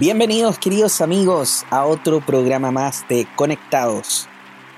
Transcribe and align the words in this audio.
Bienvenidos 0.00 0.60
queridos 0.60 1.00
amigos 1.00 1.64
a 1.70 1.84
otro 1.84 2.24
programa 2.24 2.70
más 2.70 3.04
de 3.08 3.26
Conectados, 3.34 4.28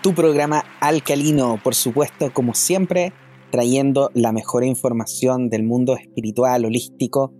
tu 0.02 0.14
programa 0.14 0.64
alcalino, 0.80 1.60
por 1.62 1.74
supuesto, 1.74 2.32
como 2.32 2.54
siempre, 2.54 3.12
trayendo 3.50 4.10
la 4.14 4.32
mejor 4.32 4.64
información 4.64 5.50
del 5.50 5.62
mundo 5.62 5.94
espiritual, 5.94 6.64
holístico, 6.64 7.34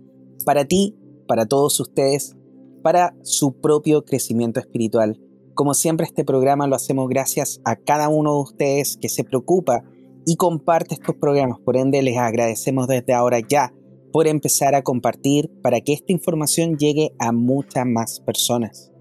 para 0.45 0.65
ti, 0.65 0.95
para 1.27 1.47
todos 1.47 1.79
ustedes, 1.79 2.37
para 2.83 3.15
su 3.23 3.59
propio 3.59 4.05
crecimiento 4.05 4.59
espiritual. 4.59 5.19
Como 5.55 5.73
siempre, 5.73 6.05
este 6.05 6.23
programa 6.23 6.67
lo 6.67 6.75
hacemos 6.75 7.09
gracias 7.09 7.61
a 7.65 7.77
cada 7.77 8.09
uno 8.09 8.35
de 8.35 8.41
ustedes 8.41 8.99
que 9.01 9.09
se 9.09 9.23
preocupa 9.23 9.81
y 10.27 10.35
comparte 10.35 10.93
estos 10.93 11.15
programas. 11.15 11.57
Por 11.65 11.77
ende, 11.77 12.03
les 12.03 12.17
agradecemos 12.19 12.87
desde 12.87 13.15
ahora 13.15 13.39
ya 13.39 13.73
por 14.11 14.27
empezar 14.27 14.75
a 14.75 14.83
compartir 14.83 15.49
para 15.61 15.81
que 15.81 15.93
esta 15.93 16.11
información 16.11 16.77
llegue 16.77 17.13
a 17.19 17.31
muchas 17.31 17.85
más 17.85 18.19
personas. 18.19 18.91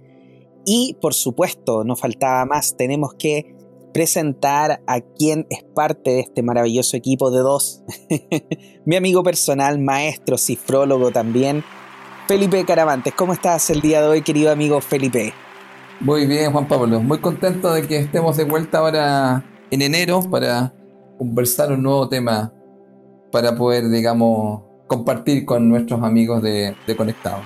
Y 0.65 0.97
por 1.01 1.15
supuesto, 1.15 1.85
no 1.85 1.97
faltaba 1.97 2.45
más, 2.45 2.77
tenemos 2.77 3.15
que 3.15 3.55
presentar 3.93 4.83
a 4.87 5.01
quien 5.01 5.47
es 5.51 5.65
parte 5.75 6.11
de 6.11 6.21
este 6.21 6.43
maravilloso 6.43 6.97
equipo 6.97 7.31
de 7.31 7.41
dos. 7.41 7.83
Mi 8.85 8.97
amigo 8.97 9.23
personal, 9.23 9.79
maestro, 9.79 10.39
cifrólogo 10.39 11.11
también, 11.11 11.65
Felipe 12.29 12.65
Caravantes. 12.65 13.13
¿Cómo 13.15 13.33
estás 13.33 13.71
el 13.71 13.81
día 13.81 14.01
de 14.01 14.09
hoy, 14.09 14.23
querido 14.23 14.53
amigo 14.53 14.81
Felipe? 14.81 15.33
Muy 16.01 16.27
bien, 16.27 16.53
Juan 16.53 16.69
Pablo. 16.69 17.01
Muy 17.01 17.19
contento 17.19 17.73
de 17.73 17.87
que 17.87 17.99
estemos 17.99 18.37
de 18.37 18.45
vuelta 18.45 18.79
ahora 18.79 19.45
en 19.71 19.83
enero 19.83 20.23
para 20.31 20.73
conversar 21.19 21.73
un 21.73 21.83
nuevo 21.83 22.09
tema 22.09 22.53
para 23.31 23.55
poder, 23.57 23.89
digamos, 23.91 24.63
compartir 24.91 25.45
con 25.45 25.69
nuestros 25.69 26.03
amigos 26.03 26.43
de, 26.43 26.75
de 26.85 26.97
Conectados. 26.97 27.45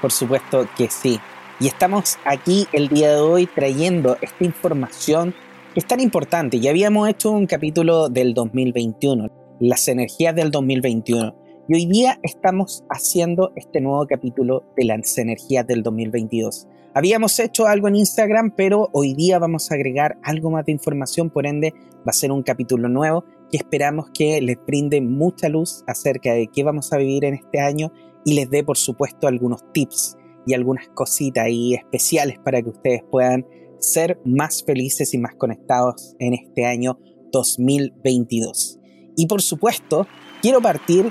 Por 0.00 0.12
supuesto 0.12 0.68
que 0.76 0.88
sí. 0.88 1.18
Y 1.58 1.66
estamos 1.66 2.16
aquí 2.24 2.68
el 2.72 2.86
día 2.86 3.12
de 3.12 3.20
hoy 3.20 3.46
trayendo 3.52 4.16
esta 4.22 4.44
información 4.44 5.34
que 5.74 5.80
es 5.80 5.86
tan 5.86 5.98
importante. 5.98 6.60
Ya 6.60 6.70
habíamos 6.70 7.08
hecho 7.08 7.32
un 7.32 7.46
capítulo 7.46 8.08
del 8.08 8.34
2021, 8.34 9.28
las 9.58 9.88
energías 9.88 10.32
del 10.36 10.52
2021. 10.52 11.34
Y 11.66 11.74
hoy 11.74 11.86
día 11.86 12.20
estamos 12.22 12.84
haciendo 12.88 13.50
este 13.56 13.80
nuevo 13.80 14.06
capítulo 14.06 14.62
de 14.76 14.84
las 14.84 15.18
energías 15.18 15.66
del 15.66 15.82
2022. 15.82 16.68
Habíamos 16.94 17.36
hecho 17.40 17.66
algo 17.66 17.88
en 17.88 17.96
Instagram, 17.96 18.52
pero 18.56 18.90
hoy 18.92 19.14
día 19.14 19.40
vamos 19.40 19.72
a 19.72 19.74
agregar 19.74 20.18
algo 20.22 20.52
más 20.52 20.64
de 20.66 20.72
información, 20.72 21.30
por 21.30 21.46
ende 21.46 21.74
va 21.98 22.10
a 22.10 22.12
ser 22.12 22.30
un 22.30 22.44
capítulo 22.44 22.88
nuevo 22.88 23.24
que 23.50 23.56
esperamos 23.56 24.10
que 24.12 24.40
les 24.40 24.58
brinde 24.66 25.00
mucha 25.00 25.48
luz 25.48 25.82
acerca 25.86 26.32
de 26.32 26.48
qué 26.48 26.64
vamos 26.64 26.92
a 26.92 26.98
vivir 26.98 27.24
en 27.24 27.34
este 27.34 27.60
año 27.60 27.92
y 28.24 28.34
les 28.34 28.50
dé, 28.50 28.62
por 28.62 28.76
supuesto, 28.76 29.26
algunos 29.26 29.62
tips 29.72 30.16
y 30.46 30.54
algunas 30.54 30.88
cositas 30.88 31.44
ahí 31.44 31.74
especiales 31.74 32.38
para 32.38 32.62
que 32.62 32.70
ustedes 32.70 33.02
puedan 33.10 33.46
ser 33.78 34.20
más 34.24 34.64
felices 34.64 35.14
y 35.14 35.18
más 35.18 35.34
conectados 35.34 36.14
en 36.18 36.34
este 36.34 36.64
año 36.64 36.98
2022. 37.32 38.78
Y 39.16 39.26
por 39.26 39.42
supuesto, 39.42 40.06
quiero 40.42 40.60
partir 40.60 41.10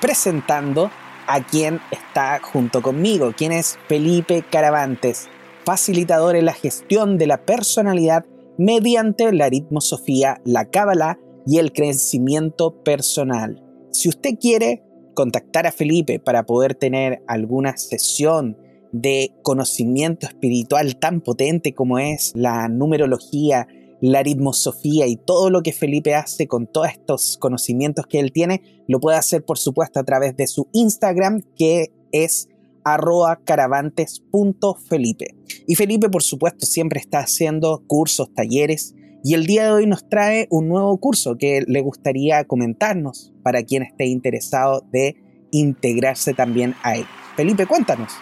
presentando 0.00 0.90
a 1.26 1.44
quien 1.44 1.80
está 1.90 2.38
junto 2.40 2.82
conmigo, 2.82 3.32
quien 3.36 3.52
es 3.52 3.78
Felipe 3.88 4.44
Caravantes, 4.48 5.28
facilitador 5.64 6.36
en 6.36 6.44
la 6.44 6.52
gestión 6.52 7.18
de 7.18 7.26
la 7.26 7.44
personalidad 7.44 8.24
mediante 8.58 9.32
la 9.32 9.46
aritmosofía, 9.46 10.40
la 10.44 10.70
cábala 10.70 11.18
y 11.46 11.58
el 11.58 11.72
crecimiento 11.72 12.82
personal. 12.82 13.62
Si 13.92 14.08
usted 14.08 14.38
quiere 14.40 14.82
contactar 15.14 15.66
a 15.66 15.72
Felipe 15.72 16.18
para 16.18 16.44
poder 16.44 16.74
tener 16.74 17.22
alguna 17.26 17.76
sesión 17.76 18.58
de 18.92 19.34
conocimiento 19.42 20.26
espiritual 20.26 20.96
tan 20.98 21.20
potente 21.20 21.74
como 21.74 21.98
es 21.98 22.32
la 22.34 22.68
numerología, 22.68 23.66
la 24.00 24.18
aritmosofía 24.20 25.06
y 25.06 25.16
todo 25.16 25.50
lo 25.50 25.62
que 25.62 25.72
Felipe 25.72 26.14
hace 26.14 26.46
con 26.46 26.66
todos 26.66 26.88
estos 26.88 27.38
conocimientos 27.38 28.06
que 28.06 28.20
él 28.20 28.32
tiene, 28.32 28.62
lo 28.88 29.00
puede 29.00 29.16
hacer 29.16 29.44
por 29.44 29.58
supuesto 29.58 30.00
a 30.00 30.04
través 30.04 30.36
de 30.36 30.46
su 30.46 30.68
Instagram 30.72 31.42
que 31.56 31.92
es 32.12 32.48
arroba 32.84 33.40
caravantes.felipe. 33.44 35.34
Y 35.66 35.74
Felipe 35.74 36.08
por 36.08 36.22
supuesto 36.22 36.66
siempre 36.66 37.00
está 37.00 37.18
haciendo 37.20 37.82
cursos, 37.86 38.32
talleres, 38.34 38.94
y 39.26 39.34
el 39.34 39.44
día 39.44 39.64
de 39.64 39.72
hoy 39.72 39.86
nos 39.88 40.08
trae 40.08 40.46
un 40.50 40.68
nuevo 40.68 40.96
curso 40.98 41.36
que 41.36 41.64
le 41.66 41.80
gustaría 41.80 42.44
comentarnos 42.44 43.34
para 43.42 43.64
quien 43.64 43.82
esté 43.82 44.06
interesado 44.06 44.84
de 44.92 45.16
integrarse 45.50 46.32
también 46.32 46.76
a 46.84 46.94
él. 46.94 47.06
Felipe, 47.34 47.66
cuéntanos. 47.66 48.12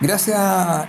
Gracias, 0.00 0.38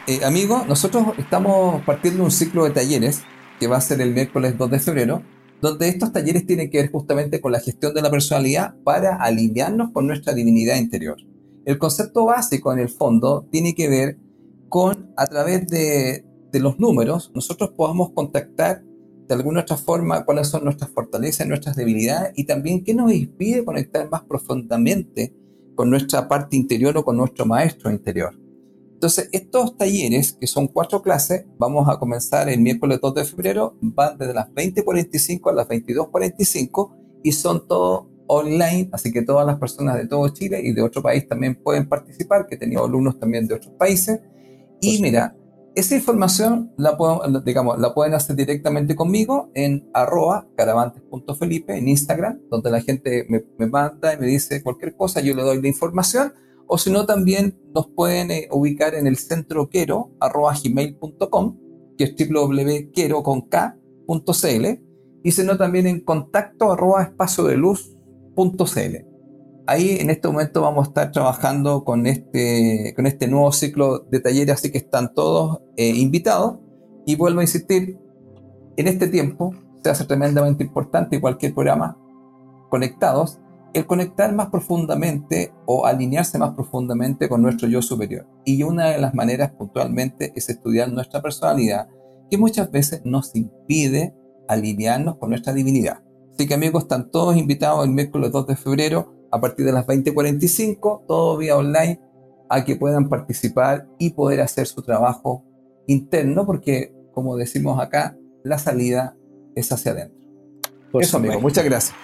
eh, 0.08 0.24
amigo. 0.24 0.64
Nosotros 0.70 1.18
estamos 1.18 1.82
partiendo 1.84 2.24
un 2.24 2.32
ciclo 2.32 2.64
de 2.64 2.72
talleres 2.72 3.24
que 3.60 3.68
va 3.68 3.76
a 3.76 3.82
ser 3.82 4.00
el 4.00 4.14
miércoles 4.14 4.58
2 4.58 4.72
de 4.72 4.80
febrero, 4.80 5.22
donde 5.60 5.90
estos 5.90 6.14
talleres 6.14 6.46
tienen 6.46 6.72
que 6.72 6.78
ver 6.78 6.90
justamente 6.90 7.42
con 7.42 7.52
la 7.52 7.60
gestión 7.60 7.94
de 7.94 8.02
la 8.02 8.10
personalidad 8.10 8.74
para 8.86 9.18
alinearnos 9.18 9.92
con 9.92 10.08
nuestra 10.08 10.34
divinidad 10.34 10.78
interior. 10.78 11.18
El 11.66 11.78
concepto 11.78 12.24
básico 12.24 12.72
en 12.72 12.80
el 12.80 12.88
fondo 12.88 13.50
tiene 13.52 13.76
que 13.76 13.90
ver 13.90 14.18
con, 14.70 15.12
a 15.18 15.28
través 15.28 15.68
de, 15.68 16.24
de 16.54 16.60
los 16.62 16.80
números, 16.80 17.34
nosotros 17.36 17.72
podamos 17.76 18.12
contactar 18.12 18.82
de 19.34 19.40
alguna 19.40 19.62
otra 19.62 19.78
forma 19.78 20.26
cuáles 20.26 20.48
son 20.48 20.64
nuestras 20.64 20.92
fortalezas, 20.92 21.48
nuestras 21.48 21.76
debilidades 21.76 22.34
y 22.36 22.44
también 22.46 22.84
qué 22.84 22.94
nos 22.94 23.12
impide 23.12 23.66
conectar 23.66 24.08
más 24.10 24.24
profundamente 24.24 25.34
con 25.76 25.90
nuestra 25.90 26.28
parte 26.28 26.56
interior 26.56 26.96
o 26.98 27.04
con 27.04 27.18
nuestro 27.18 27.46
maestro 27.46 27.90
interior. 27.90 28.38
Entonces, 28.94 29.30
estos 29.32 29.76
talleres, 29.76 30.34
que 30.34 30.48
son 30.48 30.68
cuatro 30.68 31.02
clases, 31.02 31.46
vamos 31.58 31.90
a 31.90 31.98
comenzar 31.98 32.48
el 32.48 32.62
miércoles 32.62 33.00
2 33.02 33.16
de 33.16 33.26
febrero, 33.26 33.76
van 33.82 34.18
desde 34.18 34.34
las 34.34 34.50
20.45 34.50 35.50
a 35.50 35.54
las 35.54 35.68
22.45 35.68 36.92
y 37.24 37.32
son 37.32 37.68
todos 37.68 38.06
online, 38.28 38.90
así 38.92 39.12
que 39.12 39.24
todas 39.24 39.46
las 39.46 39.58
personas 39.58 39.98
de 39.98 40.08
todo 40.08 40.30
Chile 40.30 40.62
y 40.64 40.74
de 40.74 40.82
otro 40.82 41.02
país 41.02 41.28
también 41.28 41.56
pueden 41.56 41.90
participar, 41.90 42.46
que 42.46 42.56
he 42.56 42.58
tenido 42.58 42.86
alumnos 42.86 43.20
también 43.20 43.48
de 43.48 43.56
otros 43.56 43.74
países. 43.74 44.22
Y 44.80 45.02
mira, 45.02 45.36
esa 45.76 45.96
información 45.96 46.72
la, 46.78 46.98
digamos, 47.44 47.80
la 47.80 47.94
pueden 47.94 48.14
hacer 48.14 48.36
directamente 48.36 48.96
conmigo 48.96 49.50
en 49.56 49.90
arroba 49.94 50.48
caravantes.felipe 50.56 51.76
en 51.78 51.88
Instagram, 51.88 52.42
donde 52.50 52.72
la 52.72 52.82
gente 52.82 53.26
me, 53.30 53.68
manda 53.68 54.14
y 54.14 54.18
me 54.18 54.28
dice 54.28 54.62
cualquier 54.62 54.96
cosa, 54.96 55.22
yo 55.22 55.34
le 55.34 55.42
doy 55.42 55.62
la 55.62 55.68
información, 55.68 56.34
o 56.68 56.78
si 56.78 56.92
no 56.92 57.06
también 57.06 57.60
nos 57.74 57.88
pueden 57.88 58.32
eh, 58.32 58.48
ubicar 58.52 58.96
en 58.96 59.08
el 59.08 59.18
centro 59.18 59.70
quero 59.70 60.12
arroba 60.20 60.54
gmail.com, 60.64 61.58
que 61.98 62.04
es 62.04 62.16
www.quero 62.18 63.24
con 63.24 63.42
k.cl, 63.42 64.66
y 65.24 65.32
si 65.32 65.44
no 65.44 65.58
también 65.58 65.88
en 65.88 66.02
contacto 66.02 66.72
arroba 66.72 67.04
espacio 67.04 67.46
de 67.46 67.58
luz.cl. 67.58 69.13
Ahí 69.66 69.98
en 70.00 70.10
este 70.10 70.28
momento 70.28 70.62
vamos 70.62 70.88
a 70.88 70.90
estar 70.90 71.12
trabajando 71.12 71.86
con 71.86 72.06
este, 72.06 72.94
con 72.96 73.08
este 73.08 73.28
nuevo 73.28 73.52
ciclo 73.54 74.00
de 74.00 74.20
talleres, 74.20 74.56
así 74.56 74.72
que 74.72 74.78
están 74.78 75.14
todos 75.14 75.62
eh, 75.78 75.88
invitados. 75.88 76.58
Y 77.06 77.16
vuelvo 77.16 77.40
a 77.40 77.44
insistir, 77.44 77.98
en 78.76 78.88
este 78.88 79.08
tiempo 79.08 79.54
se 79.82 79.90
hace 79.90 80.06
tremendamente 80.06 80.64
importante 80.64 81.22
cualquier 81.22 81.54
programa 81.54 81.98
conectados, 82.70 83.40
el 83.74 83.86
conectar 83.86 84.34
más 84.34 84.50
profundamente 84.50 85.54
o 85.66 85.86
alinearse 85.86 86.38
más 86.38 86.54
profundamente 86.56 87.30
con 87.30 87.42
nuestro 87.42 87.70
yo 87.70 87.82
superior. 87.82 88.28
Y 88.46 88.64
una 88.64 88.88
de 88.88 89.00
las 89.00 89.14
maneras 89.14 89.52
puntualmente 89.52 90.34
es 90.36 90.50
estudiar 90.50 90.92
nuestra 90.92 91.22
personalidad, 91.22 91.88
que 92.30 92.38
muchas 92.38 92.70
veces 92.70 93.02
nos 93.06 93.34
impide 93.36 94.14
alinearnos 94.48 95.18
con 95.18 95.30
nuestra 95.30 95.54
divinidad. 95.54 96.04
Así 96.34 96.48
que 96.48 96.56
amigos, 96.56 96.84
están 96.84 97.12
todos 97.12 97.38
invitados 97.38 97.86
el 97.86 97.92
miércoles 97.92 98.32
2 98.32 98.48
de 98.48 98.56
febrero 98.56 99.14
a 99.34 99.42
partir 99.42 99.66
de 99.66 99.72
las 99.72 99.88
20:45, 99.88 101.06
todo 101.08 101.38
vía 101.38 101.58
online, 101.58 102.00
a 102.50 102.64
que 102.64 102.76
puedan 102.76 103.10
participar 103.10 103.88
y 103.98 104.12
poder 104.12 104.42
hacer 104.42 104.68
su 104.68 104.84
trabajo 104.84 105.44
interno, 105.88 106.46
porque 106.46 106.94
como 107.14 107.36
decimos 107.36 107.82
acá, 107.82 108.16
la 108.44 108.60
salida 108.60 109.18
es 109.56 109.72
hacia 109.72 109.94
adentro. 109.94 110.20
Por 110.92 111.02
Eso, 111.02 111.18
amigo, 111.18 111.42
muchas 111.42 111.66
gracias. 111.66 111.96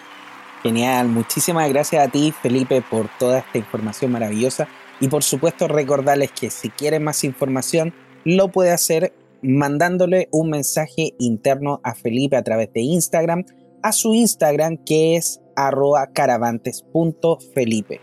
Genial, 0.64 1.08
muchísimas 1.08 1.70
gracias 1.70 2.08
a 2.08 2.10
ti, 2.10 2.34
Felipe, 2.42 2.82
por 2.82 3.08
toda 3.20 3.40
esta 3.40 3.60
información 3.60 4.12
maravillosa. 4.12 4.68
Y 5.00 5.08
por 5.08 5.22
supuesto, 5.22 5.68
recordarles 5.68 6.32
que 6.32 6.50
si 6.50 6.70
quieren 6.70 7.04
más 7.04 7.24
información, 7.24 7.94
lo 8.26 8.50
puede 8.50 8.72
hacer 8.72 9.14
mandándole 9.44 10.30
un 10.32 10.50
mensaje 10.50 11.14
interno 11.20 11.80
a 11.84 11.94
Felipe 11.94 12.36
a 12.36 12.44
través 12.44 12.74
de 12.74 12.82
Instagram, 12.82 13.46
a 13.84 13.92
su 13.92 14.16
Instagram 14.16 14.78
que 14.84 15.16
es 15.16 15.40
arroba 15.68 16.08
caravantes.felipe. 16.08 18.02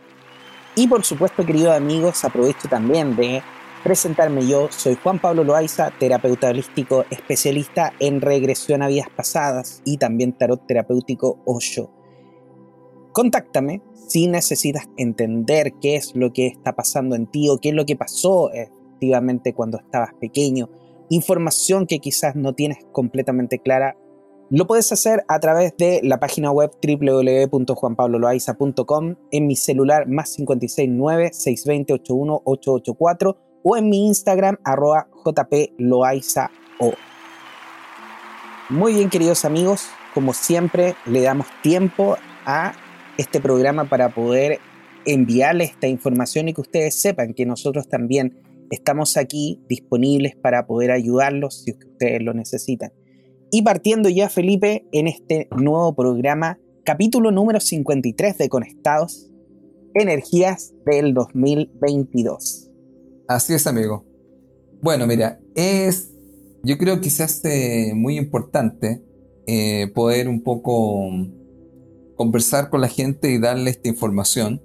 Y 0.75 0.89
por 0.89 1.05
supuesto, 1.05 1.47
queridos 1.47 1.75
amigos, 1.75 2.25
aprovecho 2.25 2.69
también 2.69 3.17
de 3.17 3.43
presentarme 3.83 4.47
yo. 4.47 4.69
Soy 4.71 4.97
Juan 4.97 5.19
Pablo 5.21 5.45
Loaiza, 5.45 5.91
terapeuta 5.99 6.49
holístico 6.51 7.05
especialista 7.11 7.93
en 8.01 8.21
regresión 8.21 8.83
a 8.83 8.89
vidas 8.89 9.09
pasadas 9.15 9.81
y 9.85 9.97
también 9.97 10.37
tarot 10.37 10.67
terapéutico 10.67 11.41
Osho. 11.47 11.91
contáctame 13.13 13.81
si 14.09 14.27
necesitas 14.27 14.89
entender 14.99 15.73
qué 15.81 15.97
es 15.97 16.15
lo 16.15 16.33
que 16.33 16.49
está 16.49 16.75
pasando 16.75 17.17
en 17.17 17.27
ti 17.27 17.49
o 17.49 17.59
qué 17.59 17.71
es 17.71 17.75
lo 17.75 17.87
que 17.87 17.97
pasó 17.97 18.53
efectivamente 18.53 19.55
cuando 19.55 19.79
estabas 19.79 20.11
pequeño, 20.21 20.69
información 21.09 21.87
que 21.87 21.99
quizás 21.99 22.37
no 22.37 22.55
tienes 22.55 22.79
completamente 22.93 23.59
clara, 23.59 23.97
lo 24.49 24.69
puedes 24.69 24.93
hacer 24.93 25.25
a 25.27 25.41
través 25.41 25.77
de 25.77 25.99
la 26.05 26.21
página 26.21 26.53
web 26.53 26.71
www.juanpabloloaiza.com, 26.81 29.17
en 29.33 29.47
mi 29.47 29.57
celular 29.57 30.07
más 30.07 30.37
569 30.37 31.31
620 31.33 31.95
81 31.95 32.43
884 32.45 33.37
o 33.65 33.77
en 33.77 33.89
mi 33.89 34.07
Instagram 34.07 34.59
arroba 34.63 35.09
jploaizao. 35.25 36.49
Muy 38.69 38.95
bien 38.95 39.11
queridos 39.11 39.45
amigos, 39.45 39.89
como 40.15 40.33
siempre 40.33 40.95
le 41.07 41.23
damos 41.23 41.49
tiempo 41.63 42.17
a 42.45 42.73
este 43.19 43.41
programa 43.41 43.89
para 43.89 44.11
poder 44.11 44.61
enviarles 45.07 45.71
esta 45.71 45.89
información 45.89 46.49
y 46.49 46.55
que 46.55 46.61
ustedes 46.61 47.01
sepan 47.01 47.35
que 47.35 47.47
nosotros 47.47 47.89
también 47.89 48.41
estamos 48.71 49.17
aquí 49.17 49.61
disponibles 49.69 50.37
para 50.37 50.67
poder 50.67 50.93
ayudarlos 50.93 51.65
si 51.65 51.73
ustedes 51.73 52.23
lo 52.23 52.33
necesitan. 52.33 52.93
Y 53.51 53.63
partiendo 53.63 54.09
ya, 54.09 54.29
Felipe, 54.29 54.87
en 54.91 55.07
este 55.07 55.49
nuevo 55.57 55.95
programa, 55.95 56.59
capítulo 56.85 57.31
número 57.31 57.61
53 57.61 58.39
de 58.39 58.49
Conectados, 58.49 59.31
Energías 59.95 60.75
del 60.85 61.15
2022. 61.15 62.71
Así 63.29 63.55
es, 63.55 63.67
amigo. 63.69 64.05
Bueno, 64.83 65.07
mira, 65.07 65.41
es, 65.55 66.13
yo 66.65 66.77
creo 66.77 67.01
que 67.01 67.09
se 67.09 67.23
hace 67.23 67.93
muy 67.95 68.19
importante 68.19 69.01
eh, 69.47 69.93
poder 69.95 70.29
un 70.29 70.43
poco 70.43 71.09
conversar 72.17 72.69
con 72.69 72.81
la 72.81 72.89
gente 72.89 73.31
y 73.31 73.39
darle 73.39 73.71
esta 73.71 73.89
información, 73.89 74.61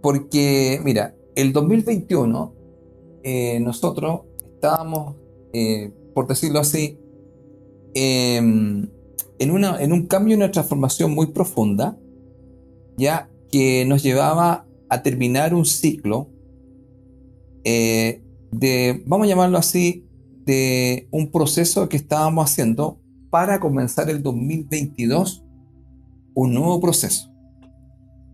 porque, 0.00 0.80
mira, 0.84 1.16
el 1.34 1.52
2021 1.52 2.54
eh, 3.24 3.58
nosotros 3.60 4.20
estábamos, 4.54 5.16
eh, 5.52 5.90
por 6.14 6.28
decirlo 6.28 6.60
así, 6.60 7.00
em, 7.96 8.88
en, 9.38 9.50
una, 9.50 9.82
en 9.82 9.92
un 9.92 10.06
cambio, 10.06 10.36
una 10.36 10.50
transformación 10.50 11.14
muy 11.14 11.28
profunda, 11.28 11.98
ya 12.98 13.30
que 13.50 13.84
nos 13.86 14.02
llevaba 14.02 14.66
a 14.88 15.02
terminar 15.02 15.54
un 15.54 15.64
ciclo 15.64 16.28
eh, 17.64 18.22
de, 18.52 19.02
vamos 19.06 19.26
a 19.26 19.28
llamarlo 19.28 19.58
así, 19.58 20.06
de 20.44 21.08
un 21.10 21.32
proceso 21.32 21.88
que 21.88 21.96
estábamos 21.96 22.44
haciendo 22.44 23.00
para 23.30 23.58
comenzar 23.58 24.08
el 24.08 24.22
2022, 24.22 25.44
un 26.34 26.54
nuevo 26.54 26.80
proceso. 26.80 27.32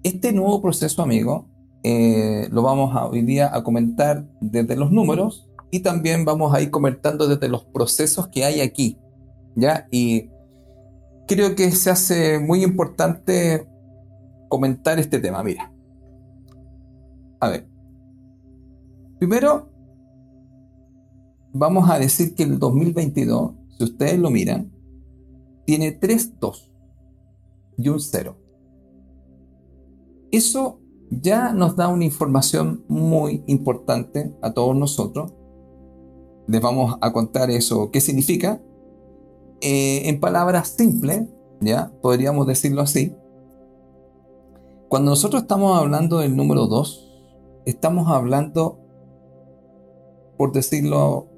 Este 0.02 0.32
nuevo 0.32 0.60
proceso, 0.60 1.02
amigo, 1.02 1.48
eh, 1.82 2.48
lo 2.50 2.62
vamos 2.62 2.94
a, 2.94 3.06
hoy 3.06 3.22
día 3.22 3.54
a 3.54 3.64
comentar 3.64 4.28
desde 4.40 4.76
los 4.76 4.92
números 4.92 5.48
y 5.70 5.80
también 5.80 6.24
vamos 6.24 6.52
a 6.52 6.60
ir 6.60 6.70
comentando 6.70 7.26
desde 7.26 7.48
los 7.48 7.64
procesos 7.64 8.28
que 8.28 8.44
hay 8.44 8.60
aquí. 8.60 8.98
¿Ya? 9.54 9.86
Y 9.90 10.30
creo 11.26 11.54
que 11.54 11.70
se 11.72 11.90
hace 11.90 12.38
muy 12.38 12.62
importante 12.62 13.66
comentar 14.48 14.98
este 14.98 15.18
tema. 15.18 15.42
Mira. 15.42 15.72
A 17.40 17.48
ver. 17.48 17.68
Primero, 19.18 19.70
vamos 21.52 21.88
a 21.88 21.98
decir 21.98 22.34
que 22.34 22.42
el 22.42 22.58
2022, 22.58 23.52
si 23.78 23.84
ustedes 23.84 24.18
lo 24.18 24.30
miran, 24.30 24.72
tiene 25.64 25.92
3 25.92 26.38
2 26.40 26.72
y 27.78 27.88
un 27.88 28.00
0. 28.00 28.36
Eso 30.30 30.80
ya 31.10 31.52
nos 31.52 31.76
da 31.76 31.88
una 31.88 32.04
información 32.04 32.84
muy 32.88 33.44
importante 33.46 34.34
a 34.42 34.52
todos 34.52 34.74
nosotros. 34.76 35.34
Les 36.48 36.60
vamos 36.60 36.96
a 37.00 37.12
contar 37.12 37.50
eso, 37.50 37.90
qué 37.90 38.00
significa. 38.00 38.60
Eh, 39.62 40.08
en 40.08 40.18
palabras 40.18 40.68
simples, 40.68 41.28
ya 41.60 41.92
podríamos 42.02 42.48
decirlo 42.48 42.82
así. 42.82 43.14
Cuando 44.88 45.12
nosotros 45.12 45.42
estamos 45.42 45.78
hablando 45.78 46.18
del 46.18 46.36
número 46.36 46.66
2, 46.66 47.62
estamos 47.64 48.08
hablando, 48.08 48.80
por 50.36 50.52
decirlo, 50.52 51.28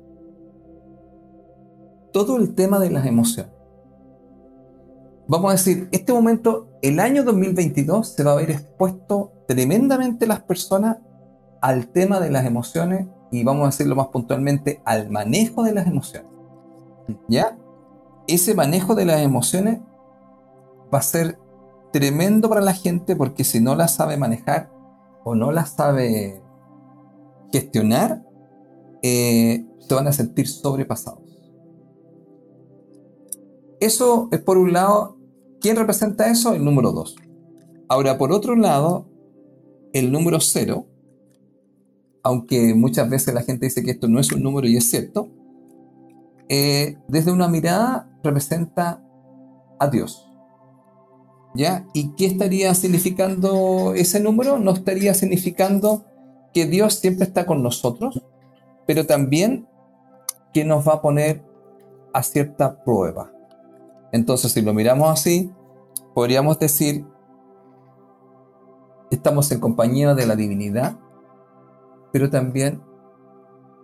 todo 2.12 2.38
el 2.38 2.54
tema 2.54 2.78
de 2.78 2.90
las 2.90 3.04
emociones. 3.04 3.52
Vamos 5.28 5.50
a 5.50 5.52
decir, 5.52 5.88
este 5.92 6.14
momento, 6.14 6.68
el 6.80 7.00
año 7.00 7.24
2022 7.24 8.08
se 8.08 8.24
va 8.24 8.32
a 8.32 8.36
ver 8.36 8.50
expuesto 8.50 9.32
tremendamente 9.46 10.26
las 10.26 10.42
personas 10.42 10.96
al 11.60 11.88
tema 11.88 12.20
de 12.20 12.30
las 12.30 12.46
emociones 12.46 13.06
y 13.30 13.44
vamos 13.44 13.64
a 13.64 13.66
decirlo 13.66 13.96
más 13.96 14.08
puntualmente 14.08 14.80
al 14.86 15.10
manejo 15.10 15.62
de 15.62 15.72
las 15.74 15.86
emociones. 15.86 16.30
¿Ya? 17.28 17.58
Ese 18.26 18.54
manejo 18.54 18.94
de 18.94 19.04
las 19.04 19.20
emociones 19.20 19.80
va 20.92 20.98
a 20.98 21.02
ser 21.02 21.38
tremendo 21.92 22.48
para 22.48 22.60
la 22.60 22.74
gente 22.74 23.16
porque 23.16 23.44
si 23.44 23.60
no 23.60 23.74
la 23.76 23.88
sabe 23.88 24.16
manejar 24.16 24.70
o 25.24 25.34
no 25.34 25.52
la 25.52 25.66
sabe 25.66 26.42
gestionar, 27.52 28.24
eh, 29.02 29.66
se 29.78 29.94
van 29.94 30.08
a 30.08 30.12
sentir 30.12 30.48
sobrepasados. 30.48 31.20
Eso 33.80 34.28
es 34.32 34.40
por 34.40 34.56
un 34.56 34.72
lado, 34.72 35.18
¿quién 35.60 35.76
representa 35.76 36.30
eso? 36.30 36.54
El 36.54 36.64
número 36.64 36.92
2. 36.92 37.16
Ahora, 37.88 38.16
por 38.16 38.32
otro 38.32 38.56
lado, 38.56 39.06
el 39.92 40.10
número 40.10 40.40
cero, 40.40 40.86
aunque 42.22 42.74
muchas 42.74 43.08
veces 43.08 43.34
la 43.34 43.42
gente 43.42 43.66
dice 43.66 43.84
que 43.84 43.92
esto 43.92 44.08
no 44.08 44.18
es 44.18 44.32
un 44.32 44.42
número 44.42 44.66
y 44.66 44.76
es 44.76 44.90
cierto, 44.90 45.28
eh, 46.48 46.98
desde 47.08 47.32
una 47.32 47.48
mirada 47.48 48.08
representa 48.22 49.02
a 49.78 49.88
Dios. 49.88 50.30
¿Ya? 51.54 51.86
¿Y 51.94 52.14
qué 52.16 52.26
estaría 52.26 52.74
significando 52.74 53.94
ese 53.94 54.20
número? 54.20 54.58
No 54.58 54.72
estaría 54.72 55.14
significando 55.14 56.04
que 56.52 56.66
Dios 56.66 56.94
siempre 56.94 57.24
está 57.24 57.46
con 57.46 57.62
nosotros, 57.62 58.22
pero 58.86 59.06
también 59.06 59.68
que 60.52 60.64
nos 60.64 60.86
va 60.86 60.94
a 60.94 61.02
poner 61.02 61.42
a 62.12 62.22
cierta 62.22 62.82
prueba. 62.84 63.30
Entonces, 64.12 64.52
si 64.52 64.62
lo 64.62 64.72
miramos 64.74 65.10
así, 65.10 65.52
podríamos 66.14 66.58
decir 66.58 67.04
estamos 69.10 69.50
en 69.52 69.60
compañía 69.60 70.14
de 70.14 70.26
la 70.26 70.36
divinidad, 70.36 70.96
pero 72.12 72.30
también 72.30 72.82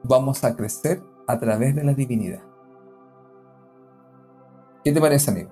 vamos 0.03 0.45
a 0.45 0.57
crecer 0.57 1.03
a 1.27 1.39
través 1.39 1.75
de 1.75 1.85
la 1.85 1.95
divinidad. 1.95 2.43
¿Qué 4.85 4.93
te 4.93 5.01
parece, 5.01 5.31
amigo? 5.31 5.51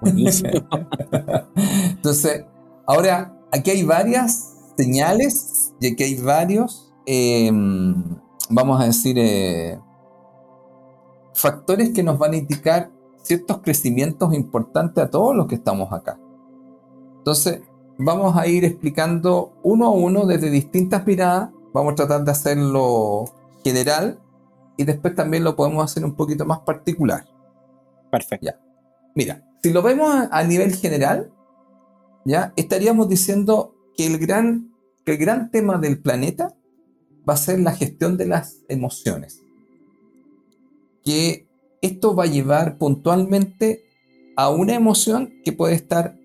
Buenísimo. 0.00 0.50
Entonces, 1.90 2.44
ahora, 2.86 3.36
aquí 3.52 3.70
hay 3.70 3.82
varias 3.84 4.54
señales 4.76 5.74
y 5.80 5.92
aquí 5.92 6.02
hay 6.04 6.14
varios, 6.20 6.92
em, 7.04 8.02
vamos 8.48 8.80
a 8.80 8.86
decir, 8.86 9.16
eh, 9.18 9.78
factores 11.34 11.90
que 11.90 12.02
nos 12.02 12.18
van 12.18 12.32
a 12.32 12.36
indicar 12.36 12.90
ciertos 13.22 13.58
crecimientos 13.58 14.32
importantes 14.34 15.04
a 15.04 15.10
todos 15.10 15.36
los 15.36 15.46
que 15.46 15.56
estamos 15.56 15.92
acá. 15.92 16.18
Entonces, 17.18 17.60
vamos 17.98 18.36
a 18.36 18.46
ir 18.46 18.64
explicando 18.64 19.52
uno 19.62 19.86
a 19.86 19.90
uno 19.90 20.24
desde 20.24 20.50
distintas 20.50 21.06
miradas. 21.06 21.50
Vamos 21.74 21.92
a 21.92 21.96
tratar 21.96 22.24
de 22.24 22.30
hacerlo 22.30 23.26
general 23.62 24.18
y 24.78 24.84
después 24.84 25.14
también 25.14 25.44
lo 25.44 25.54
podemos 25.56 25.84
hacer 25.84 26.04
un 26.04 26.14
poquito 26.14 26.46
más 26.46 26.60
particular. 26.60 27.26
Perfecto. 28.10 28.46
Ya. 28.46 28.60
Mira, 29.14 29.44
si 29.62 29.72
lo 29.72 29.82
vemos 29.82 30.28
a 30.30 30.44
nivel 30.44 30.74
general, 30.74 31.32
ya 32.24 32.52
estaríamos 32.56 33.08
diciendo 33.08 33.74
que 33.96 34.06
el 34.06 34.18
gran, 34.18 34.72
que 35.04 35.12
el 35.12 35.18
gran 35.18 35.50
tema 35.50 35.78
del 35.78 36.00
planeta 36.00 36.54
va 37.28 37.34
a 37.34 37.38
ser 37.38 37.60
la 37.60 37.72
gestión 37.72 38.16
de 38.16 38.26
las 38.26 38.62
emociones. 38.68 39.42
Que 41.04 41.46
esto 41.82 42.14
va 42.14 42.24
a 42.24 42.28
llevar 42.28 42.78
puntualmente 42.78 43.84
a 44.36 44.50
una 44.50 44.74
emoción 44.74 45.34
que 45.44 45.52
puede 45.52 45.74
estar 45.74 46.16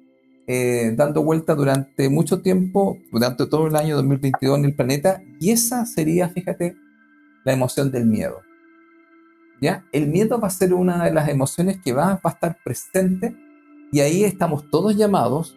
eh, 0.48 0.94
dando 0.96 1.24
vuelta 1.24 1.56
durante 1.56 2.08
mucho 2.10 2.42
tiempo, 2.42 2.98
durante 3.12 3.48
todo 3.48 3.68
el 3.68 3.76
año 3.76 3.96
2022 3.96 4.60
en 4.60 4.66
el 4.66 4.76
planeta, 4.76 5.22
y 5.40 5.52
esa 5.52 5.86
sería, 5.86 6.30
fíjate, 6.30 6.76
la 7.44 7.54
emoción 7.54 7.92
del 7.92 8.06
miedo. 8.06 8.45
¿Ya? 9.62 9.86
El 9.92 10.08
miedo 10.08 10.40
va 10.40 10.48
a 10.48 10.52
ser 10.52 10.74
una 10.74 11.06
de 11.06 11.14
las 11.14 11.30
emociones 11.30 11.80
que 11.82 11.94
va, 11.94 12.16
va 12.16 12.22
a 12.24 12.30
estar 12.30 12.58
presente 12.64 13.36
y 13.92 14.02
ahí 14.02 14.24
estamos 14.24 14.70
todos 14.70 14.96
llamados 14.96 15.56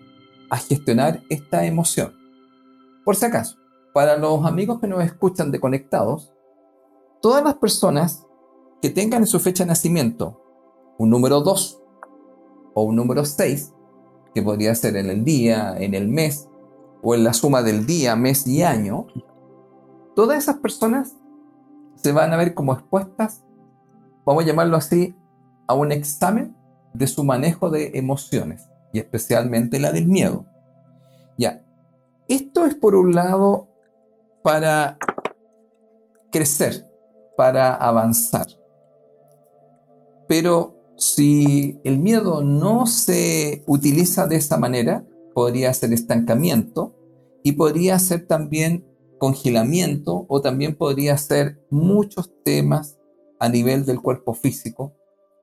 a 0.51 0.57
gestionar 0.57 1.23
esta 1.29 1.67
emoción. 1.67 2.15
Por 3.05 3.17
si 3.17 3.27
acaso, 3.27 3.57
para 3.93 4.17
los 4.17 4.45
amigos 4.45 4.81
que 4.81 4.87
nos 4.87 5.03
escuchan 5.05 5.51
de 5.51 5.61
conectados, 5.61 6.33
todas 7.21 7.43
las 7.43 7.55
personas 7.55 8.25
que 8.81 8.91
tengan 8.91 9.23
en 9.23 9.27
su 9.27 9.41
fecha 9.41 9.65
de 9.65 9.69
nacimiento 9.69 10.41
un 10.99 11.11
número 11.11 11.41
2 11.41 11.81
o 12.75 12.83
un 12.83 12.97
número 12.97 13.25
6 13.25 13.73
que 14.35 14.43
podría 14.43 14.75
ser 14.75 14.97
en 14.97 15.11
el 15.11 15.25
día, 15.25 15.75
en 15.79 15.95
el 15.95 16.09
mes, 16.09 16.49
o 17.03 17.15
en 17.15 17.25
la 17.25 17.33
suma 17.33 17.63
del 17.63 17.87
día, 17.87 18.17
mes 18.17 18.47
y 18.47 18.63
año, 18.63 19.07
todas 20.15 20.39
esas 20.39 20.57
personas 20.57 21.17
se 21.95 22.13
van 22.13 22.33
a 22.33 22.37
ver 22.37 22.55
como 22.55 22.73
expuestas, 22.73 23.45
vamos 24.29 24.45
a 24.45 24.47
llamarlo 24.47 24.77
así, 24.77 25.17
a 25.67 25.73
un 25.73 25.91
examen 25.91 26.55
de 26.93 27.07
su 27.07 27.25
manejo 27.25 27.71
de 27.71 27.93
emociones, 27.95 28.69
y 28.93 28.99
especialmente 28.99 29.79
la 29.79 29.91
del 29.91 30.07
miedo. 30.07 30.45
Ya, 31.39 31.65
esto 32.29 32.67
es 32.67 32.75
por 32.75 32.95
un 32.95 33.15
lado 33.15 33.69
para 34.43 34.99
crecer, 36.31 36.87
para 37.39 37.75
avanzar. 37.75 38.47
Pero 40.29 40.77
si 40.99 41.81
el 41.85 41.99
miedo 41.99 42.43
no 42.43 42.85
se 42.85 43.65
utiliza 43.67 44.27
de 44.27 44.37
esa 44.37 44.59
manera, 44.59 45.07
podría 45.35 45.73
ser 45.73 45.95
estancamiento 45.95 46.95
y 47.43 47.53
podría 47.53 47.99
ser 47.99 48.27
también 48.27 48.87
congelamiento 49.17 50.27
o 50.29 50.43
también 50.43 50.77
podría 50.77 51.17
ser 51.17 51.65
muchos 51.71 52.31
temas 52.45 52.98
a 53.41 53.49
nivel 53.49 53.85
del 53.85 54.01
cuerpo 54.01 54.35
físico, 54.35 54.95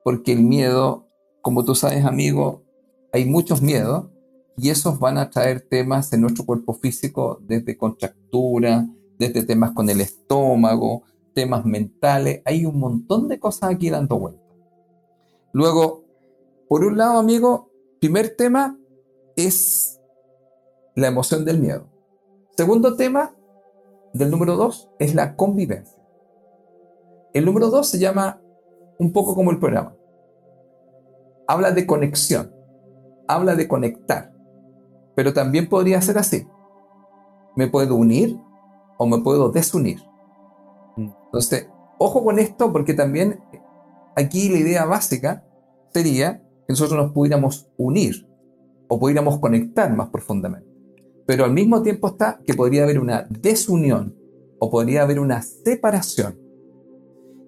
porque 0.04 0.32
el 0.32 0.42
miedo, 0.42 1.08
como 1.42 1.64
tú 1.64 1.74
sabes 1.74 2.04
amigo, 2.04 2.64
hay 3.12 3.24
muchos 3.24 3.62
miedos 3.62 4.08
y 4.56 4.70
esos 4.70 4.98
van 4.98 5.18
a 5.18 5.30
traer 5.30 5.60
temas 5.60 6.12
en 6.12 6.22
nuestro 6.22 6.44
cuerpo 6.44 6.74
físico 6.74 7.38
desde 7.42 7.76
contractura, 7.76 8.88
desde 9.18 9.44
temas 9.44 9.72
con 9.72 9.88
el 9.88 10.00
estómago, 10.00 11.02
temas 11.34 11.64
mentales, 11.64 12.42
hay 12.44 12.64
un 12.64 12.78
montón 12.78 13.28
de 13.28 13.38
cosas 13.38 13.70
aquí 13.70 13.90
dando 13.90 14.18
vuelta. 14.18 14.42
Luego, 15.52 16.04
por 16.68 16.84
un 16.84 16.96
lado, 16.96 17.18
amigo, 17.18 17.70
primer 18.00 18.34
tema 18.36 18.78
es 19.36 20.00
la 20.94 21.08
emoción 21.08 21.44
del 21.44 21.60
miedo. 21.60 21.88
Segundo 22.56 22.96
tema 22.96 23.34
del 24.14 24.30
número 24.30 24.56
dos 24.56 24.90
es 24.98 25.14
la 25.14 25.36
convivencia. 25.36 26.02
El 27.36 27.44
número 27.44 27.68
dos 27.68 27.88
se 27.88 27.98
llama 27.98 28.40
un 28.98 29.12
poco 29.12 29.34
como 29.34 29.50
el 29.50 29.58
programa. 29.58 29.94
Habla 31.46 31.70
de 31.70 31.86
conexión, 31.86 32.50
habla 33.28 33.54
de 33.54 33.68
conectar, 33.68 34.32
pero 35.14 35.34
también 35.34 35.68
podría 35.68 36.00
ser 36.00 36.16
así. 36.16 36.48
Me 37.54 37.68
puedo 37.68 37.94
unir 37.94 38.40
o 38.96 39.06
me 39.06 39.18
puedo 39.18 39.50
desunir. 39.50 39.98
Mm. 40.96 41.10
Entonces, 41.26 41.68
ojo 41.98 42.24
con 42.24 42.38
esto 42.38 42.72
porque 42.72 42.94
también 42.94 43.38
aquí 44.16 44.48
la 44.48 44.56
idea 44.56 44.86
básica 44.86 45.44
sería 45.92 46.38
que 46.38 46.70
nosotros 46.72 46.98
nos 46.98 47.12
pudiéramos 47.12 47.68
unir 47.76 48.26
o 48.88 48.98
pudiéramos 48.98 49.40
conectar 49.40 49.94
más 49.94 50.08
profundamente. 50.08 50.70
Pero 51.26 51.44
al 51.44 51.52
mismo 51.52 51.82
tiempo 51.82 52.08
está 52.08 52.40
que 52.46 52.54
podría 52.54 52.84
haber 52.84 52.98
una 52.98 53.26
desunión 53.28 54.16
o 54.58 54.70
podría 54.70 55.02
haber 55.02 55.20
una 55.20 55.42
separación. 55.42 56.45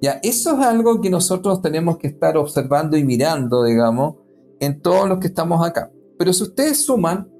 Ya, 0.00 0.20
eso 0.22 0.58
es 0.58 0.64
algo 0.64 1.00
que 1.00 1.10
nosotros 1.10 1.60
tenemos 1.60 1.98
que 1.98 2.08
estar 2.08 2.36
observando 2.36 2.96
y 2.96 3.04
mirando, 3.04 3.64
digamos, 3.64 4.16
en 4.60 4.80
todos 4.80 5.08
los 5.08 5.18
que 5.18 5.26
estamos 5.26 5.66
acá. 5.66 5.92
Pero 6.18 6.32
si 6.32 6.44
ustedes 6.44 6.84
suman, 6.84 7.30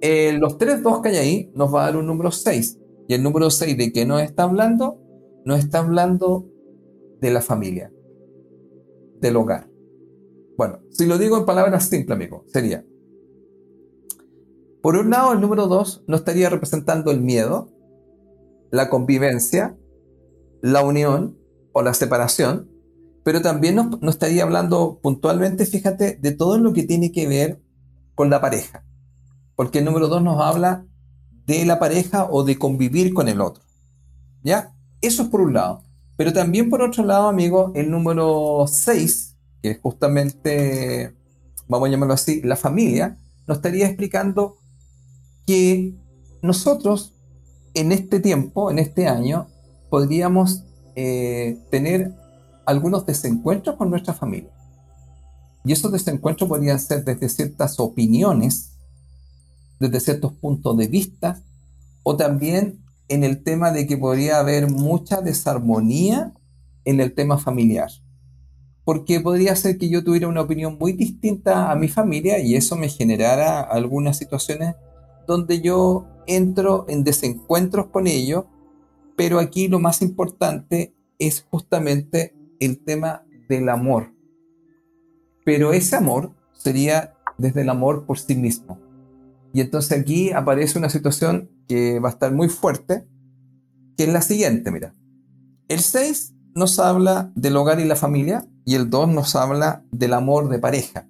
eh, 0.00 0.36
los 0.38 0.58
tres 0.58 0.82
dos 0.82 1.00
que 1.00 1.08
hay 1.08 1.16
ahí 1.16 1.52
nos 1.54 1.74
va 1.74 1.82
a 1.82 1.86
dar 1.86 1.96
un 1.96 2.06
número 2.06 2.30
6. 2.30 2.78
Y 3.08 3.14
el 3.14 3.22
número 3.22 3.50
6 3.50 3.76
de 3.76 3.92
qué 3.92 4.04
nos 4.04 4.20
está 4.22 4.42
hablando? 4.42 5.00
Nos 5.44 5.60
está 5.60 5.78
hablando 5.78 6.46
de 7.20 7.30
la 7.30 7.40
familia, 7.40 7.92
del 9.20 9.36
hogar. 9.36 9.70
Bueno, 10.58 10.80
si 10.90 11.06
lo 11.06 11.18
digo 11.18 11.38
en 11.38 11.46
palabras 11.46 11.88
simples, 11.88 12.14
amigo, 12.16 12.44
sería, 12.48 12.84
por 14.86 14.96
un 14.96 15.10
lado, 15.10 15.32
el 15.32 15.40
número 15.40 15.66
2 15.66 16.04
nos 16.06 16.20
estaría 16.20 16.48
representando 16.48 17.10
el 17.10 17.20
miedo, 17.20 17.72
la 18.70 18.88
convivencia, 18.88 19.76
la 20.62 20.84
unión 20.84 21.36
o 21.76 21.82
la 21.82 21.92
separación, 21.92 22.70
pero 23.22 23.42
también 23.42 23.74
nos, 23.74 24.00
estaría 24.02 24.44
hablando 24.44 24.98
puntualmente, 25.02 25.66
fíjate, 25.66 26.16
de 26.16 26.32
todo 26.32 26.56
lo 26.56 26.72
que 26.72 26.84
tiene 26.84 27.12
que 27.12 27.28
ver 27.28 27.60
con 28.14 28.30
la 28.30 28.40
pareja. 28.40 28.82
Porque 29.56 29.80
el 29.80 29.84
número 29.84 30.08
2 30.08 30.22
nos 30.22 30.40
habla 30.40 30.86
de 31.44 31.66
la 31.66 31.78
pareja 31.78 32.28
o 32.30 32.44
de 32.44 32.58
convivir 32.58 33.12
con 33.12 33.28
el 33.28 33.42
otro. 33.42 33.62
¿Ya? 34.42 34.74
Eso 35.02 35.24
es 35.24 35.28
por 35.28 35.42
un 35.42 35.52
lado. 35.52 35.82
Pero 36.16 36.32
también 36.32 36.70
por 36.70 36.80
otro 36.80 37.04
lado, 37.04 37.28
amigo, 37.28 37.72
el 37.74 37.90
número 37.90 38.64
6, 38.66 39.36
que 39.60 39.72
es 39.72 39.80
justamente, 39.82 41.14
vamos 41.68 41.88
a 41.88 41.90
llamarlo 41.90 42.14
así, 42.14 42.40
la 42.40 42.56
familia, 42.56 43.18
nos 43.46 43.58
estaría 43.58 43.84
explicando 43.84 44.56
que 45.46 45.94
nosotros 46.40 47.12
en 47.74 47.92
este 47.92 48.18
tiempo, 48.18 48.70
en 48.70 48.78
este 48.78 49.08
año, 49.08 49.48
podríamos 49.90 50.62
eh, 50.96 51.58
tener 51.70 52.12
algunos 52.64 53.06
desencuentros 53.06 53.76
con 53.76 53.90
nuestra 53.90 54.14
familia. 54.14 54.50
Y 55.64 55.72
esos 55.72 55.92
desencuentros 55.92 56.48
podrían 56.48 56.80
ser 56.80 57.04
desde 57.04 57.28
ciertas 57.28 57.78
opiniones 57.78 58.76
desde 59.78 60.00
ciertos 60.00 60.32
puntos 60.32 60.76
de 60.76 60.88
vista, 60.88 61.42
o 62.02 62.16
también 62.16 62.80
en 63.08 63.24
el 63.24 63.42
tema 63.42 63.72
de 63.72 63.86
que 63.86 63.96
podría 63.96 64.38
haber 64.38 64.70
mucha 64.70 65.20
desarmonía 65.20 66.32
en 66.84 67.00
el 67.00 67.14
tema 67.14 67.38
familiar. 67.38 67.90
Porque 68.84 69.20
podría 69.20 69.56
ser 69.56 69.78
que 69.78 69.88
yo 69.88 70.04
tuviera 70.04 70.28
una 70.28 70.42
opinión 70.42 70.78
muy 70.78 70.92
distinta 70.92 71.70
a 71.70 71.74
mi 71.74 71.88
familia 71.88 72.38
y 72.38 72.54
eso 72.54 72.76
me 72.76 72.88
generara 72.88 73.60
algunas 73.60 74.16
situaciones 74.16 74.76
donde 75.26 75.60
yo 75.60 76.06
entro 76.28 76.86
en 76.88 77.02
desencuentros 77.02 77.86
con 77.86 78.06
ellos, 78.06 78.44
pero 79.16 79.38
aquí 79.38 79.68
lo 79.68 79.80
más 79.80 80.02
importante 80.02 80.94
es 81.18 81.46
justamente 81.50 82.36
el 82.60 82.82
tema 82.84 83.24
del 83.48 83.68
amor. 83.68 84.12
Pero 85.44 85.72
ese 85.72 85.96
amor 85.96 86.32
sería 86.52 87.14
desde 87.38 87.62
el 87.62 87.68
amor 87.68 88.06
por 88.06 88.18
sí 88.18 88.34
mismo. 88.34 88.78
Y 89.52 89.60
entonces 89.60 89.98
aquí 89.98 90.32
aparece 90.32 90.78
una 90.78 90.90
situación 90.90 91.50
que 91.68 91.98
va 91.98 92.10
a 92.10 92.12
estar 92.12 92.32
muy 92.32 92.48
fuerte, 92.48 93.06
que 93.96 94.04
es 94.04 94.12
la 94.12 94.20
siguiente, 94.20 94.70
mira. 94.70 94.94
El 95.68 95.80
6 95.80 96.34
nos 96.54 96.78
habla 96.78 97.32
del 97.34 97.56
hogar 97.56 97.80
y 97.80 97.84
la 97.84 97.96
familia 97.96 98.46
y 98.64 98.74
el 98.74 98.90
2 98.90 99.08
nos 99.08 99.34
habla 99.34 99.84
del 99.90 100.12
amor 100.12 100.48
de 100.48 100.58
pareja. 100.58 101.08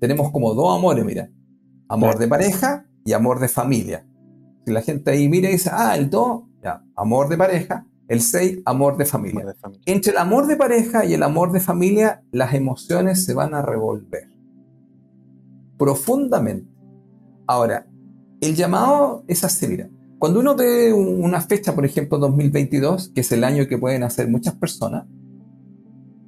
Tenemos 0.00 0.30
como 0.32 0.54
dos 0.54 0.76
amores, 0.76 1.04
mira. 1.04 1.30
Amor 1.88 2.18
de 2.18 2.28
pareja 2.28 2.86
y 3.04 3.12
amor 3.12 3.38
de 3.38 3.48
familia. 3.48 4.06
Si 4.64 4.72
la 4.72 4.82
gente 4.82 5.12
ahí 5.12 5.28
mira 5.28 5.48
y 5.48 5.52
dice, 5.52 5.70
ah, 5.72 5.96
el 5.96 6.10
2, 6.10 6.42
ya, 6.66 6.82
amor 6.96 7.28
de 7.28 7.36
pareja, 7.36 7.86
el 8.08 8.20
6, 8.20 8.60
amor 8.64 8.96
de 8.96 9.04
familia. 9.04 9.40
amor 9.40 9.54
de 9.54 9.60
familia. 9.60 9.82
Entre 9.86 10.12
el 10.12 10.18
amor 10.18 10.46
de 10.46 10.56
pareja 10.56 11.04
y 11.04 11.14
el 11.14 11.22
amor 11.22 11.52
de 11.52 11.60
familia, 11.60 12.22
las 12.32 12.54
emociones 12.54 13.24
se 13.24 13.34
van 13.34 13.54
a 13.54 13.62
revolver 13.62 14.28
profundamente. 15.78 16.68
Ahora, 17.46 17.86
el 18.40 18.54
llamado 18.54 19.24
es 19.28 19.44
así, 19.44 19.68
mira. 19.68 19.88
Cuando 20.18 20.40
uno 20.40 20.56
ve 20.56 20.92
una 20.92 21.40
fecha, 21.40 21.74
por 21.74 21.84
ejemplo, 21.84 22.18
2022, 22.18 23.10
que 23.14 23.20
es 23.20 23.32
el 23.32 23.44
año 23.44 23.66
que 23.68 23.78
pueden 23.78 24.02
hacer 24.02 24.28
muchas 24.28 24.54
personas, 24.54 25.04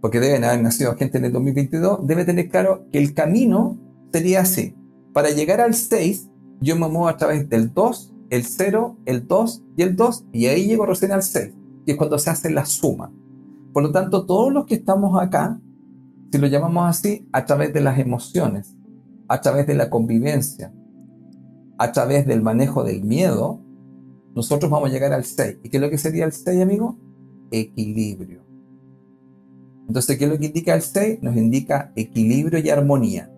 porque 0.01 0.21
deben 0.21 0.45
haber 0.45 0.63
nacido 0.63 0.95
gente 0.97 1.19
en 1.19 1.25
el 1.25 1.33
2022, 1.33 2.07
debe 2.07 2.25
tener 2.25 2.49
claro 2.49 2.87
que 2.93 2.99
el 2.99 3.15
camino 3.15 3.79
sería 4.13 4.43
así. 4.43 4.75
Para 5.13 5.31
llegar 5.31 5.61
al 5.61 5.75
6, 5.75 6.29
yo 6.61 6.77
me 6.77 6.89
muevo 6.89 7.09
a 7.09 7.17
través 7.17 7.49
del 7.49 7.73
2, 7.73 8.15
el 8.31 8.45
0, 8.45 8.99
el 9.07 9.27
2 9.27 9.65
y 9.77 9.83
el 9.83 9.97
2, 9.97 10.27
y 10.33 10.47
ahí 10.47 10.67
llego 10.67 10.87
recién 10.87 11.13
al 11.13 11.23
6, 11.23 11.55
que 11.87 11.93
es 11.93 11.99
cuando 11.99 12.19
se 12.19 12.31
hace 12.31 12.51
la 12.51 12.67
suma. 12.67 13.13
Por 13.73 13.83
lo 13.83 13.93
tanto, 13.93 14.27
todos 14.27 14.53
los 14.53 14.67
que 14.67 14.75
estamos 14.75 15.21
acá, 15.21 15.61
si 16.31 16.39
lo 16.39 16.47
llamamos 16.47 16.89
así, 16.89 17.29
a 17.33 17.45
través 17.45 17.73
de 17.73 17.81
las 17.81 17.99
emociones, 17.99 18.77
a 19.29 19.41
través 19.41 19.67
de 19.67 19.75
la 19.75 19.91
convivencia, 19.91 20.73
a 21.79 21.93
través 21.93 22.27
del 22.27 22.43
manejo 22.43 22.85
del 22.85 23.05
miedo, 23.05 23.61
nosotros 24.35 24.71
vamos 24.71 24.91
a 24.91 24.93
llegar 24.93 25.13
al 25.13 25.25
6. 25.25 25.59
¿Y 25.63 25.69
qué 25.69 25.77
es 25.79 25.81
lo 25.83 25.91
que 25.91 25.99
sería 25.99 26.25
el 26.25 26.33
6, 26.33 26.61
amigo? 26.61 26.99
Equilibrio. 27.51 28.45
Entonces, 29.87 30.19
¿qué 30.19 30.25
es 30.25 30.31
lo 30.31 30.39
que 30.39 30.47
indica 30.47 30.75
el 30.75 30.83
6? 30.83 31.23
Nos 31.23 31.37
indica 31.37 31.93
equilibrio 31.97 32.59
y 32.59 32.69
armonía. 32.69 33.33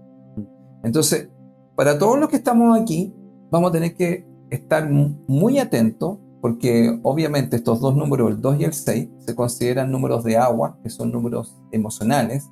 Entonces, 0.82 1.28
para 1.76 1.98
todos 1.98 2.18
los 2.18 2.28
que 2.28 2.36
estamos 2.36 2.78
aquí, 2.78 3.14
vamos 3.50 3.70
a 3.70 3.72
tener 3.72 3.94
que 3.94 4.26
estar 4.50 4.90
muy 4.90 5.58
atentos 5.58 6.18
porque 6.40 6.98
obviamente 7.02 7.56
estos 7.56 7.80
dos 7.80 7.94
números, 7.94 8.30
el 8.30 8.40
2 8.40 8.60
y 8.60 8.64
el 8.64 8.72
6, 8.72 9.08
se 9.18 9.34
consideran 9.34 9.90
números 9.90 10.24
de 10.24 10.38
agua, 10.38 10.78
que 10.82 10.88
son 10.88 11.12
números 11.12 11.60
emocionales, 11.70 12.50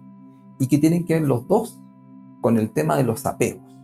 y 0.59 0.67
que 0.67 0.79
tienen 0.79 1.07
que 1.07 1.15
ver 1.15 1.23
los 1.23 1.47
dos 1.49 1.81
con 2.43 2.59
el 2.59 2.71
tema 2.73 2.97
de 2.97 3.05
los 3.05 3.25
apegos. 3.25 3.77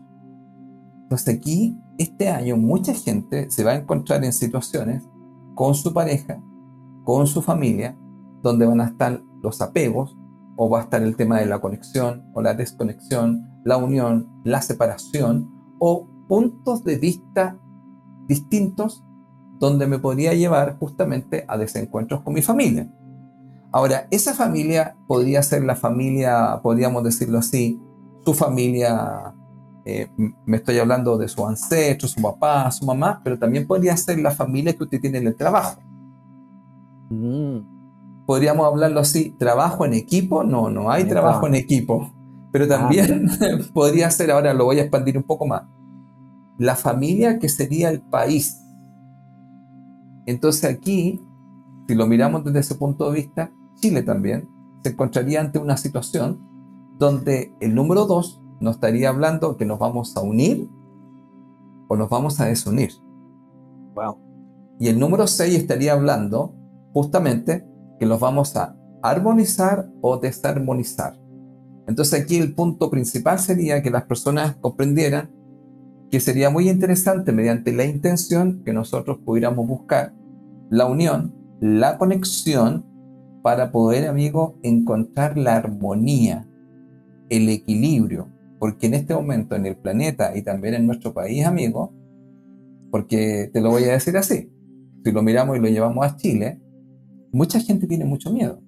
Entonces 1.04 1.36
aquí, 1.36 1.78
este 1.98 2.28
año, 2.28 2.56
mucha 2.56 2.92
gente 2.92 3.50
se 3.50 3.64
va 3.64 3.72
a 3.72 3.76
encontrar 3.76 4.24
en 4.24 4.32
situaciones 4.32 5.08
con 5.54 5.74
su 5.74 5.92
pareja, 5.94 6.42
con 7.04 7.26
su 7.26 7.40
familia, 7.40 7.96
donde 8.42 8.66
van 8.66 8.80
a 8.80 8.86
estar 8.86 9.22
los 9.42 9.62
apegos, 9.62 10.16
o 10.56 10.68
va 10.68 10.80
a 10.80 10.82
estar 10.82 11.02
el 11.02 11.16
tema 11.16 11.40
de 11.40 11.46
la 11.46 11.60
conexión 11.60 12.30
o 12.32 12.42
la 12.42 12.54
desconexión, 12.54 13.42
la 13.64 13.76
unión, 13.76 14.28
la 14.44 14.60
separación, 14.62 15.50
o 15.78 16.08
puntos 16.28 16.84
de 16.84 16.96
vista 16.96 17.58
distintos 18.26 19.04
donde 19.58 19.86
me 19.86 19.98
podría 19.98 20.34
llevar 20.34 20.78
justamente 20.78 21.44
a 21.48 21.56
desencuentros 21.56 22.20
con 22.22 22.34
mi 22.34 22.42
familia. 22.42 22.88
Ahora, 23.72 24.06
esa 24.10 24.34
familia 24.34 24.96
podría 25.06 25.42
ser 25.42 25.64
la 25.64 25.74
familia, 25.74 26.60
podríamos 26.62 27.02
decirlo 27.02 27.38
así, 27.38 27.80
su 28.24 28.32
familia, 28.32 29.34
eh, 29.84 30.08
me 30.46 30.58
estoy 30.58 30.78
hablando 30.78 31.18
de 31.18 31.28
su 31.28 31.46
ancestro, 31.46 32.08
su 32.08 32.22
papá, 32.22 32.70
su 32.70 32.86
mamá, 32.86 33.20
pero 33.24 33.38
también 33.38 33.66
podría 33.66 33.96
ser 33.96 34.18
la 34.20 34.30
familia 34.30 34.72
que 34.74 34.84
usted 34.84 35.00
tiene 35.00 35.18
en 35.18 35.26
el 35.26 35.36
trabajo. 35.36 35.80
Mm. 37.10 38.24
Podríamos 38.26 38.66
hablarlo 38.66 39.00
así, 39.00 39.34
trabajo 39.38 39.84
en 39.84 39.94
equipo, 39.94 40.44
no, 40.44 40.70
no 40.70 40.90
hay 40.90 41.04
trabajo 41.04 41.46
en 41.46 41.56
equipo, 41.56 42.14
pero 42.52 42.66
también 42.66 43.28
ah, 43.28 43.58
podría 43.74 44.10
ser, 44.10 44.30
ahora 44.30 44.54
lo 44.54 44.64
voy 44.64 44.78
a 44.78 44.82
expandir 44.82 45.18
un 45.18 45.24
poco 45.24 45.46
más, 45.46 45.64
la 46.58 46.76
familia 46.76 47.38
que 47.38 47.48
sería 47.48 47.90
el 47.90 48.00
país. 48.00 48.60
Entonces 50.26 50.64
aquí, 50.64 51.20
si 51.88 51.94
lo 51.94 52.06
miramos 52.06 52.44
desde 52.44 52.60
ese 52.60 52.74
punto 52.76 53.10
de 53.10 53.20
vista, 53.20 53.52
Chile 53.80 54.02
también 54.02 54.48
se 54.82 54.90
encontraría 54.90 55.40
ante 55.40 55.58
una 55.58 55.76
situación 55.76 56.40
donde 56.98 57.52
el 57.60 57.74
número 57.74 58.06
2 58.06 58.42
nos 58.60 58.76
estaría 58.76 59.08
hablando 59.08 59.56
que 59.56 59.66
nos 59.66 59.78
vamos 59.78 60.16
a 60.16 60.20
unir 60.20 60.68
o 61.88 61.96
nos 61.96 62.08
vamos 62.08 62.40
a 62.40 62.46
desunir. 62.46 62.92
Wow. 63.94 64.18
Y 64.78 64.88
el 64.88 64.98
número 64.98 65.26
6 65.26 65.54
estaría 65.54 65.92
hablando 65.92 66.54
justamente 66.92 67.66
que 67.98 68.06
nos 68.06 68.20
vamos 68.20 68.56
a 68.56 68.76
armonizar 69.02 69.90
o 70.00 70.16
desarmonizar. 70.16 71.18
Entonces 71.86 72.22
aquí 72.22 72.38
el 72.38 72.54
punto 72.54 72.90
principal 72.90 73.38
sería 73.38 73.82
que 73.82 73.90
las 73.90 74.04
personas 74.04 74.56
comprendieran 74.56 75.30
que 76.10 76.20
sería 76.20 76.50
muy 76.50 76.68
interesante 76.68 77.32
mediante 77.32 77.72
la 77.72 77.84
intención 77.84 78.62
que 78.64 78.72
nosotros 78.72 79.18
pudiéramos 79.24 79.66
buscar 79.66 80.14
la 80.70 80.86
unión, 80.86 81.34
la 81.60 81.98
conexión 81.98 82.84
para 83.42 83.72
poder, 83.72 84.08
amigo, 84.08 84.58
encontrar 84.62 85.36
la 85.36 85.56
armonía, 85.56 86.48
el 87.28 87.48
equilibrio, 87.48 88.28
porque 88.58 88.86
en 88.86 88.94
este 88.94 89.14
momento 89.14 89.54
en 89.54 89.66
el 89.66 89.76
planeta 89.76 90.36
y 90.36 90.42
también 90.42 90.74
en 90.74 90.86
nuestro 90.86 91.12
país, 91.12 91.44
amigo, 91.44 91.92
porque 92.90 93.50
te 93.52 93.60
lo 93.60 93.70
voy 93.70 93.84
a 93.84 93.92
decir 93.92 94.16
así, 94.16 94.50
si 95.04 95.12
lo 95.12 95.22
miramos 95.22 95.56
y 95.56 95.60
lo 95.60 95.68
llevamos 95.68 96.06
a 96.06 96.16
Chile, 96.16 96.60
mucha 97.32 97.60
gente 97.60 97.86
tiene 97.86 98.04
mucho 98.04 98.32
miedo. 98.32 98.62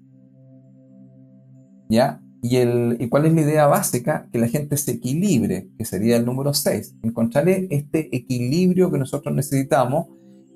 ¿Ya? 1.89 2.21
¿Y, 2.49 2.59
el, 2.59 2.97
¿Y 3.01 3.09
cuál 3.09 3.27
es 3.27 3.35
la 3.35 3.41
idea 3.41 3.67
básica? 3.67 4.29
Que 4.31 4.39
la 4.39 4.47
gente 4.47 4.77
se 4.77 4.93
equilibre, 4.93 5.69
que 5.77 5.85
sería 5.85 6.17
el 6.17 6.25
número 6.25 6.55
6. 6.55 6.95
Encontraré 7.03 7.67
este 7.71 8.15
equilibrio 8.17 8.93
que 8.93 8.99
nosotros 8.99 9.35
necesitamos. 9.35 10.07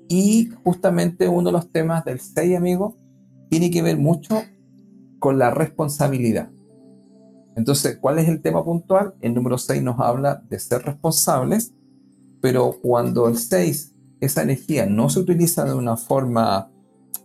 Y 0.07 0.49
justamente 0.63 1.27
uno 1.27 1.49
de 1.49 1.51
los 1.51 1.69
temas 1.69 2.05
del 2.05 2.21
6, 2.21 2.55
amigo, 2.55 2.97
tiene 3.49 3.69
que 3.71 3.81
ver 3.81 3.97
mucho 3.97 4.41
con 5.19 5.37
la 5.37 5.51
responsabilidad. 5.51 6.49
Entonces, 7.57 7.97
¿cuál 7.99 8.19
es 8.19 8.29
el 8.29 8.41
tema 8.41 8.63
puntual? 8.63 9.13
El 9.19 9.33
número 9.33 9.57
6 9.57 9.83
nos 9.83 9.99
habla 9.99 10.43
de 10.49 10.59
ser 10.59 10.83
responsables, 10.83 11.73
pero 12.39 12.77
cuando 12.81 13.27
el 13.27 13.37
6, 13.37 13.95
esa 14.21 14.43
energía 14.43 14.85
no 14.85 15.09
se 15.09 15.19
utiliza 15.19 15.65
de 15.65 15.73
una 15.73 15.97
forma 15.97 16.71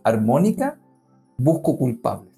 armónica, 0.03 0.77
busco 1.37 1.77
culpables. 1.77 2.33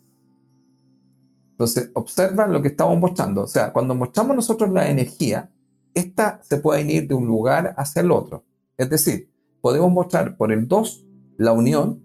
Entonces, 1.59 1.91
observa 1.93 2.47
lo 2.47 2.61
que 2.61 2.69
estamos 2.69 2.97
mostrando. 2.97 3.41
O 3.43 3.47
sea, 3.47 3.73
cuando 3.73 3.93
mostramos 3.93 4.33
nosotros 4.33 4.71
la 4.71 4.89
energía, 4.89 5.51
esta 5.93 6.39
se 6.41 6.55
puede 6.55 6.89
ir 6.89 7.09
de 7.09 7.15
un 7.15 7.27
lugar 7.27 7.75
hacia 7.77 8.01
el 8.01 8.11
otro. 8.11 8.45
Es 8.77 8.89
decir, 8.89 9.29
podemos 9.59 9.91
mostrar 9.91 10.37
por 10.37 10.53
el 10.53 10.69
2 10.69 11.05
la 11.35 11.51
unión, 11.51 12.01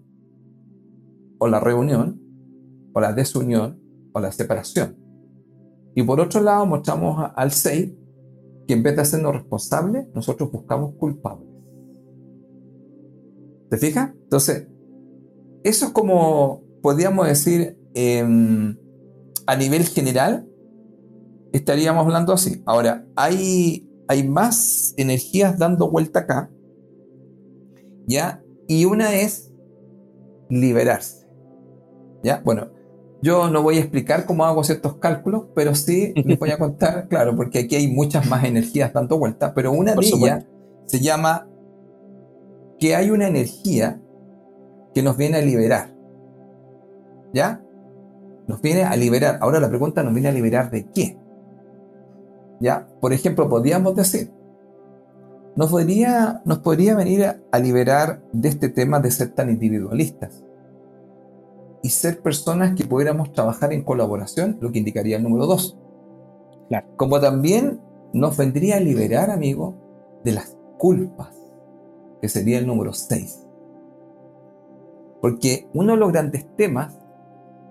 o 1.37 1.47
la 1.47 1.61
reunión, 1.61 2.21
o 2.91 2.99
la 2.99 3.13
desunión, 3.13 3.79
o 4.11 4.19
la 4.19 4.33
separación. 4.33 4.97
Y 5.95 6.03
por 6.03 6.19
otro 6.19 6.41
lado, 6.41 6.65
mostramos 6.65 7.31
al 7.33 7.51
6 7.53 7.93
que 8.67 8.73
en 8.73 8.83
vez 8.83 8.97
de 8.97 9.03
hacernos 9.03 9.35
responsables, 9.35 10.07
nosotros 10.13 10.51
buscamos 10.51 10.95
culpables. 10.95 11.47
¿Te 13.69 13.77
fijas? 13.77 14.11
Entonces, 14.21 14.67
eso 15.63 15.85
es 15.85 15.91
como, 15.93 16.61
podríamos 16.81 17.25
decir, 17.25 17.79
em, 17.93 18.75
a 19.47 19.55
nivel 19.55 19.85
general, 19.85 20.47
estaríamos 21.53 22.05
hablando 22.05 22.33
así. 22.33 22.61
Ahora, 22.65 23.05
hay, 23.15 23.89
hay 24.07 24.27
más 24.27 24.93
energías 24.97 25.57
dando 25.57 25.89
vuelta 25.89 26.19
acá, 26.21 26.51
¿ya? 28.07 28.43
Y 28.67 28.85
una 28.85 29.15
es 29.15 29.53
liberarse. 30.49 31.27
¿Ya? 32.23 32.41
Bueno, 32.43 32.71
yo 33.21 33.49
no 33.49 33.61
voy 33.63 33.77
a 33.77 33.81
explicar 33.81 34.25
cómo 34.25 34.45
hago 34.45 34.63
ciertos 34.63 34.97
cálculos, 34.97 35.45
pero 35.55 35.75
sí 35.75 36.13
les 36.15 36.39
voy 36.39 36.51
a 36.51 36.57
contar, 36.59 37.07
claro, 37.07 37.35
porque 37.35 37.59
aquí 37.59 37.75
hay 37.75 37.87
muchas 37.87 38.27
más 38.29 38.43
energías 38.43 38.93
dando 38.93 39.17
vuelta, 39.17 39.53
pero 39.53 39.71
una 39.71 39.95
de 39.95 40.05
ellas 40.05 40.45
se 40.85 40.99
llama 40.99 41.47
que 42.79 42.95
hay 42.95 43.09
una 43.09 43.27
energía 43.27 44.01
que 44.93 45.01
nos 45.01 45.17
viene 45.17 45.37
a 45.37 45.41
liberar. 45.41 45.93
¿Ya? 47.33 47.64
Nos 48.47 48.61
viene 48.61 48.83
a 48.83 48.95
liberar. 48.95 49.39
Ahora 49.41 49.59
la 49.59 49.69
pregunta 49.69 50.03
nos 50.03 50.13
viene 50.13 50.29
a 50.29 50.31
liberar 50.31 50.69
de 50.71 50.85
qué. 50.91 51.17
¿Ya? 52.59 52.87
Por 53.01 53.13
ejemplo, 53.13 53.49
podríamos 53.49 53.95
decir, 53.95 54.31
nos 55.55 55.71
podría, 55.71 56.41
nos 56.45 56.59
podría 56.59 56.95
venir 56.95 57.41
a 57.51 57.59
liberar 57.59 58.21
de 58.31 58.49
este 58.49 58.69
tema 58.69 58.99
de 58.99 59.11
ser 59.11 59.33
tan 59.33 59.49
individualistas 59.49 60.43
y 61.81 61.89
ser 61.89 62.21
personas 62.21 62.75
que 62.75 62.85
pudiéramos 62.85 63.31
trabajar 63.31 63.71
en 63.71 63.83
colaboración, 63.83 64.57
lo 64.59 64.71
que 64.71 64.79
indicaría 64.79 65.17
el 65.17 65.23
número 65.23 65.45
dos. 65.45 65.77
Como 66.97 67.19
también 67.19 67.79
nos 68.13 68.37
vendría 68.37 68.77
a 68.77 68.79
liberar, 68.79 69.29
amigo, 69.29 69.75
de 70.23 70.31
las 70.31 70.57
culpas, 70.77 71.35
que 72.21 72.29
sería 72.29 72.57
el 72.57 72.67
número 72.67 72.93
6. 72.93 73.45
Porque 75.21 75.67
uno 75.73 75.93
de 75.93 75.99
los 75.99 76.11
grandes 76.11 76.45
temas 76.55 76.97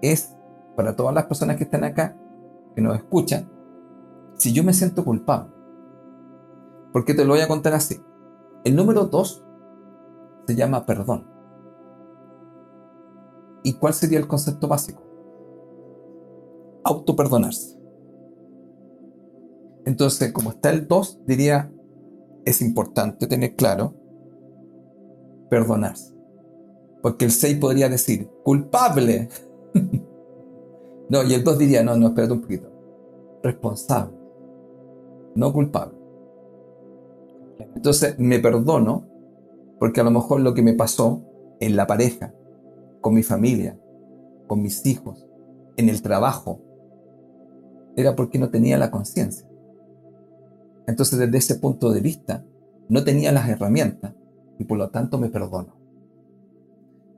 es, 0.02 0.33
para 0.76 0.96
todas 0.96 1.14
las 1.14 1.26
personas 1.26 1.56
que 1.56 1.64
están 1.64 1.84
acá, 1.84 2.16
que 2.74 2.82
nos 2.82 2.96
escuchan, 2.96 3.50
si 4.36 4.52
yo 4.52 4.64
me 4.64 4.72
siento 4.72 5.04
culpable. 5.04 5.52
Porque 6.92 7.14
te 7.14 7.24
lo 7.24 7.32
voy 7.32 7.40
a 7.40 7.48
contar 7.48 7.74
así. 7.74 8.00
El 8.64 8.76
número 8.76 9.04
2 9.06 9.44
se 10.46 10.54
llama 10.54 10.86
perdón. 10.86 11.26
¿Y 13.62 13.74
cuál 13.74 13.94
sería 13.94 14.18
el 14.18 14.28
concepto 14.28 14.68
básico? 14.68 15.02
Autoperdonarse. 16.84 17.78
Entonces, 19.86 20.32
como 20.32 20.50
está 20.50 20.70
el 20.70 20.86
2, 20.86 21.20
diría, 21.26 21.72
es 22.44 22.60
importante 22.62 23.26
tener 23.26 23.54
claro 23.54 23.94
perdonarse. 25.48 26.14
Porque 27.02 27.24
el 27.24 27.30
6 27.30 27.58
podría 27.58 27.88
decir, 27.88 28.30
culpable. 28.44 29.28
no, 31.08 31.22
y 31.22 31.34
el 31.34 31.44
2 31.44 31.58
diría, 31.58 31.82
no, 31.82 31.96
no, 31.96 32.08
espérate 32.08 32.32
un 32.32 32.40
poquito. 32.40 32.70
Responsable. 33.42 34.16
No 35.34 35.52
culpable. 35.52 35.94
Entonces, 37.74 38.18
me 38.18 38.38
perdono 38.38 39.06
porque 39.78 40.00
a 40.00 40.04
lo 40.04 40.10
mejor 40.10 40.40
lo 40.40 40.54
que 40.54 40.62
me 40.62 40.74
pasó 40.74 41.22
en 41.60 41.76
la 41.76 41.86
pareja, 41.86 42.34
con 43.00 43.14
mi 43.14 43.22
familia, 43.22 43.78
con 44.46 44.62
mis 44.62 44.86
hijos, 44.86 45.26
en 45.76 45.88
el 45.88 46.02
trabajo, 46.02 46.60
era 47.96 48.16
porque 48.16 48.38
no 48.38 48.50
tenía 48.50 48.78
la 48.78 48.90
conciencia. 48.90 49.48
Entonces 50.86 51.18
desde 51.18 51.38
ese 51.38 51.54
punto 51.56 51.92
de 51.92 52.00
vista, 52.00 52.44
no 52.88 53.04
tenía 53.04 53.32
las 53.32 53.48
herramientas 53.48 54.14
y 54.58 54.64
por 54.64 54.78
lo 54.78 54.90
tanto 54.90 55.18
me 55.18 55.28
perdono. 55.28 55.76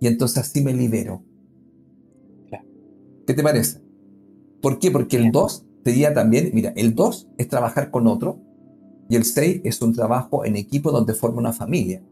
Y 0.00 0.06
entonces 0.06 0.38
así 0.38 0.62
me 0.62 0.72
libero. 0.72 1.22
¿Qué 3.26 3.34
te 3.34 3.42
parece? 3.42 3.80
¿Por 4.62 4.78
qué? 4.78 4.90
Porque 4.90 5.16
el 5.16 5.32
2 5.32 5.66
sería 5.84 6.14
también, 6.14 6.50
mira, 6.54 6.72
el 6.76 6.94
2 6.94 7.28
es 7.38 7.48
trabajar 7.48 7.90
con 7.90 8.06
otro 8.06 8.40
y 9.08 9.16
el 9.16 9.24
6 9.24 9.62
es 9.64 9.82
un 9.82 9.94
trabajo 9.94 10.44
en 10.44 10.56
equipo 10.56 10.90
donde 10.90 11.14
forma 11.14 11.38
una 11.38 11.52
familia. 11.52 12.02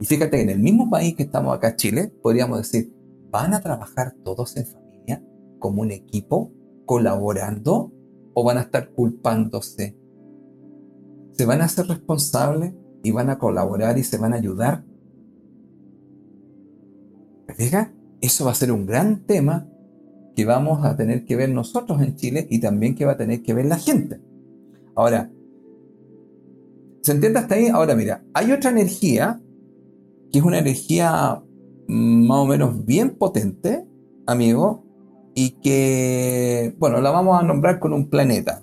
Y 0.00 0.06
fíjate 0.06 0.38
que 0.38 0.42
en 0.42 0.50
el 0.50 0.58
mismo 0.58 0.88
país 0.88 1.14
que 1.14 1.24
estamos 1.24 1.54
acá, 1.54 1.76
Chile, 1.76 2.12
podríamos 2.22 2.58
decir, 2.58 2.92
¿Van 3.30 3.54
a 3.54 3.60
trabajar 3.60 4.14
todos 4.24 4.56
en 4.56 4.66
familia 4.66 5.24
como 5.60 5.82
un 5.82 5.92
equipo, 5.92 6.52
colaborando 6.84 7.92
o 8.34 8.44
van 8.44 8.58
a 8.58 8.62
estar 8.62 8.90
culpándose? 8.90 9.96
¿Se 11.32 11.46
van 11.46 11.60
a 11.60 11.66
hacer 11.66 11.86
responsables 11.86 12.74
y 13.04 13.12
van 13.12 13.30
a 13.30 13.38
colaborar 13.38 13.98
y 13.98 14.04
se 14.04 14.18
van 14.18 14.32
a 14.32 14.36
ayudar? 14.36 14.84
¿Te 17.56 17.70
Eso 18.20 18.44
va 18.44 18.50
a 18.50 18.54
ser 18.54 18.72
un 18.72 18.86
gran 18.86 19.24
tema 19.26 19.68
que 20.34 20.44
vamos 20.44 20.84
a 20.84 20.96
tener 20.96 21.24
que 21.24 21.36
ver 21.36 21.50
nosotros 21.50 22.00
en 22.02 22.16
Chile 22.16 22.46
y 22.50 22.60
también 22.60 22.94
que 22.94 23.04
va 23.04 23.12
a 23.12 23.16
tener 23.16 23.42
que 23.42 23.54
ver 23.54 23.66
la 23.66 23.78
gente. 23.78 24.20
Ahora, 24.94 25.30
¿Se 27.02 27.12
entiende 27.12 27.38
hasta 27.38 27.54
ahí? 27.54 27.68
Ahora 27.68 27.94
mira, 27.94 28.22
hay 28.34 28.52
otra 28.52 28.70
energía, 28.70 29.40
que 30.30 30.38
es 30.38 30.44
una 30.44 30.58
energía 30.58 31.42
más 31.88 32.38
o 32.38 32.46
menos 32.46 32.84
bien 32.84 33.16
potente, 33.16 33.86
amigo, 34.26 34.84
y 35.34 35.60
que, 35.62 36.74
bueno, 36.78 37.00
la 37.00 37.10
vamos 37.10 37.40
a 37.40 37.44
nombrar 37.44 37.78
con 37.78 37.94
un 37.94 38.10
planeta. 38.10 38.62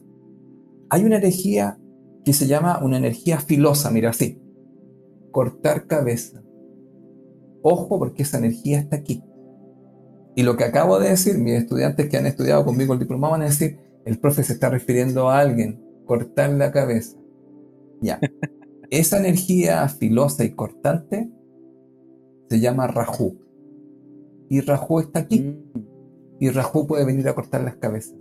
Hay 0.90 1.04
una 1.04 1.18
energía 1.18 1.80
que 2.24 2.34
se 2.34 2.46
llama 2.46 2.80
una 2.84 2.98
energía 2.98 3.40
filosa, 3.40 3.90
mira 3.90 4.12
así, 4.12 4.40
cortar 5.32 5.88
cabeza. 5.88 6.44
Ojo 7.64 7.98
porque 7.98 8.22
esa 8.24 8.38
energía 8.38 8.80
está 8.80 8.98
aquí. 8.98 9.24
Y 10.38 10.44
lo 10.44 10.56
que 10.56 10.66
acabo 10.66 11.00
de 11.00 11.10
decir, 11.10 11.40
mis 11.40 11.56
estudiantes 11.56 12.10
que 12.10 12.16
han 12.16 12.28
estudiado 12.28 12.64
conmigo 12.64 12.94
el 12.94 13.00
diploma 13.00 13.28
van 13.28 13.42
a 13.42 13.46
decir, 13.46 13.80
el 14.06 14.20
profe 14.20 14.44
se 14.44 14.54
está 14.54 14.70
refiriendo 14.70 15.32
a 15.32 15.40
alguien, 15.40 15.84
cortar 16.06 16.52
la 16.52 16.72
cabeza. 16.72 17.18
Ya. 18.02 18.20
Esa 18.92 19.18
energía 19.18 19.90
filosa 19.90 20.44
y 20.44 20.52
cortante 20.52 21.32
se 22.52 22.60
llama 22.60 22.86
Rahu. 22.86 23.36
Y 24.48 24.62
Rahu 24.62 25.00
está 25.00 25.22
aquí. 25.22 25.40
Mm. 25.40 25.82
Y 26.40 26.50
Rahu 26.52 26.86
puede 26.86 27.04
venir 27.04 27.28
a 27.28 27.34
cortar 27.34 27.64
las 27.64 27.78
cabezas. 27.78 28.16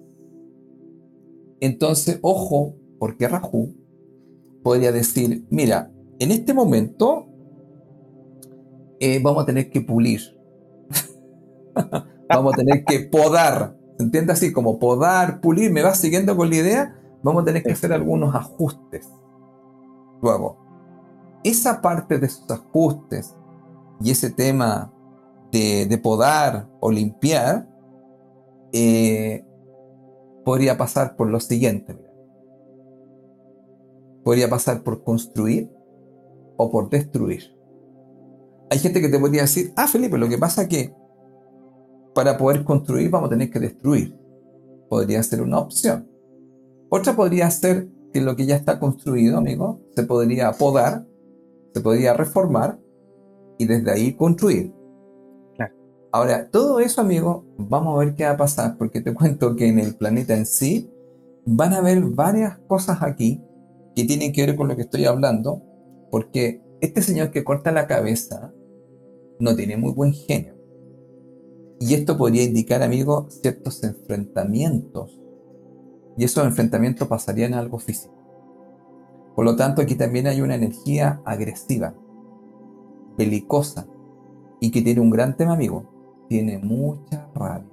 Entonces, 1.60 2.18
ojo, 2.22 2.76
porque 2.98 3.28
Rahu 3.28 3.76
podría 4.62 4.90
decir, 4.90 5.44
mira, 5.50 5.92
en 6.18 6.30
este 6.30 6.54
momento 6.54 7.26
eh, 9.00 9.20
vamos 9.22 9.42
a 9.42 9.46
tener 9.46 9.68
que 9.68 9.82
pulir. 9.82 10.35
vamos 12.28 12.54
a 12.54 12.56
tener 12.56 12.84
que 12.84 13.00
podar. 13.00 13.76
¿Se 13.98 14.04
entiende 14.04 14.32
así? 14.32 14.52
Como 14.52 14.78
podar, 14.78 15.40
pulir. 15.40 15.72
¿Me 15.72 15.82
vas 15.82 15.98
siguiendo 15.98 16.36
con 16.36 16.50
la 16.50 16.56
idea? 16.56 16.96
Vamos 17.22 17.42
a 17.42 17.46
tener 17.46 17.62
que 17.62 17.72
hacer 17.72 17.92
algunos 17.92 18.34
ajustes. 18.34 19.08
Luego, 20.22 20.58
esa 21.44 21.80
parte 21.80 22.18
de 22.18 22.26
esos 22.26 22.50
ajustes 22.50 23.34
y 24.00 24.10
ese 24.10 24.30
tema 24.30 24.92
de, 25.52 25.98
podar 26.02 26.68
o 26.80 26.90
limpiar 26.90 27.68
eh, 28.72 29.44
podría 30.44 30.76
pasar 30.76 31.16
por 31.16 31.28
lo 31.28 31.40
siguiente. 31.40 31.98
Podría 34.24 34.50
pasar 34.50 34.82
por 34.82 35.02
construir 35.02 35.70
o 36.56 36.70
por 36.70 36.90
destruir. 36.90 37.56
Hay 38.70 38.78
gente 38.78 39.00
que 39.00 39.08
te 39.08 39.18
podría 39.18 39.42
decir, 39.42 39.72
ah, 39.76 39.86
Felipe, 39.86 40.18
lo 40.18 40.28
que 40.28 40.38
pasa 40.38 40.62
es 40.62 40.68
que 40.68 40.94
para 42.16 42.38
poder 42.38 42.64
construir 42.64 43.10
vamos 43.10 43.26
a 43.26 43.30
tener 43.30 43.50
que 43.50 43.60
destruir. 43.60 44.18
Podría 44.88 45.22
ser 45.22 45.42
una 45.42 45.58
opción. 45.58 46.08
Otra 46.88 47.14
podría 47.14 47.50
ser 47.50 47.90
que 48.10 48.22
lo 48.22 48.34
que 48.34 48.46
ya 48.46 48.56
está 48.56 48.80
construido, 48.80 49.36
amigo, 49.36 49.82
se 49.94 50.02
podría 50.04 50.50
podar, 50.52 51.06
se 51.74 51.80
podría 51.82 52.14
reformar 52.14 52.80
y 53.58 53.66
desde 53.66 53.90
ahí 53.90 54.14
construir. 54.14 54.72
Ahora, 56.10 56.48
todo 56.48 56.80
eso, 56.80 57.02
amigo, 57.02 57.44
vamos 57.58 57.94
a 57.94 57.98
ver 57.98 58.14
qué 58.14 58.24
va 58.24 58.30
a 58.30 58.36
pasar, 58.38 58.78
porque 58.78 59.02
te 59.02 59.12
cuento 59.14 59.54
que 59.54 59.68
en 59.68 59.78
el 59.78 59.94
planeta 59.94 60.34
en 60.34 60.46
sí 60.46 60.90
van 61.44 61.74
a 61.74 61.78
haber 61.78 62.00
varias 62.00 62.56
cosas 62.66 63.02
aquí 63.02 63.42
que 63.94 64.04
tienen 64.04 64.32
que 64.32 64.46
ver 64.46 64.56
con 64.56 64.68
lo 64.68 64.76
que 64.76 64.82
estoy 64.82 65.04
hablando, 65.04 65.62
porque 66.10 66.62
este 66.80 67.02
señor 67.02 67.30
que 67.30 67.44
corta 67.44 67.72
la 67.72 67.86
cabeza 67.86 68.54
no 69.38 69.54
tiene 69.54 69.76
muy 69.76 69.92
buen 69.92 70.14
genio. 70.14 70.55
Y 71.78 71.94
esto 71.94 72.16
podría 72.16 72.42
indicar, 72.42 72.82
amigo, 72.82 73.26
ciertos 73.28 73.82
enfrentamientos. 73.84 75.20
Y 76.16 76.24
esos 76.24 76.44
enfrentamientos 76.44 77.06
pasarían 77.08 77.54
a 77.54 77.58
algo 77.58 77.78
físico. 77.78 78.14
Por 79.34 79.44
lo 79.44 79.54
tanto, 79.56 79.82
aquí 79.82 79.94
también 79.94 80.26
hay 80.26 80.40
una 80.40 80.54
energía 80.54 81.20
agresiva, 81.26 81.94
belicosa, 83.18 83.86
y 84.60 84.70
que 84.70 84.80
tiene 84.80 85.00
un 85.00 85.10
gran 85.10 85.36
tema, 85.36 85.52
amigo. 85.52 86.24
Tiene 86.28 86.58
mucha 86.58 87.28
rabia, 87.34 87.70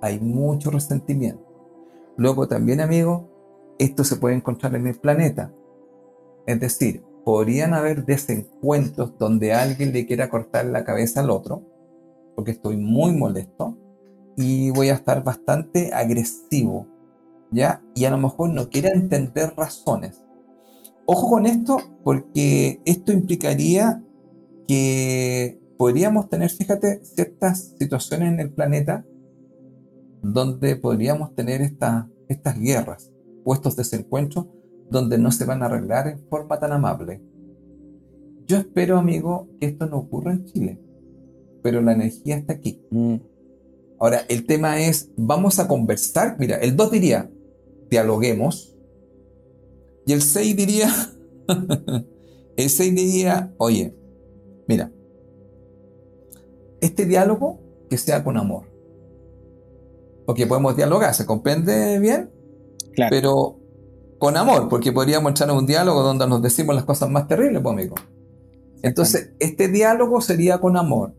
hay 0.00 0.18
mucho 0.18 0.70
resentimiento. 0.70 1.46
Luego 2.16 2.48
también, 2.48 2.80
amigo, 2.80 3.28
esto 3.78 4.02
se 4.02 4.16
puede 4.16 4.34
encontrar 4.34 4.74
en 4.74 4.88
el 4.88 4.96
planeta. 4.96 5.52
Es 6.46 6.58
decir, 6.58 7.04
podrían 7.24 7.74
haber 7.74 8.04
desencuentros 8.04 9.16
donde 9.18 9.54
alguien 9.54 9.92
le 9.92 10.06
quiera 10.06 10.28
cortar 10.28 10.66
la 10.66 10.84
cabeza 10.84 11.20
al 11.20 11.30
otro, 11.30 11.62
porque 12.34 12.52
estoy 12.52 12.76
muy 12.76 13.12
molesto 13.12 13.78
y 14.36 14.70
voy 14.70 14.88
a 14.88 14.94
estar 14.94 15.22
bastante 15.22 15.92
agresivo, 15.92 16.86
¿ya? 17.50 17.82
Y 17.94 18.04
a 18.04 18.10
lo 18.10 18.18
mejor 18.18 18.50
no 18.50 18.68
quiera 18.68 18.90
entender 18.90 19.54
razones. 19.56 20.24
Ojo 21.06 21.28
con 21.30 21.46
esto, 21.46 21.76
porque 22.02 22.80
esto 22.84 23.12
implicaría 23.12 24.02
que 24.66 25.60
podríamos 25.76 26.28
tener, 26.28 26.50
fíjate, 26.50 27.04
ciertas 27.04 27.74
situaciones 27.78 28.32
en 28.32 28.40
el 28.40 28.52
planeta 28.52 29.04
donde 30.22 30.76
podríamos 30.76 31.34
tener 31.34 31.60
estas 31.60 32.58
guerras 32.58 33.12
o 33.44 33.52
estos 33.54 33.76
desencuentros 33.76 34.46
donde 34.90 35.18
no 35.18 35.30
se 35.30 35.44
van 35.44 35.62
a 35.62 35.66
arreglar 35.66 36.08
en 36.08 36.26
forma 36.28 36.58
tan 36.58 36.72
amable. 36.72 37.22
Yo 38.46 38.56
espero, 38.56 38.98
amigo, 38.98 39.48
que 39.60 39.66
esto 39.66 39.86
no 39.86 39.98
ocurra 39.98 40.32
en 40.32 40.44
Chile, 40.46 40.80
pero 41.64 41.80
la 41.80 41.92
energía 41.92 42.36
está 42.36 42.52
aquí. 42.52 42.78
Mm. 42.90 43.14
Ahora, 43.98 44.20
el 44.28 44.44
tema 44.44 44.82
es, 44.82 45.08
vamos 45.16 45.58
a 45.58 45.66
conversar. 45.66 46.36
Mira, 46.38 46.56
el 46.56 46.76
2 46.76 46.90
diría, 46.90 47.30
dialoguemos. 47.88 48.76
Y 50.04 50.12
el 50.12 50.20
6 50.20 50.56
diría, 50.56 50.90
el 52.58 52.68
6 52.68 52.94
diría, 52.94 53.54
oye, 53.56 53.96
mira, 54.68 54.92
este 56.82 57.06
diálogo 57.06 57.60
que 57.88 57.96
sea 57.96 58.22
con 58.22 58.36
amor. 58.36 58.70
Porque 60.26 60.46
podemos 60.46 60.76
dialogar, 60.76 61.14
¿se 61.14 61.24
comprende 61.24 61.98
bien? 61.98 62.30
Claro. 62.92 63.08
Pero 63.10 63.60
con 64.18 64.36
amor, 64.36 64.68
porque 64.68 64.92
podríamos 64.92 65.40
en 65.40 65.50
un 65.50 65.64
diálogo 65.64 66.02
donde 66.02 66.26
nos 66.26 66.42
decimos 66.42 66.76
las 66.76 66.84
cosas 66.84 67.08
más 67.08 67.26
terribles, 67.26 67.62
pues, 67.62 67.72
amigo. 67.72 67.94
Entonces, 68.82 69.32
este 69.38 69.68
diálogo 69.68 70.20
sería 70.20 70.58
con 70.58 70.76
amor. 70.76 71.14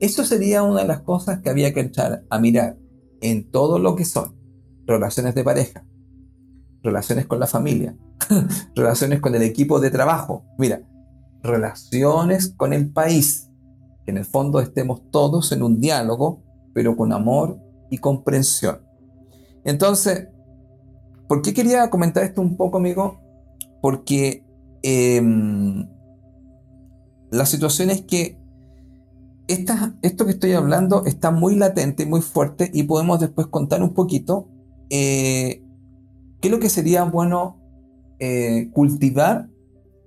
Eso 0.00 0.24
sería 0.24 0.62
una 0.62 0.82
de 0.82 0.88
las 0.88 1.00
cosas 1.00 1.40
que 1.40 1.50
había 1.50 1.74
que 1.74 1.80
entrar 1.80 2.24
a 2.30 2.38
mirar 2.38 2.78
en 3.20 3.50
todo 3.50 3.78
lo 3.78 3.96
que 3.96 4.04
son 4.04 4.36
relaciones 4.86 5.34
de 5.34 5.44
pareja, 5.44 5.84
relaciones 6.82 7.26
con 7.26 7.40
la 7.40 7.46
familia, 7.46 7.96
relaciones 8.74 9.20
con 9.20 9.34
el 9.34 9.42
equipo 9.42 9.80
de 9.80 9.90
trabajo, 9.90 10.44
mira, 10.56 10.82
relaciones 11.42 12.54
con 12.56 12.72
el 12.72 12.90
país, 12.90 13.50
que 14.04 14.12
en 14.12 14.18
el 14.18 14.24
fondo 14.24 14.60
estemos 14.60 15.10
todos 15.10 15.52
en 15.52 15.62
un 15.62 15.80
diálogo, 15.80 16.42
pero 16.72 16.96
con 16.96 17.12
amor 17.12 17.58
y 17.90 17.98
comprensión. 17.98 18.80
Entonces, 19.64 20.28
¿por 21.28 21.42
qué 21.42 21.52
quería 21.52 21.90
comentar 21.90 22.22
esto 22.22 22.40
un 22.40 22.56
poco, 22.56 22.78
amigo? 22.78 23.20
Porque 23.82 24.44
em, 24.82 25.88
la 27.30 27.46
situación 27.46 27.90
es 27.90 28.02
que 28.02 28.38
esto 29.48 30.26
que 30.26 30.32
estoy 30.32 30.52
hablando 30.52 31.04
está 31.06 31.30
muy 31.30 31.56
latente, 31.56 32.06
muy 32.06 32.20
fuerte 32.20 32.70
y 32.72 32.82
podemos 32.84 33.18
después 33.18 33.46
contar 33.46 33.82
un 33.82 33.94
poquito 33.94 34.48
eh, 34.90 35.62
qué 36.40 36.48
es 36.48 36.50
lo 36.50 36.60
que 36.60 36.68
sería 36.68 37.04
bueno 37.04 37.58
eh, 38.18 38.70
cultivar 38.72 39.48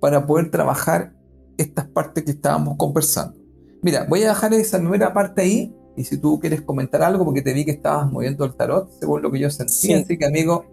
para 0.00 0.26
poder 0.26 0.50
trabajar 0.50 1.14
estas 1.56 1.86
partes 1.88 2.24
que 2.24 2.30
estábamos 2.30 2.76
conversando. 2.76 3.38
Mira, 3.82 4.06
voy 4.08 4.22
a 4.22 4.28
dejar 4.28 4.54
esa 4.54 4.78
primera 4.78 5.12
parte 5.12 5.42
ahí 5.42 5.74
y 5.96 6.04
si 6.04 6.18
tú 6.18 6.38
quieres 6.40 6.62
comentar 6.62 7.02
algo, 7.02 7.24
porque 7.24 7.42
te 7.42 7.52
vi 7.52 7.64
que 7.64 7.72
estabas 7.72 8.10
moviendo 8.10 8.44
el 8.44 8.54
tarot, 8.54 8.90
según 8.98 9.22
lo 9.22 9.30
que 9.30 9.40
yo 9.40 9.50
sentí, 9.50 9.92
así 9.92 10.16
que 10.16 10.24
amigo... 10.24 10.64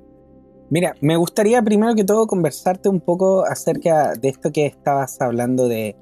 Mira, 0.69 0.93
me 1.01 1.17
gustaría 1.17 1.61
primero 1.63 1.95
que 1.95 2.03
todo 2.03 2.27
conversarte 2.27 2.89
un 2.89 3.01
poco 3.01 3.43
acerca 3.43 4.13
de 4.13 4.29
esto 4.29 4.51
que 4.51 4.67
estabas 4.67 5.19
hablando 5.19 5.67
de, 5.67 5.97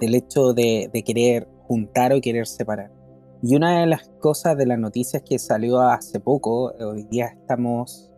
del 0.00 0.14
hecho 0.14 0.54
de, 0.54 0.88
de 0.92 1.02
querer 1.02 1.48
juntar 1.74 2.12
o 2.12 2.20
querer 2.20 2.46
separar. 2.46 2.92
Y 3.42 3.56
una 3.56 3.80
de 3.80 3.86
las 3.86 4.08
cosas 4.20 4.56
de 4.56 4.64
las 4.64 4.78
noticias 4.78 5.24
que 5.28 5.40
salió 5.40 5.80
hace 5.80 6.20
poco, 6.20 6.72
hoy 6.78 7.02
día 7.10 7.26
estamos 7.26 8.12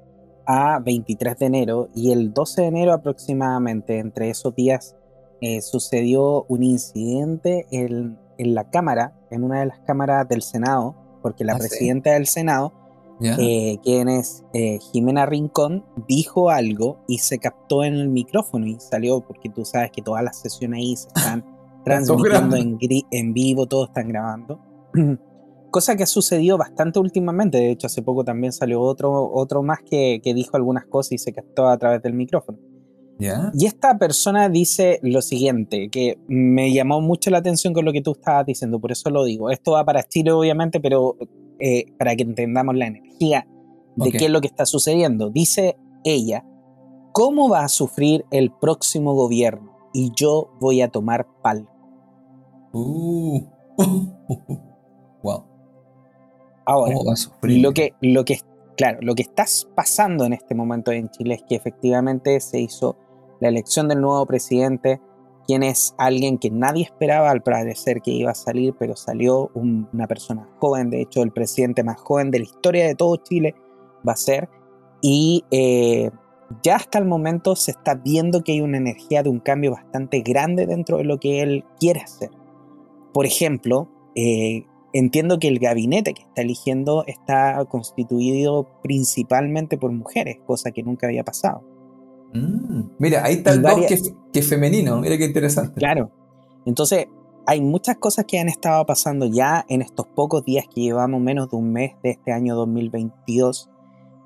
a 0.47 0.79
23 0.79 1.39
de 1.39 1.47
enero 1.47 1.89
y 1.95 2.13
el 2.13 2.35
12 2.35 2.61
de 2.61 2.69
enero 2.69 2.93
aproximadamente, 2.93 3.99
entre 3.99 4.29
esos 4.29 4.55
días, 4.55 4.95
eh, 5.41 5.63
sucedió 5.63 6.45
un 6.49 6.63
incidente 6.63 7.67
en, 7.71 8.19
en, 8.37 8.55
la 8.55 8.69
Cámara, 8.69 9.15
en 9.31 9.43
una 9.43 9.61
de 9.61 9.67
las 9.67 9.79
cámaras 9.81 10.29
del 10.29 10.43
Senado, 10.43 10.95
porque 11.23 11.45
la 11.45 11.55
ah, 11.55 11.59
presidenta 11.59 12.13
del 12.13 12.27
Senado, 12.27 12.75
eh, 13.23 13.79
quien 13.83 14.11
es 14.11 14.45
eh, 14.53 14.79
Jimena 14.93 15.25
Rincón, 15.25 15.87
dijo 16.07 16.51
algo 16.51 16.99
y 17.09 17.19
se 17.19 17.39
captó 17.39 17.85
en 17.85 17.95
el 17.95 18.11
micrófono 18.11 18.67
y 18.67 18.79
salió, 18.79 19.23
porque 19.23 19.49
tú 19.49 19.65
sabes 19.65 19.91
que 19.93 20.03
todas 20.03 20.23
las 20.23 20.39
sesiones 20.39 20.79
ahí 20.79 20.95
se 20.95 21.09
están 21.09 21.43
transmitiendo 21.87 22.57
en, 22.57 22.79
en 23.13 23.33
vivo, 23.33 23.67
todos 23.67 23.89
están 23.89 24.09
grabando. 24.09 24.61
Cosa 25.71 25.97
que 25.97 26.03
ha 26.03 26.07
sucedido 26.07 26.59
bastante 26.59 26.99
últimamente, 26.99 27.59
de 27.59 27.71
hecho 27.71 27.87
hace 27.87 28.03
poco 28.03 28.25
también 28.25 28.53
salió 28.53 28.81
otro, 28.81 29.31
otro 29.33 29.63
más 29.63 29.79
que, 29.89 30.21
que 30.23 30.35
dijo 30.35 30.57
algunas 30.57 30.87
cosas 30.87 31.13
y 31.13 31.19
se 31.19 31.33
captó 31.33 31.69
a 31.69 31.79
través 31.79 32.03
del 32.03 32.15
micrófono. 32.15 32.59
Y 33.19 33.67
esta 33.67 33.99
persona 33.99 34.49
dice 34.49 34.99
lo 35.03 35.23
siguiente, 35.23 35.89
que 35.91 36.19
me 36.29 36.73
llamó 36.73 37.01
mucho 37.01 37.31
la 37.31 37.39
atención 37.39 37.73
con 37.73 37.85
lo 37.85 37.93
que 37.93 38.03
tú 38.03 38.13
estabas 38.13 38.45
diciendo, 38.45 38.79
por 38.79 38.93
eso 38.93 39.09
lo 39.11 39.25
digo. 39.25 39.51
Esto 39.51 39.73
va 39.73 39.85
para 39.85 40.03
Chile, 40.03 40.33
obviamente, 40.33 40.81
pero 40.81 41.17
eh, 41.59 41.87
para 41.99 42.15
que 42.15 42.25
entendamos 42.25 42.75
la 42.77 42.87
energía 42.87 43.47
de 43.97 44.11
qué 44.11 44.27
es 44.27 44.31
lo 44.31 44.41
que 44.41 44.49
está 44.49 44.67
sucediendo. 44.67 45.31
Dice 45.31 45.79
ella, 46.05 46.45
¿cómo 47.13 47.49
va 47.49 47.65
a 47.65 47.69
sufrir 47.69 48.27
el 48.31 48.51
próximo 48.51 49.15
gobierno? 49.15 49.77
Y 49.95 50.13
yo 50.15 50.51
voy 50.61 50.83
a 50.83 50.89
tomar 50.89 51.27
palco. 51.43 51.76
Uh. 52.77 53.41
wow. 55.23 55.45
Ahora, 56.67 56.95
lo 57.43 57.73
que, 57.73 57.95
lo 58.01 58.25
que, 58.25 58.41
claro, 58.77 58.99
lo 59.01 59.15
que 59.15 59.23
está 59.23 59.45
pasando 59.75 60.25
en 60.25 60.33
este 60.33 60.55
momento 60.55 60.91
en 60.91 61.09
Chile 61.11 61.37
es 61.37 61.43
que 61.49 61.55
efectivamente 61.55 62.39
se 62.41 62.61
hizo 62.61 62.97
la 63.41 63.49
elección 63.49 63.89
del 63.89 64.01
nuevo 64.01 64.27
presidente, 64.27 65.01
quien 65.47 65.63
es 65.63 65.95
alguien 65.97 66.39
que 66.39 66.51
nadie 66.51 66.83
esperaba 66.83 67.31
al 67.31 67.43
parecer 67.43 68.03
que 68.03 68.11
iba 68.11 68.33
a 68.33 68.35
salir, 68.35 68.75
pero 68.79 68.97
salió 68.97 69.51
una 69.55 70.07
persona 70.07 70.49
joven, 70.59 70.91
de 70.91 71.03
hecho 71.03 71.23
el 71.23 71.31
presidente 71.31 71.85
más 71.85 72.01
joven 72.01 72.31
de 72.31 72.41
la 72.41 72.45
historia 72.47 72.87
de 72.87 72.95
todo 72.95 73.17
Chile 73.17 73.55
va 74.07 74.15
a 74.15 74.17
ser, 74.17 74.49
y 75.01 75.45
eh, 75.53 76.11
ya 76.63 76.77
hasta 76.77 76.99
el 76.99 77.05
momento 77.05 77.55
se 77.55 77.71
está 77.71 77.95
viendo 77.95 78.43
que 78.43 78.53
hay 78.53 78.61
una 78.61 78.79
energía 78.79 79.23
de 79.23 79.31
un 79.31 79.41
cambio 79.41 79.73
bastante 79.73 80.21
grande 80.21 80.67
dentro 80.67 80.99
de 80.99 81.05
lo 81.05 81.19
que 81.19 81.43
él 81.43 81.65
quiere 81.79 82.01
hacer. 82.01 82.31
Por 83.17 83.25
ejemplo, 83.25 83.89
eh, 84.15 84.67
entiendo 84.93 85.39
que 85.39 85.49
el 85.49 85.59
gabinete 85.59 86.13
que 86.13 86.21
está 86.21 86.43
eligiendo 86.43 87.03
está 87.07 87.65
constituido 87.65 88.69
principalmente 88.83 89.79
por 89.79 89.91
mujeres, 89.91 90.37
cosa 90.47 90.71
que 90.71 90.83
nunca 90.83 91.07
había 91.07 91.25
pasado. 91.25 91.65
Mm, 92.35 92.91
mira, 92.99 93.25
ahí 93.25 93.37
está 93.37 93.55
el 93.55 93.63
que, 93.87 94.39
es 94.39 94.49
femenino, 94.51 95.01
mira 95.01 95.17
qué 95.17 95.25
interesante. 95.25 95.81
Claro. 95.81 96.11
Entonces, 96.67 97.07
hay 97.47 97.63
muchas 97.63 97.97
cosas 97.97 98.27
que 98.27 98.39
han 98.39 98.51
estado 98.51 98.85
pasando 98.85 99.25
ya 99.25 99.65
en 99.71 99.81
estos 99.81 100.07
pocos 100.09 100.45
días 100.45 100.67
que 100.67 100.83
llevamos 100.83 101.19
menos 101.19 101.49
de 101.49 101.57
un 101.57 101.73
mes 101.73 101.93
de 102.03 102.11
este 102.11 102.33
año 102.33 102.55
2022. 102.55 103.71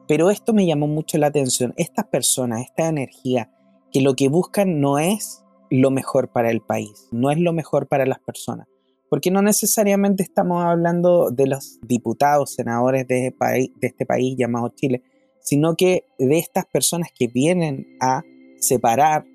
Pero 0.09 0.31
esto 0.31 0.53
me 0.53 0.67
llamó 0.67 0.89
mucho 0.89 1.17
la 1.17 1.29
atención. 1.29 1.75
Estas 1.77 2.07
personas, 2.07 2.63
esta 2.63 2.89
energía, 2.89 3.53
que 3.93 4.01
lo 4.01 4.15
que 4.15 4.29
buscan 4.29 4.81
no 4.81 4.99
es 4.99 5.45
lo 5.71 5.93
mejor 5.93 6.33
para 6.33 6.51
el 6.51 6.61
país, 6.61 7.07
no 7.13 7.31
es 7.31 7.39
lo 7.39 7.53
mejor 7.53 7.87
para 7.87 8.05
las 8.05 8.19
personas. 8.19 8.67
Porque 9.11 9.31
no 9.31 9.43
necesariamente 9.43 10.23
estamos 10.23 10.65
hablando 10.65 11.31
de 11.31 11.49
los 11.49 11.81
diputados, 11.83 12.55
senadores 12.55 13.07
de, 13.09 13.35
este 13.83 14.07
país 14.07 14.37
llamado 14.39 14.73
Chile, 14.75 15.03
sino 15.41 15.75
que 15.75 16.05
de 16.19 16.39
estas 16.39 16.65
personas 16.65 17.11
que 17.13 17.27
vienen 17.27 17.87
a 18.01 18.23
separar 18.61 19.27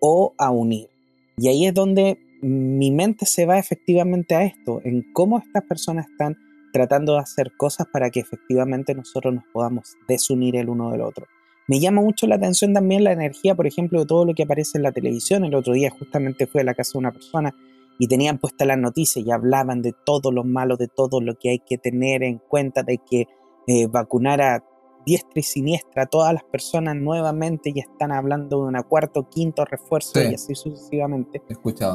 o 0.00 0.34
a 0.38 0.50
unir. 0.50 0.90
Y 1.38 1.48
ahí 1.48 1.66
es 1.66 1.74
donde 1.74 2.18
mi 2.42 2.90
mente 2.90 3.24
se 3.24 3.46
va 3.46 3.58
efectivamente 3.58 4.34
a 4.34 4.44
esto, 4.44 4.82
en 4.84 5.02
cómo 5.14 5.38
estas 5.38 5.64
personas 5.64 6.06
están 6.10 6.36
tratando 6.74 7.14
de 7.14 7.20
hacer 7.20 7.52
cosas 7.56 7.86
para 7.90 8.10
que 8.10 8.20
efectivamente 8.20 8.94
nosotros 8.94 9.34
nos 9.34 9.44
podamos 9.50 9.94
desunir 10.06 10.56
el 10.56 10.68
uno 10.68 10.90
del 10.90 11.00
otro. 11.00 11.26
Me 11.68 11.80
llama 11.80 12.02
mucho 12.02 12.26
la 12.26 12.36
atención 12.36 12.74
también 12.74 13.02
la 13.02 13.12
energía, 13.12 13.54
por 13.54 13.66
ejemplo, 13.66 14.00
de 14.00 14.06
todo 14.06 14.26
lo 14.26 14.34
que 14.34 14.42
aparece 14.42 14.78
en 14.78 14.82
la 14.82 14.92
televisión. 14.92 15.44
El 15.44 15.54
otro 15.54 15.72
día 15.72 15.90
justamente 15.90 16.46
fui 16.46 16.60
a 16.60 16.64
la 16.64 16.74
casa 16.74 16.92
de 16.92 16.98
una 16.98 17.12
persona 17.12 17.54
y 17.98 18.08
tenían 18.08 18.38
puestas 18.38 18.66
las 18.68 18.78
noticias 18.78 19.24
y 19.24 19.30
hablaban 19.30 19.82
de 19.82 19.92
todo 20.04 20.30
lo 20.30 20.44
malo, 20.44 20.76
de 20.76 20.88
todo 20.88 21.20
lo 21.20 21.34
que 21.34 21.50
hay 21.50 21.58
que 21.60 21.78
tener 21.78 22.22
en 22.22 22.38
cuenta, 22.38 22.82
de 22.82 22.98
que 22.98 23.26
eh, 23.66 23.86
vacunar 23.88 24.40
a 24.40 24.64
diestra 25.06 25.38
y 25.38 25.42
siniestra, 25.42 26.06
todas 26.06 26.34
las 26.34 26.42
personas 26.42 26.96
nuevamente 26.96 27.72
ya 27.72 27.82
están 27.82 28.10
hablando 28.10 28.62
de 28.62 28.68
una 28.68 28.82
cuarto 28.82 29.20
o 29.20 29.28
quinto 29.28 29.64
refuerzo 29.64 30.20
y 30.20 30.34
así 30.34 30.54
sucesivamente. 30.56 31.42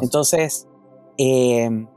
Entonces, 0.01 0.67
em, 1.17 1.87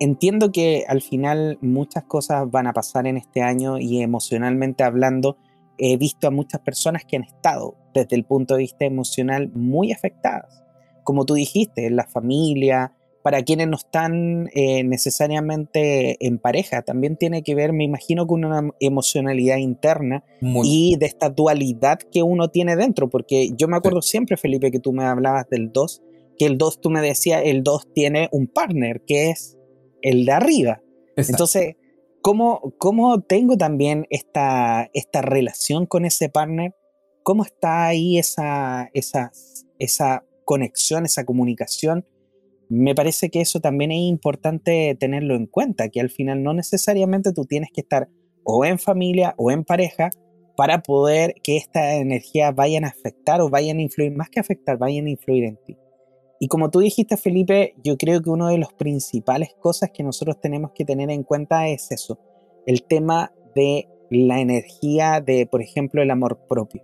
entiendo 0.00 0.50
que 0.50 0.84
al 0.88 1.02
final 1.02 1.58
muchas 1.60 2.04
cosas 2.04 2.50
van 2.50 2.66
a 2.66 2.72
pasar 2.72 3.06
en 3.06 3.18
este 3.18 3.42
año 3.42 3.78
y 3.78 4.00
emocionalmente 4.00 4.82
hablando, 4.82 5.36
he 5.76 5.96
visto 5.98 6.26
a 6.26 6.30
muchas 6.30 6.62
personas 6.62 7.04
que 7.04 7.16
han 7.16 7.24
estado 7.24 7.76
desde 7.94 8.16
el 8.16 8.24
punto 8.24 8.54
de 8.54 8.60
vista 8.60 8.86
emocional 8.86 9.50
muy 9.54 9.92
afectadas. 9.92 10.64
Como 11.08 11.24
tú 11.24 11.32
dijiste, 11.32 11.86
en 11.86 11.96
la 11.96 12.06
familia, 12.06 12.92
para 13.22 13.42
quienes 13.42 13.66
no 13.66 13.78
están 13.78 14.50
eh, 14.52 14.84
necesariamente 14.84 16.18
en 16.20 16.38
pareja. 16.38 16.82
También 16.82 17.16
tiene 17.16 17.42
que 17.42 17.54
ver, 17.54 17.72
me 17.72 17.84
imagino, 17.84 18.26
con 18.26 18.44
una 18.44 18.68
emocionalidad 18.78 19.56
interna 19.56 20.22
y 20.42 20.96
de 20.98 21.06
esta 21.06 21.30
dualidad 21.30 21.98
que 22.12 22.22
uno 22.22 22.50
tiene 22.50 22.76
dentro. 22.76 23.08
Porque 23.08 23.52
yo 23.56 23.68
me 23.68 23.78
acuerdo 23.78 24.02
siempre, 24.02 24.36
Felipe, 24.36 24.70
que 24.70 24.80
tú 24.80 24.92
me 24.92 25.04
hablabas 25.04 25.48
del 25.48 25.72
2, 25.72 26.02
que 26.38 26.44
el 26.44 26.58
2, 26.58 26.82
tú 26.82 26.90
me 26.90 27.00
decías, 27.00 27.40
el 27.42 27.62
2 27.62 27.94
tiene 27.94 28.28
un 28.30 28.46
partner, 28.46 29.00
que 29.06 29.30
es 29.30 29.56
el 30.02 30.26
de 30.26 30.32
arriba. 30.32 30.82
Entonces, 31.16 31.76
¿cómo, 32.20 32.74
¿cómo, 32.76 33.22
tengo 33.22 33.56
también 33.56 34.04
esta, 34.10 34.90
esta 34.92 35.22
relación 35.22 35.86
con 35.86 36.04
ese 36.04 36.28
partner? 36.28 36.74
¿Cómo 37.22 37.44
está 37.44 37.86
ahí 37.86 38.18
esa, 38.18 38.90
esa, 38.92 39.32
esa 39.78 40.27
conexión, 40.48 41.04
esa 41.04 41.24
comunicación? 41.24 42.04
me 42.68 42.94
parece 42.94 43.30
que 43.30 43.40
eso 43.40 43.60
también 43.60 43.92
es 43.92 44.00
importante 44.00 44.96
tenerlo 44.98 45.34
en 45.34 45.46
cuenta, 45.46 45.88
que 45.88 46.00
al 46.00 46.10
final 46.10 46.42
no 46.42 46.52
necesariamente 46.52 47.32
tú 47.32 47.44
tienes 47.44 47.70
que 47.72 47.80
estar 47.80 48.08
o 48.44 48.64
en 48.64 48.78
familia 48.78 49.34
o 49.38 49.50
en 49.50 49.64
pareja 49.64 50.10
para 50.56 50.82
poder 50.82 51.34
que 51.42 51.56
esta 51.56 51.94
energía 51.94 52.50
vayan 52.50 52.84
a 52.84 52.88
afectar 52.88 53.40
o 53.40 53.48
vayan 53.48 53.78
a 53.78 53.82
influir, 53.82 54.14
más 54.14 54.28
que 54.28 54.40
afectar, 54.40 54.76
vayan 54.76 55.06
a 55.06 55.10
influir 55.10 55.44
en 55.44 55.56
ti. 55.64 55.76
Y 56.40 56.48
como 56.48 56.70
tú 56.70 56.80
dijiste, 56.80 57.16
Felipe, 57.16 57.74
yo 57.82 57.96
creo 57.96 58.20
que 58.20 58.30
una 58.30 58.50
de 58.50 58.58
las 58.58 58.72
principales 58.72 59.50
cosas 59.60 59.90
que 59.92 60.02
nosotros 60.02 60.40
tenemos 60.40 60.72
que 60.74 60.84
tener 60.84 61.10
en 61.10 61.22
cuenta 61.22 61.68
es 61.68 61.90
eso, 61.90 62.18
el 62.66 62.82
tema 62.82 63.32
de 63.54 63.88
la 64.10 64.40
energía 64.40 65.20
de, 65.20 65.46
por 65.46 65.62
ejemplo, 65.62 66.02
el 66.02 66.10
amor 66.10 66.40
propio. 66.48 66.82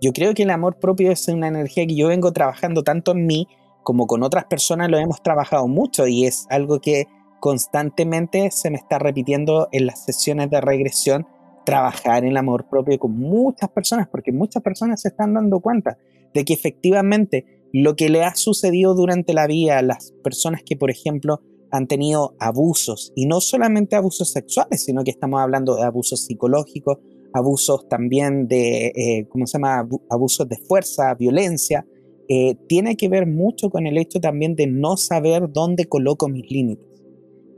Yo 0.00 0.12
creo 0.12 0.34
que 0.34 0.44
el 0.44 0.50
amor 0.50 0.78
propio 0.78 1.10
es 1.10 1.26
una 1.28 1.48
energía 1.48 1.86
que 1.86 1.96
yo 1.96 2.08
vengo 2.08 2.32
trabajando 2.32 2.82
tanto 2.82 3.12
en 3.12 3.26
mí 3.26 3.48
como 3.88 4.06
con 4.06 4.22
otras 4.22 4.44
personas 4.44 4.90
lo 4.90 4.98
hemos 4.98 5.22
trabajado 5.22 5.66
mucho 5.66 6.06
y 6.06 6.26
es 6.26 6.46
algo 6.50 6.78
que 6.78 7.06
constantemente 7.40 8.50
se 8.50 8.70
me 8.70 8.76
está 8.76 8.98
repitiendo 8.98 9.68
en 9.72 9.86
las 9.86 10.04
sesiones 10.04 10.50
de 10.50 10.60
regresión, 10.60 11.26
trabajar 11.64 12.22
en 12.22 12.32
el 12.32 12.36
amor 12.36 12.68
propio 12.68 12.98
con 12.98 13.18
muchas 13.18 13.70
personas, 13.70 14.06
porque 14.08 14.30
muchas 14.30 14.62
personas 14.62 15.00
se 15.00 15.08
están 15.08 15.32
dando 15.32 15.60
cuenta 15.60 15.96
de 16.34 16.44
que 16.44 16.52
efectivamente 16.52 17.46
lo 17.72 17.96
que 17.96 18.10
le 18.10 18.24
ha 18.24 18.34
sucedido 18.34 18.94
durante 18.94 19.32
la 19.32 19.46
vida 19.46 19.78
a 19.78 19.82
las 19.82 20.12
personas 20.22 20.62
que, 20.62 20.76
por 20.76 20.90
ejemplo, 20.90 21.40
han 21.70 21.86
tenido 21.86 22.34
abusos, 22.38 23.12
y 23.16 23.24
no 23.24 23.40
solamente 23.40 23.96
abusos 23.96 24.32
sexuales, 24.32 24.84
sino 24.84 25.02
que 25.02 25.10
estamos 25.10 25.40
hablando 25.40 25.76
de 25.76 25.84
abusos 25.84 26.26
psicológicos, 26.26 26.98
abusos 27.38 27.88
también 27.88 28.48
de, 28.48 28.88
eh, 28.88 29.26
¿cómo 29.28 29.46
se 29.46 29.58
llama?, 29.58 29.88
abusos 30.10 30.48
de 30.48 30.56
fuerza, 30.56 31.14
violencia, 31.14 31.86
eh, 32.28 32.56
tiene 32.68 32.96
que 32.96 33.08
ver 33.08 33.26
mucho 33.26 33.70
con 33.70 33.86
el 33.86 33.96
hecho 33.96 34.20
también 34.20 34.54
de 34.54 34.66
no 34.66 34.96
saber 34.98 35.50
dónde 35.50 35.86
coloco 35.86 36.28
mis 36.28 36.50
límites. 36.50 36.86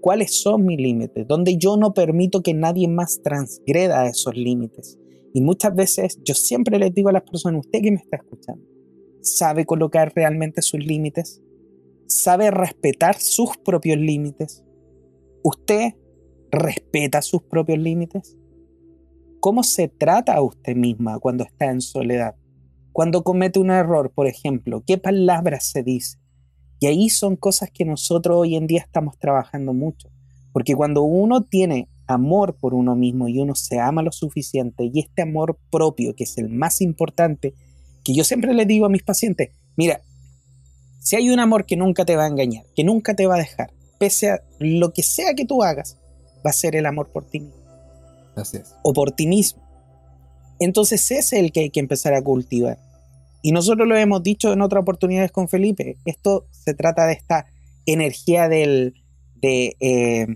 ¿Cuáles 0.00 0.40
son 0.40 0.64
mis 0.64 0.78
límites? 0.78 1.26
Donde 1.26 1.56
yo 1.56 1.76
no 1.76 1.92
permito 1.92 2.42
que 2.42 2.54
nadie 2.54 2.88
más 2.88 3.20
transgreda 3.22 4.06
esos 4.06 4.36
límites. 4.36 4.98
Y 5.34 5.42
muchas 5.42 5.74
veces 5.74 6.18
yo 6.24 6.34
siempre 6.34 6.78
les 6.78 6.94
digo 6.94 7.08
a 7.08 7.12
las 7.12 7.22
personas, 7.22 7.66
usted 7.66 7.82
que 7.82 7.90
me 7.90 7.98
está 7.98 8.16
escuchando, 8.16 8.64
¿sabe 9.20 9.66
colocar 9.66 10.12
realmente 10.14 10.62
sus 10.62 10.84
límites? 10.84 11.42
¿Sabe 12.06 12.50
respetar 12.50 13.16
sus 13.20 13.56
propios 13.58 13.98
límites? 13.98 14.64
¿Usted 15.42 15.94
respeta 16.50 17.22
sus 17.22 17.42
propios 17.42 17.78
límites? 17.78 18.36
¿Cómo 19.40 19.62
se 19.62 19.88
trata 19.88 20.34
a 20.34 20.42
usted 20.42 20.76
misma 20.76 21.18
cuando 21.18 21.44
está 21.44 21.70
en 21.70 21.80
soledad? 21.80 22.34
Cuando 22.92 23.24
comete 23.24 23.58
un 23.58 23.70
error, 23.70 24.12
por 24.14 24.26
ejemplo, 24.26 24.84
¿qué 24.86 24.98
palabras 24.98 25.64
se 25.64 25.82
dice? 25.82 26.18
Y 26.78 26.88
ahí 26.88 27.08
son 27.08 27.36
cosas 27.36 27.70
que 27.72 27.86
nosotros 27.86 28.36
hoy 28.36 28.56
en 28.56 28.66
día 28.66 28.80
estamos 28.80 29.18
trabajando 29.18 29.72
mucho. 29.72 30.10
Porque 30.52 30.74
cuando 30.74 31.04
uno 31.04 31.44
tiene 31.44 31.88
amor 32.06 32.58
por 32.60 32.74
uno 32.74 32.96
mismo 32.96 33.28
y 33.28 33.38
uno 33.38 33.54
se 33.54 33.80
ama 33.80 34.02
lo 34.02 34.12
suficiente 34.12 34.90
y 34.92 35.00
este 35.00 35.22
amor 35.22 35.58
propio, 35.70 36.14
que 36.14 36.24
es 36.24 36.36
el 36.36 36.50
más 36.50 36.82
importante, 36.82 37.54
que 38.04 38.12
yo 38.12 38.24
siempre 38.24 38.52
le 38.52 38.66
digo 38.66 38.84
a 38.84 38.90
mis 38.90 39.04
pacientes, 39.04 39.52
mira, 39.74 40.02
si 40.98 41.16
hay 41.16 41.30
un 41.30 41.40
amor 41.40 41.64
que 41.64 41.78
nunca 41.78 42.04
te 42.04 42.14
va 42.14 42.24
a 42.24 42.28
engañar, 42.28 42.66
que 42.76 42.84
nunca 42.84 43.16
te 43.16 43.26
va 43.26 43.36
a 43.36 43.38
dejar, 43.38 43.72
pese 43.98 44.32
a 44.32 44.42
lo 44.58 44.92
que 44.92 45.02
sea 45.02 45.32
que 45.34 45.46
tú 45.46 45.62
hagas, 45.62 45.98
va 46.44 46.50
a 46.50 46.52
ser 46.52 46.76
el 46.76 46.84
amor 46.84 47.10
por 47.10 47.24
ti 47.24 47.40
mismo. 47.40 47.59
Así 48.36 48.58
es. 48.58 48.74
O 48.82 48.92
por 48.92 49.12
ti 49.12 49.26
mismo. 49.26 49.62
Entonces 50.58 51.02
ese 51.02 51.18
es 51.18 51.32
el 51.32 51.52
que 51.52 51.60
hay 51.60 51.70
que 51.70 51.80
empezar 51.80 52.14
a 52.14 52.22
cultivar. 52.22 52.78
Y 53.42 53.52
nosotros 53.52 53.88
lo 53.88 53.96
hemos 53.96 54.22
dicho 54.22 54.52
en 54.52 54.60
otras 54.60 54.82
oportunidades 54.82 55.32
con 55.32 55.48
Felipe, 55.48 55.96
esto 56.04 56.46
se 56.50 56.74
trata 56.74 57.06
de 57.06 57.14
esta 57.14 57.46
energía 57.86 58.48
del 58.48 58.94
de, 59.36 59.76
eh, 59.80 60.26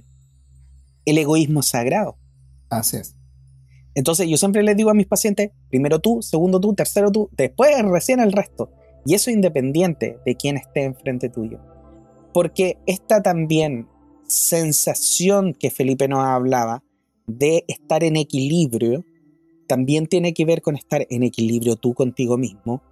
el 1.04 1.18
egoísmo 1.18 1.62
sagrado. 1.62 2.16
Así 2.70 2.96
es. 2.96 3.14
Entonces 3.94 4.26
yo 4.28 4.36
siempre 4.36 4.62
les 4.62 4.76
digo 4.76 4.90
a 4.90 4.94
mis 4.94 5.06
pacientes, 5.06 5.50
primero 5.68 6.00
tú, 6.00 6.22
segundo 6.22 6.60
tú, 6.60 6.74
tercero 6.74 7.12
tú, 7.12 7.28
después 7.36 7.70
recién 7.82 8.20
el 8.20 8.32
resto. 8.32 8.72
Y 9.06 9.14
eso 9.14 9.30
independiente 9.30 10.18
de 10.24 10.34
quién 10.34 10.56
esté 10.56 10.84
enfrente 10.84 11.28
tuyo. 11.28 11.60
Porque 12.32 12.78
esta 12.86 13.22
también 13.22 13.86
sensación 14.26 15.52
que 15.52 15.70
Felipe 15.70 16.08
nos 16.08 16.24
hablaba 16.24 16.82
de 17.26 17.64
estar 17.68 18.04
en 18.04 18.16
equilibrio, 18.16 19.04
también 19.66 20.06
tiene 20.06 20.34
que 20.34 20.44
ver 20.44 20.62
con 20.62 20.76
estar 20.76 21.06
en 21.08 21.22
equilibrio 21.22 21.76
tú 21.76 21.94
contigo 21.94 22.36
mismo, 22.36 22.82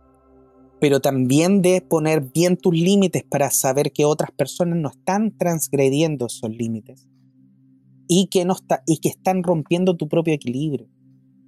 pero 0.80 1.00
también 1.00 1.62
de 1.62 1.80
poner 1.80 2.32
bien 2.34 2.56
tus 2.56 2.74
límites 2.74 3.22
para 3.22 3.50
saber 3.50 3.92
que 3.92 4.04
otras 4.04 4.32
personas 4.32 4.78
no 4.78 4.88
están 4.88 5.36
transgrediendo 5.36 6.26
esos 6.26 6.50
límites 6.50 7.06
y 8.08 8.26
que, 8.26 8.44
no 8.44 8.54
está, 8.54 8.82
y 8.86 8.98
que 8.98 9.08
están 9.08 9.42
rompiendo 9.42 9.96
tu 9.96 10.08
propio 10.08 10.34
equilibrio. 10.34 10.88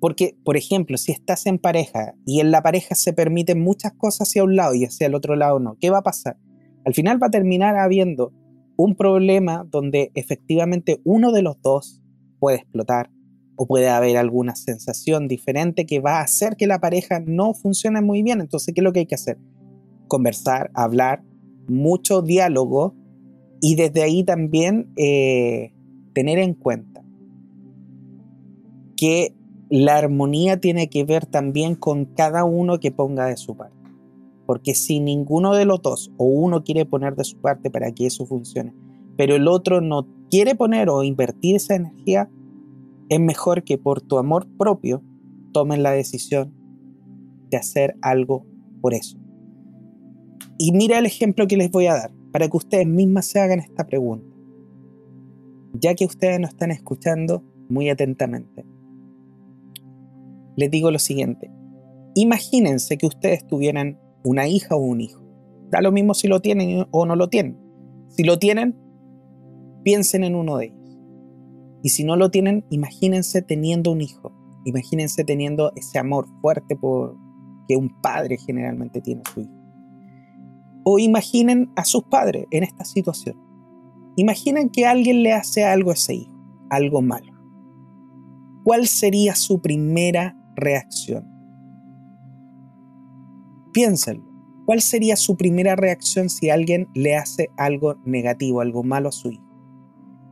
Porque, 0.01 0.37
por 0.44 0.57
ejemplo, 0.57 0.99
si 0.99 1.12
estás 1.12 1.47
en 1.47 1.59
pareja 1.59 2.14
y 2.27 2.40
en 2.40 2.51
la 2.51 2.62
pareja 2.62 2.94
se 2.94 3.12
permiten 3.12 3.61
muchas 3.61 3.92
cosas 3.94 4.29
hacia 4.29 4.44
un 4.44 4.55
lado 4.55 4.75
y 4.75 4.85
hacia 4.85 5.07
el 5.07 5.14
otro 5.14 5.35
lado 5.35 5.59
no, 5.59 5.77
¿qué 5.81 5.90
va 5.90 5.99
a 5.99 6.03
pasar? 6.03 6.37
Al 6.85 6.94
final 6.94 7.20
va 7.20 7.29
a 7.29 7.31
terminar 7.31 7.77
habiendo 7.77 8.33
un 8.77 8.94
problema 8.94 9.66
donde 9.68 10.11
efectivamente 10.14 11.01
uno 11.05 11.33
de 11.33 11.42
los 11.42 11.61
dos 11.62 12.04
puede 12.44 12.59
explotar 12.59 13.09
o 13.57 13.66
puede 13.66 13.88
haber 13.88 14.18
alguna 14.18 14.54
sensación 14.54 15.28
diferente 15.28 15.87
que 15.87 16.00
va 16.00 16.18
a 16.18 16.24
hacer 16.24 16.57
que 16.57 16.66
la 16.66 16.78
pareja 16.78 17.22
no 17.24 17.54
funcione 17.54 18.02
muy 18.02 18.22
bien. 18.22 18.42
Entonces, 18.42 18.74
¿qué 18.74 18.83
es 18.83 18.85
lo 18.85 18.92
que 18.92 19.00
hay 19.00 19.07
que 19.07 19.14
hacer? 19.14 19.38
Conversar, 20.09 20.70
hablar, 20.74 21.22
mucho 21.68 22.20
diálogo 22.20 22.94
y 23.62 23.76
desde 23.76 24.02
ahí 24.02 24.24
también 24.24 24.92
eh, 24.98 25.72
tener 26.12 26.38
en 26.38 26.52
cuenta 26.52 27.02
que 28.94 29.35
la 29.70 29.96
armonía 29.96 30.61
tiene 30.61 30.90
que 30.90 31.04
ver 31.04 31.24
también 31.24 31.76
con 31.76 32.04
cada 32.04 32.44
uno 32.44 32.78
que 32.78 32.92
ponga 32.92 33.24
de 33.24 33.38
su 33.38 33.57
parte. 33.57 33.74
Porque 34.44 34.74
si 34.74 35.00
ninguno 35.00 35.54
de 35.54 35.64
los 35.64 35.80
dos 35.80 36.12
o 36.18 36.26
uno 36.26 36.62
quiere 36.62 36.85
poner 36.85 37.16
de 37.16 37.24
su 37.24 37.38
parte 37.38 37.70
para 37.70 37.90
que 37.92 38.04
eso 38.04 38.26
funcione, 38.26 38.74
pero 39.16 39.35
el 39.35 39.48
otro 39.48 39.80
no 39.80 40.07
quiere 40.35 40.57
poner 40.57 40.88
o 40.90 41.05
invertir 41.05 41.55
esa 41.55 41.77
energía, 41.77 42.29
es 43.09 43.20
mejor 43.20 43.62
que 43.62 43.79
por 43.79 44.01
tu 44.01 44.18
amor 44.18 44.49
propio 44.59 45.01
tomen 45.53 45.85
la 45.85 45.92
decisión 45.92 46.53
de 47.51 47.57
hacer 47.57 47.94
algo 48.03 48.44
por 48.81 48.94
eso. 48.94 49.16
Y 50.59 50.73
mira 50.73 50.99
el 50.99 51.07
ejemplo 51.07 51.47
que 51.47 51.57
les 51.57 51.70
voy 51.70 51.87
a 51.87 51.94
dar 51.94 52.12
para 52.33 52.49
que 52.49 52.57
ustedes 52.57 52.85
mismas 52.85 53.27
se 53.27 53.38
hagan 53.38 53.61
esta 53.61 53.87
pregunta. 53.87 54.27
Ya 55.75 55.94
que 55.94 56.05
ustedes 56.05 56.40
no 56.40 56.49
están 56.49 56.73
escuchando 56.73 57.44
muy 57.68 57.88
atentamente, 57.88 58.66
les 60.57 60.68
digo 60.68 60.90
lo 60.90 60.99
siguiente. 60.99 61.53
Imagínense 62.16 62.99
que 62.99 63.07
ustedes 63.07 63.47
tuvieran 63.47 64.01
una 64.25 64.49
hija 64.49 64.75
o 64.75 64.81
un 64.81 65.01
hijo. 65.01 65.23
Da 65.70 65.81
lo 65.81 65.92
mismo 65.92 66.12
si 66.12 66.27
lo 66.27 66.40
tienen 66.40 66.87
o 66.90 67.07
no 67.07 67.14
lo 67.14 67.29
tienen. 67.29 67.57
Si 68.09 68.25
lo 68.25 68.40
tienen, 68.40 68.84
piensen 69.85 70.25
en 70.25 70.35
uno 70.35 70.57
de 70.57 70.66
ellos. 70.66 70.99
Y 71.83 71.90
si 71.90 72.03
no 72.05 72.16
lo 72.16 72.31
tienen, 72.31 72.64
imagínense 72.70 73.42
teniendo 73.42 73.92
un 73.92 74.01
hijo. 74.01 74.33
Imagínense 74.64 75.23
teniendo 75.25 75.73
ese 75.77 75.99
amor 75.99 76.27
fuerte 76.40 76.75
por, 76.75 77.16
que 77.68 77.77
un 77.77 78.01
padre 78.01 78.38
generalmente 78.38 79.01
tiene 79.01 79.23
a 79.25 79.31
su 79.31 79.40
hijo. 79.40 79.53
O 80.85 80.99
imaginen 80.99 81.70
a 81.77 81.85
sus 81.85 82.05
padres 82.05 82.47
en 82.51 82.64
esta 82.64 82.85
situación. 82.85 83.37
Imaginen 84.16 84.70
que 84.70 84.87
alguien 84.87 85.23
le 85.23 85.33
hace 85.33 85.64
algo 85.64 85.90
a 85.90 85.94
ese 85.94 86.14
hijo, 86.14 86.35
algo 86.70 87.03
malo. 87.03 87.33
¿Cuál 88.64 88.87
sería 88.87 89.35
su 89.35 89.61
primera 89.61 90.37
reacción? 90.57 91.29
Piénsenlo. 93.73 94.25
¿Cuál 94.66 94.81
sería 94.81 95.16
su 95.16 95.37
primera 95.37 95.77
reacción 95.77 96.31
si 96.31 96.49
alguien 96.49 96.88
le 96.94 97.16
hace 97.16 97.51
algo 97.59 97.97
negativo, 98.07 98.62
algo 98.62 98.83
malo 98.83 99.11
a 99.11 99.12
su 99.12 99.31
hijo? 99.31 99.43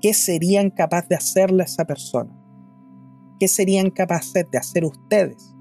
¿Qué 0.03 0.15
serían 0.15 0.71
capaces 0.71 1.09
de 1.11 1.15
hacerle 1.15 1.63
a 1.63 1.67
esa 1.67 1.85
persona? 1.85 2.37
¿Qué 3.39 3.47
serían 3.47 3.91
capaces 3.91 4.45
de 4.51 4.59
hacer 4.59 4.85
ustedes 4.85 5.55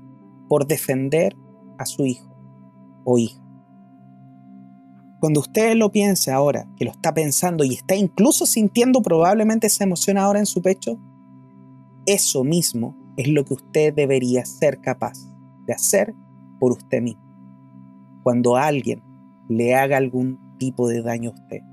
por 0.49 0.65
defender 0.65 1.35
a 1.77 1.85
su 1.85 2.07
hijo 2.07 2.27
o 3.05 3.19
hija? 3.19 3.39
Cuando 5.19 5.41
usted 5.41 5.75
lo 5.75 5.91
piense 5.91 6.31
ahora, 6.31 6.67
que 6.75 6.85
lo 6.85 6.91
está 6.91 7.13
pensando 7.13 7.63
y 7.63 7.75
está 7.75 7.95
incluso 7.95 8.47
sintiendo 8.47 9.03
probablemente 9.03 9.67
esa 9.67 9.83
emoción 9.83 10.17
ahora 10.17 10.39
en 10.39 10.47
su 10.47 10.63
pecho, 10.63 10.99
eso 12.07 12.43
mismo 12.43 12.97
es 13.17 13.27
lo 13.27 13.45
que 13.45 13.53
usted 13.53 13.93
debería 13.93 14.43
ser 14.43 14.81
capaz 14.81 15.19
de 15.67 15.73
hacer 15.73 16.15
por 16.59 16.71
usted 16.71 17.03
mismo. 17.03 17.21
Cuando 18.23 18.55
alguien 18.55 19.03
le 19.47 19.75
haga 19.75 19.97
algún 19.97 20.39
tipo 20.57 20.87
de 20.87 21.03
daño 21.03 21.29
a 21.29 21.33
usted. 21.33 21.70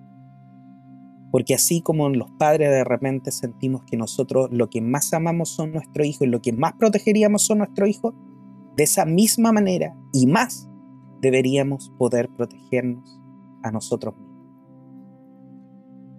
Porque 1.31 1.55
así 1.55 1.83
como 1.83 2.09
los 2.09 2.31
padres 2.33 2.71
de 2.71 2.85
repente 2.85 3.31
sentimos 3.31 3.83
que 3.85 3.97
nosotros 3.97 4.49
lo 4.51 4.71
que 4.71 4.81
más 4.81 5.13
amamos 5.13 5.51
son 5.51 5.73
nuestro 5.73 6.05
hijo 6.05 6.25
y 6.25 6.29
lo 6.29 6.41
que 6.41 6.53
más 6.53 6.73
protegeríamos 6.79 7.43
son 7.45 7.59
nuestro 7.59 7.87
hijo, 7.87 8.15
de 8.77 8.85
esa 8.85 9.05
misma 9.05 9.53
manera 9.53 9.95
y 10.13 10.27
más 10.27 10.69
deberíamos 11.21 11.93
poder 11.99 12.29
protegernos 12.29 13.21
a 13.63 13.71
nosotros 13.71 14.15
mismos. 14.17 14.29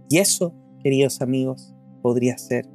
Y 0.10 0.18
eso, 0.18 0.54
queridos 0.84 1.22
amigos, 1.22 1.74
podría 2.02 2.38
ser 2.38 2.68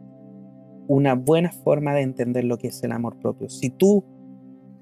una 0.87 1.15
buena 1.15 1.51
forma 1.51 1.95
de 1.95 2.03
entender 2.03 2.45
lo 2.45 2.59
que 2.59 2.69
es 2.69 2.83
el 2.83 2.93
amor 2.93 3.19
propio. 3.19 3.49
Si 3.49 3.71
tú 3.71 4.05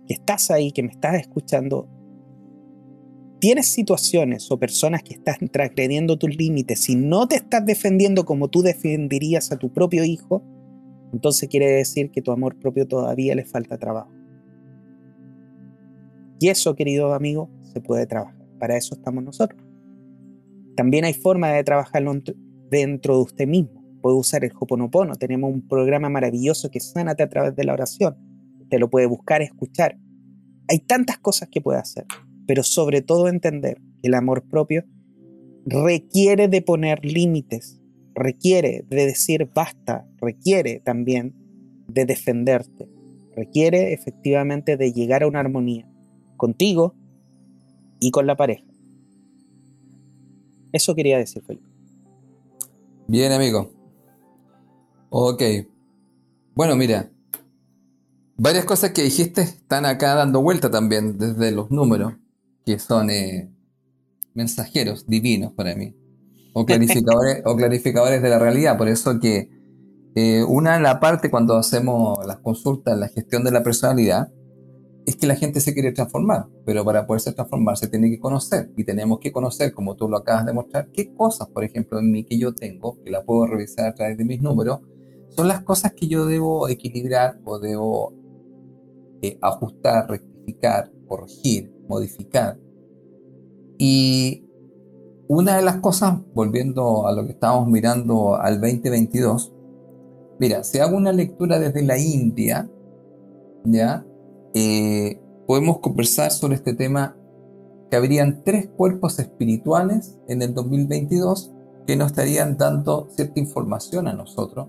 que 0.06 0.14
estás 0.14 0.50
ahí, 0.50 0.72
que 0.72 0.82
me 0.82 0.90
estás 0.90 1.14
escuchando, 1.14 1.88
tienes 3.42 3.72
situaciones 3.72 4.52
o 4.52 4.60
personas 4.60 5.02
que 5.02 5.14
están 5.14 5.48
transgrediendo 5.50 6.16
tus 6.16 6.36
límites, 6.36 6.78
si 6.78 6.94
no 6.94 7.26
te 7.26 7.34
estás 7.34 7.66
defendiendo 7.66 8.24
como 8.24 8.46
tú 8.46 8.62
defenderías 8.62 9.50
a 9.50 9.56
tu 9.56 9.72
propio 9.72 10.04
hijo, 10.04 10.44
entonces 11.12 11.48
quiere 11.48 11.68
decir 11.68 12.12
que 12.12 12.22
tu 12.22 12.30
amor 12.30 12.56
propio 12.60 12.86
todavía 12.86 13.34
le 13.34 13.44
falta 13.44 13.78
trabajo. 13.78 14.12
Y 16.38 16.50
eso, 16.50 16.76
querido 16.76 17.14
amigo, 17.14 17.50
se 17.72 17.80
puede 17.80 18.06
trabajar. 18.06 18.46
Para 18.60 18.76
eso 18.76 18.94
estamos 18.94 19.24
nosotros. 19.24 19.60
También 20.76 21.04
hay 21.04 21.12
forma 21.12 21.48
de 21.48 21.64
trabajarlo 21.64 22.14
dentro 22.70 23.16
de 23.16 23.22
usted 23.22 23.48
mismo. 23.48 23.82
Puede 24.02 24.14
usar 24.14 24.44
el 24.44 24.52
Hoponopono. 24.56 25.16
Tenemos 25.16 25.52
un 25.52 25.66
programa 25.66 26.08
maravilloso 26.08 26.70
que 26.70 26.78
sánate 26.78 27.24
a 27.24 27.28
través 27.28 27.56
de 27.56 27.64
la 27.64 27.72
oración. 27.72 28.16
Te 28.70 28.78
lo 28.78 28.88
puede 28.88 29.06
buscar, 29.06 29.42
escuchar. 29.42 29.98
Hay 30.68 30.78
tantas 30.78 31.18
cosas 31.18 31.48
que 31.48 31.60
puede 31.60 31.80
hacer 31.80 32.06
pero 32.46 32.62
sobre 32.62 33.02
todo 33.02 33.28
entender 33.28 33.80
que 34.00 34.08
el 34.08 34.14
amor 34.14 34.42
propio 34.48 34.84
requiere 35.64 36.48
de 36.48 36.62
poner 36.62 37.04
límites, 37.04 37.80
requiere 38.14 38.84
de 38.88 39.06
decir 39.06 39.50
basta, 39.54 40.06
requiere 40.20 40.80
también 40.80 41.34
de 41.88 42.04
defenderte, 42.04 42.88
requiere 43.36 43.92
efectivamente 43.92 44.76
de 44.76 44.92
llegar 44.92 45.22
a 45.22 45.28
una 45.28 45.40
armonía 45.40 45.88
contigo 46.36 46.94
y 48.00 48.10
con 48.10 48.26
la 48.26 48.36
pareja. 48.36 48.64
Eso 50.72 50.94
quería 50.94 51.18
decir, 51.18 51.42
Felipe. 51.44 51.68
Bien, 53.06 53.30
amigo. 53.30 53.70
Ok. 55.10 55.42
Bueno, 56.54 56.76
mira, 56.76 57.10
varias 58.36 58.64
cosas 58.64 58.92
que 58.92 59.02
dijiste 59.02 59.42
están 59.42 59.84
acá 59.84 60.14
dando 60.14 60.42
vuelta 60.42 60.70
también 60.70 61.18
desde 61.18 61.52
los 61.52 61.70
números 61.70 62.14
que 62.64 62.78
son 62.78 63.10
eh, 63.10 63.50
mensajeros 64.34 65.06
divinos 65.06 65.52
para 65.52 65.74
mí, 65.74 65.94
o 66.52 66.64
clarificadores, 66.66 67.42
o 67.44 67.56
clarificadores 67.56 68.22
de 68.22 68.28
la 68.28 68.38
realidad. 68.38 68.76
Por 68.76 68.88
eso 68.88 69.18
que 69.20 69.50
eh, 70.14 70.44
una 70.44 70.78
la 70.80 71.00
parte 71.00 71.30
cuando 71.30 71.56
hacemos 71.56 72.18
las 72.26 72.38
consultas, 72.38 72.98
la 72.98 73.08
gestión 73.08 73.44
de 73.44 73.50
la 73.50 73.62
personalidad, 73.62 74.32
es 75.04 75.16
que 75.16 75.26
la 75.26 75.34
gente 75.34 75.60
se 75.60 75.74
quiere 75.74 75.90
transformar, 75.92 76.46
pero 76.64 76.84
para 76.84 77.06
poderse 77.06 77.32
transformar 77.32 77.76
se 77.76 77.88
tiene 77.88 78.08
que 78.08 78.20
conocer. 78.20 78.70
Y 78.76 78.84
tenemos 78.84 79.18
que 79.18 79.32
conocer, 79.32 79.72
como 79.72 79.96
tú 79.96 80.08
lo 80.08 80.18
acabas 80.18 80.46
de 80.46 80.52
mostrar, 80.52 80.90
qué 80.92 81.12
cosas, 81.12 81.48
por 81.48 81.64
ejemplo, 81.64 81.98
en 81.98 82.10
mí 82.10 82.24
que 82.24 82.38
yo 82.38 82.54
tengo, 82.54 83.02
que 83.02 83.10
la 83.10 83.24
puedo 83.24 83.46
revisar 83.46 83.86
a 83.86 83.94
través 83.94 84.16
de 84.16 84.24
mis 84.24 84.40
números, 84.40 84.80
son 85.30 85.48
las 85.48 85.62
cosas 85.62 85.94
que 85.94 86.06
yo 86.08 86.26
debo 86.26 86.68
equilibrar 86.68 87.40
o 87.44 87.58
debo 87.58 88.14
eh, 89.22 89.38
ajustar, 89.40 90.08
rectificar, 90.08 90.92
corregir 91.08 91.71
modificar. 91.88 92.58
Y 93.78 94.46
una 95.28 95.56
de 95.56 95.62
las 95.62 95.76
cosas, 95.76 96.18
volviendo 96.34 97.06
a 97.06 97.12
lo 97.12 97.24
que 97.24 97.32
estábamos 97.32 97.68
mirando 97.68 98.36
al 98.36 98.60
2022, 98.60 99.52
mira, 100.38 100.64
si 100.64 100.78
hago 100.78 100.96
una 100.96 101.12
lectura 101.12 101.58
desde 101.58 101.82
la 101.82 101.98
India, 101.98 102.70
¿ya? 103.64 104.04
Eh, 104.54 105.20
podemos 105.46 105.78
conversar 105.78 106.30
sobre 106.30 106.56
este 106.56 106.74
tema 106.74 107.16
que 107.90 107.96
habrían 107.96 108.42
tres 108.44 108.68
cuerpos 108.68 109.18
espirituales 109.18 110.18
en 110.28 110.42
el 110.42 110.54
2022 110.54 111.52
que 111.86 111.96
nos 111.96 112.08
estarían 112.08 112.56
dando 112.56 113.08
cierta 113.10 113.40
información 113.40 114.06
a 114.06 114.14
nosotros 114.14 114.68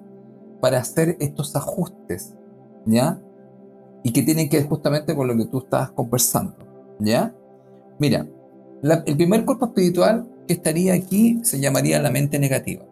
para 0.62 0.80
hacer 0.80 1.18
estos 1.20 1.56
ajustes, 1.56 2.36
¿ya? 2.86 3.22
y 4.04 4.12
que 4.12 4.22
tienen 4.22 4.50
que 4.50 4.58
ver 4.58 4.68
justamente 4.68 5.16
con 5.16 5.28
lo 5.28 5.36
que 5.36 5.46
tú 5.46 5.60
estás 5.60 5.92
conversando. 5.92 6.56
¿Ya? 7.00 7.34
Mira, 8.00 8.28
el 9.06 9.18
primer 9.18 9.46
cuerpo 9.46 9.68
espiritual 9.68 10.28
que 10.48 10.54
estaría 10.54 10.94
aquí 10.94 11.40
se 11.44 11.60
llamaría 11.60 12.02
la 12.02 12.12
mente 12.12 12.40
negativa. 12.40 12.84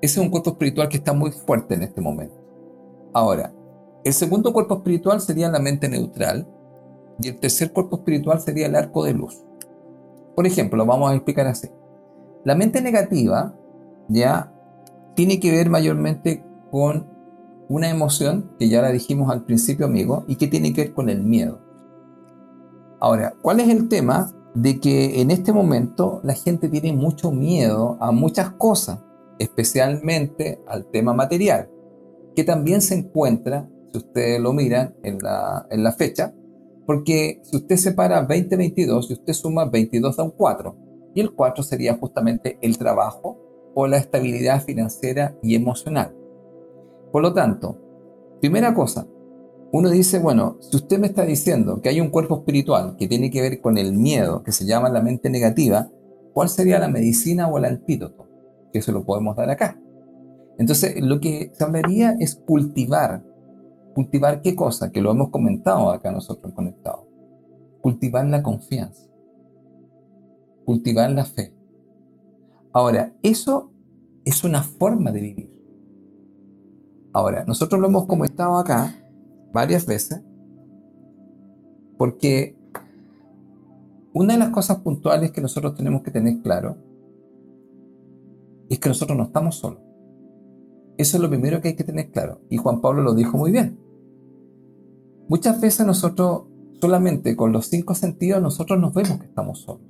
Ese 0.00 0.20
es 0.20 0.24
un 0.24 0.30
cuerpo 0.30 0.50
espiritual 0.50 0.88
que 0.88 0.98
está 0.98 1.12
muy 1.12 1.32
fuerte 1.32 1.74
en 1.74 1.82
este 1.82 2.00
momento. 2.00 2.36
Ahora, 3.12 3.52
el 4.04 4.12
segundo 4.12 4.52
cuerpo 4.52 4.76
espiritual 4.76 5.20
sería 5.20 5.48
la 5.48 5.58
mente 5.58 5.88
neutral 5.88 6.46
y 7.20 7.28
el 7.28 7.40
tercer 7.40 7.72
cuerpo 7.72 7.96
espiritual 7.96 8.40
sería 8.40 8.66
el 8.66 8.76
arco 8.76 9.04
de 9.04 9.14
luz. 9.14 9.42
Por 10.36 10.46
ejemplo, 10.46 10.76
lo 10.76 10.86
vamos 10.86 11.10
a 11.10 11.14
explicar 11.14 11.46
así. 11.46 11.68
La 12.44 12.54
mente 12.54 12.80
negativa 12.80 13.54
ya 14.08 14.52
tiene 15.14 15.40
que 15.40 15.50
ver 15.50 15.70
mayormente 15.70 16.44
con 16.70 17.08
una 17.68 17.88
emoción 17.88 18.52
que 18.58 18.68
ya 18.68 18.82
la 18.82 18.92
dijimos 18.92 19.30
al 19.30 19.44
principio, 19.44 19.86
amigo, 19.86 20.24
y 20.28 20.36
que 20.36 20.46
tiene 20.46 20.72
que 20.72 20.82
ver 20.82 20.92
con 20.92 21.08
el 21.08 21.24
miedo. 21.24 21.65
Ahora, 23.00 23.34
¿cuál 23.42 23.60
es 23.60 23.68
el 23.68 23.88
tema? 23.88 24.32
De 24.54 24.80
que 24.80 25.20
en 25.20 25.30
este 25.30 25.52
momento 25.52 26.20
la 26.24 26.34
gente 26.34 26.68
tiene 26.68 26.92
mucho 26.92 27.30
miedo 27.30 27.98
a 28.00 28.10
muchas 28.10 28.50
cosas, 28.52 29.00
especialmente 29.38 30.62
al 30.66 30.86
tema 30.86 31.12
material, 31.12 31.70
que 32.34 32.42
también 32.42 32.80
se 32.80 32.94
encuentra, 32.94 33.68
si 33.92 33.98
ustedes 33.98 34.40
lo 34.40 34.52
miran 34.54 34.94
en 35.02 35.18
la, 35.18 35.66
en 35.70 35.82
la 35.82 35.92
fecha, 35.92 36.34
porque 36.86 37.40
si 37.42 37.56
usted 37.56 37.76
separa 37.76 38.20
2022 38.22 39.10
y 39.10 39.12
usted 39.14 39.32
suma 39.34 39.66
22 39.66 40.16
da 40.16 40.24
un 40.24 40.30
4, 40.30 40.76
y 41.14 41.20
el 41.20 41.32
4 41.32 41.64
sería 41.64 41.94
justamente 41.94 42.58
el 42.60 42.78
trabajo 42.78 43.38
o 43.74 43.86
la 43.86 43.96
estabilidad 43.96 44.62
financiera 44.62 45.36
y 45.42 45.54
emocional. 45.54 46.14
Por 47.10 47.22
lo 47.22 47.32
tanto, 47.34 47.78
primera 48.40 48.74
cosa, 48.74 49.06
uno 49.72 49.90
dice, 49.90 50.18
bueno, 50.18 50.58
si 50.60 50.76
usted 50.76 50.98
me 50.98 51.08
está 51.08 51.24
diciendo 51.24 51.80
que 51.82 51.88
hay 51.88 52.00
un 52.00 52.10
cuerpo 52.10 52.38
espiritual 52.38 52.96
que 52.96 53.08
tiene 53.08 53.30
que 53.30 53.40
ver 53.40 53.60
con 53.60 53.78
el 53.78 53.92
miedo, 53.92 54.42
que 54.42 54.52
se 54.52 54.64
llama 54.64 54.88
la 54.88 55.02
mente 55.02 55.28
negativa, 55.28 55.90
¿cuál 56.32 56.48
sería 56.48 56.78
la 56.78 56.88
medicina 56.88 57.48
o 57.48 57.58
el 57.58 57.64
antídoto? 57.64 58.28
Que 58.72 58.78
eso 58.78 58.92
lo 58.92 59.04
podemos 59.04 59.36
dar 59.36 59.50
acá. 59.50 59.78
Entonces, 60.58 61.00
lo 61.02 61.20
que 61.20 61.50
se 61.52 61.64
hablaría 61.64 62.14
es 62.18 62.36
cultivar. 62.36 63.24
¿Cultivar 63.94 64.40
qué 64.40 64.54
cosa? 64.54 64.90
Que 64.90 65.00
lo 65.02 65.10
hemos 65.10 65.30
comentado 65.30 65.90
acá 65.90 66.12
nosotros 66.12 66.52
conectados. 66.54 67.04
Cultivar 67.80 68.26
la 68.26 68.42
confianza. 68.42 69.08
Cultivar 70.64 71.10
la 71.10 71.24
fe. 71.24 71.52
Ahora, 72.72 73.14
eso 73.22 73.72
es 74.24 74.44
una 74.44 74.62
forma 74.62 75.12
de 75.12 75.20
vivir. 75.20 75.52
Ahora, 77.12 77.44
nosotros 77.44 77.80
lo 77.80 77.88
hemos 77.88 78.06
comentado 78.06 78.58
acá 78.58 78.94
varias 79.56 79.86
veces 79.86 80.20
porque 81.96 82.58
una 84.12 84.34
de 84.34 84.38
las 84.38 84.50
cosas 84.50 84.80
puntuales 84.80 85.30
que 85.30 85.40
nosotros 85.40 85.74
tenemos 85.74 86.02
que 86.02 86.10
tener 86.10 86.42
claro 86.42 86.76
es 88.68 88.78
que 88.78 88.90
nosotros 88.90 89.16
no 89.16 89.24
estamos 89.24 89.56
solos. 89.56 89.80
Eso 90.98 91.16
es 91.16 91.22
lo 91.22 91.30
primero 91.30 91.62
que 91.62 91.68
hay 91.68 91.74
que 91.74 91.84
tener 91.84 92.10
claro. 92.10 92.42
Y 92.50 92.58
Juan 92.58 92.82
Pablo 92.82 93.02
lo 93.02 93.14
dijo 93.14 93.38
muy 93.38 93.50
bien. 93.50 93.78
Muchas 95.26 95.58
veces 95.58 95.86
nosotros 95.86 96.42
solamente 96.78 97.34
con 97.34 97.50
los 97.52 97.66
cinco 97.66 97.94
sentidos 97.94 98.42
nosotros 98.42 98.78
nos 98.78 98.92
vemos 98.92 99.18
que 99.18 99.26
estamos 99.26 99.60
solos. 99.60 99.86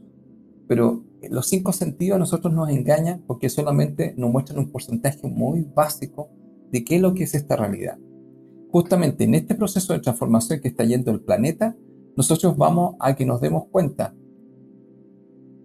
Pero 0.69 1.03
los 1.29 1.49
cinco 1.49 1.73
sentidos 1.73 2.17
a 2.17 2.21
nosotros 2.21 2.55
nos 2.55 2.69
engañan 2.69 3.25
porque 3.27 3.49
solamente 3.49 4.15
nos 4.17 4.31
muestran 4.31 4.61
un 4.61 4.71
porcentaje 4.71 5.27
muy 5.27 5.67
básico 5.75 6.29
de 6.71 6.85
qué 6.85 6.97
es 6.97 7.03
lo 7.03 7.15
que 7.15 7.25
es 7.25 7.35
esta 7.35 7.57
realidad. 7.57 7.99
Justamente 8.71 9.25
en 9.25 9.35
este 9.35 9.55
proceso 9.55 9.93
de 9.93 10.01
transformación 10.01 10.61
que 10.61 10.69
está 10.69 10.85
yendo 10.85 11.11
el 11.11 11.21
planeta, 11.21 11.77
nosotros 12.17 12.57
vamos 12.57 12.97
a 12.99 13.15
que 13.15 13.27
nos 13.27 13.41
demos 13.41 13.67
cuenta, 13.71 14.15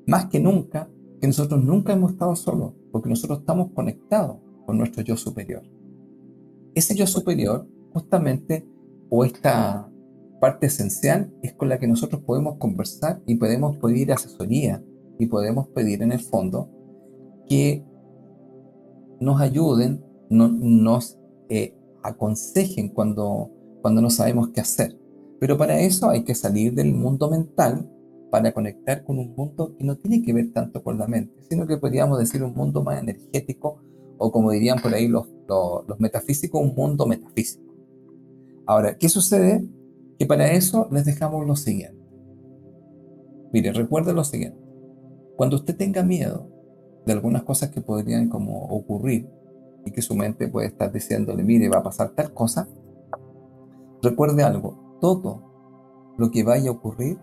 más 0.06 0.26
que 0.26 0.40
nunca, 0.40 0.90
que 1.20 1.28
nosotros 1.28 1.64
nunca 1.64 1.94
hemos 1.94 2.12
estado 2.12 2.36
solos, 2.36 2.74
porque 2.92 3.10
nosotros 3.10 3.40
estamos 3.40 3.72
conectados 3.74 4.38
con 4.66 4.78
nuestro 4.78 5.04
yo 5.04 5.16
superior. 5.18 5.64
Ese 6.76 6.96
yo 6.96 7.08
superior, 7.08 7.68
justamente, 7.94 8.68
o 9.10 9.24
esta 9.26 9.90
parte 10.40 10.68
esencial, 10.68 11.34
es 11.42 11.54
con 11.54 11.70
la 11.70 11.80
que 11.80 11.88
nosotros 11.88 12.22
podemos 12.24 12.58
conversar 12.58 13.22
y 13.26 13.36
podemos 13.36 13.78
pedir 13.78 14.12
asesoría 14.12 14.84
y 15.20 15.28
podemos 15.28 15.68
pedir 15.70 16.02
en 16.02 16.12
el 16.12 16.20
fondo 16.20 16.70
que 17.48 17.86
nos 19.20 19.40
ayuden 19.40 20.04
nos 20.30 21.20
eh, 21.50 21.76
aconsejen 22.04 22.90
cuando, 22.90 23.52
cuando 23.82 24.02
no 24.02 24.10
sabemos 24.10 24.50
qué 24.50 24.62
hacer. 24.62 24.98
Pero 25.40 25.58
para 25.58 25.80
eso 25.80 26.10
hay 26.10 26.24
que 26.24 26.36
salir 26.36 26.74
del 26.74 26.94
mundo 26.94 27.30
mental 27.30 27.90
para 28.30 28.54
conectar 28.54 29.04
con 29.04 29.20
un 29.20 29.36
mundo 29.36 29.76
que 29.76 29.84
no 29.84 29.98
tiene 29.98 30.22
que 30.22 30.34
ver 30.34 30.54
tanto 30.54 30.82
con 30.84 30.98
la 30.98 31.08
mente, 31.08 31.44
sino 31.50 31.68
que 31.68 31.78
podríamos 31.78 32.18
decir 32.18 32.44
un 32.44 32.54
mundo 32.54 32.84
más 32.84 33.02
energético 33.02 33.82
o 34.18 34.32
como 34.32 34.52
dirían 34.52 34.80
por 34.82 34.94
ahí 34.94 35.08
los, 35.08 35.28
los, 35.48 36.00
metafísicos, 36.00 36.62
un 36.62 36.76
mundo 36.76 37.08
metafísico. 37.08 37.74
Ahora, 38.68 38.96
¿qué 38.98 39.10
sucede? 39.10 39.68
Que 40.20 40.28
para 40.28 40.52
eso 40.52 40.88
les 40.92 41.06
dejamos 41.06 41.46
lo 41.46 41.56
siguiente. 41.56 42.00
Mire, 43.52 43.74
recuerde 43.74 44.14
lo 44.14 44.24
siguiente. 44.24 44.60
Cuando 45.36 45.56
usted 45.56 45.76
tenga 45.76 46.04
miedo 46.04 46.48
de 47.06 47.14
algunas 47.14 47.42
cosas 47.44 47.72
que 47.72 47.82
podrían 47.82 48.30
como 48.30 48.66
ocurrir, 48.68 49.28
y 49.86 49.92
que 49.92 50.02
su 50.02 50.16
mente 50.16 50.48
puede 50.48 50.68
estar 50.68 50.92
diciéndole, 50.92 51.44
mire, 51.44 51.70
va 51.70 51.80
a 51.80 51.84
pasar 51.84 52.12
tal 52.12 52.34
cosa, 52.34 52.68
recuerde 54.02 54.44
algo, 54.44 54.98
todo 55.00 55.42
lo 56.18 56.32
que 56.32 56.44
vaya 56.44 56.70
a 56.70 56.74
ocurrir 56.74 57.18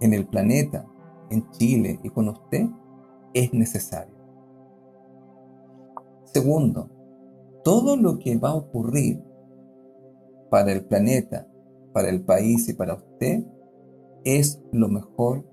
en 0.00 0.12
el 0.12 0.26
planeta, 0.26 0.86
en 1.30 1.50
Chile 1.50 2.00
y 2.02 2.10
con 2.10 2.28
usted 2.28 2.66
es 3.34 3.52
necesario. 3.52 4.14
Segundo, 6.24 6.90
todo 7.64 7.96
lo 7.96 8.18
que 8.18 8.36
va 8.36 8.50
a 8.50 8.54
ocurrir 8.56 9.22
para 10.50 10.72
el 10.72 10.84
planeta, 10.84 11.46
para 11.92 12.08
el 12.08 12.22
país 12.24 12.68
y 12.68 12.74
para 12.74 12.94
usted 12.94 13.44
es 14.24 14.62
lo 14.72 14.88
mejor 14.88 15.44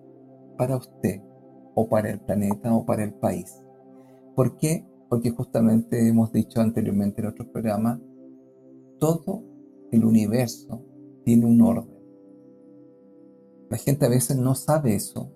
para 0.57 0.77
usted 0.77 1.21
o 1.75 1.87
para 1.87 2.09
el 2.09 2.19
planeta 2.19 2.73
o 2.73 2.85
para 2.85 3.03
el 3.03 3.13
país. 3.13 3.63
¿Por 4.35 4.57
qué? 4.57 4.85
Porque 5.13 5.29
justamente 5.29 6.07
hemos 6.07 6.31
dicho 6.31 6.59
anteriormente 6.59 7.21
en 7.21 7.27
otros 7.27 7.47
programas, 7.49 7.99
todo 8.99 9.43
el 9.91 10.05
universo 10.05 10.83
tiene 11.23 11.45
un 11.45 11.61
orden. 11.61 11.95
La 13.69 13.77
gente 13.77 14.07
a 14.07 14.09
veces 14.09 14.37
no 14.37 14.55
sabe 14.55 14.95
eso, 14.95 15.31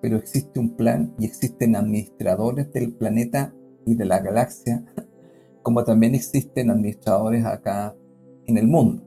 pero 0.00 0.16
existe 0.16 0.58
un 0.58 0.74
plan 0.74 1.14
y 1.18 1.26
existen 1.26 1.76
administradores 1.76 2.72
del 2.72 2.94
planeta 2.94 3.54
y 3.84 3.94
de 3.94 4.06
la 4.06 4.20
galaxia, 4.20 4.86
como 5.62 5.84
también 5.84 6.14
existen 6.14 6.70
administradores 6.70 7.44
acá 7.44 7.94
en 8.46 8.56
el 8.56 8.68
mundo. 8.68 9.04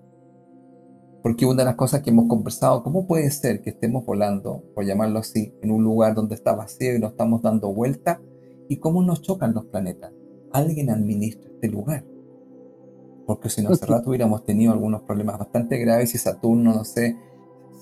Porque 1.24 1.47
una 1.47 1.64
de 1.64 1.66
las 1.66 1.76
cosas 1.76 2.03
que 2.03 2.11
hemos 2.11 2.28
conversado, 2.28 2.84
¿cómo 2.84 3.07
puede 3.07 3.32
ser 3.32 3.64
que 3.64 3.72
estemos 3.72 4.05
volando, 4.05 4.64
por 4.76 4.86
llamarlo 4.86 5.18
así, 5.18 5.55
en 5.64 5.72
un 5.72 5.84
lugar 5.84 6.14
donde 6.14 6.36
está 6.36 6.53
vacío 6.53 6.95
y 6.95 6.99
nos 6.99 7.14
estamos 7.14 7.41
dando 7.41 7.74
vuelta 7.74 8.22
y 8.68 8.78
cómo 8.78 9.03
nos 9.03 9.22
chocan 9.22 9.53
los 9.53 9.66
planetas. 9.66 10.11
Alguien 10.51 10.89
administra 10.89 11.49
este 11.49 11.68
lugar. 11.70 12.05
Porque 13.26 13.49
si 13.49 13.61
no, 13.61 13.70
hace 13.70 13.86
rato 13.86 14.09
hubiéramos 14.09 14.45
tenido 14.45 14.74
algunos 14.74 15.01
problemas 15.03 15.39
bastante 15.39 15.78
graves 15.78 16.11
si 16.11 16.18
Saturno, 16.18 16.74
no 16.74 16.84
sé, 16.84 17.18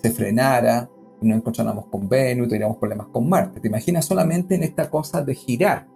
se 0.02 0.12
frenara 0.12 0.90
y 1.22 1.28
no 1.28 1.36
encontráramos 1.36 1.88
con 1.88 2.08
Venus, 2.08 2.48
tuviéramos 2.48 2.78
problemas 2.78 3.08
con 3.08 3.28
Marte. 3.28 3.60
¿Te 3.60 3.68
imaginas 3.68 4.06
solamente 4.06 4.56
en 4.56 4.64
esta 4.64 4.90
cosa 4.90 5.24
de 5.24 5.36
girar? 5.36 5.88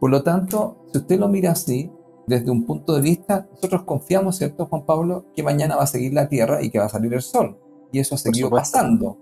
Por 0.00 0.10
lo 0.10 0.22
tanto, 0.22 0.84
si 0.92 0.98
usted 0.98 1.18
lo 1.18 1.28
mira 1.28 1.52
así, 1.52 1.90
desde 2.26 2.50
un 2.50 2.64
punto 2.64 2.94
de 2.94 3.00
vista, 3.00 3.48
nosotros 3.52 3.84
confiamos, 3.84 4.36
¿cierto, 4.36 4.66
Juan 4.66 4.84
Pablo?, 4.84 5.26
que 5.34 5.42
mañana 5.42 5.76
va 5.76 5.84
a 5.84 5.86
seguir 5.86 6.12
la 6.12 6.28
Tierra 6.28 6.62
y 6.62 6.70
que 6.70 6.78
va 6.78 6.86
a 6.86 6.90
salir 6.90 7.14
el 7.14 7.22
Sol. 7.22 7.58
Y 7.92 8.00
eso 8.00 8.16
ha 8.16 8.18
seguido 8.18 8.50
pasando. 8.50 9.18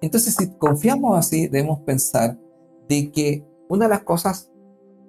Entonces, 0.00 0.34
si 0.34 0.50
confiamos 0.54 1.18
así, 1.18 1.48
debemos 1.48 1.80
pensar 1.80 2.38
de 2.88 3.12
que 3.12 3.44
una 3.68 3.86
de 3.86 3.90
las 3.90 4.02
cosas 4.02 4.50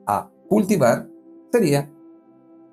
a 0.05 0.31
cultivar 0.47 1.09
sería 1.51 1.91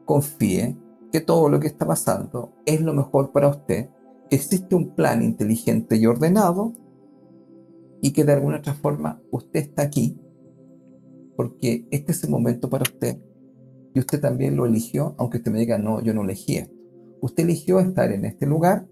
confíe 0.04 0.76
que 1.12 1.20
todo 1.20 1.48
lo 1.48 1.60
que 1.60 1.66
está 1.66 1.86
pasando 1.86 2.52
es 2.64 2.80
lo 2.80 2.92
mejor 2.92 3.32
para 3.32 3.48
usted, 3.48 3.90
que 4.28 4.36
existe 4.36 4.74
un 4.74 4.94
plan 4.94 5.22
inteligente 5.22 5.96
y 5.96 6.06
ordenado 6.06 6.72
y 8.02 8.12
que 8.12 8.24
de 8.24 8.32
alguna 8.32 8.58
otra 8.58 8.74
forma 8.74 9.20
usted 9.30 9.60
está 9.60 9.82
aquí 9.82 10.20
porque 11.36 11.86
este 11.90 12.12
es 12.12 12.24
el 12.24 12.30
momento 12.30 12.68
para 12.68 12.82
usted 12.82 13.18
y 13.94 14.00
usted 14.00 14.20
también 14.20 14.56
lo 14.56 14.66
eligió, 14.66 15.14
aunque 15.18 15.38
usted 15.38 15.52
me 15.52 15.58
diga, 15.58 15.78
no, 15.78 16.02
yo 16.02 16.12
no 16.12 16.22
elegí 16.22 16.56
esto. 16.56 16.74
Usted 17.20 17.44
eligió 17.44 17.80
estar 17.80 18.12
en 18.12 18.24
este 18.24 18.46
lugar 18.46 18.86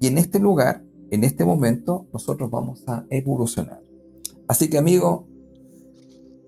y 0.00 0.06
en 0.06 0.18
este 0.18 0.38
lugar, 0.38 0.84
en 1.10 1.24
este 1.24 1.44
momento, 1.44 2.08
nosotros 2.12 2.50
vamos 2.50 2.82
a 2.88 3.06
evolucionar. 3.10 3.82
Así 4.48 4.68
que 4.68 4.78
amigo, 4.78 5.28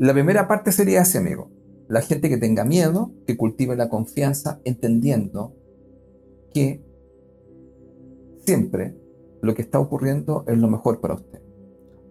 la 0.01 0.13
primera 0.13 0.49
parte 0.49 0.73
sería 0.73 1.03
así, 1.03 1.19
amigo. 1.19 1.51
La 1.89 2.01
gente 2.01 2.29
que 2.29 2.39
tenga 2.39 2.65
miedo, 2.65 3.13
que 3.27 3.37
cultive 3.37 3.77
la 3.77 3.89
confianza, 3.89 4.61
entendiendo 4.65 5.55
que 6.53 6.83
siempre 8.45 8.97
lo 9.43 9.55
que 9.55 9.63
está 9.63 9.79
ocurriendo 9.79 10.45
es 10.49 10.59
lo 10.59 10.69
mejor 10.69 11.01
para 11.01 11.15
usted. 11.15 11.41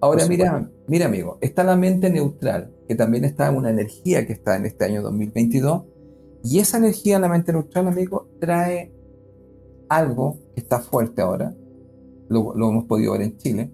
Ahora 0.02 0.26
mira, 0.28 0.72
mira 0.88 1.08
amigo, 1.08 1.40
está 1.42 1.64
la 1.64 1.76
mente 1.76 2.10
neutral, 2.10 2.74
que 2.88 2.96
también 2.96 3.26
está 3.26 3.52
una 3.52 3.70
energía 3.70 4.26
que 4.26 4.34
está 4.34 4.56
en 4.56 4.66
este 4.66 4.86
año 4.86 5.02
2022, 5.02 5.84
y 6.44 6.60
esa 6.60 6.78
energía, 6.78 7.20
la 7.20 7.28
mente 7.28 7.52
neutral, 7.52 7.88
amigo, 7.88 8.30
trae 8.40 8.94
algo 9.90 10.38
que 10.54 10.62
está 10.62 10.80
fuerte 10.80 11.22
ahora, 11.22 11.54
lo, 12.30 12.54
hemos 12.56 12.86
podido 12.86 13.12
ver 13.12 13.24
en 13.24 13.38
Chile, 13.38 13.74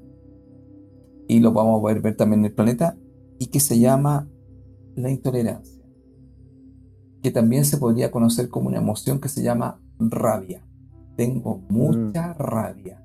y 1.28 1.42
lo 1.42 1.52
vamos 1.52 1.78
a 1.78 1.82
poder 1.82 2.02
ver 2.02 2.16
también 2.16 2.40
en 2.40 2.46
el 2.46 2.54
planeta, 2.54 2.98
y 3.40 3.48
que 3.48 3.60
se 3.60 3.80
llama 3.80 4.28
la 4.96 5.10
intolerancia, 5.10 5.84
que 7.22 7.32
también 7.32 7.66
se 7.66 7.78
podría 7.78 8.12
conocer 8.12 8.50
como 8.50 8.70
una 8.70 8.78
emoción 8.78 9.20
que 9.20 9.30
se 9.30 9.44
llama 9.44 9.80
rabia. 10.00 10.66
Tengo 11.16 11.62
mucha 11.70 12.30
mm. 12.30 12.38
rabia. 12.38 13.02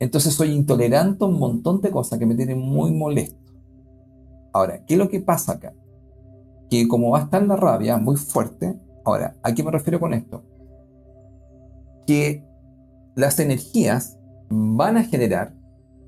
Entonces 0.00 0.34
soy 0.34 0.50
intolerante 0.50 1.24
a 1.24 1.28
un 1.28 1.38
montón 1.38 1.80
de 1.80 1.90
cosas 1.90 2.18
que 2.18 2.26
me 2.26 2.34
tienen 2.34 2.58
muy 2.58 2.90
molesto. 2.92 3.52
Ahora, 4.52 4.84
¿qué 4.84 4.94
es 4.94 4.98
lo 4.98 5.08
que 5.08 5.20
pasa 5.20 5.52
acá? 5.52 5.74
Que 6.70 6.86
como 6.88 7.10
va 7.10 7.20
a 7.20 7.22
estar 7.24 7.42
la 7.46 7.56
rabia 7.56 7.96
muy 7.96 8.16
fuerte, 8.16 8.78
ahora, 9.04 9.36
¿a 9.42 9.54
qué 9.54 9.62
me 9.62 9.70
refiero 9.70 10.00
con 10.00 10.14
esto? 10.14 10.44
Que 12.06 12.44
las 13.16 13.38
energías 13.38 14.18
van 14.50 14.96
a 14.96 15.04
generar 15.04 15.54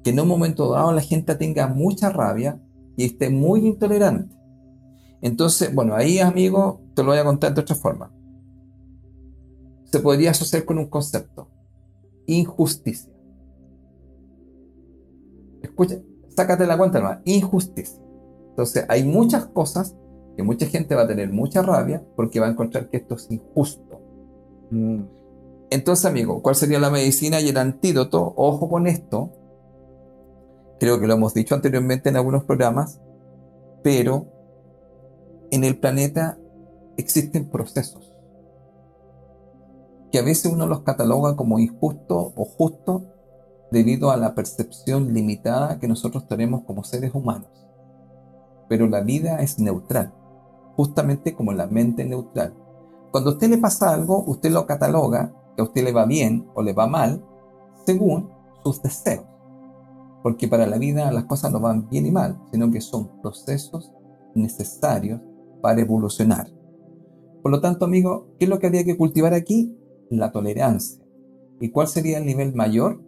que 0.02 0.10
en 0.10 0.20
un 0.20 0.28
momento 0.28 0.70
dado 0.70 0.92
la 0.92 1.00
gente 1.00 1.34
tenga 1.34 1.66
mucha 1.66 2.10
rabia 2.10 2.60
y 2.96 3.04
esté 3.04 3.30
muy 3.30 3.66
intolerante. 3.66 4.34
Entonces, 5.22 5.74
bueno, 5.74 5.94
ahí 5.94 6.18
amigo, 6.18 6.80
te 6.94 7.02
lo 7.02 7.10
voy 7.10 7.18
a 7.18 7.24
contar 7.24 7.54
de 7.54 7.60
otra 7.60 7.76
forma. 7.76 8.12
Se 9.84 10.00
podría 10.00 10.30
asociar 10.30 10.64
con 10.64 10.78
un 10.78 10.86
concepto, 10.86 11.48
injusticia. 12.26 13.12
Escucha, 15.62 16.00
sácate 16.28 16.66
la 16.66 16.76
cuenta 16.76 17.00
nomás, 17.00 17.20
injusticia. 17.24 18.00
Entonces, 18.50 18.84
hay 18.88 19.04
muchas 19.04 19.46
cosas 19.46 19.96
que 20.36 20.42
mucha 20.42 20.66
gente 20.66 20.94
va 20.94 21.02
a 21.02 21.06
tener 21.08 21.32
mucha 21.32 21.62
rabia 21.62 22.04
porque 22.14 22.40
va 22.40 22.46
a 22.46 22.50
encontrar 22.50 22.88
que 22.88 22.98
esto 22.98 23.14
es 23.14 23.30
injusto. 23.30 24.00
Mm. 24.70 25.02
Entonces, 25.70 26.04
amigo, 26.04 26.42
¿cuál 26.42 26.54
sería 26.54 26.78
la 26.78 26.90
medicina 26.90 27.40
y 27.40 27.48
el 27.48 27.56
antídoto? 27.56 28.34
Ojo 28.36 28.68
con 28.68 28.86
esto. 28.86 29.32
Creo 30.78 31.00
que 31.00 31.06
lo 31.06 31.14
hemos 31.14 31.34
dicho 31.34 31.54
anteriormente 31.54 32.08
en 32.08 32.16
algunos 32.16 32.44
programas, 32.44 33.00
pero 33.82 34.26
en 35.50 35.64
el 35.64 35.78
planeta 35.78 36.38
existen 36.96 37.48
procesos 37.48 38.16
que 40.10 40.18
a 40.18 40.22
veces 40.22 40.52
uno 40.52 40.66
los 40.66 40.80
cataloga 40.80 41.36
como 41.36 41.58
injustos 41.58 42.32
o 42.36 42.44
justos 42.44 43.02
debido 43.70 44.10
a 44.10 44.16
la 44.16 44.34
percepción 44.34 45.12
limitada 45.12 45.78
que 45.78 45.88
nosotros 45.88 46.28
tenemos 46.28 46.62
como 46.64 46.84
seres 46.84 47.14
humanos. 47.14 47.50
Pero 48.68 48.86
la 48.86 49.00
vida 49.00 49.40
es 49.42 49.58
neutral, 49.58 50.12
justamente 50.76 51.34
como 51.34 51.52
la 51.52 51.66
mente 51.66 52.04
neutral. 52.04 52.54
Cuando 53.10 53.30
a 53.30 53.32
usted 53.34 53.48
le 53.48 53.58
pasa 53.58 53.92
algo, 53.92 54.22
usted 54.26 54.50
lo 54.50 54.66
cataloga, 54.66 55.32
que 55.54 55.62
a 55.62 55.64
usted 55.64 55.84
le 55.84 55.92
va 55.92 56.06
bien 56.06 56.48
o 56.54 56.62
le 56.62 56.72
va 56.72 56.86
mal, 56.86 57.24
según 57.84 58.30
sus 58.62 58.82
deseos. 58.82 59.24
Porque 60.26 60.48
para 60.48 60.66
la 60.66 60.76
vida 60.76 61.12
las 61.12 61.26
cosas 61.26 61.52
no 61.52 61.60
van 61.60 61.88
bien 61.88 62.04
y 62.04 62.10
mal, 62.10 62.36
sino 62.50 62.68
que 62.72 62.80
son 62.80 63.22
procesos 63.22 63.92
necesarios 64.34 65.20
para 65.62 65.80
evolucionar. 65.80 66.52
Por 67.44 67.52
lo 67.52 67.60
tanto, 67.60 67.84
amigo, 67.84 68.34
¿qué 68.36 68.46
es 68.46 68.48
lo 68.48 68.58
que 68.58 68.66
habría 68.66 68.82
que 68.82 68.96
cultivar 68.96 69.34
aquí? 69.34 69.78
La 70.10 70.32
tolerancia. 70.32 71.00
¿Y 71.60 71.70
cuál 71.70 71.86
sería 71.86 72.18
el 72.18 72.26
nivel 72.26 72.56
mayor? 72.56 73.04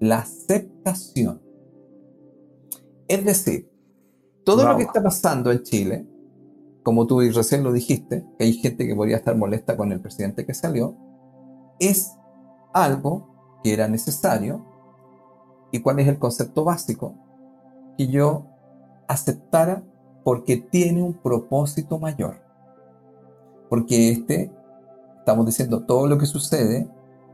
La 0.00 0.18
aceptación. 0.18 1.40
Es 3.06 3.24
decir, 3.24 3.70
todo 4.44 4.66
lo 4.66 4.76
que 4.76 4.82
está 4.82 5.00
pasando 5.00 5.52
en 5.52 5.62
Chile, 5.62 6.08
como 6.82 7.06
tú 7.06 7.20
recién 7.20 7.62
lo 7.62 7.72
dijiste, 7.72 8.26
que 8.40 8.44
hay 8.44 8.54
gente 8.54 8.88
que 8.88 8.96
podría 8.96 9.18
estar 9.18 9.36
molesta 9.36 9.76
con 9.76 9.92
el 9.92 10.00
presidente 10.00 10.44
que 10.44 10.52
salió, 10.52 10.96
es 11.78 12.10
algo 12.74 13.60
que 13.62 13.72
era 13.72 13.86
necesario. 13.86 14.66
¿Y 15.76 15.80
cuál 15.80 15.98
es 16.00 16.08
el 16.08 16.18
concepto 16.18 16.64
básico? 16.64 17.14
Que 17.98 18.08
yo 18.08 18.46
aceptara 19.08 19.82
porque 20.24 20.56
tiene 20.56 21.02
un 21.02 21.14
propósito 21.14 21.98
mayor. 21.98 22.40
Porque 23.68 24.10
este, 24.10 24.50
estamos 25.18 25.44
diciendo, 25.44 25.84
todo 25.84 26.06
lo 26.06 26.16
que 26.18 26.26
sucede 26.26 26.88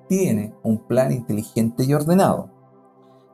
tiene 0.09 0.55
un 0.63 0.79
plan 0.79 1.13
inteligente 1.13 1.85
y 1.85 1.95
ordenado. 1.95 2.51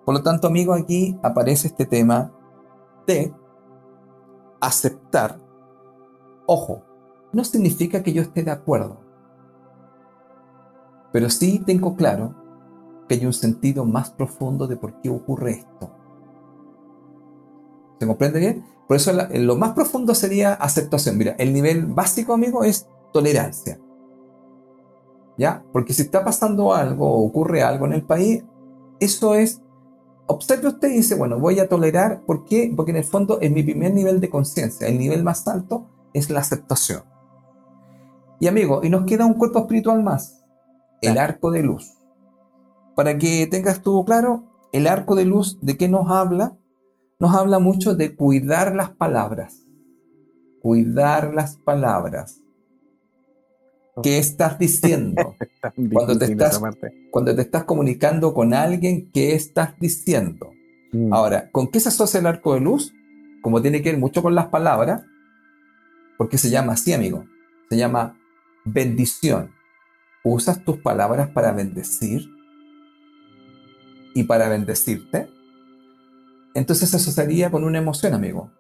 Por 0.05 0.15
lo 0.15 0.23
tanto, 0.23 0.47
amigo, 0.47 0.75
aquí 0.75 1.19
aparece 1.23 1.69
este 1.69 1.87
tema 1.87 2.33
de 3.07 3.33
aceptar. 4.61 5.39
Ojo, 6.47 6.83
no 7.33 7.45
significa 7.45 8.03
que 8.03 8.13
yo 8.13 8.23
esté 8.23 8.43
de 8.43 8.51
acuerdo, 8.51 9.01
pero 11.13 11.31
sí 11.31 11.63
tengo 11.65 11.97
claro 11.97 12.35
que 13.09 13.15
hay 13.15 13.27
un 13.27 13.33
sentido 13.33 13.85
más 13.85 14.11
profundo 14.11 14.67
de 14.67 14.77
por 14.77 15.01
qué 15.01 15.09
ocurre 15.09 15.53
esto. 15.53 15.91
¿Se 17.99 18.07
comprende 18.07 18.39
bien? 18.39 18.65
Por 18.87 18.97
eso 18.97 19.13
lo 19.13 19.57
más 19.57 19.73
profundo 19.73 20.15
sería 20.15 20.55
aceptación. 20.55 21.19
Mira, 21.19 21.35
el 21.39 21.53
nivel 21.53 21.87
básico, 21.87 22.33
amigo, 22.33 22.65
es 22.65 22.87
tolerancia. 23.13 23.81
¿Ya? 25.37 25.65
Porque 25.73 25.93
si 25.93 26.03
está 26.03 26.25
pasando 26.25 26.75
algo 26.75 27.11
o 27.11 27.27
ocurre 27.27 27.63
algo 27.63 27.87
en 27.87 27.93
el 27.93 28.03
país, 28.03 28.45
eso 29.01 29.35
es, 29.35 29.61
observe 30.27 30.69
usted 30.69 30.89
y 30.89 30.97
dice, 30.97 31.15
bueno, 31.15 31.39
voy 31.39 31.61
a 31.61 31.69
tolerar. 31.69 32.23
¿Por 32.23 32.45
qué? 32.45 32.73
Porque 32.75 32.91
en 32.93 32.99
el 32.99 33.05
fondo 33.05 33.41
es 33.41 33.51
mi 33.51 33.63
primer 33.63 33.93
nivel 33.93 34.21
de 34.21 34.31
conciencia. 34.31 34.89
El 34.89 34.99
nivel 34.99 35.23
más 35.23 35.47
alto 35.49 35.87
es 36.13 36.31
la 36.31 36.41
aceptación. 36.41 37.03
Y 38.41 38.47
amigo, 38.47 38.81
y 38.83 38.91
nos 38.91 39.05
queda 39.05 39.27
un 39.27 39.35
cuerpo 39.35 39.61
espiritual 39.61 40.03
más, 40.03 40.45
el 41.03 41.19
arco 41.19 41.51
de 41.51 41.63
luz. 41.63 41.98
Para 42.99 43.17
que 43.17 43.47
tengas 43.47 43.81
todo 43.81 44.05
claro, 44.05 44.43
el 44.73 44.89
arco 44.89 45.15
de 45.15 45.25
luz, 45.25 45.57
¿de 45.61 45.77
qué 45.77 45.89
nos 45.89 46.11
habla? 46.11 46.59
nos 47.21 47.33
habla 47.33 47.61
mucho 47.61 47.95
de 47.95 48.17
cuidar 48.17 48.75
las 48.75 48.91
palabras. 48.91 49.69
Cuidar 50.61 51.33
las 51.33 51.59
palabras. 51.59 52.43
¿Qué 54.03 54.19
estás 54.19 54.59
diciendo? 54.59 55.37
cuando, 55.93 56.19
te 56.19 56.25
estás, 56.25 56.61
cuando 57.13 57.37
te 57.37 57.43
estás 57.43 57.63
comunicando 57.63 58.35
con 58.35 58.53
alguien, 58.53 59.13
¿qué 59.13 59.37
estás 59.37 59.79
diciendo? 59.79 60.51
Mm. 60.91 61.15
Ahora, 61.15 61.53
¿con 61.53 61.69
qué 61.69 61.79
se 61.79 61.91
asocia 61.91 62.19
el 62.19 62.27
arco 62.27 62.55
de 62.55 62.63
luz? 62.63 62.93
Como 63.43 63.63
tiene 63.63 63.81
que 63.81 63.93
ver 63.93 64.01
mucho 64.01 64.25
con 64.25 64.35
las 64.35 64.49
palabras, 64.49 65.05
porque 66.17 66.37
se 66.37 66.51
llama 66.51 66.73
así, 66.73 66.93
amigo. 66.93 67.27
Se 67.71 67.77
llama 67.77 68.19
bendición. 68.65 69.53
¿Usas 70.25 70.65
tus 70.65 70.79
palabras 70.79 71.31
para 71.31 71.53
bendecir? 71.53 72.38
¿Y 74.15 74.25
para 74.25 74.49
bendecirte? 74.49 75.29
entonces 76.59 76.91
se 76.91 76.97
asociaría 76.97 77.51
con 77.51 77.65
una 77.65 77.79
emoción, 77.79 78.15
amigo. 78.15 78.51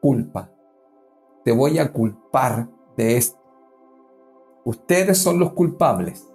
Culpa. 0.00 0.50
Te 1.44 1.52
voy 1.52 1.78
a 1.78 1.92
culpar 1.92 2.68
de 2.96 3.16
esto. 3.16 3.38
Ustedes 4.64 5.18
son 5.18 5.38
los 5.38 5.52
culpables. 5.52 6.26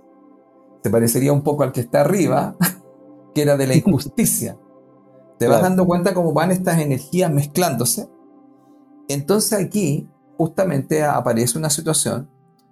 Se 0.83 0.89
parecería 0.89 1.33
un 1.33 1.41
poco 1.41 1.63
al 1.63 1.71
que 1.71 1.81
está 1.81 2.01
arriba, 2.01 2.55
que 3.33 3.41
era 3.41 3.57
de 3.57 3.67
la 3.67 3.75
injusticia. 3.75 4.57
Te 5.39 5.47
vas 5.47 5.61
dando 5.61 5.85
cuenta 5.85 6.13
cómo 6.13 6.33
van 6.33 6.51
estas 6.51 6.79
energías 6.79 7.31
mezclándose. 7.31 8.09
Entonces 9.07 9.53
aquí 9.53 10.09
justamente 10.37 11.03
aparece 11.03 11.57
una 11.57 11.69
situación 11.69 12.29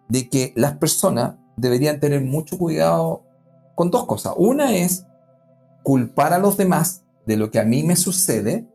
de 0.07 0.29
que 0.29 0.53
las 0.55 0.77
personas 0.77 1.35
deberían 1.57 1.99
tener 1.99 2.21
mucho 2.21 2.57
cuidado 2.57 3.23
con 3.75 3.91
dos 3.91 4.05
cosas. 4.05 4.33
Una 4.37 4.75
es 4.75 5.05
culpar 5.85 6.33
a 6.33 6.39
los 6.39 6.57
demás 6.57 7.05
de 7.27 7.37
lo 7.37 7.51
que 7.51 7.59
a 7.59 7.63
mí 7.63 7.83
me 7.83 7.95
sucede, 7.95 8.67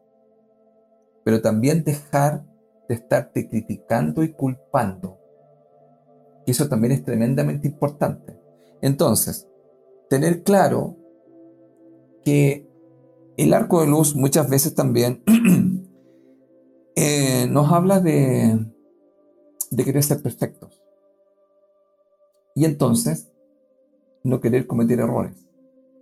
pero 1.25 1.43
también 1.43 1.83
dejar 1.83 2.47
de 2.89 2.95
estarte 2.95 3.49
criticando 3.49 4.23
y 4.23 4.33
culpando. 4.33 5.19
Eso 6.47 6.69
también 6.69 6.93
es 6.93 7.05
tremendamente 7.05 7.67
importante. 7.67 8.39
Entonces, 8.81 9.49
tener 10.09 10.45
claro 10.45 10.97
que 12.25 12.71
el 13.37 13.55
arco 13.55 13.81
de 13.81 13.89
luz 13.89 14.15
muchas 14.15 14.49
veces 14.49 14.77
también 14.77 15.25
eh, 16.95 17.49
nos 17.51 17.73
habla 17.73 17.99
de, 17.99 18.67
de 19.73 19.85
querer 19.85 20.05
ser 20.05 20.23
perfectos. 20.23 20.81
Y 22.55 22.67
entonces, 22.67 23.33
no 24.23 24.41
querer 24.41 24.69
cometer 24.69 25.01
errores 25.01 25.50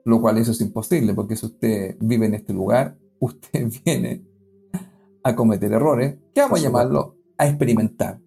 lo 0.09 0.22
cual 0.22 0.38
eso 0.38 0.52
es 0.52 0.61
imposible, 0.62 1.12
porque 1.12 1.36
si 1.36 1.44
usted 1.44 1.96
vive 2.00 2.24
en 2.24 2.34
este 2.34 2.54
lugar, 2.54 2.96
usted 3.20 3.70
viene 3.84 4.24
a 5.22 5.36
cometer 5.36 5.70
errores, 5.70 6.16
que 6.34 6.40
vamos 6.40 6.61
a 6.61 6.62
llamarlo 6.62 7.16
a 7.36 7.46
experimentar, 7.46 8.18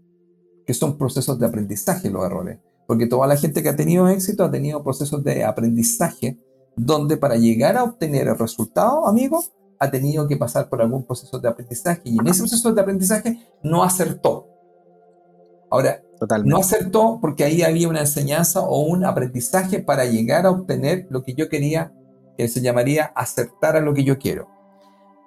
que 0.66 0.76
son 0.76 0.96
procesos 0.96 1.40
de 1.40 1.48
aprendizaje 1.48 2.12
los 2.12 2.24
errores. 2.24 2.60
Porque 2.88 3.08
toda 3.08 3.26
la 3.26 3.36
gente 3.36 3.64
que 3.64 3.70
ha 3.70 3.76
tenido 3.76 4.08
éxito 4.10 4.44
ha 4.44 4.52
tenido 4.52 4.84
procesos 4.84 5.24
de 5.24 5.44
aprendizaje 5.44 6.38
donde 6.76 7.18
para 7.18 7.36
llegar 7.36 7.78
a 7.78 7.84
obtener 7.84 8.28
el 8.28 8.38
resultado, 8.38 9.08
amigo, 9.08 9.44
ha 9.80 9.90
tenido 9.90 10.28
que 10.28 10.38
pasar 10.38 10.70
por 10.70 10.82
algún 10.82 11.04
proceso 11.04 11.40
de 11.40 11.50
aprendizaje 11.50 12.02
y 12.06 12.20
en 12.20 12.28
ese 12.28 12.42
proceso 12.42 12.72
de 12.72 12.82
aprendizaje 12.82 13.40
no 13.64 13.84
acertó. 13.84 14.48
Ahora, 15.72 16.04
no 16.44 16.58
acertó 16.58 17.20
porque 17.22 17.44
ahí 17.44 17.62
había 17.62 17.90
una 17.90 18.02
enseñanza 18.02 18.62
o 18.62 18.82
un 18.82 19.06
aprendizaje 19.06 19.80
para 19.80 20.06
llegar 20.06 20.46
a 20.46 20.52
obtener 20.52 21.08
lo 21.10 21.24
que 21.24 21.34
yo 21.34 21.50
quería, 21.50 21.94
que 22.38 22.48
se 22.48 22.62
llamaría 22.62 23.06
acertar 23.16 23.76
a 23.76 23.82
lo 23.82 23.94
que 23.94 24.04
yo 24.04 24.18
quiero. 24.20 24.48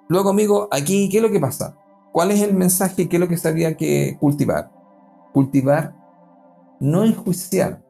Luego, 0.07 0.29
amigo, 0.29 0.67
aquí, 0.71 1.09
¿qué 1.09 1.17
es 1.17 1.23
lo 1.23 1.31
que 1.31 1.39
pasa? 1.39 1.77
¿Cuál 2.13 2.31
es 2.31 2.41
el 2.41 2.53
mensaje? 2.53 3.09
¿Qué 3.09 3.17
es 3.17 3.19
lo 3.19 3.27
que 3.27 3.37
se 3.37 3.47
había 3.47 3.75
que 3.75 4.17
cultivar? 4.19 4.71
Cultivar, 5.33 5.93
no 6.79 7.03
enjuiciar, 7.03 7.83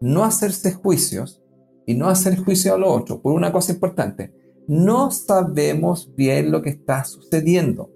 no 0.00 0.24
hacerse 0.24 0.72
juicios 0.72 1.40
y 1.86 1.94
no 1.94 2.08
hacer 2.08 2.36
juicio 2.36 2.74
a 2.74 2.78
lo 2.78 2.92
otro, 2.92 3.22
por 3.22 3.32
una 3.32 3.52
cosa 3.52 3.72
importante 3.72 4.32
no 4.68 5.10
sabemos 5.10 6.14
bien 6.14 6.52
lo 6.52 6.60
que 6.60 6.68
está 6.68 7.02
sucediendo. 7.02 7.90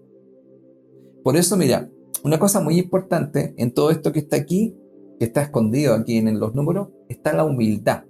Por 1.23 1.37
eso, 1.37 1.57
mira, 1.57 1.89
una 2.23 2.39
cosa 2.39 2.61
muy 2.61 2.79
importante 2.79 3.55
en 3.57 3.73
todo 3.73 3.91
esto 3.91 4.12
que 4.12 4.20
está 4.20 4.37
aquí, 4.37 4.77
que 5.18 5.27
está 5.27 5.43
escondido 5.43 5.95
aquí 5.95 6.16
en 6.16 6.39
los 6.39 6.55
números, 6.55 6.89
está 7.09 7.33
la 7.33 7.45
humildad. 7.45 8.05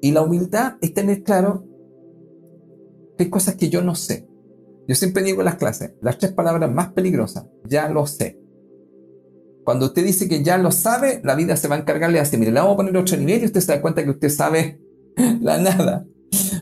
Y 0.00 0.12
la 0.12 0.22
humildad 0.22 0.76
es 0.80 0.94
tener 0.94 1.22
claro 1.22 1.64
que 3.16 3.24
hay 3.24 3.30
cosas 3.30 3.56
que 3.56 3.68
yo 3.68 3.82
no 3.82 3.94
sé. 3.94 4.28
Yo 4.86 4.94
siempre 4.94 5.22
digo 5.22 5.40
en 5.40 5.46
las 5.46 5.56
clases, 5.56 5.92
las 6.00 6.18
tres 6.18 6.32
palabras 6.32 6.72
más 6.72 6.92
peligrosas, 6.92 7.46
ya 7.64 7.88
lo 7.88 8.06
sé. 8.06 8.40
Cuando 9.64 9.86
usted 9.86 10.04
dice 10.04 10.28
que 10.28 10.42
ya 10.42 10.56
lo 10.56 10.70
sabe, 10.70 11.20
la 11.24 11.34
vida 11.34 11.56
se 11.56 11.68
va 11.68 11.76
a 11.76 11.80
encargarle 11.80 12.20
así, 12.20 12.38
mire, 12.38 12.52
le 12.52 12.60
vamos 12.60 12.74
a 12.74 12.76
poner 12.78 12.96
otro 12.96 13.16
nivel 13.16 13.42
y 13.42 13.46
usted 13.46 13.60
se 13.60 13.72
da 13.72 13.82
cuenta 13.82 14.02
que 14.02 14.10
usted 14.10 14.30
sabe 14.30 14.80
la 15.40 15.58
nada 15.58 16.06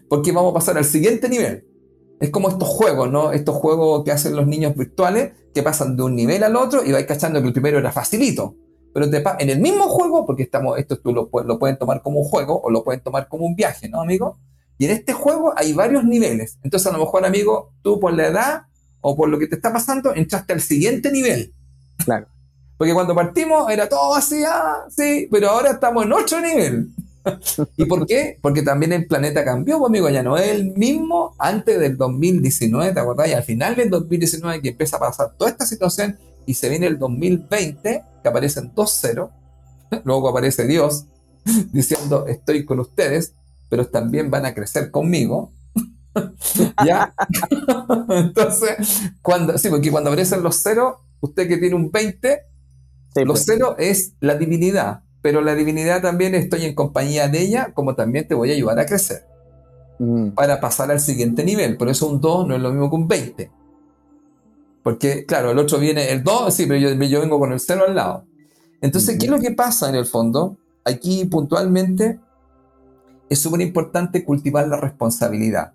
porque 0.09 0.33
vamos 0.33 0.53
a 0.53 0.55
pasar 0.55 0.79
al 0.79 0.85
siguiente 0.85 1.29
nivel. 1.29 1.65
Es 2.21 2.31
como 2.31 2.49
estos 2.49 2.69
juegos, 2.69 3.11
¿no? 3.11 3.33
Estos 3.33 3.57
juegos 3.57 4.05
que 4.05 4.13
hacen 4.13 4.35
los 4.35 4.47
niños 4.47 4.75
virtuales, 4.75 5.33
que 5.55 5.63
pasan 5.63 5.97
de 5.97 6.03
un 6.03 6.15
nivel 6.15 6.43
al 6.45 6.57
otro 6.57 6.85
y 6.85 6.93
vais 6.93 7.07
cachando 7.07 7.41
que 7.41 7.49
el 7.49 7.53
primero 7.53 7.79
era 7.79 7.93
facilito. 7.93 8.55
Pero 8.95 9.07
en 9.39 9.51
el 9.51 9.61
mismo 9.61 9.89
juego, 9.89 10.25
porque 10.25 10.45
estamos, 10.45 10.79
esto 10.79 10.99
tú 10.99 11.13
lo, 11.13 11.29
lo 11.45 11.59
pueden 11.59 11.79
tomar 11.79 12.01
como 12.01 12.21
un 12.21 12.25
juego 12.25 12.59
o 12.63 12.71
lo 12.71 12.83
pueden 12.83 13.03
tomar 13.03 13.29
como 13.29 13.45
un 13.45 13.55
viaje, 13.55 13.91
¿no, 13.91 14.01
amigo? 14.01 14.39
Y 14.79 14.87
en 14.87 14.93
este 14.93 15.13
juego 15.13 15.53
hay 15.57 15.75
varios 15.75 16.05
niveles. 16.05 16.59
Entonces, 16.63 16.87
a 16.87 16.93
lo 16.93 17.05
mejor, 17.05 17.25
amigo, 17.27 17.73
tú 17.83 18.01
por 18.01 18.15
la 18.15 18.27
edad 18.27 18.63
o 19.01 19.15
por 19.15 19.29
lo 19.29 19.39
que 19.39 19.47
te 19.47 19.57
está 19.57 19.73
pasando, 19.73 20.15
entraste 20.15 20.53
al 20.53 20.61
siguiente 20.61 21.13
nivel. 21.13 21.53
Claro. 22.05 22.27
Porque 22.77 22.93
cuando 22.93 23.15
partimos 23.15 23.71
era 23.71 23.89
todo 23.89 24.15
así, 24.15 24.43
ah, 24.47 24.85
sí, 24.89 25.29
pero 25.31 25.51
ahora 25.51 25.73
estamos 25.73 26.05
en 26.05 26.13
otro 26.13 26.41
nivel. 26.41 26.91
¿Y 27.77 27.85
por 27.87 28.07
qué? 28.07 28.39
Porque 28.41 28.63
también 28.63 28.93
el 28.93 29.07
planeta 29.07 29.45
cambió, 29.45 29.79
pues, 29.79 29.91
amigo, 29.91 30.09
ya 30.09 30.23
no 30.23 30.37
es 30.37 30.49
el 30.49 30.73
mismo 30.75 31.35
antes 31.39 31.79
del 31.79 31.97
2019, 31.97 32.93
¿te 32.93 33.01
acordás? 33.01 33.29
Y 33.29 33.33
al 33.33 33.43
final 33.43 33.77
del 33.77 33.91
2019 33.91 34.63
que 34.63 34.71
empieza 34.71 34.97
a 34.97 35.01
pasar 35.01 35.33
toda 35.37 35.51
esta 35.51 35.67
situación 35.67 36.19
y 36.47 36.55
se 36.55 36.69
viene 36.69 36.87
el 36.87 36.99
2020, 36.99 38.05
que 38.23 38.29
aparecen 38.29 38.73
dos 38.75 38.93
ceros, 38.93 39.31
luego 40.05 40.29
aparece 40.29 40.67
Dios 40.67 41.07
diciendo, 41.73 42.27
estoy 42.27 42.65
con 42.65 42.81
ustedes, 42.81 43.33
pero 43.69 43.87
también 43.87 44.31
van 44.31 44.47
a 44.47 44.55
crecer 44.55 44.91
conmigo. 44.91 45.53
¿Ya? 46.87 47.15
Entonces, 48.09 49.11
cuando, 49.21 49.59
sí, 49.59 49.69
porque 49.69 49.91
cuando 49.91 50.11
aparecen 50.11 50.43
los 50.43 50.63
ceros, 50.63 50.95
usted 51.21 51.49
que 51.49 51.59
tiene 51.59 51.75
un 51.75 51.91
20, 51.91 52.43
los 53.17 53.27
pues. 53.27 53.45
ceros 53.45 53.75
es 53.79 54.13
la 54.21 54.35
divinidad 54.37 55.06
pero 55.27 55.41
la 55.41 55.57
divinidad 55.57 56.03
también 56.03 56.37
estoy 56.37 56.67
en 56.67 56.77
compañía 56.77 57.27
de 57.27 57.43
ella, 57.43 57.73
como 57.75 57.97
también 57.97 58.29
te 58.29 58.35
voy 58.37 58.53
a 58.53 58.55
ayudar 58.55 58.79
a 58.79 58.87
crecer. 58.87 59.27
Mm. 59.99 60.29
Para 60.37 60.61
pasar 60.61 60.89
al 60.93 61.01
siguiente 61.01 61.43
nivel. 61.43 61.77
Por 61.77 61.89
eso 61.89 62.07
un 62.07 62.21
2 62.21 62.47
no 62.47 62.55
es 62.55 62.63
lo 62.63 62.71
mismo 62.71 62.89
que 62.89 62.95
un 62.95 63.09
20. 63.09 63.51
Porque, 64.85 65.27
claro, 65.27 65.51
el 65.51 65.59
otro 65.59 65.81
viene, 65.81 66.13
el 66.13 66.23
2, 66.23 66.55
sí, 66.55 66.67
pero 66.67 66.79
yo, 66.79 67.21
vengo 67.21 67.41
con 67.41 67.53
el 67.53 67.59
0 67.59 67.87
al 67.89 67.97
lado. 67.97 68.25
Entonces, 68.81 69.19
¿qué 69.19 69.25
es 69.25 69.31
lo 69.33 69.41
que 69.41 69.51
pasa 69.51 69.89
en 69.89 69.97
el 69.97 70.07
fondo? 70.07 70.59
Aquí 70.85 71.25
puntualmente 71.25 72.21
es 73.29 73.41
súper 73.41 73.63
importante 73.63 74.25
cultivar 74.25 74.69
la 74.69 74.77
responsabilidad. 74.77 75.73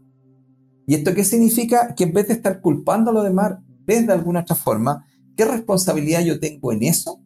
¿Y 0.87 0.95
esto 0.95 1.13
qué 1.13 1.25
significa? 1.25 1.93
Que 1.93 2.05
en 2.05 2.13
vez 2.13 2.29
de 2.29 2.35
estar 2.35 2.61
culpando 2.61 3.11
a 3.11 3.13
los 3.13 3.25
demás, 3.25 3.55
ves 3.85 4.07
de 4.07 4.13
alguna 4.13 4.39
otra 4.39 4.55
forma, 4.55 5.05
¿qué 5.35 5.43
responsabilidad 5.43 6.21
yo 6.21 6.39
tengo 6.39 6.71
en 6.71 6.83
eso? 6.83 7.19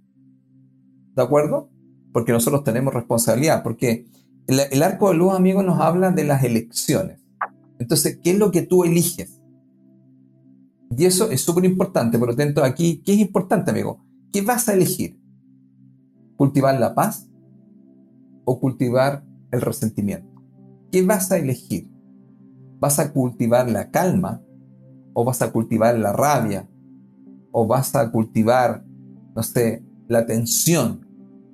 ¿De 1.16 1.22
acuerdo? 1.22 1.70
Porque 2.16 2.32
nosotros 2.32 2.64
tenemos 2.64 2.94
responsabilidad, 2.94 3.62
porque 3.62 4.08
el, 4.48 4.84
arco 4.84 5.10
de 5.10 5.18
luz, 5.18 5.34
amigos, 5.34 5.66
nos 5.66 5.82
habla 5.82 6.12
de 6.12 6.24
las 6.24 6.46
elecciones. 6.46 7.20
Entonces, 7.78 8.20
¿qué 8.24 8.32
es 8.32 8.40
lo 8.40 8.52
que 8.52 8.62
tú 8.62 8.86
eliges? 8.86 9.42
Y 10.98 11.04
eso 11.04 11.30
es 11.30 11.42
súper 11.42 11.66
importante, 11.66 12.18
por 12.18 12.30
lo 12.30 12.36
tanto, 12.38 12.64
aquí, 12.64 13.02
¿qué 13.06 13.12
es 13.12 13.20
importante, 13.20 13.72
amigo? 13.72 14.00
¿Qué 14.32 14.42
vas 14.42 14.70
a 14.70 14.74
elegir? 14.76 15.20
¿Cultivar 16.38 16.80
la 16.80 16.96
paz 16.96 17.30
o 18.46 18.62
cultivar 18.62 19.26
el 19.52 19.60
resentimiento? 19.60 20.42
¿Qué 20.94 21.06
vas 21.06 21.34
a 21.34 21.38
elegir? 21.38 21.90
¿Vas 22.80 22.98
a 22.98 23.12
cultivar 23.12 23.70
la 23.70 23.92
calma 23.92 24.42
o 25.14 25.26
vas 25.26 25.42
a 25.42 25.52
cultivar 25.52 26.00
la 26.00 26.14
rabia 26.14 26.66
o 27.52 27.68
vas 27.68 27.94
a 27.94 28.10
cultivar, 28.10 28.86
no 29.36 29.44
sé, 29.44 29.84
la 30.08 30.26
tensión? 30.26 31.05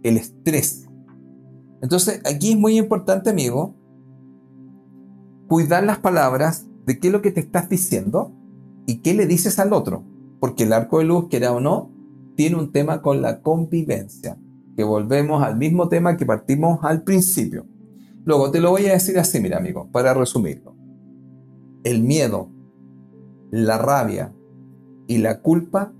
El 0.03 0.17
estrés. 0.17 0.87
Entonces, 1.81 2.21
aquí 2.25 2.51
es 2.51 2.57
muy 2.57 2.77
importante, 2.77 3.29
amigo, 3.29 3.75
cuidar 5.47 5.83
las 5.83 5.99
palabras 5.99 6.67
de 6.85 6.99
qué 6.99 7.07
es 7.07 7.13
lo 7.13 7.21
que 7.21 7.31
te 7.31 7.39
estás 7.39 7.69
diciendo 7.69 8.33
y 8.85 9.01
qué 9.01 9.13
le 9.13 9.25
dices 9.25 9.59
al 9.59 9.73
otro. 9.73 10.03
Porque 10.39 10.63
el 10.63 10.73
arco 10.73 10.99
de 10.99 11.05
luz, 11.05 11.27
quiera 11.29 11.51
o 11.51 11.59
no, 11.59 11.91
tiene 12.35 12.55
un 12.55 12.71
tema 12.71 13.01
con 13.01 13.21
la 13.21 13.41
convivencia, 13.41 14.37
que 14.75 14.83
volvemos 14.83 15.43
al 15.43 15.57
mismo 15.57 15.89
tema 15.89 16.17
que 16.17 16.25
partimos 16.25 16.79
al 16.83 17.03
principio. 17.03 17.65
Luego 18.23 18.51
te 18.51 18.59
lo 18.59 18.71
voy 18.71 18.85
a 18.87 18.93
decir 18.93 19.17
así, 19.19 19.39
mira, 19.39 19.57
amigo, 19.57 19.89
para 19.91 20.13
resumirlo. 20.13 20.75
El 21.83 22.03
miedo, 22.03 22.49
la 23.51 23.77
rabia 23.77 24.33
y 25.07 25.17
la 25.17 25.41
culpa 25.41 25.93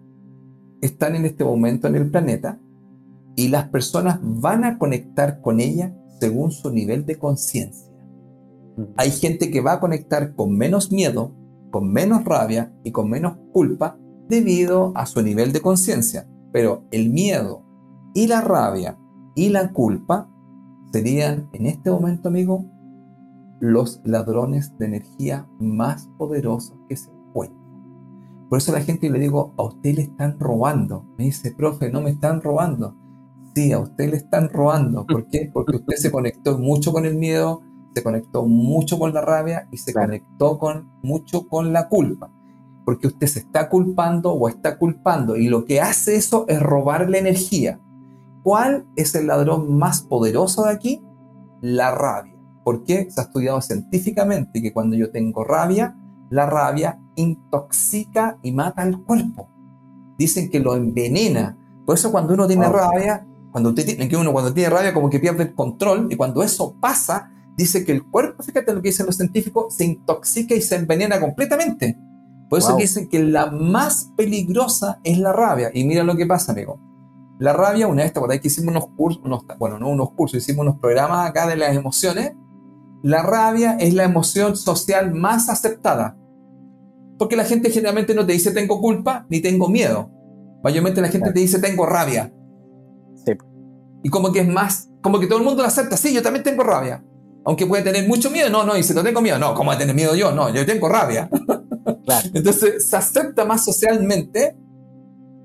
están 0.81 1.15
en 1.15 1.25
este 1.25 1.43
momento 1.43 1.87
en 1.87 1.95
el 1.95 2.09
planeta 2.09 2.59
y 3.35 3.47
las 3.47 3.69
personas 3.69 4.19
van 4.21 4.63
a 4.63 4.77
conectar 4.77 5.41
con 5.41 5.59
ella 5.59 5.95
según 6.19 6.51
su 6.51 6.71
nivel 6.71 7.05
de 7.05 7.17
conciencia. 7.17 7.91
Hay 8.97 9.11
gente 9.11 9.51
que 9.51 9.61
va 9.61 9.73
a 9.73 9.79
conectar 9.79 10.35
con 10.35 10.55
menos 10.55 10.91
miedo, 10.91 11.33
con 11.71 11.91
menos 11.91 12.23
rabia 12.25 12.73
y 12.83 12.91
con 12.91 13.09
menos 13.09 13.37
culpa 13.51 13.97
debido 14.27 14.91
a 14.95 15.05
su 15.05 15.21
nivel 15.21 15.51
de 15.51 15.61
conciencia. 15.61 16.27
Pero 16.51 16.85
el 16.91 17.09
miedo 17.09 17.63
y 18.13 18.27
la 18.27 18.41
rabia 18.41 18.97
y 19.35 19.49
la 19.49 19.71
culpa 19.71 20.29
serían 20.91 21.49
en 21.53 21.65
este 21.65 21.89
momento, 21.89 22.29
amigo, 22.29 22.65
los 23.59 24.01
ladrones 24.03 24.77
de 24.77 24.87
energía 24.87 25.47
más 25.59 26.09
poderosos 26.17 26.77
que 26.89 26.97
se 26.97 27.11
encuentran. 27.11 27.61
Por 28.49 28.57
eso 28.57 28.73
la 28.73 28.81
gente 28.81 29.09
le 29.09 29.19
digo, 29.19 29.53
a 29.57 29.63
usted 29.63 29.95
le 29.95 30.01
están 30.01 30.37
robando. 30.39 31.05
Me 31.17 31.25
dice, 31.25 31.53
profe, 31.55 31.89
no 31.89 32.01
me 32.01 32.09
están 32.09 32.41
robando. 32.41 32.97
Sí, 33.53 33.71
a 33.73 33.79
usted 33.79 34.09
le 34.09 34.17
están 34.17 34.49
robando. 34.49 35.05
¿Por 35.05 35.27
qué? 35.27 35.49
Porque 35.51 35.77
usted 35.77 35.95
se 35.97 36.11
conectó 36.11 36.57
mucho 36.57 36.93
con 36.93 37.05
el 37.05 37.15
miedo, 37.15 37.61
se 37.93 38.01
conectó 38.01 38.45
mucho 38.45 38.97
con 38.97 39.13
la 39.13 39.21
rabia 39.21 39.67
y 39.71 39.77
se 39.77 39.93
conectó 39.93 40.57
con, 40.57 40.89
mucho 41.03 41.47
con 41.47 41.73
la 41.73 41.89
culpa. 41.89 42.31
Porque 42.85 43.07
usted 43.07 43.27
se 43.27 43.39
está 43.39 43.69
culpando 43.69 44.31
o 44.31 44.47
está 44.47 44.77
culpando 44.77 45.35
y 45.35 45.47
lo 45.47 45.65
que 45.65 45.81
hace 45.81 46.15
eso 46.15 46.45
es 46.47 46.61
robarle 46.61 47.19
energía. 47.19 47.79
¿Cuál 48.43 48.87
es 48.95 49.13
el 49.15 49.27
ladrón 49.27 49.77
más 49.77 50.01
poderoso 50.01 50.63
de 50.63 50.71
aquí? 50.71 51.03
La 51.61 51.93
rabia. 51.93 52.35
¿Por 52.63 52.83
qué? 52.83 53.09
Se 53.11 53.21
ha 53.21 53.25
estudiado 53.25 53.61
científicamente 53.61 54.61
que 54.61 54.73
cuando 54.73 54.95
yo 54.95 55.11
tengo 55.11 55.43
rabia, 55.43 55.95
la 56.29 56.45
rabia 56.45 56.99
intoxica 57.15 58.37
y 58.41 58.51
mata 58.51 58.81
al 58.81 59.03
cuerpo. 59.03 59.49
Dicen 60.17 60.49
que 60.49 60.59
lo 60.59 60.75
envenena. 60.75 61.57
Por 61.85 61.95
eso 61.95 62.11
cuando 62.11 62.33
uno 62.33 62.47
tiene 62.47 62.67
rabia, 62.69 63.27
cuando 63.51 63.69
usted 63.69 63.85
tiene, 63.85 64.07
que 64.07 64.17
uno 64.17 64.31
cuando 64.31 64.53
tiene 64.53 64.69
rabia 64.69 64.93
como 64.93 65.09
que 65.09 65.19
pierde 65.19 65.43
el 65.43 65.53
control 65.53 66.07
y 66.09 66.15
cuando 66.15 66.41
eso 66.43 66.75
pasa, 66.79 67.31
dice 67.57 67.85
que 67.85 67.91
el 67.91 68.03
cuerpo, 68.03 68.43
fíjate 68.43 68.73
lo 68.73 68.81
que 68.81 68.89
dicen 68.89 69.05
los 69.05 69.17
científicos, 69.17 69.75
se 69.75 69.85
intoxica 69.85 70.55
y 70.55 70.61
se 70.61 70.75
envenena 70.75 71.19
completamente. 71.19 71.97
Por 72.49 72.59
eso 72.59 72.75
dicen 72.75 73.07
que 73.07 73.23
la 73.23 73.49
más 73.49 74.11
peligrosa 74.17 74.99
es 75.05 75.17
la 75.17 75.31
rabia. 75.31 75.71
Y 75.73 75.85
mira 75.85 76.03
lo 76.03 76.17
que 76.17 76.25
pasa, 76.25 76.51
amigo. 76.51 76.81
La 77.39 77.53
rabia, 77.53 77.87
una 77.87 78.03
vez, 78.03 78.11
por 78.11 78.29
ahí 78.29 78.39
que 78.39 78.49
hicimos 78.49 78.71
unos 78.71 78.89
cursos, 78.97 79.21
bueno, 79.57 79.79
no 79.79 79.87
unos 79.87 80.11
cursos, 80.11 80.39
hicimos 80.39 80.63
unos 80.63 80.79
programas 80.79 81.29
acá 81.29 81.47
de 81.47 81.55
las 81.55 81.73
emociones. 81.73 82.33
La 83.03 83.23
rabia 83.23 83.77
es 83.79 83.93
la 83.93 84.03
emoción 84.03 84.57
social 84.57 85.13
más 85.13 85.47
aceptada. 85.47 86.17
Porque 87.17 87.37
la 87.37 87.45
gente 87.45 87.69
generalmente 87.69 88.13
no 88.13 88.25
te 88.25 88.33
dice 88.33 88.51
tengo 88.51 88.81
culpa 88.81 89.25
ni 89.29 89.39
tengo 89.39 89.69
miedo. 89.69 90.11
Mayormente 90.61 91.01
la 91.01 91.07
gente 91.07 91.31
te 91.31 91.39
dice 91.39 91.59
tengo 91.59 91.85
rabia. 91.85 92.33
Y 94.03 94.09
como 94.09 94.31
que 94.31 94.39
es 94.39 94.47
más, 94.47 94.89
como 95.01 95.19
que 95.19 95.27
todo 95.27 95.39
el 95.39 95.45
mundo 95.45 95.61
lo 95.61 95.67
acepta, 95.67 95.97
sí, 95.97 96.13
yo 96.13 96.21
también 96.21 96.43
tengo 96.43 96.63
rabia. 96.63 97.03
Aunque 97.45 97.65
puede 97.65 97.83
tener 97.83 98.07
mucho 98.07 98.29
miedo, 98.29 98.49
no, 98.49 98.63
no, 98.63 98.77
y 98.77 98.83
si 98.83 98.93
no 98.93 99.03
tengo 99.03 99.21
miedo, 99.21 99.39
no, 99.39 99.53
¿cómo 99.53 99.69
voy 99.69 99.75
a 99.75 99.79
tener 99.79 99.95
miedo 99.95 100.15
yo? 100.15 100.31
No, 100.31 100.53
yo 100.53 100.65
tengo 100.65 100.87
rabia. 100.87 101.29
Entonces 102.33 102.89
se 102.89 102.97
acepta 102.97 103.45
más 103.45 103.63
socialmente 103.65 104.55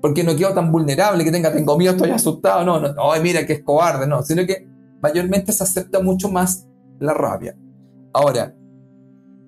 porque 0.01 0.23
no 0.23 0.35
quedo 0.35 0.53
tan 0.53 0.71
vulnerable 0.71 1.23
que 1.23 1.31
tenga, 1.31 1.51
tengo 1.51 1.77
miedo, 1.77 1.93
estoy 1.93 2.11
asustado, 2.11 2.63
no, 2.63 2.79
no, 2.79 3.11
ay, 3.11 3.21
mira 3.21 3.45
que 3.45 3.53
es 3.53 3.63
cobarde, 3.63 4.07
no, 4.07 4.21
sino 4.21 4.45
que 4.45 4.67
mayormente 5.01 5.51
se 5.51 5.63
acepta 5.63 5.99
mucho 6.01 6.29
más 6.29 6.67
la 6.99 7.13
rabia. 7.13 7.57
Ahora, 8.13 8.55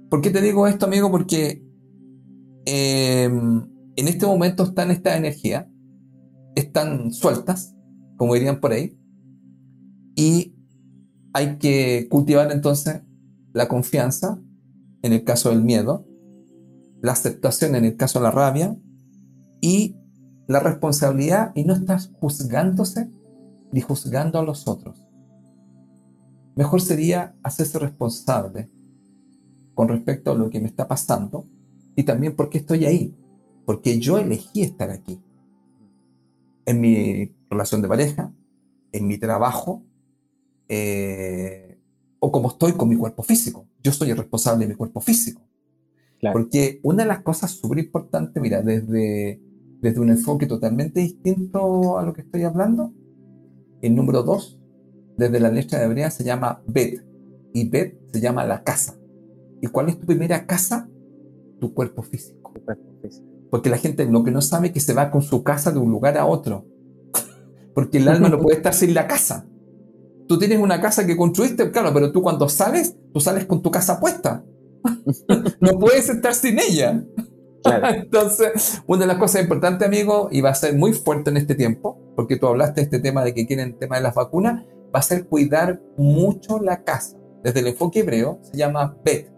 ¿por 0.10 0.22
qué 0.22 0.32
te 0.32 0.42
digo 0.42 0.68
esto, 0.68 0.86
amigo? 0.86 1.12
Porque 1.12 1.64
em, 2.66 3.64
en 3.96 4.08
este 4.08 4.26
momento 4.26 4.64
están 4.64 4.92
estas 4.92 5.18
energías, 5.18 5.66
están 6.56 7.12
sueltas, 7.14 7.76
como 8.18 8.34
dirían 8.34 8.60
por 8.60 8.72
ahí, 8.72 8.99
y 10.20 10.54
hay 11.32 11.60
que 11.60 12.10
cultivar 12.10 12.52
entonces 12.52 13.04
la 13.54 13.70
confianza 13.70 14.38
en 15.02 15.14
el 15.14 15.24
caso 15.24 15.50
del 15.50 15.64
miedo, 15.64 16.06
la 17.02 17.14
aceptación 17.14 17.74
en 17.76 17.86
el 17.86 17.96
caso 17.96 18.20
de 18.20 18.24
la 18.24 18.32
rabia 18.32 18.78
y 19.62 19.96
la 20.46 20.60
responsabilidad 20.60 21.54
y 21.56 21.64
no 21.64 21.74
estás 21.74 22.12
juzgándose 22.20 23.10
ni 23.72 23.80
juzgando 23.80 24.40
a 24.40 24.44
los 24.44 24.68
otros. 24.68 25.08
Mejor 26.54 26.82
sería 26.82 27.38
hacerse 27.42 27.80
responsable 27.80 28.70
con 29.74 29.88
respecto 29.88 30.32
a 30.32 30.36
lo 30.36 30.50
que 30.50 30.60
me 30.60 30.68
está 30.68 30.86
pasando 30.90 31.48
y 31.96 32.04
también 32.04 32.36
porque 32.36 32.58
estoy 32.58 32.84
ahí, 32.84 33.16
porque 33.66 34.00
yo 34.00 34.18
elegí 34.18 34.64
estar 34.64 34.90
aquí. 34.90 35.22
En 36.66 36.82
mi 36.82 37.34
relación 37.50 37.82
de 37.82 37.88
pareja, 37.88 38.34
en 38.92 39.08
mi 39.08 39.18
trabajo, 39.18 39.86
eh, 40.70 41.80
o 42.20 42.32
como 42.32 42.50
estoy 42.50 42.74
con 42.74 42.88
mi 42.88 42.96
cuerpo 42.96 43.24
físico. 43.24 43.68
Yo 43.84 43.92
soy 43.92 44.12
el 44.12 44.18
responsable 44.18 44.66
de 44.66 44.74
mi 44.74 44.76
cuerpo 44.76 45.02
físico. 45.02 45.42
Porque 46.34 46.80
una 46.84 47.04
de 47.04 47.08
las 47.08 47.22
cosas 47.22 47.52
súper 47.52 47.80
importantes, 47.80 48.42
mira, 48.42 48.62
desde, 48.62 49.42
desde 49.82 50.00
un 50.00 50.10
enfoque 50.10 50.46
totalmente 50.46 51.00
distinto 51.00 51.98
a 51.98 52.04
lo 52.04 52.14
que 52.14 52.22
estoy 52.22 52.44
hablando, 52.44 52.94
el 53.82 53.96
número 53.96 54.24
dos, 54.24 54.60
desde 55.18 55.40
la 55.40 55.50
letra 55.50 55.80
de 55.80 55.86
hebrea, 55.86 56.12
se 56.12 56.24
llama 56.24 56.62
Bet. 56.68 57.06
Y 57.54 57.68
Bet 57.70 57.98
se 58.12 58.20
llama 58.20 58.46
la 58.46 58.64
casa. 58.64 58.98
¿Y 59.62 59.68
cuál 59.68 59.90
es 59.90 60.00
tu 60.00 60.06
primera 60.06 60.46
casa? 60.46 60.90
Tu 61.60 61.74
cuerpo 61.74 62.04
físico. 62.04 62.54
Porque 63.50 63.70
la 63.70 63.78
gente 63.78 64.06
lo 64.06 64.24
que 64.24 64.32
no 64.32 64.42
sabe 64.42 64.68
es 64.68 64.74
que 64.74 64.80
se 64.80 64.94
va 64.94 65.10
con 65.10 65.22
su 65.22 65.44
casa 65.44 65.72
de 65.72 65.80
un 65.80 65.90
lugar 65.90 66.18
a 66.18 66.26
otro. 66.26 66.66
Porque 67.74 67.98
el 67.98 68.08
alma 68.08 68.30
no 68.30 68.40
puede 68.40 68.58
estar 68.58 68.74
sin 68.74 68.94
la 68.94 69.08
casa. 69.08 69.48
Tú 70.30 70.38
tienes 70.38 70.60
una 70.60 70.80
casa 70.80 71.08
que 71.08 71.18
construiste, 71.18 71.72
claro, 71.72 71.92
pero 71.92 72.12
tú 72.12 72.22
cuando 72.22 72.48
sales, 72.48 72.96
tú 73.12 73.20
sales 73.20 73.48
con 73.48 73.64
tu 73.64 73.72
casa 73.72 74.00
puesta. 74.00 74.46
no 75.60 75.80
puedes 75.80 76.08
estar 76.08 76.36
sin 76.36 76.60
ella. 76.60 77.04
Entonces, 77.96 78.80
una 78.86 79.02
de 79.02 79.08
las 79.08 79.18
cosas 79.18 79.42
importantes, 79.42 79.88
amigo, 79.88 80.30
y 80.32 80.42
va 80.42 80.52
a 80.52 80.56
ser 80.56 80.76
muy 80.76 80.94
fuerte 80.94 81.32
en 81.32 81.38
este 81.38 81.56
tiempo, 81.56 82.14
porque 82.16 82.38
tú 82.38 82.46
hablaste 82.46 82.82
de 82.82 82.86
este 82.86 83.00
tema 83.00 83.24
de 83.24 83.34
que 83.34 83.48
quieren 83.48 83.70
el 83.70 83.78
tema 83.80 83.96
de 83.96 84.04
las 84.04 84.14
vacunas, 84.14 84.66
va 84.96 85.00
a 85.00 85.02
ser 85.02 85.26
cuidar 85.26 85.82
mucho 85.98 86.60
la 86.60 86.84
casa. 86.84 87.18
Desde 87.44 87.62
el 87.62 87.68
enfoque 87.68 88.02
hebreo 88.02 88.40
se 88.44 88.56
llama 88.56 88.96
Bet, 89.04 89.34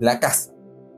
la 0.00 0.20
casa. 0.20 0.54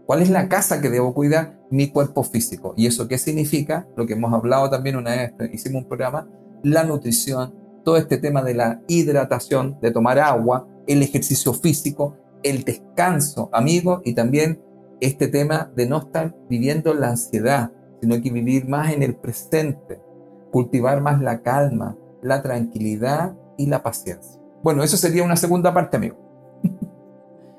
¿Cuál 0.06 0.22
es 0.22 0.30
la 0.30 0.48
casa 0.48 0.80
que 0.80 0.88
debo 0.88 1.14
cuidar? 1.14 1.60
Mi 1.68 1.90
cuerpo 1.90 2.22
físico. 2.22 2.74
¿Y 2.76 2.86
eso 2.86 3.08
qué 3.08 3.18
significa? 3.18 3.88
Lo 3.96 4.06
que 4.06 4.12
hemos 4.12 4.32
hablado 4.32 4.70
también 4.70 4.94
una 4.94 5.16
vez, 5.16 5.32
hicimos 5.52 5.82
un 5.82 5.88
programa, 5.88 6.28
la 6.62 6.84
nutrición, 6.84 7.65
todo 7.87 7.99
este 7.99 8.18
tema 8.18 8.43
de 8.43 8.53
la 8.53 8.80
hidratación, 8.89 9.78
de 9.80 9.93
tomar 9.93 10.18
agua, 10.18 10.66
el 10.89 11.03
ejercicio 11.03 11.53
físico, 11.55 12.16
el 12.43 12.64
descanso, 12.64 13.49
amigo, 13.53 14.03
y 14.05 14.12
también 14.12 14.61
este 15.01 15.28
tema 15.28 15.70
de 15.76 15.89
no 15.89 15.99
estar 15.99 16.34
viviendo 16.49 16.95
la 16.95 17.11
ansiedad, 17.11 17.70
sino 18.01 18.20
que 18.20 18.32
vivir 18.32 18.68
más 18.68 18.93
en 18.93 19.05
el 19.05 19.14
presente, 19.14 20.03
cultivar 20.51 21.01
más 21.01 21.22
la 21.22 21.43
calma, 21.43 21.97
la 22.22 22.43
tranquilidad 22.43 23.37
y 23.57 23.66
la 23.66 23.84
paciencia. 23.84 24.43
Bueno, 24.64 24.82
eso 24.82 24.97
sería 24.97 25.22
una 25.22 25.37
segunda 25.37 25.72
parte, 25.72 25.97
amigo. 25.97 26.16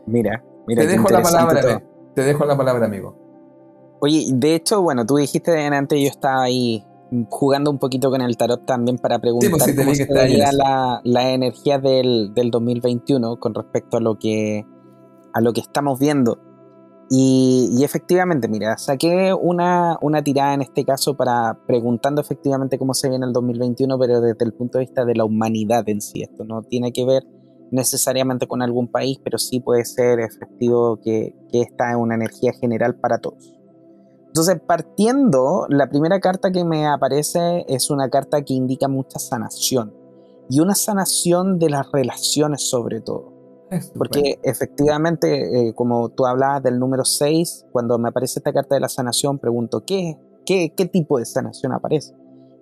Mira, 0.05 0.43
mira. 0.67 0.81
Te 0.81 0.87
dejo 0.89 1.07
la 1.07 1.21
palabra, 1.21 1.83
te 2.13 2.21
dejo 2.23 2.43
la 2.43 2.57
palabra, 2.57 2.85
amigo. 2.85 3.15
Oye, 4.01 4.25
de 4.33 4.55
hecho, 4.55 4.81
bueno, 4.81 5.05
tú 5.05 5.15
dijiste 5.15 5.51
de 5.51 5.67
antes, 5.67 5.97
yo 6.01 6.09
estaba 6.09 6.43
ahí 6.43 6.85
jugando 7.29 7.71
un 7.71 7.79
poquito 7.79 8.09
con 8.09 8.21
el 8.21 8.37
tarot 8.37 8.65
también 8.65 8.97
para 8.97 9.19
pues, 9.19 9.33
preguntar 9.33 9.75
cómo 9.75 9.95
sería 9.95 10.51
la, 10.51 11.01
la, 11.03 11.31
energía 11.31 11.79
del, 11.79 12.33
del, 12.33 12.51
2021 12.51 13.37
con 13.39 13.53
respecto 13.53 13.97
a 13.97 13.99
lo 13.99 14.17
que, 14.17 14.65
a 15.33 15.41
lo 15.41 15.53
que 15.53 15.61
estamos 15.61 15.99
viendo. 15.99 16.39
Y, 17.09 17.69
y 17.71 17.85
efectivamente, 17.85 18.49
mira, 18.49 18.77
saqué 18.77 19.33
una, 19.33 19.97
una, 20.01 20.21
tirada 20.21 20.53
en 20.53 20.61
este 20.61 20.83
caso 20.83 21.15
para 21.15 21.57
preguntando 21.65 22.19
efectivamente 22.19 22.77
cómo 22.77 22.93
se 22.93 23.09
viene 23.09 23.25
el 23.25 23.31
2021, 23.31 23.97
pero 23.97 24.19
desde 24.19 24.43
el 24.43 24.53
punto 24.53 24.77
de 24.77 24.85
vista 24.85 25.05
de 25.05 25.15
la 25.15 25.23
humanidad 25.23 25.87
en 25.87 26.01
sí. 26.01 26.21
Esto 26.21 26.43
no 26.43 26.63
tiene 26.63 26.91
que 26.91 27.05
ver 27.05 27.23
necesariamente 27.71 28.47
con 28.47 28.61
algún 28.61 28.89
país, 28.89 29.19
pero 29.23 29.37
sí 29.37 29.61
puede 29.61 29.85
ser 29.85 30.19
efectivo 30.19 30.99
que, 31.01 31.33
que 31.51 31.61
esta 31.61 31.91
es 31.91 31.95
una 31.97 32.15
energía 32.15 32.51
general 32.59 32.95
para 32.99 33.19
todos. 33.19 33.56
Entonces, 34.37 34.61
partiendo, 34.67 35.65
la 35.67 35.89
primera 35.89 36.19
carta 36.19 36.51
que 36.51 36.63
me 36.63 36.85
aparece 36.85 37.65
es 37.67 37.89
una 37.89 38.07
carta 38.07 38.43
que 38.43 38.53
indica 38.53 38.87
mucha 38.87 39.17
sanación 39.17 39.95
y 40.47 40.59
una 40.59 40.75
sanación 40.75 41.57
de 41.57 41.71
las 41.71 41.91
relaciones 41.91 42.69
sobre 42.69 43.01
todo. 43.01 43.33
Porque 43.97 44.37
efectivamente, 44.43 45.69
eh, 45.69 45.73
como 45.73 46.09
tú 46.09 46.27
hablabas 46.27 46.61
del 46.61 46.77
número 46.77 47.03
6, 47.03 47.65
cuando 47.71 47.97
me 47.97 48.09
aparece 48.09 48.39
esta 48.39 48.53
carta 48.53 48.75
de 48.75 48.81
la 48.81 48.89
sanación, 48.89 49.39
pregunto, 49.39 49.83
¿qué, 49.87 50.19
qué, 50.45 50.71
qué 50.77 50.85
tipo 50.85 51.17
de 51.17 51.25
sanación 51.25 51.71
aparece? 51.71 52.13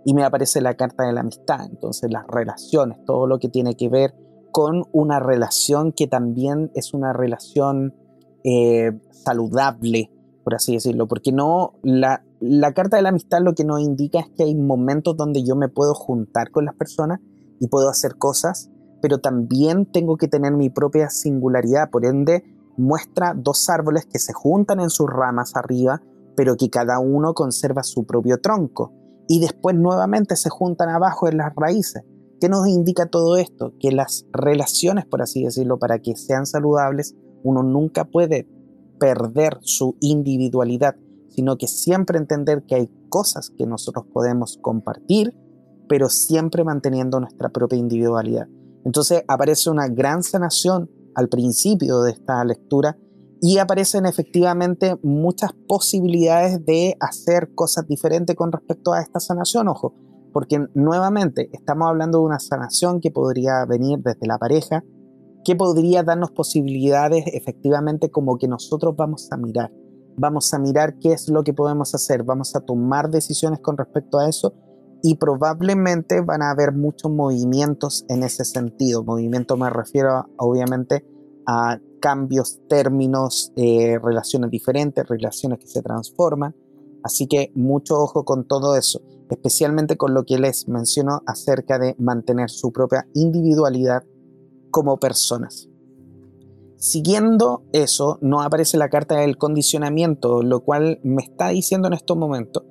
Y 0.06 0.14
me 0.14 0.24
aparece 0.24 0.62
la 0.62 0.76
carta 0.76 1.04
de 1.04 1.12
la 1.12 1.20
amistad, 1.20 1.66
entonces 1.70 2.10
las 2.10 2.26
relaciones, 2.26 3.04
todo 3.04 3.28
lo 3.28 3.38
que 3.38 3.50
tiene 3.50 3.76
que 3.76 3.90
ver 3.90 4.16
con 4.54 4.86
una 4.94 5.20
relación 5.20 5.92
que 5.92 6.08
también 6.08 6.72
es 6.74 6.94
una 6.94 7.12
relación 7.12 7.94
eh, 8.46 8.94
saludable, 9.12 10.15
por 10.46 10.54
así 10.54 10.74
decirlo, 10.74 11.08
porque 11.08 11.32
no, 11.32 11.74
la, 11.82 12.24
la 12.40 12.72
carta 12.74 12.98
de 12.98 13.04
la 13.04 13.10
amistad 13.10 13.40
lo 13.42 13.56
que 13.56 13.66
nos 13.66 13.82
indica 13.82 14.20
es 14.20 14.30
que 14.38 14.44
hay 14.44 14.54
momentos 14.54 15.18
donde 15.18 15.44
yo 15.44 15.56
me 15.56 15.70
puedo 15.70 15.96
juntar 15.96 16.52
con 16.52 16.66
las 16.66 16.76
personas 16.76 17.20
y 17.60 17.68
puedo 17.68 17.90
hacer 17.90 18.16
cosas, 18.18 18.70
pero 19.02 19.18
también 19.18 19.92
tengo 19.92 20.18
que 20.18 20.28
tener 20.28 20.54
mi 20.54 20.70
propia 20.70 21.10
singularidad, 21.10 21.90
por 21.90 22.06
ende 22.06 22.44
muestra 22.78 23.34
dos 23.36 23.70
árboles 23.70 24.06
que 24.06 24.20
se 24.20 24.34
juntan 24.34 24.80
en 24.80 24.92
sus 24.92 25.08
ramas 25.10 25.56
arriba, 25.56 26.04
pero 26.36 26.58
que 26.58 26.70
cada 26.70 27.00
uno 27.00 27.34
conserva 27.34 27.82
su 27.82 28.06
propio 28.06 28.40
tronco, 28.40 28.94
y 29.28 29.40
después 29.40 29.76
nuevamente 29.76 30.36
se 30.36 30.52
juntan 30.52 30.90
abajo 30.90 31.28
en 31.28 31.38
las 31.38 31.54
raíces. 31.56 32.04
¿Qué 32.40 32.50
nos 32.50 32.68
indica 32.68 33.08
todo 33.08 33.38
esto? 33.38 33.74
Que 33.80 33.92
las 33.92 34.28
relaciones, 34.32 35.08
por 35.08 35.24
así 35.24 35.44
decirlo, 35.44 35.80
para 35.80 35.98
que 35.98 36.16
sean 36.16 36.46
saludables, 36.46 37.16
uno 37.44 37.64
nunca 37.64 38.06
puede 38.06 38.48
perder 39.00 39.58
su 39.62 39.96
individualidad, 40.00 40.96
sino 41.30 41.58
que 41.58 41.68
siempre 41.68 42.18
entender 42.18 42.64
que 42.66 42.76
hay 42.76 42.90
cosas 43.10 43.50
que 43.50 43.66
nosotros 43.66 44.06
podemos 44.14 44.58
compartir, 44.62 45.36
pero 45.88 46.10
siempre 46.10 46.64
manteniendo 46.64 47.20
nuestra 47.20 47.50
propia 47.50 47.78
individualidad. 47.78 48.48
Entonces 48.86 49.24
aparece 49.28 49.70
una 49.70 49.88
gran 49.88 50.24
sanación 50.24 50.90
al 51.16 51.30
principio 51.30 52.02
de 52.02 52.12
esta 52.12 52.44
lectura 52.44 52.98
y 53.42 53.58
aparecen 53.58 54.06
efectivamente 54.06 54.98
muchas 55.04 55.52
posibilidades 55.68 56.66
de 56.66 56.96
hacer 57.00 57.54
cosas 57.54 57.88
diferentes 57.88 58.36
con 58.36 58.52
respecto 58.52 58.94
a 58.94 59.02
esta 59.02 59.20
sanación, 59.20 59.68
ojo, 59.68 59.94
porque 60.34 60.68
nuevamente 60.74 61.50
estamos 61.54 61.88
hablando 61.88 62.20
de 62.20 62.26
una 62.26 62.40
sanación 62.40 63.00
que 63.02 63.12
podría 63.12 63.66
venir 63.66 64.00
desde 64.00 64.28
la 64.28 64.38
pareja, 64.38 64.84
¿Qué 65.46 65.56
podría 65.56 66.02
darnos 66.02 66.32
posibilidades 66.32 67.26
efectivamente 67.28 68.10
como 68.10 68.40
que 68.40 68.48
nosotros 68.48 68.96
vamos 68.96 69.32
a 69.32 69.38
mirar? 69.38 69.72
Vamos 70.18 70.52
a 70.56 70.58
mirar 70.58 70.98
qué 70.98 71.14
es 71.14 71.30
lo 71.30 71.44
que 71.44 71.54
podemos 71.54 71.94
hacer, 71.94 72.24
vamos 72.24 72.56
a 72.56 72.62
tomar 72.62 73.12
decisiones 73.12 73.60
con 73.60 73.78
respecto 73.78 74.18
a 74.18 74.28
eso 74.28 74.56
y 75.04 75.18
probablemente 75.18 76.22
van 76.22 76.42
a 76.42 76.50
haber 76.50 76.74
muchos 76.74 77.12
movimientos 77.12 78.06
en 78.10 78.24
ese 78.24 78.44
sentido. 78.44 79.04
Movimiento 79.04 79.56
me 79.56 79.70
refiero 79.70 80.26
obviamente 80.38 81.06
a 81.46 81.80
cambios, 82.02 82.60
términos, 82.68 83.54
eh, 83.56 84.00
relaciones 84.02 84.50
diferentes, 84.50 85.08
relaciones 85.08 85.60
que 85.60 85.68
se 85.68 85.84
transforman. 85.84 86.56
Así 87.04 87.28
que 87.28 87.52
mucho 87.54 88.00
ojo 88.00 88.26
con 88.26 88.48
todo 88.48 88.76
eso, 88.76 89.00
especialmente 89.30 89.96
con 89.96 90.16
lo 90.16 90.26
que 90.26 90.40
les 90.40 90.68
menciono 90.68 91.22
acerca 91.28 91.78
de 91.78 91.96
mantener 92.00 92.50
su 92.50 92.72
propia 92.72 93.08
individualidad 93.14 94.04
como 94.76 94.98
personas. 94.98 95.70
Siguiendo 96.76 97.64
eso, 97.72 98.20
no 98.20 98.42
aparece 98.42 98.76
la 98.76 98.90
carta 98.90 99.16
del 99.16 99.38
condicionamiento, 99.38 100.44
lo 100.44 100.66
cual 100.66 101.00
me 101.02 101.24
está 101.24 101.48
diciendo 101.48 101.88
en 101.88 101.94
estos 101.94 102.18
momentos 102.18 102.64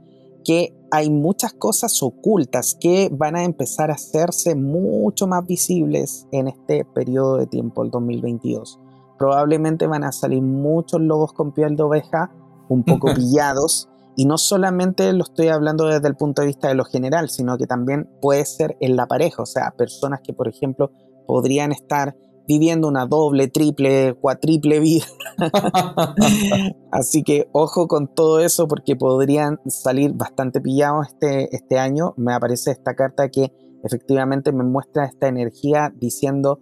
que 0.44 0.76
hay 0.90 1.08
muchas 1.08 1.54
cosas 1.54 2.02
ocultas 2.02 2.76
que 2.78 3.08
van 3.10 3.36
a 3.36 3.44
empezar 3.44 3.90
a 3.90 3.94
hacerse 3.94 4.54
mucho 4.54 5.26
más 5.26 5.46
visibles 5.46 6.26
en 6.30 6.48
este 6.48 6.84
periodo 6.84 7.38
de 7.38 7.46
tiempo, 7.46 7.82
el 7.82 7.90
2022. 7.90 8.78
Probablemente 9.18 9.86
van 9.86 10.04
a 10.04 10.12
salir 10.12 10.42
muchos 10.42 11.00
lobos 11.00 11.32
con 11.32 11.52
piel 11.52 11.74
de 11.74 11.84
oveja, 11.84 12.30
un 12.68 12.84
poco 12.84 13.14
pillados, 13.14 13.88
y 14.14 14.26
no 14.26 14.36
solamente 14.36 15.10
lo 15.14 15.24
estoy 15.24 15.48
hablando 15.48 15.86
desde 15.86 16.08
el 16.08 16.16
punto 16.16 16.42
de 16.42 16.48
vista 16.48 16.68
de 16.68 16.74
lo 16.74 16.84
general, 16.84 17.30
sino 17.30 17.56
que 17.56 17.66
también 17.66 18.10
puede 18.20 18.44
ser 18.44 18.76
en 18.80 18.94
la 18.94 19.06
pareja, 19.06 19.42
o 19.42 19.46
sea, 19.46 19.70
personas 19.70 20.20
que, 20.22 20.34
por 20.34 20.48
ejemplo, 20.48 20.90
podrían 21.26 21.72
estar 21.72 22.16
viviendo 22.46 22.88
una 22.88 23.06
doble, 23.06 23.48
triple, 23.48 24.14
cuatriple 24.14 24.80
vida. 24.80 25.06
Así 26.92 27.22
que 27.22 27.48
ojo 27.52 27.88
con 27.88 28.08
todo 28.14 28.40
eso 28.40 28.68
porque 28.68 28.96
podrían 28.96 29.60
salir 29.66 30.12
bastante 30.12 30.60
pillados 30.60 31.08
este, 31.08 31.54
este 31.54 31.78
año. 31.78 32.14
Me 32.16 32.34
aparece 32.34 32.70
esta 32.70 32.94
carta 32.94 33.28
que 33.30 33.52
efectivamente 33.82 34.52
me 34.52 34.64
muestra 34.64 35.06
esta 35.06 35.28
energía 35.28 35.92
diciendo 35.94 36.60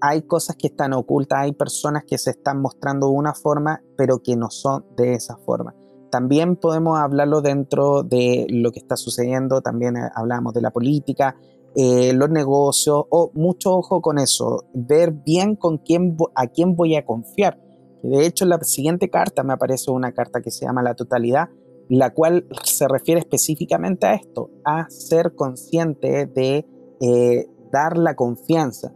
hay 0.00 0.22
cosas 0.22 0.56
que 0.56 0.66
están 0.66 0.92
ocultas, 0.92 1.38
hay 1.40 1.52
personas 1.52 2.04
que 2.04 2.18
se 2.18 2.30
están 2.30 2.60
mostrando 2.60 3.08
de 3.08 3.14
una 3.14 3.32
forma 3.32 3.80
pero 3.96 4.18
que 4.22 4.36
no 4.36 4.50
son 4.50 4.84
de 4.96 5.14
esa 5.14 5.36
forma. 5.38 5.74
También 6.10 6.56
podemos 6.56 6.98
hablarlo 7.00 7.40
dentro 7.40 8.04
de 8.04 8.46
lo 8.48 8.70
que 8.70 8.78
está 8.78 8.96
sucediendo, 8.96 9.62
también 9.62 9.96
eh, 9.96 10.08
hablamos 10.14 10.54
de 10.54 10.60
la 10.60 10.70
política, 10.70 11.36
eh, 11.76 12.12
los 12.14 12.30
negocios, 12.30 13.04
o 13.10 13.32
mucho 13.34 13.74
ojo 13.74 14.00
con 14.00 14.18
eso, 14.18 14.64
ver 14.74 15.10
bien 15.10 15.56
con 15.56 15.78
quién, 15.78 16.16
a 16.36 16.46
quién 16.46 16.76
voy 16.76 16.94
a 16.94 17.04
confiar. 17.04 17.58
De 18.02 18.26
hecho, 18.26 18.44
la 18.44 18.60
siguiente 18.60 19.10
carta 19.10 19.42
me 19.42 19.54
aparece 19.54 19.90
una 19.90 20.12
carta 20.12 20.40
que 20.40 20.52
se 20.52 20.66
llama 20.66 20.84
la 20.84 20.94
totalidad, 20.94 21.48
la 21.88 22.10
cual 22.10 22.46
se 22.62 22.86
refiere 22.86 23.20
específicamente 23.20 24.06
a 24.06 24.14
esto, 24.14 24.50
a 24.64 24.88
ser 24.88 25.34
consciente 25.34 26.26
de 26.26 26.64
eh, 27.00 27.46
dar 27.72 27.98
la 27.98 28.14
confianza. 28.14 28.92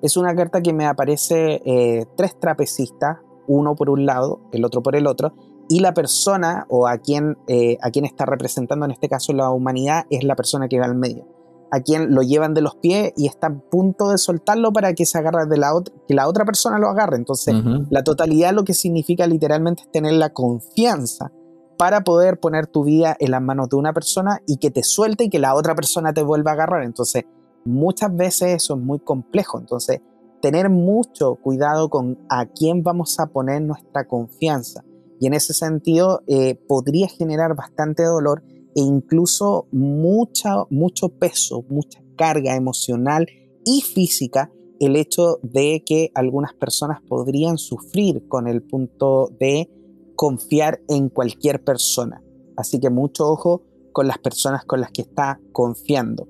Es 0.00 0.16
una 0.16 0.34
carta 0.34 0.62
que 0.62 0.72
me 0.72 0.86
aparece 0.86 1.60
eh, 1.66 2.06
tres 2.16 2.40
trapecistas, 2.40 3.18
uno 3.46 3.74
por 3.74 3.90
un 3.90 4.06
lado, 4.06 4.40
el 4.52 4.64
otro 4.64 4.82
por 4.82 4.96
el 4.96 5.06
otro, 5.06 5.34
y 5.68 5.80
la 5.80 5.92
persona 5.92 6.66
o 6.70 6.86
a 6.86 6.96
quien, 6.98 7.36
a 7.80 7.90
quien 7.90 8.04
está 8.04 8.26
representando 8.26 8.84
en 8.84 8.90
este 8.90 9.08
caso 9.08 9.32
la 9.32 9.50
humanidad 9.50 10.04
es 10.10 10.24
la 10.24 10.34
persona 10.34 10.68
que 10.68 10.78
va 10.78 10.86
al 10.86 10.96
medio 10.96 11.26
a 11.72 11.80
quien 11.80 12.14
lo 12.14 12.20
llevan 12.20 12.52
de 12.52 12.60
los 12.60 12.76
pies 12.76 13.14
y 13.16 13.26
está 13.26 13.46
a 13.46 13.58
punto 13.58 14.10
de 14.10 14.18
soltarlo 14.18 14.74
para 14.74 14.92
que 14.92 15.06
se 15.06 15.16
agarre 15.16 15.46
de 15.46 15.56
la 15.56 15.74
otra, 15.74 15.94
que 16.06 16.12
la 16.12 16.28
otra 16.28 16.44
persona 16.44 16.78
lo 16.78 16.90
agarre. 16.90 17.16
Entonces, 17.16 17.54
la 17.88 18.04
totalidad 18.04 18.52
lo 18.52 18.62
que 18.62 18.74
significa 18.74 19.26
literalmente 19.26 19.84
es 19.84 19.90
tener 19.90 20.12
la 20.12 20.34
confianza 20.34 21.32
para 21.78 22.02
poder 22.02 22.38
poner 22.38 22.66
tu 22.66 22.84
vida 22.84 23.16
en 23.18 23.30
las 23.30 23.40
manos 23.40 23.70
de 23.70 23.76
una 23.76 23.94
persona 23.94 24.38
y 24.46 24.58
que 24.58 24.70
te 24.70 24.82
suelte 24.82 25.24
y 25.24 25.30
que 25.30 25.38
la 25.38 25.54
otra 25.54 25.74
persona 25.74 26.12
te 26.12 26.22
vuelva 26.22 26.50
a 26.50 26.54
agarrar. 26.54 26.82
Entonces, 26.82 27.24
muchas 27.64 28.14
veces 28.14 28.62
eso 28.62 28.74
es 28.74 28.80
muy 28.80 28.98
complejo. 28.98 29.58
Entonces, 29.58 30.02
tener 30.42 30.68
mucho 30.68 31.36
cuidado 31.36 31.88
con 31.88 32.18
a 32.28 32.44
quién 32.44 32.82
vamos 32.82 33.18
a 33.18 33.28
poner 33.28 33.62
nuestra 33.62 34.06
confianza. 34.06 34.84
Y 35.20 35.26
en 35.26 35.32
ese 35.32 35.54
sentido, 35.54 36.20
eh, 36.26 36.54
podría 36.68 37.08
generar 37.08 37.56
bastante 37.56 38.02
dolor 38.02 38.42
e 38.74 38.80
incluso 38.80 39.66
mucho 39.70 41.08
peso, 41.18 41.64
mucha 41.68 42.02
carga 42.16 42.56
emocional 42.56 43.26
y 43.64 43.82
física 43.82 44.52
el 44.80 44.96
hecho 44.96 45.38
de 45.42 45.82
que 45.86 46.10
algunas 46.14 46.54
personas 46.54 47.00
podrían 47.08 47.56
sufrir 47.56 48.26
con 48.26 48.48
el 48.48 48.62
punto 48.62 49.30
de 49.38 49.70
confiar 50.16 50.80
en 50.88 51.08
cualquier 51.08 51.62
persona. 51.62 52.22
Así 52.56 52.80
que 52.80 52.90
mucho 52.90 53.28
ojo 53.28 53.62
con 53.92 54.08
las 54.08 54.18
personas 54.18 54.64
con 54.64 54.80
las 54.80 54.90
que 54.90 55.02
está 55.02 55.40
confiando. 55.52 56.26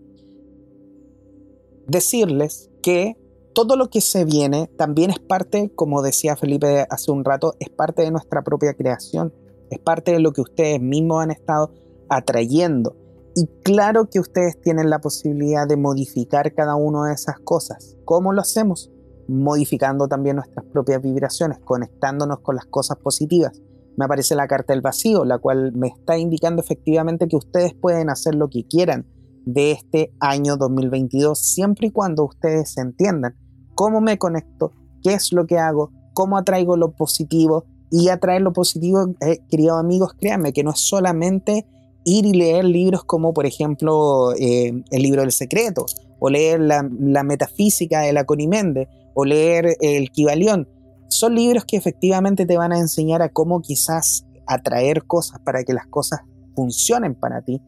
Decirles 1.86 2.70
que 2.82 3.16
todo 3.54 3.76
lo 3.76 3.88
que 3.90 4.00
se 4.00 4.24
viene 4.24 4.68
también 4.76 5.10
es 5.10 5.18
parte, 5.18 5.72
como 5.74 6.02
decía 6.02 6.36
Felipe 6.36 6.86
hace 6.90 7.10
un 7.10 7.24
rato, 7.24 7.54
es 7.58 7.70
parte 7.70 8.02
de 8.02 8.10
nuestra 8.10 8.42
propia 8.42 8.74
creación, 8.74 9.32
es 9.70 9.78
parte 9.78 10.12
de 10.12 10.20
lo 10.20 10.32
que 10.32 10.42
ustedes 10.42 10.80
mismos 10.80 11.22
han 11.22 11.30
estado 11.30 11.72
atrayendo. 12.12 12.96
Y 13.34 13.46
claro 13.62 14.08
que 14.10 14.20
ustedes 14.20 14.60
tienen 14.60 14.90
la 14.90 15.00
posibilidad 15.00 15.66
de 15.66 15.76
modificar 15.76 16.52
cada 16.54 16.76
una 16.76 17.08
de 17.08 17.14
esas 17.14 17.38
cosas. 17.40 17.96
¿Cómo 18.04 18.32
lo 18.32 18.42
hacemos? 18.42 18.90
Modificando 19.26 20.06
también 20.06 20.36
nuestras 20.36 20.66
propias 20.66 21.00
vibraciones, 21.00 21.58
conectándonos 21.64 22.40
con 22.40 22.56
las 22.56 22.66
cosas 22.66 22.98
positivas. 22.98 23.62
Me 23.96 24.04
aparece 24.04 24.34
la 24.34 24.46
carta 24.46 24.74
del 24.74 24.82
vacío, 24.82 25.24
la 25.24 25.38
cual 25.38 25.72
me 25.72 25.88
está 25.88 26.18
indicando 26.18 26.60
efectivamente 26.62 27.28
que 27.28 27.36
ustedes 27.36 27.74
pueden 27.74 28.10
hacer 28.10 28.34
lo 28.34 28.48
que 28.48 28.66
quieran 28.66 29.06
de 29.44 29.72
este 29.72 30.12
año 30.20 30.56
2022, 30.56 31.38
siempre 31.38 31.88
y 31.88 31.90
cuando 31.90 32.24
ustedes 32.24 32.76
entiendan 32.76 33.34
cómo 33.74 34.00
me 34.00 34.18
conecto, 34.18 34.72
qué 35.02 35.14
es 35.14 35.32
lo 35.32 35.46
que 35.46 35.58
hago, 35.58 35.90
cómo 36.14 36.36
atraigo 36.36 36.76
lo 36.76 36.92
positivo 36.92 37.64
y 37.90 38.08
atraer 38.08 38.42
lo 38.42 38.52
positivo, 38.52 39.14
eh, 39.20 39.40
queridos 39.48 39.78
amigos, 39.78 40.12
créanme 40.18 40.52
que 40.52 40.64
no 40.64 40.70
es 40.70 40.80
solamente 40.80 41.66
ir 42.04 42.26
y 42.26 42.32
leer 42.32 42.64
libros 42.64 43.04
como, 43.04 43.32
por 43.32 43.46
ejemplo, 43.46 44.32
eh, 44.34 44.72
El 44.90 45.02
libro 45.02 45.22
del 45.22 45.32
secreto, 45.32 45.86
o 46.18 46.30
leer 46.30 46.60
la, 46.60 46.82
metafísica 46.82 48.00
de 48.00 48.12
la 48.12 48.24
Conimende, 48.24 48.88
o 49.14 49.24
leer 49.24 49.76
El 49.80 50.10
Kibalión. 50.10 50.68
Son 51.08 51.34
libros 51.34 51.64
que 51.64 51.76
efectivamente 51.76 52.46
te 52.46 52.56
van 52.56 52.72
a 52.72 52.78
enseñar 52.78 53.22
a 53.22 53.28
cómo 53.28 53.60
quizás 53.60 54.24
atraer 54.46 55.04
cosas 55.04 55.40
para 55.40 55.62
que 55.64 55.74
las 55.74 55.86
cosas 55.86 56.20
funcionen 56.54 57.14
para 57.14 57.42
ti, 57.42 57.60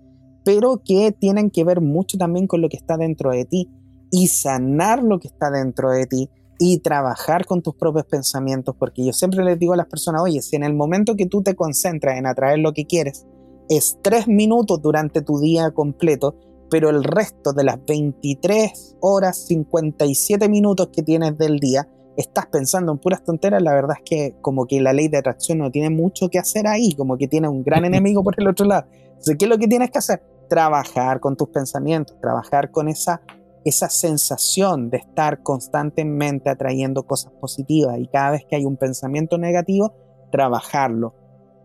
pero 0.45 0.83
que 0.85 1.13
tienen 1.13 1.51
que 1.51 1.65
ver 1.65 1.81
mucho 1.81 2.19
también 2.19 2.47
con 2.47 2.61
lo 2.61 2.69
que 2.69 2.77
está 2.77 2.97
dentro 2.97 3.31
de 3.31 3.45
ti 3.45 3.69
y 4.11 4.29
sanar 4.29 5.03
lo 5.03 5.19
que 5.19 5.29
está 5.29 5.51
dentro 5.51 5.91
de 5.91 6.07
ti 6.07 6.29
y 6.59 6.79
trabajar 6.79 7.47
con 7.47 7.63
tus 7.63 7.75
propios 7.75 8.07
pensamientos, 8.07 8.77
porque 8.79 9.05
yo 9.05 9.13
siempre 9.13 9.45
les 9.45 9.59
digo 9.59 9.73
a 9.73 9.77
las 9.77 9.87
personas, 9.87 10.23
oye, 10.23 10.41
si 10.41 10.57
en 10.57 10.63
el 10.63 10.75
momento 10.75 11.17
que 11.17 11.27
tú 11.27 11.43
te 11.43 11.55
concentras 11.55 12.17
en 12.17 12.27
atraer 12.27 12.61
lo 12.61 12.73
que 12.73 12.87
quieres, 12.87 13.27
es 13.69 13.99
tres 14.03 14.29
minutos 14.29 14.81
durante 14.83 15.23
tu 15.23 15.39
día 15.41 15.71
completo, 15.71 16.37
pero 16.71 16.91
el 16.91 17.05
resto 17.05 17.53
de 17.53 17.65
las 17.65 17.85
23 17.85 18.97
horas 19.01 19.47
57 19.47 20.49
minutos 20.49 20.89
que 20.93 21.03
tienes 21.03 21.37
del 21.39 21.59
día 21.59 21.89
estás 22.17 22.47
pensando 22.47 22.93
en 22.93 22.99
puras 22.99 23.25
tonteras, 23.25 23.63
la 23.63 23.75
verdad 23.75 23.97
es 23.99 24.05
que 24.05 24.37
como 24.41 24.67
que 24.67 24.81
la 24.81 24.93
ley 24.93 25.09
de 25.09 25.19
atracción 25.19 25.59
no 25.59 25.71
tiene 25.71 25.91
mucho 25.91 26.29
que 26.29 26.39
hacer 26.39 26.67
ahí, 26.67 26.95
como 26.95 27.17
que 27.17 27.29
tiene 27.29 27.49
un 27.49 27.63
gran 27.63 27.85
enemigo 27.85 28.23
por 28.23 28.35
el 28.39 28.49
otro 28.49 28.67
lado. 28.67 28.87
Entonces, 28.93 29.37
¿qué 29.39 29.45
es 29.45 29.49
lo 29.49 29.59
que 29.59 29.69
tienes 29.69 29.91
que 29.91 29.99
hacer? 29.99 30.23
Trabajar 30.49 31.21
con 31.21 31.37
tus 31.37 31.49
pensamientos, 31.49 32.19
trabajar 32.21 32.71
con 32.71 32.89
esa, 32.89 33.23
esa 33.65 33.89
sensación 33.89 34.91
de 34.91 34.99
estar 34.99 35.43
constantemente 35.43 36.51
atrayendo 36.51 37.05
cosas 37.05 37.33
positivas 37.41 37.99
y 37.99 38.07
cada 38.07 38.33
vez 38.33 38.45
que 38.49 38.57
hay 38.57 38.65
un 38.65 38.77
pensamiento 38.77 39.39
negativo, 39.39 39.95
trabajarlo. 40.31 41.15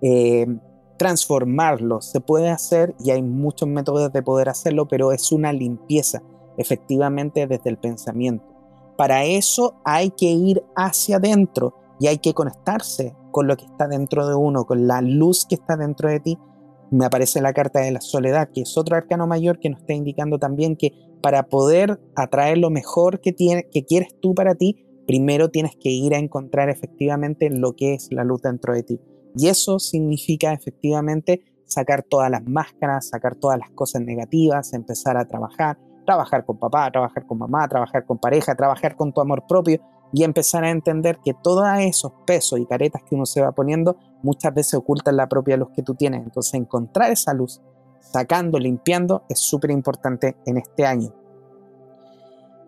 Eh, 0.01 0.47
transformarlo. 0.99 2.01
Se 2.01 2.19
puede 2.19 2.49
hacer 2.49 2.93
y 2.99 3.11
hay 3.11 3.23
muchos 3.23 3.67
métodos 3.67 4.11
de 4.11 4.21
poder 4.21 4.49
hacerlo, 4.49 4.87
pero 4.87 5.13
es 5.13 5.31
una 5.31 5.53
limpieza 5.53 6.21
efectivamente 6.57 7.47
desde 7.47 7.69
el 7.69 7.77
pensamiento. 7.77 8.45
Para 8.97 9.23
eso 9.23 9.75
hay 9.85 10.11
que 10.11 10.25
ir 10.25 10.61
hacia 10.75 11.15
adentro 11.15 11.73
y 12.01 12.07
hay 12.07 12.17
que 12.17 12.33
conectarse 12.33 13.15
con 13.31 13.47
lo 13.47 13.55
que 13.55 13.63
está 13.63 13.87
dentro 13.87 14.27
de 14.27 14.35
uno, 14.35 14.65
con 14.65 14.87
la 14.87 15.01
luz 15.01 15.45
que 15.47 15.55
está 15.55 15.77
dentro 15.77 16.09
de 16.09 16.19
ti. 16.19 16.37
Me 16.91 17.05
aparece 17.05 17.41
la 17.41 17.53
carta 17.53 17.79
de 17.79 17.91
la 17.91 18.01
soledad, 18.01 18.49
que 18.53 18.61
es 18.61 18.77
otro 18.77 18.97
arcano 18.97 19.25
mayor 19.25 19.59
que 19.59 19.69
nos 19.69 19.79
está 19.79 19.93
indicando 19.93 20.37
también 20.37 20.75
que 20.75 20.91
para 21.21 21.43
poder 21.43 21.97
atraer 22.15 22.57
lo 22.57 22.69
mejor 22.71 23.21
que, 23.21 23.31
tiene, 23.31 23.69
que 23.71 23.85
quieres 23.85 24.19
tú 24.19 24.35
para 24.35 24.55
ti, 24.55 24.85
primero 25.07 25.49
tienes 25.49 25.77
que 25.77 25.91
ir 25.91 26.13
a 26.13 26.19
encontrar 26.19 26.69
efectivamente 26.69 27.49
lo 27.49 27.73
que 27.77 27.93
es 27.93 28.09
la 28.11 28.25
luz 28.25 28.41
dentro 28.41 28.73
de 28.73 28.83
ti. 28.83 28.99
Y 29.35 29.47
eso 29.47 29.79
significa 29.79 30.53
efectivamente 30.53 31.43
sacar 31.65 32.03
todas 32.03 32.31
las 32.31 32.43
máscaras, 32.45 33.09
sacar 33.09 33.35
todas 33.35 33.59
las 33.59 33.69
cosas 33.71 34.01
negativas, 34.01 34.73
empezar 34.73 35.17
a 35.17 35.25
trabajar, 35.25 35.77
trabajar 36.05 36.45
con 36.45 36.57
papá, 36.57 36.89
trabajar 36.91 37.25
con 37.25 37.37
mamá, 37.37 37.67
trabajar 37.67 38.05
con 38.05 38.17
pareja, 38.17 38.55
trabajar 38.55 38.95
con 38.95 39.13
tu 39.13 39.21
amor 39.21 39.45
propio 39.47 39.79
y 40.11 40.23
empezar 40.23 40.63
a 40.63 40.71
entender 40.71 41.19
que 41.23 41.35
todos 41.35 41.67
esos 41.79 42.11
pesos 42.25 42.59
y 42.59 42.65
caretas 42.65 43.03
que 43.03 43.15
uno 43.15 43.25
se 43.25 43.41
va 43.41 43.51
poniendo 43.51 43.95
muchas 44.23 44.53
veces 44.53 44.73
ocultan 44.73 45.15
la 45.17 45.29
propia 45.29 45.57
luz 45.57 45.69
que 45.75 45.83
tú 45.83 45.93
tienes. 45.93 46.23
Entonces 46.23 46.55
encontrar 46.55 47.11
esa 47.11 47.33
luz, 47.33 47.61
sacando, 47.99 48.57
limpiando, 48.57 49.23
es 49.29 49.39
súper 49.39 49.69
importante 49.71 50.35
en 50.47 50.57
este 50.57 50.85
año. 50.85 51.13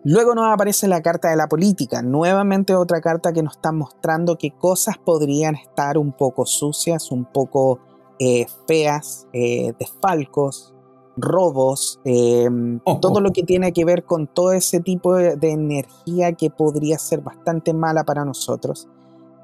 Luego 0.04 0.34
nos 0.34 0.52
aparece 0.52 0.88
la 0.88 1.00
carta 1.00 1.30
de 1.30 1.36
la 1.36 1.46
política, 1.46 2.02
nuevamente 2.02 2.74
otra 2.74 3.00
carta 3.00 3.32
que 3.32 3.42
nos 3.42 3.54
está 3.54 3.70
mostrando 3.70 4.36
que 4.36 4.50
cosas 4.50 4.98
podrían 4.98 5.54
estar 5.54 5.96
un 5.96 6.10
poco 6.10 6.44
sucias, 6.44 7.12
un 7.12 7.24
poco 7.24 7.78
eh, 8.18 8.46
feas, 8.66 9.28
eh, 9.32 9.74
desfalcos, 9.78 10.74
robos, 11.16 12.00
em, 12.04 12.80
todo 13.00 13.20
lo 13.20 13.30
que 13.30 13.44
tiene 13.44 13.72
que 13.72 13.84
ver 13.84 14.04
con 14.04 14.26
todo 14.26 14.52
ese 14.52 14.80
tipo 14.80 15.14
de, 15.14 15.36
energía 15.50 16.32
que 16.32 16.50
podría 16.50 16.98
ser 16.98 17.20
bastante 17.20 17.72
mala 17.72 18.02
para 18.02 18.24
nosotros. 18.24 18.88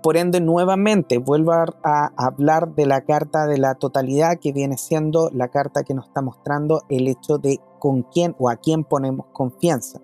Por 0.02 0.16
ende, 0.16 0.40
nuevamente 0.40 1.18
vuelvo 1.18 1.52
a 1.52 2.12
hablar 2.16 2.74
de 2.74 2.86
la 2.86 3.02
carta 3.02 3.46
de 3.46 3.58
la 3.58 3.76
totalidad 3.76 4.38
que 4.40 4.52
viene 4.52 4.76
siendo 4.76 5.30
la 5.32 5.48
carta 5.48 5.84
que 5.84 5.94
nos 5.94 6.06
está 6.06 6.20
mostrando 6.20 6.82
el 6.88 7.06
hecho 7.06 7.38
de 7.38 7.60
con 7.78 8.02
quién 8.02 8.34
o 8.40 8.48
a 8.48 8.56
quién 8.56 8.82
ponemos 8.82 9.26
confianza. 9.32 10.00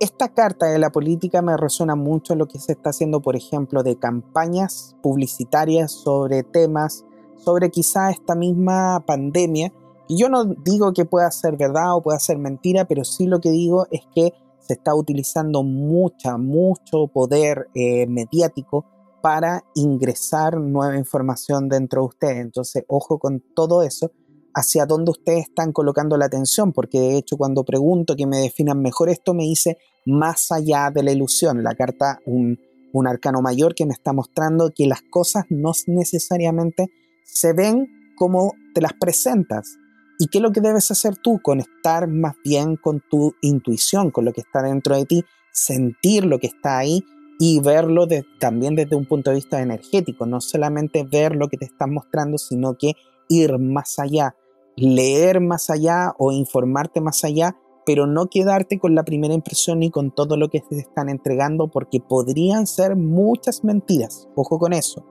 Esta 0.00 0.28
carta 0.28 0.66
de 0.66 0.78
la 0.78 0.90
política 0.90 1.40
me 1.40 1.56
resuena 1.56 1.94
mucho 1.94 2.34
lo 2.34 2.46
que 2.46 2.58
se 2.58 2.72
está 2.72 2.90
haciendo, 2.90 3.22
por 3.22 3.36
ejemplo, 3.36 3.82
de 3.82 3.96
campañas 3.96 4.96
publicitarias 5.02 5.92
sobre 5.92 6.42
temas, 6.42 7.04
sobre 7.36 7.70
quizá 7.70 8.10
esta 8.10 8.34
misma 8.34 9.04
pandemia. 9.06 9.72
Y 10.08 10.18
yo 10.18 10.28
no 10.28 10.44
digo 10.44 10.92
que 10.92 11.04
pueda 11.04 11.30
ser 11.30 11.56
verdad 11.56 11.94
o 11.94 12.02
pueda 12.02 12.18
ser 12.18 12.38
mentira, 12.38 12.86
pero 12.86 13.04
sí 13.04 13.26
lo 13.26 13.40
que 13.40 13.50
digo 13.50 13.86
es 13.90 14.02
que 14.14 14.34
se 14.58 14.74
está 14.74 14.94
utilizando 14.94 15.62
mucha, 15.62 16.38
mucho 16.38 17.06
poder 17.12 17.68
eh, 17.74 18.06
mediático 18.08 18.84
para 19.22 19.64
ingresar 19.74 20.58
nueva 20.58 20.98
información 20.98 21.68
dentro 21.68 22.02
de 22.02 22.08
ustedes. 22.08 22.36
Entonces, 22.38 22.84
ojo 22.88 23.18
con 23.18 23.42
todo 23.54 23.82
eso, 23.82 24.10
hacia 24.54 24.86
dónde 24.86 25.10
ustedes 25.10 25.48
están 25.48 25.72
colocando 25.72 26.16
la 26.16 26.26
atención, 26.26 26.72
porque 26.72 27.00
de 27.00 27.16
hecho 27.18 27.36
cuando 27.36 27.64
pregunto 27.64 28.16
que 28.16 28.26
me 28.26 28.38
definan 28.38 28.80
mejor 28.80 29.08
esto, 29.08 29.34
me 29.34 29.44
dice 29.44 29.78
más 30.06 30.52
allá 30.52 30.90
de 30.94 31.02
la 31.02 31.12
ilusión. 31.12 31.62
La 31.62 31.74
carta, 31.74 32.20
un, 32.26 32.58
un 32.92 33.06
arcano 33.06 33.42
mayor 33.42 33.74
que 33.74 33.86
me 33.86 33.92
está 33.92 34.12
mostrando 34.12 34.70
que 34.74 34.86
las 34.86 35.02
cosas 35.02 35.44
no 35.50 35.72
necesariamente 35.86 36.90
se 37.24 37.52
ven 37.52 37.88
como 38.16 38.52
te 38.74 38.80
las 38.80 38.92
presentas. 38.94 39.76
¿Y 40.18 40.28
qué 40.28 40.38
es 40.38 40.42
lo 40.42 40.52
que 40.52 40.60
debes 40.60 40.90
hacer 40.90 41.16
tú? 41.16 41.40
Conectar 41.42 42.06
más 42.06 42.34
bien 42.44 42.76
con 42.76 43.02
tu 43.10 43.34
intuición, 43.42 44.10
con 44.10 44.24
lo 44.24 44.32
que 44.32 44.42
está 44.42 44.62
dentro 44.62 44.96
de 44.96 45.04
ti, 45.06 45.24
sentir 45.52 46.24
lo 46.24 46.38
que 46.38 46.46
está 46.46 46.78
ahí 46.78 47.04
y 47.38 47.60
verlo 47.60 48.06
también 48.38 48.76
desde 48.76 48.94
un 48.94 49.06
punto 49.06 49.30
de 49.30 49.36
vista 49.36 49.60
energético, 49.60 50.24
no 50.24 50.40
solamente 50.40 51.02
ver 51.02 51.34
lo 51.34 51.48
que 51.48 51.56
te 51.56 51.64
están 51.64 51.92
mostrando, 51.92 52.38
sino 52.38 52.78
que 52.78 52.92
ir 53.28 53.58
más 53.58 53.98
allá, 53.98 54.36
leer 54.76 55.40
más 55.40 55.70
allá 55.70 56.14
o 56.18 56.32
informarte 56.32 57.00
más 57.00 57.24
allá, 57.24 57.56
pero 57.86 58.06
no 58.06 58.26
quedarte 58.26 58.78
con 58.78 58.94
la 58.94 59.04
primera 59.04 59.34
impresión 59.34 59.80
ni 59.80 59.90
con 59.90 60.10
todo 60.10 60.36
lo 60.36 60.48
que 60.48 60.60
te 60.60 60.78
están 60.78 61.08
entregando, 61.08 61.68
porque 61.68 62.00
podrían 62.00 62.66
ser 62.66 62.96
muchas 62.96 63.62
mentiras, 63.62 64.28
ojo 64.34 64.58
con 64.58 64.72
eso. 64.72 65.04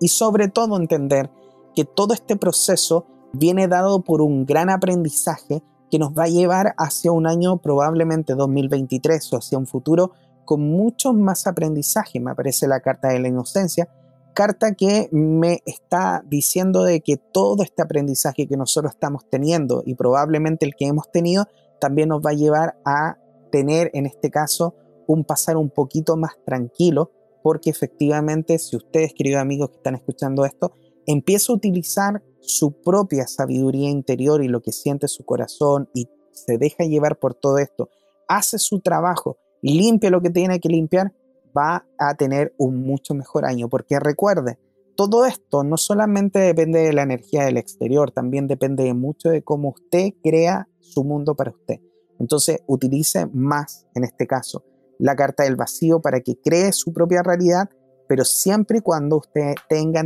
Y 0.00 0.08
sobre 0.08 0.48
todo 0.48 0.76
entender 0.76 1.30
que 1.74 1.84
todo 1.84 2.14
este 2.14 2.36
proceso 2.36 3.06
viene 3.32 3.68
dado 3.68 4.02
por 4.02 4.22
un 4.22 4.46
gran 4.46 4.70
aprendizaje 4.70 5.62
que 5.90 5.98
nos 5.98 6.12
va 6.12 6.24
a 6.24 6.28
llevar 6.28 6.74
hacia 6.78 7.12
un 7.12 7.26
año 7.26 7.58
probablemente 7.58 8.34
2023 8.34 9.32
o 9.32 9.36
hacia 9.36 9.58
un 9.58 9.66
futuro 9.66 10.12
con 10.44 10.60
mucho 10.60 11.12
más 11.12 11.46
aprendizaje. 11.46 12.20
Me 12.20 12.30
aparece 12.30 12.68
la 12.68 12.80
carta 12.80 13.08
de 13.08 13.20
la 13.20 13.28
inocencia, 13.28 13.88
carta 14.34 14.74
que 14.74 15.08
me 15.12 15.62
está 15.64 16.22
diciendo 16.26 16.82
de 16.82 17.00
que 17.00 17.16
todo 17.16 17.62
este 17.62 17.82
aprendizaje 17.82 18.46
que 18.46 18.56
nosotros 18.56 18.92
estamos 18.92 19.28
teniendo 19.30 19.82
y 19.86 19.94
probablemente 19.94 20.66
el 20.66 20.74
que 20.74 20.86
hemos 20.86 21.10
tenido 21.10 21.46
también 21.80 22.08
nos 22.08 22.20
va 22.20 22.30
a 22.30 22.34
llevar 22.34 22.78
a 22.84 23.18
tener 23.50 23.90
en 23.94 24.06
este 24.06 24.30
caso 24.30 24.74
un 25.06 25.24
pasar 25.24 25.56
un 25.56 25.70
poquito 25.70 26.16
más 26.16 26.32
tranquilo 26.44 27.12
porque 27.42 27.70
efectivamente 27.70 28.58
si 28.58 28.76
ustedes 28.76 29.14
queridos 29.14 29.40
amigos 29.40 29.70
que 29.70 29.76
están 29.76 29.94
escuchando 29.94 30.44
esto 30.44 30.72
empieza 31.06 31.52
a 31.52 31.56
utilizar 31.56 32.22
su 32.40 32.72
propia 32.72 33.26
sabiduría 33.26 33.88
interior 33.88 34.42
y 34.42 34.48
lo 34.48 34.60
que 34.60 34.72
siente 34.72 35.08
su 35.08 35.24
corazón 35.24 35.88
y 35.94 36.08
se 36.32 36.58
deja 36.58 36.84
llevar 36.84 37.18
por 37.18 37.34
todo 37.34 37.58
esto, 37.58 37.88
hace 38.28 38.58
su 38.58 38.80
trabajo, 38.80 39.38
limpia 39.62 40.10
lo 40.10 40.20
que 40.20 40.30
tiene 40.30 40.60
que 40.60 40.68
limpiar, 40.68 41.12
va 41.56 41.86
a 41.98 42.14
tener 42.14 42.54
un 42.58 42.80
mucho 42.82 43.14
mejor 43.14 43.44
año. 43.44 43.68
Porque 43.68 43.98
recuerde, 44.00 44.58
todo 44.96 45.26
esto 45.26 45.64
no 45.64 45.76
solamente 45.76 46.38
depende 46.38 46.80
de 46.80 46.92
la 46.92 47.02
energía 47.02 47.44
del 47.44 47.56
exterior, 47.56 48.10
también 48.10 48.46
depende 48.46 48.92
mucho 48.94 49.28
de 49.30 49.42
cómo 49.42 49.70
usted 49.70 50.10
crea 50.22 50.68
su 50.80 51.04
mundo 51.04 51.34
para 51.34 51.50
usted. 51.50 51.80
Entonces, 52.18 52.58
utilice 52.66 53.26
más, 53.26 53.86
en 53.94 54.04
este 54.04 54.26
caso, 54.26 54.64
la 54.98 55.16
carta 55.16 55.42
del 55.42 55.56
vacío 55.56 56.00
para 56.00 56.20
que 56.20 56.36
cree 56.40 56.72
su 56.72 56.92
propia 56.92 57.22
realidad, 57.22 57.68
pero 58.08 58.24
siempre 58.24 58.78
y 58.78 58.80
cuando 58.82 59.16
usted 59.16 59.54
tenga, 59.68 60.02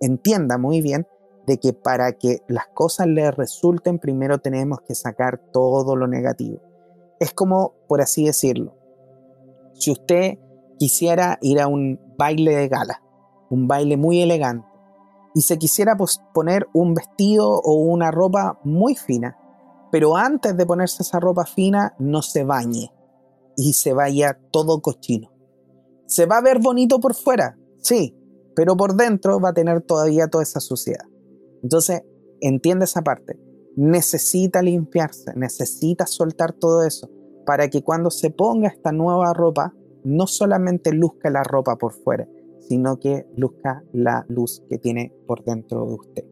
entienda 0.00 0.58
muy 0.58 0.80
bien 0.80 1.06
de 1.46 1.58
que 1.58 1.72
para 1.72 2.12
que 2.12 2.38
las 2.48 2.68
cosas 2.68 3.08
le 3.08 3.30
resulten, 3.30 3.98
primero 3.98 4.38
tenemos 4.38 4.80
que 4.82 4.94
sacar 4.94 5.40
todo 5.52 5.96
lo 5.96 6.06
negativo 6.06 6.60
es 7.24 7.32
como, 7.32 7.74
por 7.88 8.00
así 8.00 8.26
decirlo, 8.26 8.76
si 9.72 9.90
usted 9.90 10.38
quisiera 10.78 11.38
ir 11.42 11.60
a 11.60 11.66
un 11.66 12.00
baile 12.18 12.54
de 12.54 12.68
gala, 12.68 13.02
un 13.50 13.66
baile 13.66 13.96
muy 13.96 14.20
elegante, 14.22 14.66
y 15.34 15.42
se 15.42 15.58
quisiera 15.58 15.96
poner 16.32 16.68
un 16.72 16.94
vestido 16.94 17.48
o 17.48 17.74
una 17.74 18.10
ropa 18.10 18.60
muy 18.64 18.94
fina, 18.94 19.36
pero 19.90 20.16
antes 20.16 20.56
de 20.56 20.66
ponerse 20.66 21.02
esa 21.02 21.20
ropa 21.20 21.44
fina 21.44 21.94
no 21.98 22.22
se 22.22 22.44
bañe 22.44 22.92
y 23.56 23.72
se 23.72 23.92
vaya 23.92 24.38
todo 24.50 24.80
cochino. 24.80 25.32
Se 26.06 26.26
va 26.26 26.38
a 26.38 26.42
ver 26.42 26.60
bonito 26.60 27.00
por 27.00 27.14
fuera, 27.14 27.56
sí, 27.78 28.16
pero 28.54 28.76
por 28.76 28.94
dentro 28.94 29.40
va 29.40 29.50
a 29.50 29.54
tener 29.54 29.82
todavía 29.82 30.28
toda 30.28 30.42
esa 30.44 30.60
suciedad. 30.60 31.06
Entonces, 31.62 32.02
entiende 32.40 32.84
esa 32.84 33.02
parte 33.02 33.38
necesita 33.76 34.62
limpiarse, 34.62 35.32
necesita 35.34 36.06
soltar 36.06 36.52
todo 36.52 36.84
eso 36.84 37.10
para 37.46 37.68
que 37.68 37.82
cuando 37.82 38.10
se 38.10 38.30
ponga 38.30 38.68
esta 38.68 38.92
nueva 38.92 39.32
ropa, 39.34 39.74
no 40.04 40.26
solamente 40.26 40.92
luzca 40.92 41.30
la 41.30 41.42
ropa 41.42 41.76
por 41.76 41.92
fuera, 41.92 42.28
sino 42.60 42.98
que 42.98 43.26
luzca 43.36 43.82
la 43.92 44.24
luz 44.28 44.62
que 44.68 44.78
tiene 44.78 45.12
por 45.26 45.44
dentro 45.44 45.86
de 45.86 45.94
usted. 45.94 46.24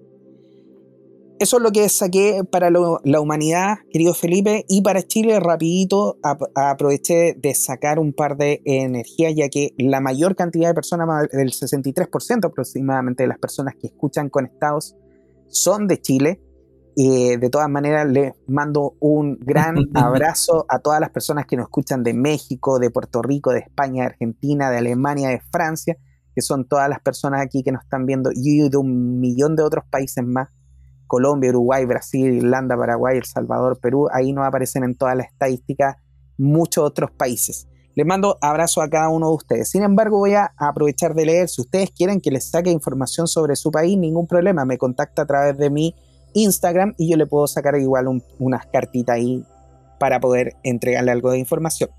Eso 1.38 1.56
es 1.56 1.62
lo 1.64 1.72
que 1.72 1.88
saqué 1.88 2.44
para 2.48 2.70
la 2.70 3.20
humanidad, 3.20 3.78
querido 3.90 4.14
Felipe, 4.14 4.64
y 4.68 4.80
para 4.82 5.02
Chile 5.02 5.40
rapidito 5.40 6.18
aproveché 6.54 7.34
de 7.34 7.52
sacar 7.56 7.98
un 7.98 8.12
par 8.12 8.36
de 8.36 8.62
energías, 8.64 9.34
ya 9.34 9.48
que 9.48 9.74
la 9.76 10.00
mayor 10.00 10.36
cantidad 10.36 10.68
de 10.68 10.74
personas, 10.74 11.28
del 11.32 11.50
63% 11.50 12.46
aproximadamente 12.46 13.24
de 13.24 13.26
las 13.26 13.38
personas 13.40 13.74
que 13.74 13.88
escuchan 13.88 14.28
conectados, 14.28 14.94
son 15.48 15.88
de 15.88 16.00
Chile 16.00 16.40
de 16.96 17.48
todas 17.50 17.68
maneras, 17.68 18.06
les 18.08 18.34
mando 18.46 18.94
un 19.00 19.38
gran 19.40 19.76
abrazo 19.94 20.66
a 20.68 20.78
todas 20.78 21.00
las 21.00 21.10
personas 21.10 21.46
que 21.46 21.56
nos 21.56 21.64
escuchan 21.64 22.02
de 22.02 22.14
México, 22.14 22.78
de 22.78 22.90
Puerto 22.90 23.22
Rico, 23.22 23.52
de 23.52 23.60
España, 23.60 24.02
de 24.02 24.10
Argentina, 24.10 24.70
de 24.70 24.78
Alemania, 24.78 25.28
de 25.28 25.40
Francia, 25.40 25.96
que 26.34 26.42
son 26.42 26.66
todas 26.66 26.88
las 26.88 27.00
personas 27.00 27.42
aquí 27.42 27.62
que 27.62 27.72
nos 27.72 27.82
están 27.82 28.06
viendo 28.06 28.30
y 28.34 28.68
de 28.68 28.76
un 28.76 29.20
millón 29.20 29.56
de 29.56 29.62
otros 29.62 29.84
países 29.90 30.24
más. 30.24 30.48
Colombia, 31.06 31.50
Uruguay, 31.50 31.84
Brasil, 31.84 32.32
Irlanda, 32.32 32.76
Paraguay, 32.76 33.18
El 33.18 33.24
Salvador, 33.24 33.78
Perú, 33.80 34.08
ahí 34.10 34.32
nos 34.32 34.46
aparecen 34.46 34.82
en 34.82 34.94
todas 34.94 35.14
las 35.14 35.26
estadísticas 35.26 35.96
muchos 36.38 36.84
otros 36.84 37.10
países. 37.10 37.68
Les 37.94 38.06
mando 38.06 38.38
abrazo 38.40 38.80
a 38.80 38.88
cada 38.88 39.10
uno 39.10 39.28
de 39.28 39.34
ustedes. 39.34 39.68
Sin 39.68 39.82
embargo, 39.82 40.18
voy 40.18 40.32
a 40.32 40.54
aprovechar 40.56 41.14
de 41.14 41.26
leer. 41.26 41.48
Si 41.50 41.60
ustedes 41.60 41.90
quieren 41.90 42.22
que 42.22 42.30
les 42.30 42.48
saque 42.48 42.70
información 42.70 43.28
sobre 43.28 43.54
su 43.54 43.70
país, 43.70 43.98
ningún 43.98 44.26
problema. 44.26 44.64
Me 44.64 44.78
contacta 44.78 45.22
a 45.22 45.26
través 45.26 45.58
de 45.58 45.68
mi 45.68 45.94
Instagram 46.34 46.94
y 46.98 47.10
yo 47.10 47.16
le 47.16 47.26
puedo 47.26 47.46
sacar 47.46 47.76
igual 47.76 48.22
unas 48.38 48.66
cartitas 48.66 49.16
ahí 49.16 49.44
para 49.98 50.20
poder 50.20 50.56
entregarle 50.62 51.12
algo 51.12 51.30
de 51.30 51.38
información. 51.38 51.90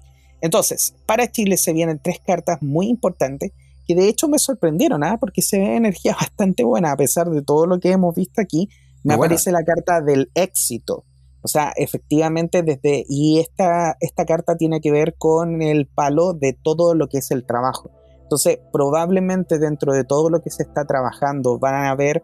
Entonces, 0.41 0.93
para 1.05 1.31
Chile 1.31 1.57
se 1.57 1.71
vienen 1.73 1.99
tres 2.03 2.19
cartas 2.19 2.61
muy 2.61 2.87
importantes 2.87 3.51
que 3.87 3.95
de 3.95 4.07
hecho 4.07 4.27
me 4.27 4.39
sorprendieron, 4.39 5.03
¿ah? 5.03 5.17
porque 5.19 5.41
se 5.41 5.57
ve 5.57 5.75
energía 5.75 6.15
bastante 6.19 6.63
buena 6.63 6.91
a 6.91 6.97
pesar 6.97 7.29
de 7.29 7.41
todo 7.41 7.65
lo 7.65 7.79
que 7.79 7.91
hemos 7.91 8.15
visto 8.15 8.41
aquí. 8.41 8.69
Me 9.03 9.15
aparece 9.15 9.51
la 9.51 9.63
carta 9.63 10.01
del 10.01 10.31
éxito. 10.33 11.05
O 11.41 11.49
sea, 11.49 11.73
efectivamente, 11.75 12.63
desde. 12.63 13.05
Y 13.09 13.39
esta, 13.39 13.97
esta 13.99 14.25
carta 14.25 14.55
tiene 14.55 14.79
que 14.79 14.91
ver 14.91 15.15
con 15.17 15.61
el 15.61 15.87
palo 15.87 16.33
de 16.33 16.53
todo 16.53 16.95
lo 16.95 17.09
que 17.09 17.17
es 17.17 17.31
el 17.31 17.45
trabajo. 17.45 17.91
Entonces, 18.21 18.59
probablemente 18.71 19.59
dentro 19.59 19.91
de 19.91 20.05
todo 20.05 20.29
lo 20.29 20.41
que 20.41 20.49
se 20.49 20.63
está 20.63 20.85
trabajando 20.85 21.59
van 21.59 21.75
a 21.75 21.89
haber 21.89 22.23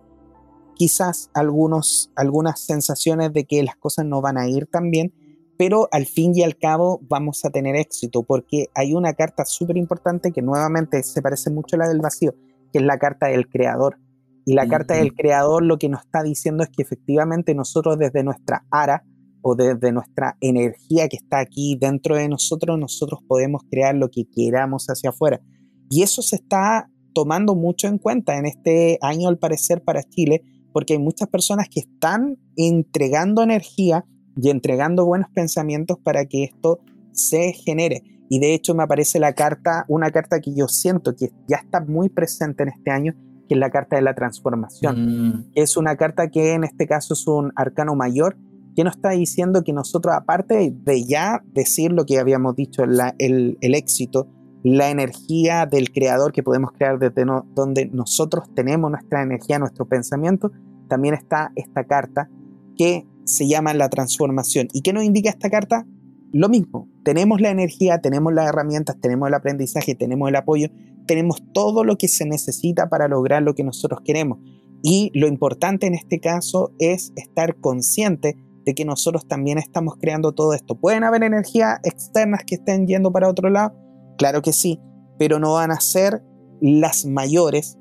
quizás 0.79 1.29
algunos, 1.33 2.09
algunas 2.15 2.61
sensaciones 2.61 3.33
de 3.33 3.43
que 3.43 3.61
las 3.63 3.75
cosas 3.75 4.05
no 4.05 4.21
van 4.21 4.37
a 4.37 4.47
ir 4.47 4.65
tan 4.65 4.91
bien, 4.91 5.13
pero 5.57 5.89
al 5.91 6.05
fin 6.05 6.31
y 6.33 6.41
al 6.41 6.57
cabo 6.57 7.01
vamos 7.01 7.43
a 7.43 7.49
tener 7.49 7.75
éxito 7.75 8.23
porque 8.23 8.67
hay 8.73 8.93
una 8.93 9.13
carta 9.13 9.43
súper 9.43 9.75
importante 9.75 10.31
que 10.31 10.41
nuevamente 10.41 11.03
se 11.03 11.21
parece 11.21 11.51
mucho 11.51 11.75
a 11.75 11.79
la 11.79 11.89
del 11.89 11.99
vacío, 11.99 12.33
que 12.71 12.79
es 12.79 12.85
la 12.85 12.97
carta 12.97 13.27
del 13.27 13.49
creador. 13.49 13.97
Y 14.45 14.53
la 14.53 14.69
carta 14.69 14.93
del 14.93 15.13
creador 15.13 15.63
lo 15.63 15.77
que 15.77 15.89
nos 15.89 15.99
está 15.99 16.23
diciendo 16.23 16.63
es 16.63 16.69
que 16.69 16.81
efectivamente 16.81 17.53
nosotros 17.53 17.99
desde 17.99 18.23
nuestra 18.23 18.65
ara 18.71 19.03
o 19.41 19.55
desde 19.55 19.91
nuestra 19.91 20.37
energía 20.39 21.09
que 21.09 21.17
está 21.17 21.39
aquí 21.39 21.77
dentro 21.79 22.15
de 22.15 22.29
nosotros, 22.29 22.79
nosotros 22.79 23.19
podemos 23.27 23.63
crear 23.69 23.95
lo 23.95 24.09
que 24.09 24.23
queramos 24.33 24.87
hacia 24.87 25.09
afuera. 25.09 25.41
Y 25.89 26.03
eso 26.03 26.21
se 26.21 26.37
está 26.37 26.89
tomando 27.13 27.53
mucho 27.53 27.87
en 27.87 27.97
cuenta 27.97 28.37
en 28.37 28.45
este 28.45 28.97
año 29.01 29.27
al 29.27 29.37
parecer 29.37 29.83
para 29.83 30.03
Chile, 30.03 30.41
porque 30.71 30.93
hay 30.93 30.99
muchas 30.99 31.27
personas 31.29 31.67
que 31.69 31.81
están 31.81 32.37
entregando 32.55 33.41
energía 33.41 34.05
y 34.35 34.49
entregando 34.49 35.05
buenos 35.05 35.29
pensamientos 35.33 35.97
para 36.03 36.25
que 36.25 36.43
esto 36.43 36.79
se 37.11 37.53
genere. 37.53 38.03
Y 38.29 38.39
de 38.39 38.53
hecho 38.53 38.75
me 38.75 38.83
aparece 38.83 39.19
la 39.19 39.33
carta, 39.33 39.85
una 39.87 40.11
carta 40.11 40.39
que 40.39 40.53
yo 40.53 40.67
siento 40.67 41.15
que 41.15 41.31
ya 41.47 41.57
está 41.57 41.81
muy 41.81 42.09
presente 42.09 42.63
en 42.63 42.69
este 42.69 42.91
año, 42.91 43.15
que 43.47 43.55
es 43.55 43.59
la 43.59 43.71
carta 43.71 43.95
de 43.95 44.03
la 44.03 44.13
transformación. 44.13 45.29
Mm. 45.29 45.51
Es 45.55 45.75
una 45.75 45.97
carta 45.97 46.29
que 46.29 46.53
en 46.53 46.63
este 46.63 46.87
caso 46.87 47.15
es 47.15 47.25
un 47.27 47.51
arcano 47.55 47.95
mayor, 47.95 48.37
que 48.75 48.83
nos 48.83 48.95
está 48.95 49.09
diciendo 49.09 49.63
que 49.63 49.73
nosotros, 49.73 50.13
aparte 50.15 50.71
de 50.73 51.03
ya 51.03 51.41
decir 51.53 51.91
lo 51.91 52.05
que 52.05 52.19
habíamos 52.19 52.55
dicho, 52.55 52.83
el, 52.83 53.57
éxito, 53.59 54.27
la 54.63 54.89
energía 54.89 55.65
del 55.65 55.91
creador 55.91 56.31
que 56.31 56.43
podemos 56.43 56.71
crear 56.73 56.99
desde 56.99 57.25
donde 57.55 57.85
nosotros 57.87 58.45
tenemos 58.55 58.91
nuestra 58.91 59.21
energía, 59.21 59.59
nuestro 59.59 59.87
pensamiento, 59.87 60.51
también 60.87 61.13
está 61.13 61.51
esta 61.55 61.85
carta 61.85 62.29
que 62.77 63.05
se 63.23 63.47
llama 63.47 63.73
la 63.73 63.89
transformación. 63.89 64.67
¿Y 64.73 64.81
qué 64.81 64.91
nos 64.91 65.03
indica 65.03 65.29
esta 65.29 65.49
carta? 65.49 65.85
Lo 66.31 66.49
mismo, 66.49 66.89
tenemos 67.03 67.41
la 67.41 67.49
energía, 67.49 68.01
tenemos 68.01 68.33
las 68.33 68.49
herramientas, 68.49 68.97
tenemos 68.99 69.27
el 69.27 69.33
aprendizaje, 69.33 69.95
tenemos 69.95 70.29
el 70.29 70.35
apoyo, 70.35 70.69
tenemos 71.07 71.41
todo 71.53 71.83
lo 71.83 71.97
que 71.97 72.07
se 72.07 72.25
necesita 72.25 72.89
para 72.89 73.07
lograr 73.07 73.41
lo 73.41 73.55
que 73.55 73.63
nosotros 73.63 74.01
queremos. 74.03 74.39
Y 74.83 75.11
lo 75.13 75.27
importante 75.27 75.87
en 75.87 75.95
este 75.95 76.19
caso 76.19 76.71
es 76.79 77.13
estar 77.15 77.55
consciente 77.59 78.37
de 78.65 78.75
que 78.75 78.85
nosotros 78.85 79.27
también 79.27 79.57
estamos 79.57 79.95
creando 79.99 80.33
todo 80.33 80.53
esto. 80.53 80.75
¿Pueden 80.75 81.03
haber 81.03 81.23
energías 81.23 81.79
externas 81.83 82.43
que 82.45 82.55
estén 82.55 82.85
yendo 82.87 83.11
para 83.11 83.27
otro 83.27 83.49
lado? 83.49 83.73
Claro 84.19 84.41
que 84.41 84.51
sí, 84.51 84.81
pero 85.17 85.39
no 85.39 85.53
van 85.53 85.71
a 85.71 85.79
ser 85.79 86.21
las 86.61 87.05
mayores. 87.05 87.79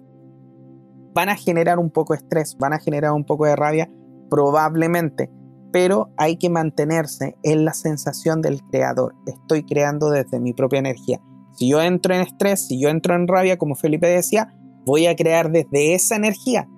Van 1.12 1.28
a 1.28 1.36
generar 1.36 1.80
un 1.80 1.90
poco 1.90 2.14
de 2.14 2.20
estrés, 2.20 2.56
van 2.58 2.72
a 2.72 2.78
generar 2.78 3.12
un 3.12 3.24
poco 3.24 3.44
de 3.44 3.56
rabia, 3.56 3.90
probablemente, 4.30 5.32
pero 5.72 6.12
hay 6.16 6.36
que 6.36 6.48
mantenerse 6.48 7.36
en 7.42 7.64
la 7.64 7.72
sensación 7.72 8.40
del 8.40 8.62
creador. 8.62 9.16
Estoy 9.26 9.64
creando 9.64 10.10
desde 10.10 10.38
mi 10.38 10.52
propia 10.52 10.78
energía. 10.78 11.20
Si 11.56 11.68
yo 11.70 11.82
entro 11.82 12.14
en 12.14 12.20
estrés, 12.20 12.68
si 12.68 12.80
yo 12.80 12.88
entro 12.88 13.16
en 13.16 13.26
rabia, 13.26 13.58
como 13.58 13.74
Felipe 13.74 14.06
decía, 14.06 14.54
voy 14.86 15.06
a 15.06 15.16
crear 15.16 15.50
desde 15.50 15.94
esa 15.94 16.14
energía. 16.14 16.68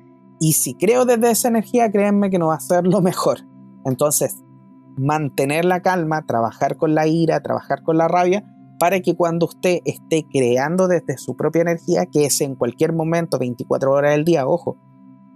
Y 0.41 0.53
si 0.55 0.73
creo 0.75 1.05
desde 1.05 1.33
esa 1.33 1.49
energía, 1.49 1.91
créanme 1.91 2.31
que 2.31 2.39
no 2.39 2.47
va 2.47 2.55
a 2.55 2.61
ser 2.61 2.87
lo 2.87 3.03
mejor. 3.03 3.41
Entonces, 3.85 4.41
mantener 4.97 5.67
la 5.67 5.83
calma, 5.83 6.25
trabajar 6.25 6.79
con 6.79 6.95
la 6.95 7.07
ira, 7.07 7.43
trabajar 7.43 7.83
con 7.83 7.99
la 7.99 8.09
rabia, 8.09 8.43
para 8.81 9.01
que 9.01 9.15
cuando 9.15 9.45
usted 9.45 9.81
esté 9.85 10.27
creando 10.27 10.89
desde 10.89 11.19
su 11.19 11.37
propia 11.37 11.61
energía, 11.61 12.07
que 12.07 12.25
es 12.25 12.41
en 12.41 12.55
cualquier 12.55 12.95
momento, 12.95 13.39
24 13.39 13.93
horas 13.93 14.13
del 14.13 14.25
día, 14.25 14.49
ojo, 14.49 14.79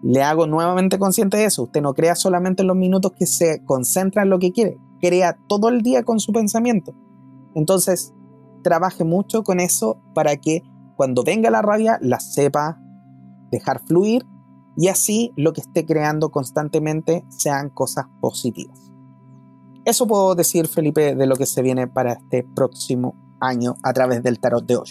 le 0.03 0.23
hago 0.23 0.47
nuevamente 0.47 0.99
consciente 0.99 1.37
de 1.37 1.45
eso. 1.45 1.65
Usted 1.65 1.83
no 1.83 1.93
crea 1.93 2.15
solamente 2.15 2.63
en 2.63 2.69
los 2.69 2.77
minutos 2.77 3.13
que 3.13 3.27
se 3.27 3.63
concentra 3.67 4.23
en 4.23 4.31
lo 4.31 4.39
que 4.39 4.51
quiere, 4.51 4.79
crea 4.99 5.37
todo 5.47 5.69
el 5.69 5.83
día 5.83 6.05
con 6.05 6.21
su 6.21 6.33
pensamiento. 6.33 6.95
Entonces, 7.55 8.15
trabaje 8.63 9.05
mucho 9.05 9.43
con 9.43 9.61
eso 9.61 10.01
para 10.15 10.37
que 10.37 10.63
cuando 10.97 11.23
venga 11.23 11.51
la 11.51 11.61
rabia 11.61 11.99
la 12.01 12.21
sepa 12.21 12.81
dejar 13.51 13.83
fluir 13.87 14.25
y 14.75 14.89
así 14.89 15.33
lo 15.37 15.53
que 15.53 15.61
esté 15.61 15.85
creando 15.85 16.31
constantemente 16.31 17.27
sean 17.29 17.69
cosas 17.69 18.07
positivas. 18.23 18.91
Eso 19.85 20.07
puedo 20.07 20.35
decir, 20.35 20.67
Felipe, 20.67 21.15
de 21.15 21.27
lo 21.27 21.37
que 21.37 21.45
se 21.45 21.61
viene 21.61 21.87
para 21.87 22.15
este 22.15 22.43
próximo 22.43 23.24
año 23.47 23.77
a 23.83 23.93
través 23.93 24.23
del 24.23 24.41
tarot 24.41 24.67
de 24.67 24.77
hoy. 24.77 24.89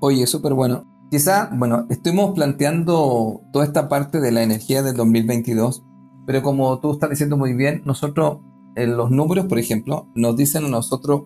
Oye, 0.00 0.26
súper 0.26 0.54
bueno. 0.54 0.84
Quizá, 1.10 1.50
bueno, 1.52 1.86
estuvimos 1.90 2.34
planteando 2.34 3.42
toda 3.52 3.64
esta 3.64 3.88
parte 3.88 4.20
de 4.20 4.32
la 4.32 4.42
energía 4.42 4.82
del 4.82 4.96
2022, 4.96 5.84
pero 6.26 6.42
como 6.42 6.80
tú 6.80 6.92
estás 6.92 7.10
diciendo 7.10 7.36
muy 7.36 7.54
bien, 7.54 7.82
nosotros, 7.84 8.38
en 8.76 8.96
los 8.96 9.10
números, 9.10 9.46
por 9.46 9.58
ejemplo, 9.58 10.08
nos 10.14 10.36
dicen 10.36 10.64
a 10.64 10.68
nosotros 10.68 11.24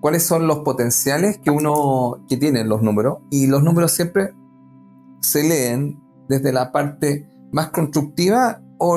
cuáles 0.00 0.24
son 0.24 0.46
los 0.46 0.60
potenciales 0.60 1.38
que 1.38 1.50
uno, 1.50 2.24
que 2.28 2.36
tienen 2.38 2.68
los 2.68 2.82
números, 2.82 3.18
y 3.30 3.46
los 3.48 3.62
números 3.62 3.92
siempre 3.92 4.34
se 5.20 5.42
leen 5.46 6.00
desde 6.28 6.52
la 6.52 6.72
parte 6.72 7.28
más 7.52 7.68
constructiva 7.70 8.62
o 8.78 8.96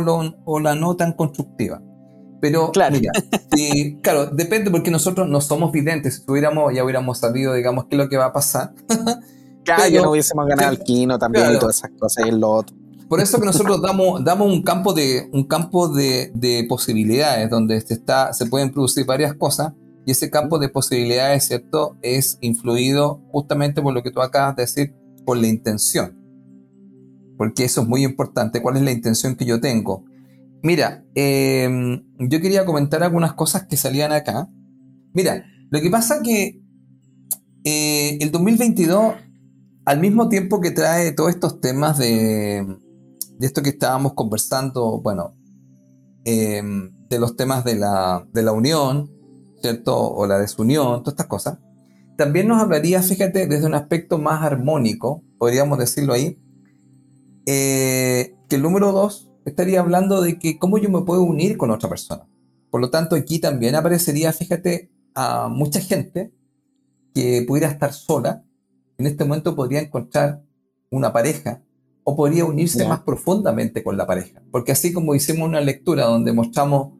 la 0.59 0.75
no 0.75 0.95
tan 0.95 1.13
constructiva. 1.13 1.81
Pero, 2.41 2.71
claro. 2.71 2.97
mira, 2.99 3.11
claro, 4.01 4.25
depende 4.25 4.71
porque 4.71 4.91
nosotros 4.91 5.29
no 5.29 5.39
somos 5.39 5.71
videntes. 5.71 6.15
Si 6.15 6.25
tuviéramos, 6.25 6.73
ya 6.73 6.83
hubiéramos 6.83 7.19
sabido, 7.19 7.53
digamos, 7.53 7.85
qué 7.85 7.95
es 7.95 8.01
lo 8.01 8.09
que 8.09 8.17
va 8.17 8.25
a 8.25 8.33
pasar. 8.33 8.73
Claro, 9.63 10.01
no 10.01 10.09
hubiésemos 10.09 10.47
ganado 10.47 10.71
el 10.71 10.79
Kino 10.79 11.19
también 11.19 11.53
y 11.53 11.59
todas 11.59 11.77
esas 11.77 11.91
cosas 11.91 12.25
y 12.25 12.29
el 12.29 12.43
otro. 12.43 12.75
Por 13.07 13.19
eso 13.19 13.39
que 13.39 13.45
nosotros 13.45 13.79
damos, 13.83 14.23
damos 14.23 14.51
un 14.51 14.63
campo 14.63 14.91
de, 14.91 15.29
un 15.31 15.43
campo 15.43 15.87
de, 15.87 16.31
de 16.33 16.65
posibilidades 16.67 17.47
donde 17.47 17.79
se, 17.81 17.93
está, 17.93 18.33
se 18.33 18.47
pueden 18.47 18.71
producir 18.71 19.05
varias 19.05 19.35
cosas 19.35 19.73
y 20.03 20.11
ese 20.11 20.31
campo 20.31 20.57
de 20.57 20.69
posibilidades, 20.69 21.45
¿cierto? 21.45 21.95
Es 22.01 22.39
influido 22.41 23.21
justamente 23.31 23.83
por 23.83 23.93
lo 23.93 24.01
que 24.01 24.09
tú 24.09 24.19
acabas 24.19 24.55
de 24.55 24.63
decir, 24.63 24.95
por 25.25 25.37
la 25.37 25.45
intención. 25.47 26.17
Porque 27.37 27.65
eso 27.65 27.81
es 27.81 27.87
muy 27.87 28.03
importante. 28.03 28.63
¿Cuál 28.63 28.77
es 28.77 28.81
la 28.83 28.91
intención 28.91 29.35
que 29.35 29.45
yo 29.45 29.61
tengo? 29.61 30.05
Mira, 30.63 31.03
em, 31.15 32.03
yo 32.19 32.39
quería 32.39 32.65
comentar 32.65 33.03
algunas 33.03 33.33
cosas 33.33 33.65
que 33.67 33.77
salían 33.77 34.11
acá. 34.11 34.47
Mira, 35.13 35.45
lo 35.71 35.81
que 35.81 35.89
pasa 35.89 36.21
que 36.21 36.61
eh, 37.63 38.17
el 38.21 38.31
2022 38.31 39.15
al 39.85 39.99
mismo 39.99 40.29
tiempo 40.29 40.61
que 40.61 40.71
trae 40.71 41.11
todos 41.13 41.31
estos 41.31 41.59
temas 41.59 41.97
de, 41.97 42.65
de 43.39 43.47
esto 43.47 43.63
que 43.63 43.71
estábamos 43.71 44.13
conversando, 44.13 45.01
bueno, 45.01 45.35
em, 46.23 46.91
de 47.09 47.19
los 47.19 47.35
temas 47.35 47.63
de 47.65 47.75
la, 47.75 48.27
de 48.31 48.43
la 48.43 48.51
unión, 48.51 49.11
¿cierto? 49.61 49.97
O 49.97 50.27
la 50.27 50.37
desunión, 50.37 51.01
todas 51.01 51.13
estas 51.13 51.27
cosas, 51.27 51.57
también 52.17 52.47
nos 52.47 52.61
hablaría, 52.61 53.01
fíjate, 53.01 53.47
desde 53.47 53.65
un 53.65 53.73
aspecto 53.73 54.19
más 54.19 54.43
armónico, 54.43 55.23
podríamos 55.39 55.79
decirlo 55.79 56.13
ahí, 56.13 56.39
eh, 57.47 58.35
que 58.47 58.57
el 58.57 58.61
número 58.61 58.91
dos 58.91 59.30
estaría 59.45 59.79
hablando 59.79 60.21
de 60.21 60.39
que 60.39 60.57
cómo 60.57 60.77
yo 60.77 60.89
me 60.89 61.01
puedo 61.01 61.23
unir 61.23 61.57
con 61.57 61.71
otra 61.71 61.89
persona. 61.89 62.27
Por 62.69 62.81
lo 62.81 62.89
tanto, 62.89 63.15
aquí 63.15 63.39
también 63.39 63.75
aparecería, 63.75 64.31
fíjate, 64.31 64.91
a 65.13 65.49
mucha 65.49 65.81
gente 65.81 66.33
que 67.13 67.43
pudiera 67.47 67.69
estar 67.69 67.93
sola, 67.93 68.45
en 68.97 69.07
este 69.07 69.25
momento 69.25 69.55
podría 69.55 69.81
encontrar 69.81 70.43
una 70.89 71.11
pareja 71.11 71.63
o 72.03 72.15
podría 72.15 72.45
unirse 72.45 72.87
más 72.87 73.01
profundamente 73.01 73.83
con 73.83 73.97
la 73.97 74.07
pareja. 74.07 74.41
Porque 74.51 74.71
así 74.71 74.93
como 74.93 75.15
hicimos 75.15 75.47
una 75.47 75.61
lectura 75.61 76.05
donde 76.05 76.33
mostramos 76.33 76.93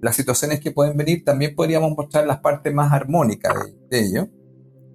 las 0.00 0.16
situaciones 0.16 0.60
que 0.60 0.70
pueden 0.70 0.96
venir, 0.96 1.24
también 1.24 1.54
podríamos 1.54 1.96
mostrar 1.96 2.26
las 2.26 2.38
partes 2.38 2.72
más 2.72 2.92
armónicas 2.92 3.54
de, 3.90 4.00
ello. 4.00 4.28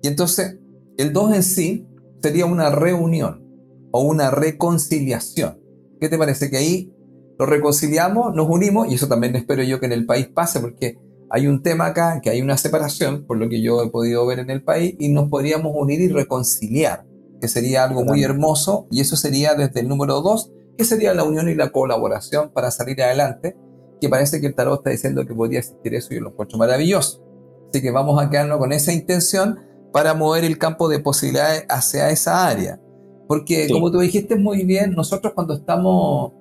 Y 0.02 0.08
entonces, 0.08 0.60
el 0.98 1.14
2 1.14 1.36
en 1.36 1.44
sí 1.44 1.88
sería 2.22 2.46
una 2.46 2.70
reunión 2.70 3.44
o 3.92 4.02
una 4.02 4.32
reconciliación. 4.32 5.60
¿Qué 6.00 6.10
te 6.10 6.18
parece? 6.18 6.50
Que 6.50 6.58
ahí 6.58 6.93
lo 7.38 7.46
reconciliamos, 7.46 8.36
nos 8.36 8.50
unimos, 8.50 8.90
y 8.90 8.96
eso 8.96 9.08
también 9.08 9.36
espero 9.36 9.64
yo 9.64 9.80
que 9.80 9.86
en 9.88 9.94
el 9.94 10.06
país 10.06 10.28
pase, 10.28 10.60
porque 10.60 10.98
hay 11.30 11.48
un 11.48 11.64
tema 11.64 11.88
acá, 11.88 12.22
que 12.22 12.30
hay 12.30 12.42
una 12.42 12.58
separación, 12.58 13.26
por 13.26 13.38
lo 13.38 13.50
que 13.50 13.62
yo 13.62 13.82
he 13.84 13.90
podido 13.90 14.26
ver 14.26 14.40
en 14.40 14.50
el 14.50 14.64
país, 14.64 14.96
y 15.00 15.10
nos 15.10 15.30
podríamos 15.30 15.74
unir 15.76 16.02
y 16.02 16.08
reconciliar, 16.08 17.06
que 17.42 17.48
sería 17.48 17.84
algo 17.84 18.04
muy 18.04 18.24
hermoso, 18.24 18.88
y 18.92 19.02
eso 19.02 19.16
sería 19.16 19.56
desde 19.56 19.80
el 19.80 19.88
número 19.88 20.22
2, 20.22 20.52
que 20.78 20.86
sería 20.86 21.14
la 21.14 21.24
unión 21.24 21.50
y 21.50 21.56
la 21.56 21.72
colaboración 21.72 22.52
para 22.54 22.72
salir 22.72 23.02
adelante, 23.02 23.56
que 24.00 24.10
parece 24.10 24.42
que 24.42 24.48
el 24.48 24.56
tarot 24.56 24.80
está 24.80 24.90
diciendo 24.90 25.26
que 25.26 25.34
podría 25.34 25.60
existir 25.60 25.96
eso 25.96 26.14
y 26.14 26.18
yo 26.18 26.24
lo 26.24 26.30
encuentro 26.32 26.58
maravilloso. 26.58 27.24
Así 27.70 27.82
que 27.82 27.92
vamos 27.92 28.22
a 28.22 28.30
quedarnos 28.30 28.60
con 28.60 28.72
esa 28.72 28.92
intención 28.92 29.60
para 29.94 30.14
mover 30.14 30.44
el 30.44 30.58
campo 30.58 30.90
de 30.90 31.00
posibilidades 31.00 31.66
hacia 31.70 32.10
esa 32.10 32.48
área. 32.48 32.80
Porque 33.28 33.70
como 33.72 33.92
tú 33.92 34.00
dijiste 34.00 34.36
muy 34.36 34.64
bien, 34.64 34.92
nosotros 34.92 35.34
cuando 35.34 35.54
estamos, 35.54 36.34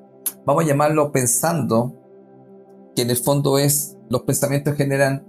vamos 0.45 0.65
a 0.65 0.67
llamarlo 0.67 1.13
pensando, 1.13 1.95
que 2.95 3.03
en 3.03 3.11
el 3.11 3.17
fondo 3.17 3.59
es 3.59 3.97
los 4.09 4.23
pensamientos 4.23 4.77
generan 4.77 5.27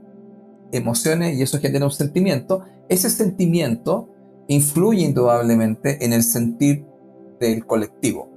emociones 0.71 1.37
y 1.37 1.41
eso 1.41 1.59
genera 1.59 1.85
un 1.85 1.91
sentimiento. 1.91 2.63
Ese 2.89 3.09
sentimiento 3.09 4.09
influye 4.47 5.03
indudablemente 5.03 6.03
en 6.03 6.13
el 6.13 6.23
sentir 6.23 6.85
del 7.39 7.65
colectivo. 7.65 8.29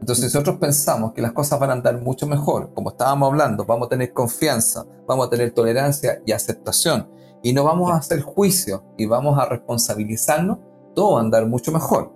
Entonces 0.00 0.24
nosotros 0.24 0.56
pensamos 0.56 1.12
que 1.12 1.22
las 1.22 1.32
cosas 1.32 1.60
van 1.60 1.70
a 1.70 1.74
andar 1.74 2.00
mucho 2.00 2.26
mejor, 2.26 2.72
como 2.74 2.90
estábamos 2.90 3.28
hablando, 3.28 3.64
vamos 3.64 3.86
a 3.86 3.90
tener 3.90 4.12
confianza, 4.12 4.84
vamos 5.06 5.26
a 5.26 5.30
tener 5.30 5.52
tolerancia 5.52 6.20
y 6.26 6.32
aceptación 6.32 7.08
y 7.42 7.52
no 7.52 7.64
vamos 7.64 7.92
a 7.92 7.96
hacer 7.96 8.20
juicio 8.22 8.82
y 8.96 9.06
vamos 9.06 9.38
a 9.38 9.44
responsabilizarnos, 9.46 10.58
todo 10.94 11.12
va 11.12 11.20
a 11.20 11.22
andar 11.22 11.46
mucho 11.46 11.70
mejor. 11.70 12.12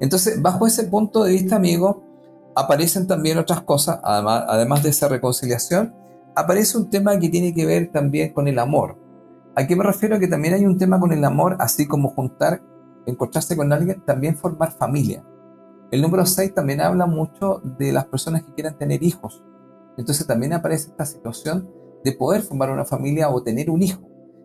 Entonces, 0.00 0.40
bajo 0.40 0.66
ese 0.66 0.84
punto 0.84 1.24
de 1.24 1.32
vista, 1.32 1.56
amigo, 1.56 2.02
aparecen 2.56 3.06
también 3.06 3.38
otras 3.38 3.60
cosas, 3.60 4.00
además, 4.02 4.44
además 4.48 4.82
de 4.82 4.88
esa 4.88 5.08
reconciliación, 5.08 5.94
aparece 6.34 6.78
un 6.78 6.88
tema 6.88 7.18
que 7.18 7.28
tiene 7.28 7.54
que 7.54 7.66
ver 7.66 7.92
también 7.92 8.32
con 8.32 8.48
el 8.48 8.58
amor. 8.58 8.98
¿A 9.54 9.66
qué 9.66 9.76
me 9.76 9.84
refiero? 9.84 10.18
Que 10.18 10.26
también 10.26 10.54
hay 10.54 10.64
un 10.64 10.78
tema 10.78 10.98
con 10.98 11.12
el 11.12 11.24
amor, 11.24 11.56
así 11.60 11.86
como 11.86 12.08
juntar, 12.08 12.62
encontrarse 13.06 13.56
con 13.56 13.72
alguien, 13.72 14.02
también 14.06 14.36
formar 14.36 14.72
familia. 14.72 15.22
El 15.90 16.00
número 16.02 16.24
6 16.24 16.54
también 16.54 16.80
habla 16.80 17.06
mucho 17.06 17.60
de 17.78 17.92
las 17.92 18.06
personas 18.06 18.42
que 18.42 18.54
quieran 18.54 18.76
tener 18.76 19.02
hijos. 19.02 19.44
Entonces 19.98 20.26
también 20.26 20.54
aparece 20.54 20.88
esta 20.88 21.06
situación 21.06 21.70
de 22.04 22.12
poder 22.12 22.42
formar 22.42 22.70
una 22.70 22.84
familia 22.84 23.28
o 23.28 23.42
tener 23.42 23.70
un 23.70 23.82
hijo. 23.82 24.02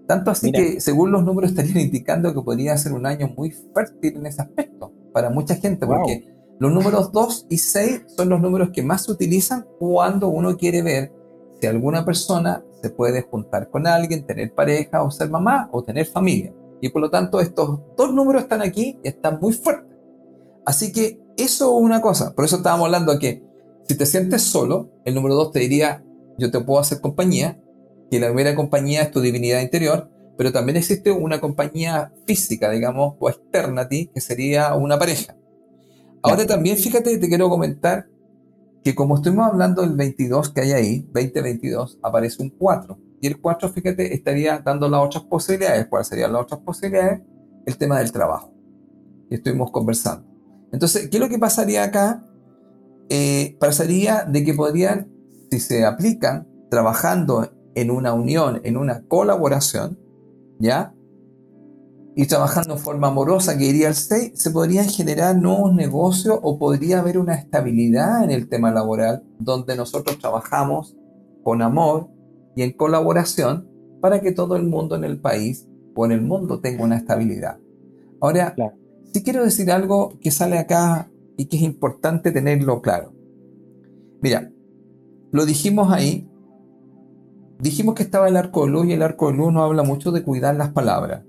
Tanto 0.08 0.32
así 0.32 0.52
que, 0.52 0.82
según 0.82 1.12
los 1.12 1.24
números, 1.24 1.52
estarían 1.52 1.80
indicando 1.80 2.34
que 2.34 2.42
podría 2.42 2.78
ser 2.78 2.92
un 2.92 3.06
año 3.06 3.30
muy 3.38 3.52
fértil 3.52 4.18
en 4.18 4.26
ese 4.26 4.42
aspecto 4.42 4.92
para 5.14 5.30
mucha 5.30 5.56
gente, 5.56 5.86
porque 5.86 6.31
los 6.62 6.72
números 6.72 7.12
2 7.12 7.48
y 7.50 7.58
6 7.58 8.04
son 8.16 8.30
los 8.30 8.40
números 8.40 8.70
que 8.72 8.84
más 8.84 9.06
se 9.06 9.12
utilizan 9.12 9.66
cuando 9.80 10.28
uno 10.28 10.56
quiere 10.58 10.84
ver 10.84 11.12
si 11.60 11.66
alguna 11.66 12.06
persona 12.06 12.64
se 12.84 12.92
puede 12.92 13.24
juntar 13.24 13.72
con 13.72 13.88
alguien, 13.88 14.28
tener 14.28 14.54
pareja 14.54 15.02
o 15.02 15.10
ser 15.10 15.32
mamá 15.32 15.70
o 15.72 15.84
tener 15.84 16.06
familia. 16.06 16.54
Y 16.80 16.90
por 16.90 17.02
lo 17.02 17.10
tanto, 17.10 17.40
estos 17.40 17.80
dos 17.98 18.14
números 18.14 18.44
están 18.44 18.62
aquí 18.62 19.00
y 19.04 19.08
están 19.08 19.40
muy 19.42 19.54
fuertes. 19.54 19.98
Así 20.64 20.92
que 20.92 21.20
eso 21.36 21.66
es 21.76 21.84
una 21.84 22.00
cosa. 22.00 22.36
Por 22.36 22.46
eso 22.46 22.58
estábamos 22.58 22.86
hablando 22.86 23.18
que 23.18 23.44
si 23.88 23.98
te 23.98 24.06
sientes 24.06 24.44
solo, 24.44 24.92
el 25.04 25.16
número 25.16 25.34
2 25.34 25.54
te 25.54 25.62
diría, 25.62 26.06
yo 26.38 26.52
te 26.52 26.60
puedo 26.60 26.80
hacer 26.80 27.02
compañía, 27.02 27.60
que 28.12 28.20
la 28.20 28.28
primera 28.28 28.56
compañía 28.56 29.02
es 29.02 29.10
tu 29.10 29.20
divinidad 29.20 29.62
interior, 29.62 30.12
pero 30.38 30.52
también 30.52 30.78
existe 30.78 31.12
una 31.12 31.42
compañía 31.42 32.14
física, 32.28 32.70
digamos, 32.70 33.16
o 33.18 33.32
externa 33.32 33.82
a 33.82 33.88
ti, 33.88 34.12
que 34.14 34.22
sería 34.22 34.76
una 34.76 35.00
pareja. 35.00 35.41
Ahora 36.24 36.46
también, 36.46 36.78
fíjate, 36.78 37.18
te 37.18 37.28
quiero 37.28 37.50
comentar 37.50 38.08
que 38.84 38.96
como 38.96 39.16
estuvimos 39.16 39.48
hablando 39.48 39.82
del 39.82 39.96
22 39.96 40.50
que 40.50 40.62
hay 40.62 40.72
ahí, 40.72 41.00
2022, 41.14 42.00
aparece 42.02 42.42
un 42.42 42.50
4. 42.50 42.98
Y 43.22 43.28
el 43.28 43.40
4, 43.40 43.70
fíjate, 43.70 44.14
estaría 44.14 44.60
dando 44.60 44.90
las 44.90 45.02
otras 45.02 45.24
posibilidades. 45.26 45.88
¿Cuáles 45.88 46.08
serían 46.08 46.34
las 46.34 46.44
otras 46.44 46.62
posibilidades? 46.62 47.22
El 47.66 47.78
tema 47.78 48.00
del 48.00 48.12
trabajo. 48.12 48.54
Y 49.30 49.36
estuvimos 49.36 49.72
conversando. 49.72 50.28
Entonces, 50.72 51.10
¿qué 51.10 51.18
es 51.18 51.22
lo 51.22 51.30
que 51.30 51.38
pasaría 51.38 51.84
acá? 51.84 52.26
Eh, 53.10 53.58
pasaría 53.60 54.24
de 54.24 54.44
que 54.44 54.54
podrían, 54.54 55.12
si 55.52 55.60
se 55.60 55.86
aplican 55.86 56.48
trabajando 56.70 57.52
en 57.76 57.92
una 57.92 58.14
unión, 58.14 58.62
en 58.64 58.78
una 58.78 59.04
colaboración, 59.08 60.00
¿ya? 60.60 60.94
Y 62.16 62.26
trabajando 62.26 62.74
en 62.74 62.80
forma 62.80 63.08
amorosa, 63.08 63.58
que 63.58 63.66
iría 63.66 63.88
al 63.88 63.96
6, 63.96 64.34
se 64.36 64.52
podrían 64.52 64.90
generar 64.90 65.38
nuevos 65.38 65.74
negocios 65.74 66.40
o 66.42 66.60
podría 66.60 67.00
haber 67.00 67.18
una 67.18 67.36
estabilidad 67.36 68.24
en 68.24 68.32
el 68.32 68.50
tema 68.50 68.72
laboral 68.72 69.24
donde 69.40 69.78
nosotros 69.78 70.20
trabajamos 70.20 70.98
con 71.44 71.62
amor 71.62 72.10
y 72.56 72.64
en 72.64 72.72
colaboración 72.74 73.70
para 74.02 74.20
que 74.20 74.34
todo 74.34 74.56
el 74.58 74.64
mundo 74.64 74.96
en 74.96 75.06
el 75.06 75.22
país 75.22 75.68
o 75.96 76.06
en 76.06 76.12
el 76.12 76.22
mundo 76.22 76.60
tenga 76.60 76.84
una 76.84 76.98
estabilidad. 76.98 77.60
Ahora, 78.20 78.56
sí 79.14 79.24
quiero 79.24 79.44
decir 79.44 79.72
algo 79.72 80.18
que 80.20 80.32
sale 80.32 80.58
acá 80.58 81.10
y 81.38 81.46
que 81.46 81.58
es 81.58 81.64
importante 81.64 82.32
tenerlo 82.32 82.82
claro. 82.82 83.14
Mira, 84.22 84.52
lo 85.32 85.46
dijimos 85.46 85.92
ahí, 85.92 86.30
dijimos 87.60 87.96
que 87.96 88.04
estaba 88.04 88.28
el 88.28 88.38
arco 88.38 88.66
de 88.66 88.72
luz 88.72 88.88
y 88.88 88.94
el 88.94 89.02
arco 89.02 89.32
de 89.32 89.38
luz 89.38 89.54
nos 89.54 89.64
habla 89.64 89.84
mucho 89.84 90.12
de 90.12 90.24
cuidar 90.24 90.56
las 90.56 90.70
palabras. 90.70 91.24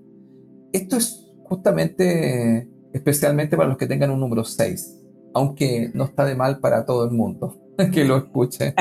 Esto 0.72 0.96
es 0.96 1.30
justamente, 1.44 2.68
especialmente 2.92 3.56
para 3.56 3.68
los 3.68 3.78
que 3.78 3.86
tengan 3.86 4.10
un 4.10 4.20
número 4.20 4.44
6, 4.44 5.00
aunque 5.34 5.90
no 5.94 6.04
está 6.04 6.24
de 6.24 6.34
mal 6.34 6.60
para 6.60 6.86
todo 6.86 7.04
el 7.04 7.10
mundo 7.10 7.60
que 7.92 8.04
lo 8.04 8.16
escuche. 8.16 8.74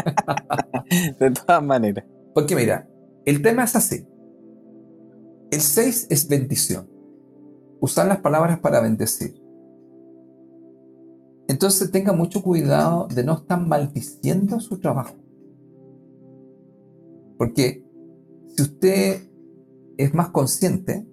de 1.19 1.31
todas 1.31 1.63
maneras. 1.63 2.05
Porque 2.33 2.55
mira, 2.55 2.89
el 3.25 3.41
tema 3.41 3.63
es 3.63 3.75
así. 3.75 4.07
El 5.51 5.59
6 5.59 6.07
es 6.09 6.27
bendición. 6.27 6.89
Usar 7.81 8.07
las 8.07 8.19
palabras 8.19 8.59
para 8.59 8.79
bendecir. 8.79 9.41
Entonces 11.47 11.91
tenga 11.91 12.13
mucho 12.13 12.41
cuidado 12.41 13.07
de 13.13 13.25
no 13.25 13.33
estar 13.33 13.59
maldiciendo 13.59 14.61
su 14.61 14.79
trabajo. 14.79 15.15
Porque 17.37 17.83
si 18.55 18.61
usted 18.61 19.29
es 19.97 20.13
más 20.13 20.29
consciente, 20.29 21.05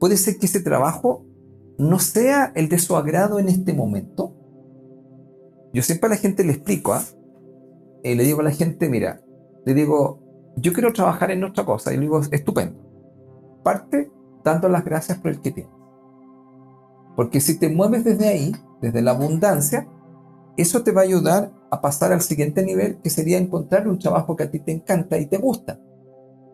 puede 0.00 0.16
ser 0.16 0.38
que 0.38 0.46
ese 0.46 0.60
trabajo 0.60 1.24
no 1.78 2.00
sea 2.00 2.52
el 2.56 2.68
de 2.68 2.78
su 2.78 2.96
agrado 2.96 3.38
en 3.38 3.48
este 3.48 3.72
momento. 3.72 4.34
Yo 5.72 5.82
siempre 5.82 6.08
a 6.08 6.10
la 6.10 6.16
gente 6.16 6.42
le 6.42 6.54
explico, 6.54 6.94
¿ah? 6.94 7.04
eh, 8.02 8.16
le 8.16 8.24
digo 8.24 8.40
a 8.40 8.44
la 8.44 8.50
gente, 8.50 8.88
mira, 8.88 9.22
le 9.64 9.74
digo, 9.74 10.52
yo 10.56 10.72
quiero 10.72 10.92
trabajar 10.92 11.30
en 11.30 11.44
otra 11.44 11.64
cosa, 11.64 11.92
y 11.92 11.96
le 11.96 12.02
digo, 12.02 12.20
estupendo. 12.32 12.80
Parte 13.62 14.10
dando 14.42 14.68
las 14.68 14.84
gracias 14.84 15.18
por 15.18 15.30
el 15.30 15.40
que 15.40 15.52
tienes. 15.52 15.72
Porque 17.14 17.40
si 17.40 17.58
te 17.58 17.68
mueves 17.68 18.02
desde 18.02 18.28
ahí, 18.28 18.56
desde 18.80 19.02
la 19.02 19.12
abundancia, 19.12 19.86
eso 20.56 20.82
te 20.82 20.92
va 20.92 21.02
a 21.02 21.04
ayudar 21.04 21.52
a 21.70 21.80
pasar 21.80 22.12
al 22.12 22.22
siguiente 22.22 22.64
nivel, 22.64 23.00
que 23.02 23.10
sería 23.10 23.38
encontrar 23.38 23.86
un 23.86 23.98
trabajo 23.98 24.34
que 24.34 24.44
a 24.44 24.50
ti 24.50 24.60
te 24.60 24.72
encanta 24.72 25.18
y 25.18 25.26
te 25.26 25.36
gusta 25.36 25.78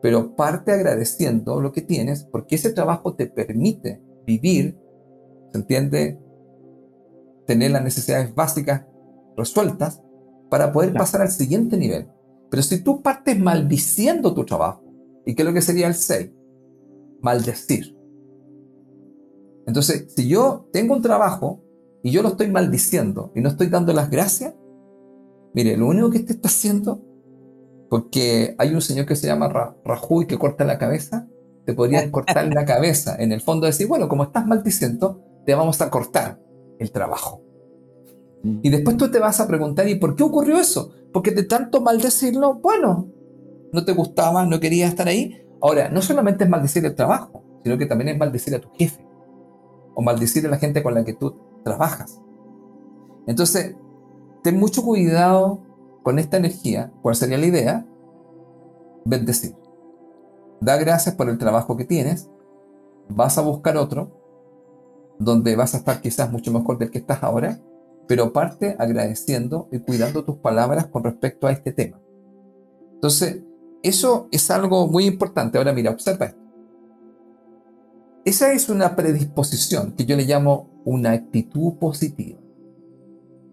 pero 0.03 0.37
parte 0.37 0.73
agradeciendo 0.73 1.61
lo 1.61 1.73
que 1.73 1.83
tienes 1.83 2.25
porque 2.25 2.57
ese 2.57 2.73
trabajo 2.73 3.15
te 3.15 3.27
permite 3.27 4.03
vivir, 4.27 4.79
¿se 5.53 5.59
entiende? 5.59 6.21
Tener 7.47 7.71
las 7.71 7.83
necesidades 7.83 8.35
básicas 8.35 8.85
resueltas 9.37 10.03
para 10.51 10.73
poder 10.73 10.93
pasar 10.93 11.23
al 11.23 11.31
siguiente 11.31 11.77
nivel. 11.77 12.09
Pero 12.51 12.63
si 12.63 12.83
tú 12.83 13.03
partes 13.03 13.39
maldiciendo 13.39 14.35
tu 14.35 14.45
trabajo, 14.45 14.85
¿y 15.25 15.35
qué 15.35 15.43
es 15.43 15.49
lo 15.49 15.55
que 15.55 15.63
sería 15.63 15.89
el 15.89 15.95
6? 15.95 16.31
Maldecir. 17.21 17.97
Entonces, 19.67 20.13
si 20.15 20.29
yo 20.29 20.69
tengo 20.73 20.95
un 20.95 21.03
trabajo 21.03 21.65
y 22.03 22.11
yo 22.13 22.23
lo 22.23 22.29
estoy 22.29 22.49
maldiciendo 22.49 23.33
y 23.35 23.41
no 23.41 23.49
estoy 23.49 23.67
dando 23.67 23.93
las 23.93 24.11
gracias, 24.11 24.55
mire, 25.55 25.77
lo 25.77 25.89
único 25.89 26.11
que 26.11 26.21
te 26.21 26.35
está 26.35 26.49
haciendo 26.49 27.03
porque 27.89 28.55
hay 28.59 28.75
un 28.75 28.81
señor 28.81 29.07
que 29.07 29.17
se 29.17 29.27
llama 29.27 29.49
Ra 29.49 29.77
Rajuy 29.85 30.27
que 30.27 30.39
corta 30.39 30.65
la 30.65 30.79
cabeza. 30.79 31.29
Te 31.65 31.75
podrían 31.75 32.11
cortar 32.13 32.53
la 32.53 32.65
cabeza. 32.65 33.17
En 33.19 33.33
el 33.33 33.41
fondo 33.41 33.67
decir, 33.67 33.87
bueno, 33.87 34.09
como 34.09 34.25
estás 34.25 34.47
maldiciendo, 34.47 35.23
te 35.45 35.55
vamos 35.55 35.81
a 35.81 35.91
cortar 35.91 36.41
el 36.79 36.91
trabajo. 36.91 37.43
Mm. 38.43 38.59
Y 38.63 38.71
después 38.71 38.97
tú 38.97 39.11
te 39.11 39.19
vas 39.19 39.41
a 39.41 39.47
preguntar, 39.47 39.89
¿y 39.89 39.97
por 39.97 40.17
qué 40.17 40.23
ocurrió 40.23 40.59
eso? 40.59 40.91
Porque 41.13 41.31
de 41.31 41.45
tanto 41.45 41.81
maldecirlo, 41.81 42.55
bueno, 42.55 43.09
no 43.73 43.85
te 43.85 43.93
gustaba, 43.93 44.45
no 44.45 44.61
querías 44.61 44.91
estar 44.91 45.09
ahí. 45.09 45.43
Ahora, 45.61 45.89
no 45.89 46.03
solamente 46.03 46.45
es 46.45 46.51
maldecir 46.51 46.85
el 46.85 46.95
trabajo, 46.95 47.43
sino 47.63 47.79
que 47.79 47.87
también 47.87 48.09
es 48.09 48.19
maldecir 48.19 48.55
a 48.55 48.61
tu 48.61 48.69
jefe. 48.71 49.07
O 49.95 50.03
maldecir 50.03 50.47
a 50.47 50.51
la 50.51 50.59
gente 50.59 50.83
con 50.83 50.95
la 50.95 51.05
que 51.05 51.15
tú 51.15 51.37
trabajas. 51.65 52.21
Entonces, 53.27 53.75
ten 54.43 54.59
mucho 54.59 54.83
cuidado 54.83 55.66
con 56.07 56.21
esta 56.21 56.37
energía, 56.37 56.93
¿cuál 57.03 57.17
sería 57.17 57.37
la 57.37 57.47
idea? 57.47 57.85
Bendecir. 59.05 59.57
Da 60.61 60.77
gracias 60.77 61.17
por 61.17 61.29
el 61.29 61.37
trabajo 61.37 61.77
que 61.77 61.85
tienes, 61.85 62.31
vas 63.09 63.39
a 63.39 63.43
buscar 63.43 63.77
otro, 63.77 64.13
donde 65.19 65.57
vas 65.57 65.75
a 65.75 65.79
estar 65.79 66.01
quizás 66.01 66.31
mucho 66.31 66.53
mejor 66.53 66.79
del 66.79 66.93
que 66.93 66.99
estás 66.99 67.25
ahora, 67.25 67.61
pero 68.07 68.33
parte 68.33 68.77
agradeciendo 68.79 69.69
y 69.73 69.81
cuidando 69.81 70.25
tus 70.25 70.37
palabras 70.37 70.87
con 70.87 71.03
respecto 71.03 71.49
a 71.49 71.51
este 71.51 71.73
tema. 71.73 72.01
Entonces, 72.95 73.43
eso 73.83 74.29
es 74.31 74.49
algo 74.53 74.87
muy 74.87 75.07
importante. 75.07 75.59
Ahora 75.59 75.73
mira, 75.73 75.91
observa 75.91 76.27
esto. 76.27 76.41
Esa 78.25 78.53
es 78.53 78.69
una 78.69 78.95
predisposición 78.95 79.97
que 79.97 80.07
yo 80.07 80.17
le 80.17 80.25
llamo 80.25 80.71
una 80.85 81.11
actitud 81.11 81.79
positiva. 81.81 82.46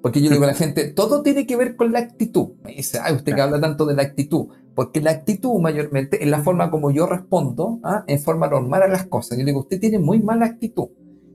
Porque 0.03 0.21
yo 0.21 0.29
digo 0.29 0.43
a 0.43 0.47
la 0.47 0.53
gente, 0.53 0.89
todo 0.89 1.23
tiene 1.23 1.47
que 1.47 1.55
ver 1.55 1.77
con 1.77 1.93
la 1.93 1.99
actitud. 1.99 2.55
Me 2.61 2.73
dice, 2.73 2.99
ay, 3.01 3.15
usted 3.15 3.33
que 3.33 3.39
habla 3.39 3.61
tanto 3.61 3.85
de 3.85 3.95
la 3.95 4.01
actitud. 4.01 4.47
Porque 4.75 4.99
la 4.99 5.11
actitud 5.11 5.57
mayormente 5.61 6.21
es 6.21 6.29
la 6.29 6.43
forma 6.43 6.69
como 6.69 6.91
yo 6.91 7.05
respondo, 7.05 7.79
¿ah? 7.83 8.03
en 8.05 8.19
forma 8.19 8.49
normal 8.49 8.83
a 8.83 8.89
las 8.89 9.07
cosas. 9.07 9.37
Yo 9.37 9.45
digo, 9.45 9.61
usted 9.61 9.79
tiene 9.79 9.99
muy 9.99 10.21
mala 10.21 10.45
actitud. 10.45 10.89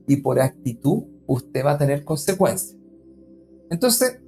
Y 0.07 0.17
por 0.17 0.39
actitud 0.39 1.05
usted 1.25 1.65
va 1.65 1.71
a 1.71 1.77
tener 1.79 2.05
consecuencias. 2.05 2.77
Entonces, 3.71 4.21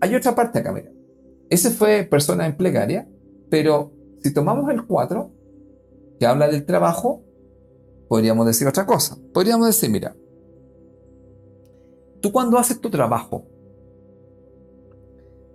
hay 0.00 0.14
otra 0.14 0.36
parte 0.36 0.60
acá, 0.60 0.70
mira. 0.70 0.92
Ese 1.50 1.70
fue 1.70 2.04
persona 2.04 2.46
en 2.46 2.56
plegaria, 2.56 3.08
pero 3.50 3.92
si 4.22 4.32
tomamos 4.32 4.70
el 4.70 4.86
4, 4.86 5.32
que 6.20 6.26
habla 6.26 6.46
del 6.46 6.64
trabajo, 6.64 7.24
podríamos 8.08 8.46
decir 8.46 8.68
otra 8.68 8.86
cosa. 8.86 9.18
Podríamos 9.32 9.66
decir, 9.66 9.90
mira, 9.90 10.14
tú 12.20 12.30
cuando 12.30 12.56
haces 12.56 12.80
tu 12.80 12.88
trabajo, 12.88 13.48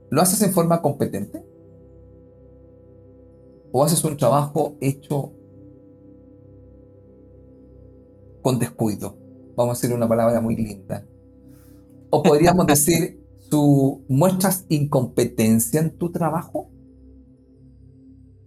¿Lo 0.09 0.21
haces 0.21 0.41
en 0.41 0.51
forma 0.51 0.81
competente? 0.81 1.45
¿O 3.71 3.83
haces 3.83 4.03
un 4.03 4.17
trabajo 4.17 4.77
hecho 4.81 5.33
con 8.41 8.57
descuido? 8.57 9.17
Vamos 9.55 9.77
a 9.77 9.81
decir 9.81 9.95
una 9.95 10.07
palabra 10.07 10.41
muy 10.41 10.55
linda. 10.55 11.05
O 12.09 12.23
podríamos 12.23 12.65
decir, 12.67 13.23
¿tú 13.49 14.03
muestras 14.07 14.65
incompetencia 14.69 15.79
en 15.79 15.97
tu 15.97 16.11
trabajo? 16.11 16.71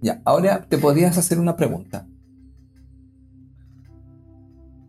Ya, 0.00 0.20
ahora 0.24 0.66
te 0.68 0.78
podrías 0.78 1.16
hacer 1.16 1.38
una 1.38 1.54
pregunta. 1.54 2.08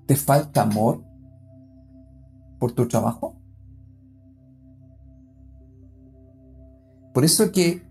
¿Te 0.07 0.15
falta 0.15 0.63
amor 0.63 1.03
por 2.59 2.71
tu 2.71 2.87
trabajo? 2.87 3.42
Por 7.13 7.23
eso 7.23 7.51
que 7.51 7.83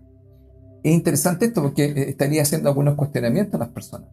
es 0.83 0.93
interesante 0.93 1.45
esto, 1.45 1.61
porque 1.61 1.85
eh, 1.85 2.09
estaría 2.09 2.41
haciendo 2.41 2.69
algunos 2.69 2.95
cuestionamientos 2.95 3.55
a 3.55 3.65
las 3.65 3.69
personas. 3.69 4.09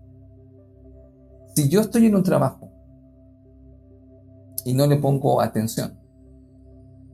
Si 1.54 1.68
yo 1.68 1.80
estoy 1.80 2.06
en 2.06 2.14
un 2.14 2.22
trabajo 2.22 2.70
y 4.64 4.72
no 4.72 4.86
le 4.86 4.96
pongo 4.96 5.40
atención, 5.40 5.98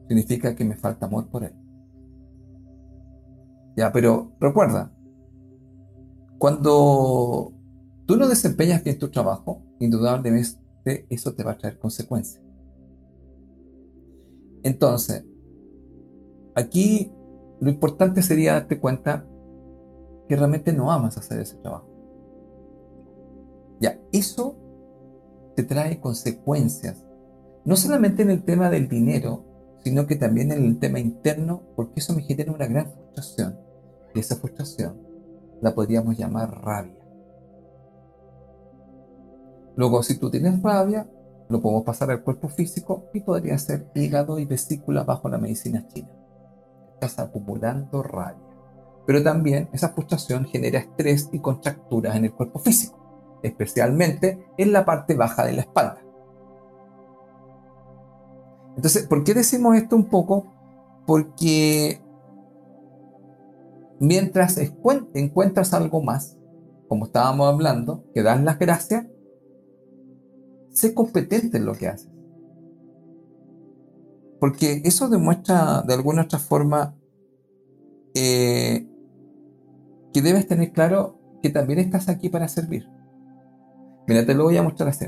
significa 0.08 0.54
que 0.54 0.64
me 0.64 0.76
falta 0.76 1.06
amor 1.06 1.28
por 1.28 1.44
él. 1.44 1.54
Ya, 3.76 3.92
pero 3.92 4.32
recuerda, 4.40 4.92
cuando 6.38 7.52
tú 8.06 8.16
no 8.16 8.28
desempeñas 8.28 8.84
bien 8.84 8.98
tu 8.98 9.10
trabajo, 9.10 9.62
indudablemente 9.80 11.06
eso 11.08 11.34
te 11.34 11.44
va 11.44 11.52
a 11.52 11.58
traer 11.58 11.78
consecuencias. 11.78 12.42
Entonces, 14.62 15.24
aquí 16.54 17.12
lo 17.60 17.70
importante 17.70 18.22
sería 18.22 18.54
darte 18.54 18.78
cuenta 18.78 19.26
que 20.28 20.36
realmente 20.36 20.72
no 20.72 20.92
amas 20.92 21.16
hacer 21.16 21.40
ese 21.40 21.56
trabajo. 21.56 21.88
Ya, 23.80 23.98
eso 24.12 24.56
te 25.54 25.62
trae 25.62 26.00
consecuencias, 26.00 27.04
no 27.64 27.76
solamente 27.76 28.22
en 28.22 28.30
el 28.30 28.42
tema 28.42 28.70
del 28.70 28.88
dinero, 28.88 29.44
sino 29.82 30.06
que 30.06 30.16
también 30.16 30.52
en 30.52 30.64
el 30.64 30.78
tema 30.78 30.98
interno, 30.98 31.62
porque 31.76 32.00
eso 32.00 32.14
me 32.14 32.22
genera 32.22 32.52
una 32.52 32.66
gran 32.66 32.90
frustración. 32.90 33.58
Y 34.14 34.20
esa 34.20 34.36
frustración 34.36 35.00
la 35.60 35.74
podríamos 35.74 36.16
llamar 36.16 36.50
rabia. 36.62 36.96
Luego, 39.76 40.02
si 40.02 40.18
tú 40.18 40.30
tienes 40.30 40.60
rabia, 40.62 41.08
lo 41.48 41.60
podemos 41.60 41.84
pasar 41.84 42.10
al 42.10 42.22
cuerpo 42.22 42.48
físico 42.48 43.04
y 43.12 43.20
podría 43.20 43.58
ser 43.58 43.86
hígado 43.94 44.38
y 44.38 44.46
vesícula 44.46 45.04
bajo 45.04 45.28
la 45.28 45.38
medicina 45.38 45.86
china. 45.86 46.08
Estás 47.00 47.18
acumulando 47.18 48.02
rabia. 48.02 48.42
Pero 49.06 49.22
también 49.22 49.68
esa 49.72 49.90
frustración 49.90 50.46
genera 50.46 50.80
estrés 50.80 51.28
y 51.32 51.38
contracturas 51.38 52.16
en 52.16 52.24
el 52.24 52.32
cuerpo 52.32 52.58
físico 52.58 53.06
especialmente 53.46 54.46
en 54.56 54.72
la 54.72 54.84
parte 54.84 55.14
baja 55.14 55.44
de 55.44 55.52
la 55.52 55.62
espalda. 55.62 56.02
Entonces, 58.76 59.06
¿por 59.06 59.24
qué 59.24 59.34
decimos 59.34 59.76
esto 59.76 59.96
un 59.96 60.06
poco? 60.06 60.46
Porque 61.06 62.02
mientras 64.00 64.58
encuentras 64.58 65.72
algo 65.72 66.02
más, 66.02 66.36
como 66.88 67.06
estábamos 67.06 67.52
hablando, 67.52 68.04
que 68.12 68.22
das 68.22 68.42
las 68.42 68.58
gracias, 68.58 69.06
sé 70.70 70.94
competente 70.94 71.56
en 71.56 71.64
lo 71.64 71.74
que 71.74 71.88
haces. 71.88 72.10
Porque 74.46 74.80
eso 74.84 75.08
demuestra 75.08 75.82
de 75.82 75.92
alguna 75.92 76.22
otra 76.22 76.38
forma 76.38 76.94
eh, 78.14 78.88
que 80.12 80.22
debes 80.22 80.46
tener 80.46 80.70
claro 80.70 81.18
que 81.42 81.50
también 81.50 81.80
estás 81.80 82.08
aquí 82.08 82.28
para 82.28 82.46
servir. 82.46 82.88
Mira, 84.06 84.24
te 84.24 84.34
lo 84.34 84.44
voy 84.44 84.56
a 84.56 84.62
mostrar 84.62 84.90
así. 84.90 85.06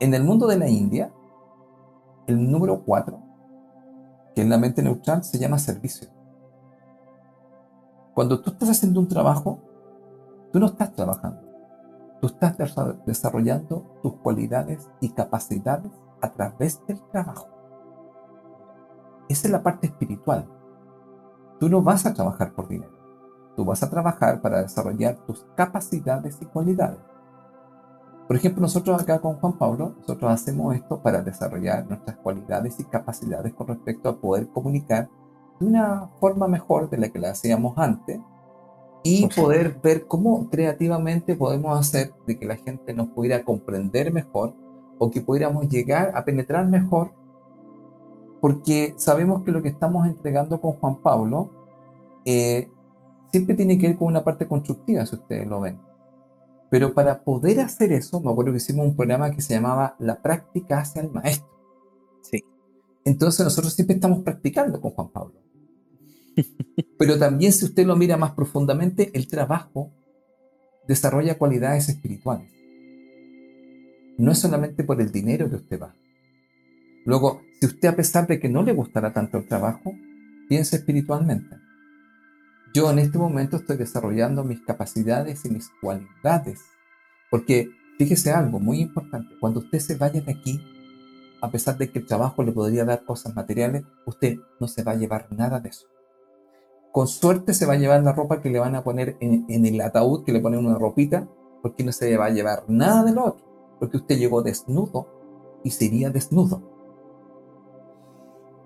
En 0.00 0.12
el 0.12 0.24
mundo 0.24 0.48
de 0.48 0.58
la 0.58 0.68
India, 0.68 1.12
el 2.26 2.50
número 2.50 2.82
4, 2.82 3.16
que 4.34 4.42
en 4.42 4.50
la 4.50 4.58
mente 4.58 4.82
neutral 4.82 5.22
se 5.22 5.38
llama 5.38 5.60
servicio. 5.60 6.08
Cuando 8.12 8.40
tú 8.40 8.50
estás 8.50 8.70
haciendo 8.70 8.98
un 8.98 9.06
trabajo, 9.06 9.60
tú 10.52 10.58
no 10.58 10.66
estás 10.66 10.92
trabajando. 10.94 11.42
Tú 12.20 12.26
estás 12.26 12.56
desarrollando 13.06 14.00
tus 14.02 14.14
cualidades 14.14 14.90
y 15.00 15.10
capacidades 15.10 15.92
a 16.20 16.32
través 16.32 16.84
del 16.88 17.00
trabajo. 17.12 17.57
Esa 19.28 19.48
es 19.48 19.52
la 19.52 19.62
parte 19.62 19.86
espiritual. 19.86 20.48
Tú 21.60 21.68
no 21.68 21.82
vas 21.82 22.06
a 22.06 22.14
trabajar 22.14 22.52
por 22.52 22.68
dinero. 22.68 22.92
Tú 23.56 23.64
vas 23.64 23.82
a 23.82 23.90
trabajar 23.90 24.40
para 24.40 24.62
desarrollar 24.62 25.16
tus 25.26 25.44
capacidades 25.56 26.38
y 26.40 26.46
cualidades. 26.46 27.00
Por 28.28 28.36
ejemplo, 28.36 28.60
nosotros 28.60 29.00
acá 29.00 29.20
con 29.20 29.36
Juan 29.36 29.54
Pablo, 29.54 29.94
nosotros 29.98 30.30
hacemos 30.30 30.74
esto 30.74 31.02
para 31.02 31.22
desarrollar 31.22 31.86
nuestras 31.88 32.16
cualidades 32.18 32.78
y 32.78 32.84
capacidades 32.84 33.54
con 33.54 33.68
respecto 33.68 34.08
a 34.08 34.20
poder 34.20 34.48
comunicar 34.48 35.08
de 35.58 35.66
una 35.66 36.10
forma 36.20 36.46
mejor 36.46 36.90
de 36.90 36.98
la 36.98 37.08
que 37.08 37.18
la 37.18 37.30
hacíamos 37.30 37.76
antes 37.78 38.20
y 39.02 39.26
poder 39.28 39.80
ver 39.82 40.06
cómo 40.06 40.48
creativamente 40.50 41.36
podemos 41.36 41.78
hacer 41.78 42.12
de 42.26 42.38
que 42.38 42.46
la 42.46 42.56
gente 42.56 42.92
nos 42.92 43.08
pudiera 43.08 43.42
comprender 43.44 44.12
mejor 44.12 44.54
o 44.98 45.10
que 45.10 45.20
pudiéramos 45.20 45.68
llegar 45.68 46.12
a 46.14 46.24
penetrar 46.24 46.66
mejor 46.68 47.12
porque 48.40 48.94
sabemos 48.96 49.44
que 49.44 49.52
lo 49.52 49.62
que 49.62 49.68
estamos 49.68 50.06
entregando 50.06 50.60
con 50.60 50.72
Juan 50.72 51.02
Pablo 51.02 51.50
eh, 52.24 52.70
siempre 53.30 53.54
tiene 53.54 53.78
que 53.78 53.88
ver 53.88 53.96
con 53.96 54.08
una 54.08 54.24
parte 54.24 54.46
constructiva, 54.46 55.04
si 55.06 55.16
ustedes 55.16 55.46
lo 55.46 55.60
ven. 55.60 55.80
Pero 56.70 56.92
para 56.92 57.22
poder 57.22 57.60
hacer 57.60 57.92
eso, 57.92 58.20
me 58.20 58.30
acuerdo 58.30 58.52
que 58.52 58.58
hicimos 58.58 58.86
un 58.86 58.96
programa 58.96 59.30
que 59.30 59.40
se 59.40 59.54
llamaba 59.54 59.96
La 59.98 60.20
práctica 60.20 60.80
hacia 60.80 61.02
el 61.02 61.10
maestro. 61.10 61.48
Sí. 62.22 62.44
Entonces 63.04 63.44
nosotros 63.44 63.72
siempre 63.72 63.94
estamos 63.94 64.20
practicando 64.20 64.80
con 64.80 64.90
Juan 64.92 65.08
Pablo. 65.08 65.40
Pero 66.98 67.18
también 67.18 67.52
si 67.52 67.64
usted 67.64 67.86
lo 67.86 67.96
mira 67.96 68.16
más 68.16 68.32
profundamente, 68.32 69.10
el 69.14 69.28
trabajo 69.28 69.90
desarrolla 70.86 71.38
cualidades 71.38 71.88
espirituales. 71.88 72.52
No 74.18 74.32
es 74.32 74.38
solamente 74.38 74.84
por 74.84 75.00
el 75.00 75.10
dinero 75.10 75.48
que 75.48 75.56
usted 75.56 75.80
va. 75.80 75.94
Luego, 77.08 77.40
si 77.58 77.64
usted 77.64 77.88
a 77.88 77.96
pesar 77.96 78.26
de 78.26 78.38
que 78.38 78.50
no 78.50 78.62
le 78.62 78.74
gustará 78.74 79.14
tanto 79.14 79.38
el 79.38 79.46
trabajo, 79.46 79.94
piensa 80.46 80.76
espiritualmente. 80.76 81.56
Yo 82.74 82.90
en 82.90 82.98
este 82.98 83.16
momento 83.16 83.56
estoy 83.56 83.78
desarrollando 83.78 84.44
mis 84.44 84.60
capacidades 84.60 85.42
y 85.46 85.48
mis 85.48 85.70
cualidades. 85.80 86.60
Porque 87.30 87.70
fíjese 87.96 88.30
algo 88.32 88.60
muy 88.60 88.80
importante, 88.80 89.34
cuando 89.40 89.60
usted 89.60 89.78
se 89.78 89.96
vaya 89.96 90.20
de 90.20 90.32
aquí, 90.32 90.60
a 91.40 91.50
pesar 91.50 91.78
de 91.78 91.90
que 91.90 92.00
el 92.00 92.06
trabajo 92.06 92.42
le 92.42 92.52
podría 92.52 92.84
dar 92.84 93.02
cosas 93.06 93.34
materiales, 93.34 93.84
usted 94.04 94.36
no 94.60 94.68
se 94.68 94.82
va 94.82 94.92
a 94.92 94.96
llevar 94.96 95.28
nada 95.30 95.60
de 95.60 95.70
eso. 95.70 95.86
Con 96.92 97.08
suerte 97.08 97.54
se 97.54 97.64
va 97.64 97.72
a 97.72 97.78
llevar 97.78 98.02
la 98.02 98.12
ropa 98.12 98.42
que 98.42 98.50
le 98.50 98.58
van 98.58 98.74
a 98.74 98.84
poner 98.84 99.16
en, 99.20 99.64
el 99.64 99.80
ataúd, 99.80 100.26
que 100.26 100.32
le 100.32 100.40
ponen 100.40 100.66
una 100.66 100.76
ropita, 100.76 101.26
porque 101.62 101.84
no 101.84 101.92
se 101.92 102.14
va 102.18 102.26
a 102.26 102.30
llevar 102.30 102.64
nada 102.68 103.02
de 103.02 103.14
lo 103.14 103.24
otro, 103.24 103.46
porque 103.80 103.96
usted 103.96 104.18
llegó 104.18 104.42
desnudo 104.42 105.08
y 105.64 105.70
sería 105.70 106.10
desnudo. 106.10 106.77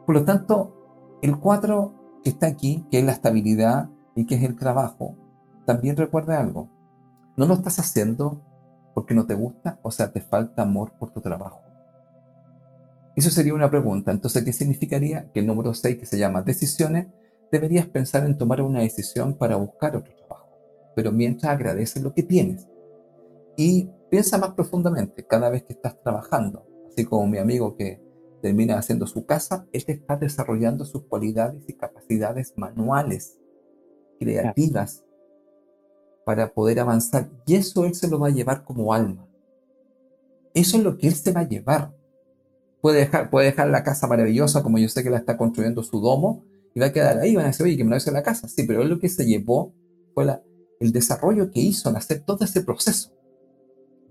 Por 0.07 0.15
lo 0.15 0.25
tanto, 0.25 1.19
el 1.23 1.39
4 1.39 2.21
que 2.25 2.31
está 2.31 2.47
aquí, 2.47 2.87
que 2.91 2.99
es 2.99 3.05
la 3.05 3.13
estabilidad 3.13 3.91
y 4.15 4.27
que 4.27 4.35
es 4.35 4.43
el 4.43 4.57
trabajo, 4.57 5.17
también 5.65 5.97
recuerda 5.97 6.41
algo. 6.41 6.69
No 7.37 7.47
lo 7.47 7.55
estás 7.55 7.79
haciendo 7.79 8.43
porque 8.95 9.15
no 9.15 9.27
te 9.27 9.35
gusta, 9.35 9.79
o 9.83 9.91
sea, 9.91 10.13
te 10.13 10.21
falta 10.21 10.63
amor 10.63 10.93
por 10.99 11.11
tu 11.11 11.21
trabajo. 11.21 11.61
Eso 13.15 13.31
sería 13.31 13.55
una 13.55 13.71
pregunta. 13.71 14.11
Entonces, 14.11 14.45
¿qué 14.45 14.53
significaría? 14.53 15.31
Que 15.33 15.41
el 15.41 15.47
número 15.47 15.75
6, 15.75 15.99
que 15.99 16.07
se 16.07 16.19
llama 16.19 16.43
decisiones, 16.43 17.07
deberías 17.51 17.87
pensar 17.87 18.25
en 18.25 18.39
tomar 18.39 18.63
una 18.63 18.81
decisión 18.81 19.35
para 19.35 19.57
buscar 19.57 19.97
otro 19.97 20.15
trabajo. 20.17 20.49
Pero 20.97 21.13
mientras 21.13 21.53
agradeces 21.53 22.03
lo 22.03 22.15
que 22.15 22.23
tienes. 22.23 22.69
Y 23.57 23.91
piensa 24.11 24.39
más 24.39 24.53
profundamente 24.53 25.27
cada 25.27 25.51
vez 25.51 25.63
que 25.65 25.75
estás 25.75 26.01
trabajando. 26.03 26.67
Así 26.89 27.05
como 27.05 27.27
mi 27.27 27.39
amigo 27.39 27.77
que 27.77 28.02
termina 28.43 28.77
haciendo 28.77 29.07
su 29.07 29.25
casa, 29.25 29.67
él 29.73 29.85
está 29.87 30.17
desarrollando 30.17 30.85
sus 30.85 31.05
cualidades 31.05 31.63
y 31.69 31.75
capacidades 31.75 32.53
manuales, 32.57 33.39
creativas, 34.19 35.05
para 36.27 36.53
poder 36.53 36.81
avanzar. 36.81 37.31
Y 37.47 37.55
eso 37.55 37.87
él 37.87 37.95
se 37.95 38.09
lo 38.09 38.19
va 38.19 38.29
a 38.29 38.33
llevar 38.33 38.65
como 38.65 38.93
alma. 38.93 39.27
Eso 40.55 40.77
es 40.77 40.83
lo 40.83 40.99
que 40.99 41.07
él 41.07 41.15
se 41.15 41.33
va 41.33 41.41
a 41.41 41.49
llevar. 41.49 41.97
Puede 42.81 42.99
dejar, 42.99 43.31
puede 43.31 43.47
dejar 43.47 43.69
la 43.69 43.85
casa 43.85 44.09
maravillosa, 44.09 44.63
como 44.63 44.79
yo 44.79 44.89
sé 44.89 45.05
que 45.05 45.11
la 45.11 45.19
está 45.19 45.37
construyendo 45.37 45.85
su 45.85 46.01
domo, 46.01 46.45
y 46.75 46.81
va 46.81 46.87
a 46.87 46.93
quedar 46.93 47.19
ahí, 47.19 47.37
van 47.37 47.45
a 47.45 47.49
decir, 47.49 47.65
oye, 47.65 47.77
que 47.77 47.85
me 47.85 47.91
lo 47.91 47.97
hizo 47.97 48.11
la 48.11 48.25
casa. 48.25 48.49
Sí, 48.49 48.65
pero 48.65 48.83
él 48.83 48.89
lo 48.89 48.99
que 48.99 49.09
se 49.09 49.25
llevó 49.25 49.73
fue 50.15 50.25
la, 50.25 50.43
el 50.81 50.91
desarrollo 50.91 51.51
que 51.51 51.61
hizo 51.61 51.89
en 51.89 51.97
hacer 51.97 52.25
todo 52.25 52.45
ese 52.45 52.63
proceso. 52.63 53.13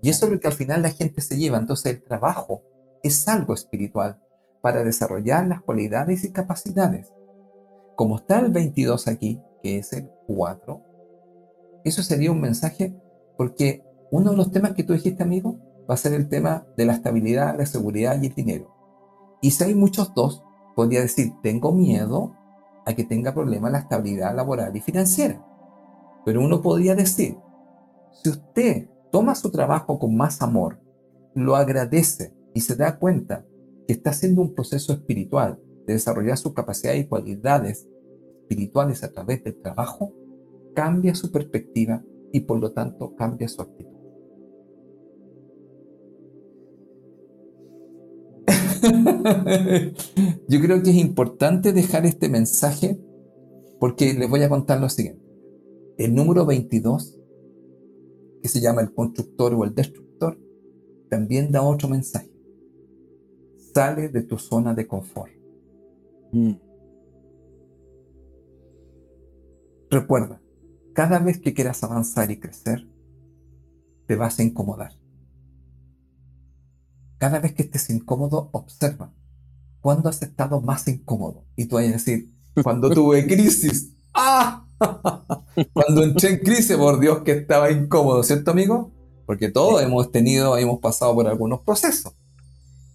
Y 0.00 0.08
eso 0.08 0.26
es 0.26 0.32
lo 0.32 0.40
que 0.40 0.48
al 0.48 0.54
final 0.54 0.80
la 0.80 0.90
gente 0.90 1.20
se 1.20 1.36
lleva. 1.36 1.58
Entonces 1.58 1.92
el 1.92 2.02
trabajo 2.02 2.62
es 3.02 3.28
algo 3.28 3.52
espiritual 3.52 4.21
para 4.62 4.84
desarrollar 4.84 5.46
las 5.46 5.60
cualidades 5.60 6.24
y 6.24 6.32
capacidades. 6.32 7.12
Como 7.96 8.16
está 8.16 8.38
el 8.38 8.50
22 8.50 9.08
aquí, 9.08 9.42
que 9.62 9.78
es 9.78 9.92
el 9.92 10.08
4, 10.26 10.82
eso 11.84 12.02
sería 12.02 12.32
un 12.32 12.40
mensaje 12.40 12.94
porque 13.36 13.84
uno 14.10 14.30
de 14.30 14.36
los 14.36 14.52
temas 14.52 14.72
que 14.72 14.84
tú 14.84 14.92
dijiste, 14.92 15.22
amigo, 15.22 15.58
va 15.90 15.94
a 15.94 15.98
ser 15.98 16.14
el 16.14 16.28
tema 16.28 16.66
de 16.76 16.86
la 16.86 16.94
estabilidad, 16.94 17.58
la 17.58 17.66
seguridad 17.66 18.20
y 18.22 18.26
el 18.26 18.34
dinero. 18.34 18.74
Y 19.40 19.50
si 19.50 19.64
hay 19.64 19.74
muchos 19.74 20.14
dos, 20.14 20.44
podría 20.76 21.00
decir, 21.00 21.32
tengo 21.42 21.72
miedo 21.72 22.34
a 22.86 22.94
que 22.94 23.04
tenga 23.04 23.34
problemas 23.34 23.72
la 23.72 23.78
estabilidad 23.78 24.34
laboral 24.34 24.74
y 24.76 24.80
financiera. 24.80 25.44
Pero 26.24 26.40
uno 26.40 26.62
podría 26.62 26.94
decir, 26.94 27.36
si 28.22 28.30
usted 28.30 28.88
toma 29.10 29.34
su 29.34 29.50
trabajo 29.50 29.98
con 29.98 30.16
más 30.16 30.40
amor, 30.40 30.80
lo 31.34 31.56
agradece 31.56 32.32
y 32.54 32.60
se 32.60 32.76
da 32.76 32.98
cuenta 32.98 33.44
que 33.86 33.92
está 33.92 34.10
haciendo 34.10 34.42
un 34.42 34.54
proceso 34.54 34.92
espiritual 34.92 35.58
de 35.86 35.94
desarrollar 35.94 36.38
sus 36.38 36.52
capacidades 36.52 37.04
y 37.04 37.08
cualidades 37.08 37.88
espirituales 38.42 39.02
a 39.02 39.12
través 39.12 39.42
del 39.44 39.60
trabajo, 39.60 40.12
cambia 40.74 41.14
su 41.14 41.30
perspectiva 41.30 42.04
y 42.32 42.40
por 42.40 42.60
lo 42.60 42.72
tanto 42.72 43.14
cambia 43.16 43.48
su 43.48 43.62
actitud. 43.62 43.92
Yo 50.48 50.60
creo 50.60 50.82
que 50.82 50.90
es 50.90 50.96
importante 50.96 51.72
dejar 51.72 52.04
este 52.04 52.28
mensaje 52.28 52.98
porque 53.78 54.14
les 54.14 54.28
voy 54.28 54.42
a 54.42 54.48
contar 54.48 54.80
lo 54.80 54.88
siguiente. 54.88 55.22
El 55.98 56.14
número 56.14 56.46
22, 56.46 57.20
que 58.42 58.48
se 58.48 58.60
llama 58.60 58.80
el 58.80 58.92
constructor 58.92 59.54
o 59.54 59.64
el 59.64 59.74
destructor, 59.74 60.38
también 61.08 61.52
da 61.52 61.62
otro 61.62 61.88
mensaje. 61.88 62.31
Sale 63.74 64.08
de 64.08 64.22
tu 64.22 64.38
zona 64.38 64.74
de 64.74 64.86
confort. 64.86 65.32
Mm. 66.32 66.52
Recuerda, 69.90 70.40
cada 70.94 71.18
vez 71.18 71.38
que 71.38 71.54
quieras 71.54 71.82
avanzar 71.84 72.30
y 72.30 72.38
crecer, 72.38 72.88
te 74.06 74.16
vas 74.16 74.38
a 74.38 74.42
incomodar. 74.42 74.92
Cada 77.18 77.38
vez 77.38 77.54
que 77.54 77.62
estés 77.62 77.88
incómodo, 77.90 78.48
observa. 78.52 79.12
¿Cuándo 79.80 80.08
has 80.08 80.22
estado 80.22 80.60
más 80.60 80.88
incómodo? 80.88 81.44
Y 81.56 81.66
tú 81.66 81.76
vas 81.76 81.84
a 81.86 81.92
decir, 81.92 82.32
cuando 82.62 82.90
tuve 82.90 83.26
crisis. 83.28 83.94
¡Ah! 84.14 84.66
Cuando 85.72 86.02
entré 86.02 86.30
en 86.30 86.38
crisis, 86.38 86.76
por 86.76 86.98
Dios 86.98 87.22
que 87.22 87.32
estaba 87.32 87.70
incómodo, 87.70 88.22
¿cierto 88.24 88.50
amigo? 88.50 88.90
Porque 89.26 89.48
todos 89.48 89.80
hemos 89.82 90.10
tenido, 90.10 90.56
hemos 90.58 90.80
pasado 90.80 91.14
por 91.14 91.28
algunos 91.28 91.60
procesos. 91.60 92.14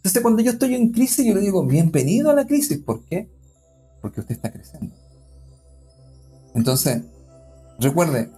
Entonces 0.08 0.24
cuando 0.24 0.42
yo 0.42 0.52
estoy 0.52 0.74
en 0.74 0.94
crisis, 0.94 1.26
yo 1.26 1.36
le 1.36 1.42
digo, 1.42 1.66
bienvenido 1.66 2.30
a 2.30 2.34
la 2.34 2.48
crisis. 2.48 2.78
¿Por 2.78 3.04
qué? 3.04 3.30
Porque 4.02 4.22
usted 4.22 4.36
está 4.36 4.54
creciendo. 4.54 4.96
Entonces, 6.56 7.04
recuerde, 7.78 8.32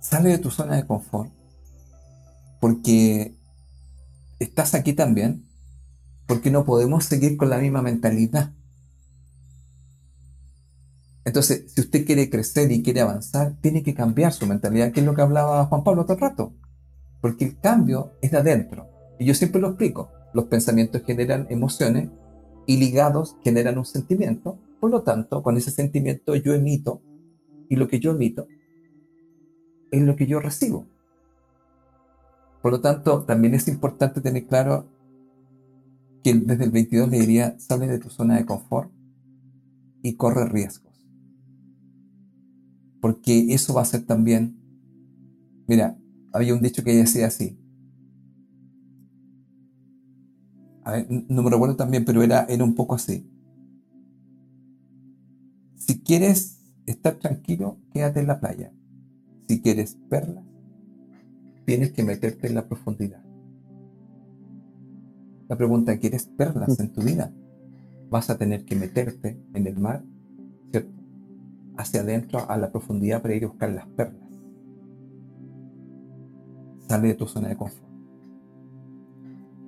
sale 0.00 0.30
de 0.30 0.38
tu 0.38 0.50
zona 0.50 0.74
de 0.74 0.84
confort. 0.84 1.30
Porque 2.58 3.36
estás 4.40 4.74
aquí 4.74 4.94
también. 4.94 5.46
Porque 6.26 6.50
no 6.50 6.64
podemos 6.64 7.04
seguir 7.04 7.36
con 7.36 7.48
la 7.48 7.58
misma 7.58 7.80
mentalidad. 7.80 8.52
Entonces, 11.24 11.72
si 11.72 11.82
usted 11.82 12.04
quiere 12.04 12.28
crecer 12.28 12.72
y 12.72 12.82
quiere 12.82 13.02
avanzar, 13.02 13.54
tiene 13.60 13.84
que 13.84 13.94
cambiar 13.94 14.32
su 14.32 14.44
mentalidad, 14.44 14.90
que 14.90 14.98
es 14.98 15.06
lo 15.06 15.14
que 15.14 15.22
hablaba 15.22 15.66
Juan 15.66 15.84
Pablo 15.84 16.02
otro 16.02 16.16
rato. 16.16 16.52
Porque 17.20 17.44
el 17.44 17.60
cambio 17.60 18.14
es 18.20 18.32
de 18.32 18.38
adentro. 18.38 18.97
Y 19.18 19.24
yo 19.24 19.34
siempre 19.34 19.60
lo 19.60 19.68
explico. 19.68 20.10
Los 20.32 20.46
pensamientos 20.46 21.02
generan 21.04 21.46
emociones 21.50 22.10
y 22.66 22.76
ligados 22.76 23.36
generan 23.42 23.78
un 23.78 23.84
sentimiento. 23.84 24.58
Por 24.80 24.90
lo 24.90 25.02
tanto, 25.02 25.42
con 25.42 25.56
ese 25.56 25.70
sentimiento 25.70 26.34
yo 26.36 26.54
emito 26.54 27.02
y 27.68 27.76
lo 27.76 27.88
que 27.88 28.00
yo 28.00 28.12
emito 28.12 28.46
es 29.90 30.02
lo 30.02 30.16
que 30.16 30.26
yo 30.26 30.40
recibo. 30.40 30.86
Por 32.62 32.72
lo 32.72 32.80
tanto, 32.80 33.24
también 33.24 33.54
es 33.54 33.68
importante 33.68 34.20
tener 34.20 34.46
claro 34.46 34.86
que 36.22 36.34
desde 36.34 36.64
el 36.64 36.70
22 36.70 37.08
le 37.08 37.20
diría, 37.20 37.58
sale 37.58 37.86
de 37.86 37.98
tu 37.98 38.10
zona 38.10 38.36
de 38.36 38.44
confort 38.44 38.90
y 40.02 40.16
corre 40.16 40.46
riesgo 40.46 40.88
porque 43.00 43.54
eso 43.54 43.74
va 43.74 43.82
a 43.82 43.86
ser 43.86 44.04
también, 44.04 44.56
mira, 45.66 45.98
había 46.32 46.54
un 46.54 46.62
dicho 46.62 46.82
que 46.82 46.94
decía 46.94 47.26
así, 47.26 47.58
a 50.88 50.92
ver, 50.92 51.06
no 51.28 51.42
me 51.42 51.50
recuerdo 51.50 51.76
también, 51.76 52.06
pero 52.06 52.22
era, 52.22 52.46
era 52.48 52.64
un 52.64 52.74
poco 52.74 52.94
así. 52.94 53.30
Si 55.76 56.00
quieres 56.00 56.62
estar 56.86 57.16
tranquilo, 57.16 57.76
quédate 57.92 58.20
en 58.20 58.26
la 58.26 58.40
playa. 58.40 58.72
Si 59.46 59.60
quieres 59.60 59.98
perlas, 60.08 60.44
tienes 61.66 61.92
que 61.92 62.02
meterte 62.02 62.46
en 62.46 62.54
la 62.54 62.66
profundidad. 62.66 63.22
La 65.46 65.56
pregunta, 65.58 65.98
¿quieres 65.98 66.24
perlas 66.24 66.80
en 66.80 66.90
tu 66.90 67.02
vida? 67.02 67.34
Vas 68.08 68.30
a 68.30 68.38
tener 68.38 68.64
que 68.64 68.74
meterte 68.74 69.38
en 69.52 69.66
el 69.66 69.78
mar, 69.78 70.02
¿cierto? 70.70 70.90
hacia 71.76 72.00
adentro 72.00 72.50
a 72.50 72.56
la 72.56 72.72
profundidad 72.72 73.20
para 73.20 73.34
ir 73.34 73.44
a 73.44 73.48
buscar 73.48 73.70
las 73.70 73.86
perlas. 73.88 74.30
Sale 76.88 77.08
de 77.08 77.14
tu 77.14 77.26
zona 77.26 77.48
de 77.48 77.56
confort. 77.56 77.87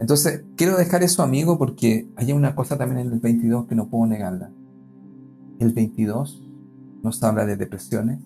Entonces, 0.00 0.44
quiero 0.56 0.78
dejar 0.78 1.02
eso, 1.02 1.22
amigo, 1.22 1.58
porque 1.58 2.10
hay 2.16 2.32
una 2.32 2.54
cosa 2.54 2.78
también 2.78 3.06
en 3.06 3.12
el 3.12 3.20
22 3.20 3.66
que 3.66 3.74
no 3.74 3.88
puedo 3.88 4.06
negarla. 4.06 4.50
El 5.58 5.74
22 5.74 6.48
nos 7.02 7.22
habla 7.22 7.44
de 7.44 7.56
depresiones, 7.56 8.18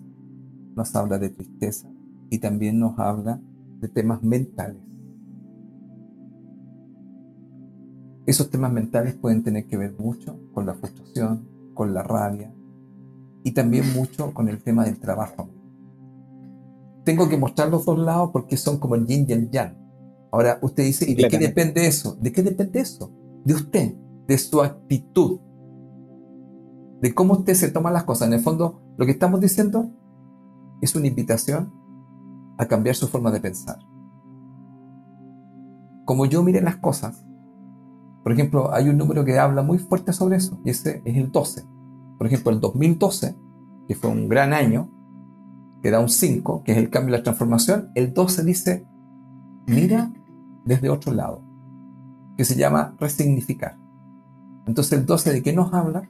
nos 0.73 0.95
habla 0.95 1.19
de 1.19 1.29
tristeza 1.29 1.89
y 2.29 2.39
también 2.39 2.79
nos 2.79 2.97
habla 2.97 3.41
de 3.81 3.89
temas 3.89 4.23
mentales. 4.23 4.81
Esos 8.25 8.49
temas 8.49 8.71
mentales 8.71 9.13
pueden 9.15 9.43
tener 9.43 9.67
que 9.67 9.77
ver 9.77 9.93
mucho 9.99 10.39
con 10.53 10.65
la 10.65 10.73
frustración, 10.73 11.45
con 11.73 11.93
la 11.93 12.03
rabia, 12.03 12.53
y 13.43 13.51
también 13.51 13.93
mucho 13.93 14.33
con 14.33 14.47
el 14.47 14.63
tema 14.63 14.85
del 14.85 14.97
trabajo. 14.97 15.49
Tengo 17.03 17.27
que 17.29 17.37
mostrar 17.37 17.69
los 17.69 17.85
dos 17.85 17.99
lados 17.99 18.31
porque 18.31 18.55
son 18.55 18.79
como 18.79 18.95
el 18.95 19.05
yin 19.05 19.27
y 19.29 19.49
yang. 19.51 19.84
Ahora 20.35 20.59
usted 20.61 20.83
dice, 20.83 21.09
¿y 21.09 21.15
de 21.15 21.29
qué 21.29 21.37
depende 21.37 21.87
eso? 21.87 22.17
¿De 22.19 22.33
qué 22.33 22.43
depende 22.43 22.81
eso? 22.81 23.09
De 23.45 23.53
usted, 23.53 23.95
de 24.27 24.37
su 24.37 24.61
actitud, 24.61 25.39
de 27.01 27.15
cómo 27.15 27.35
usted 27.35 27.53
se 27.53 27.71
toma 27.71 27.89
las 27.89 28.03
cosas. 28.03 28.27
En 28.27 28.33
el 28.33 28.41
fondo, 28.41 28.81
lo 28.97 29.05
que 29.05 29.13
estamos 29.13 29.39
diciendo 29.39 29.91
es 30.81 30.93
una 30.93 31.07
invitación 31.07 31.71
a 32.57 32.65
cambiar 32.65 32.95
su 32.95 33.07
forma 33.07 33.31
de 33.31 33.39
pensar. 33.39 33.79
Como 36.03 36.25
yo 36.25 36.43
mire 36.43 36.59
las 36.59 36.75
cosas, 36.75 37.25
por 38.21 38.33
ejemplo, 38.33 38.73
hay 38.73 38.89
un 38.89 38.97
número 38.97 39.23
que 39.23 39.39
habla 39.39 39.63
muy 39.63 39.77
fuerte 39.77 40.11
sobre 40.11 40.35
eso, 40.35 40.59
y 40.65 40.71
ese 40.71 41.01
es 41.05 41.15
el 41.15 41.31
12. 41.31 41.63
Por 42.17 42.27
ejemplo, 42.27 42.51
el 42.51 42.59
2012, 42.59 43.37
que 43.87 43.95
fue 43.95 44.09
un 44.09 44.27
gran 44.27 44.51
año, 44.51 44.91
que 45.81 45.91
da 45.91 46.01
un 46.01 46.09
5, 46.09 46.63
que 46.65 46.73
es 46.73 46.77
el 46.77 46.89
cambio 46.89 47.15
y 47.15 47.19
la 47.19 47.23
transformación, 47.23 47.91
el 47.95 48.13
12 48.13 48.43
dice, 48.43 48.85
mira 49.65 50.11
desde 50.65 50.89
otro 50.89 51.13
lado, 51.13 51.41
que 52.35 52.43
se 52.43 52.55
llama 52.55 52.95
resignificar. 52.99 53.77
Entonces 54.65 54.99
el 54.99 55.05
12 55.05 55.31
de 55.31 55.43
qué 55.43 55.53
nos 55.53 55.73
habla? 55.73 56.09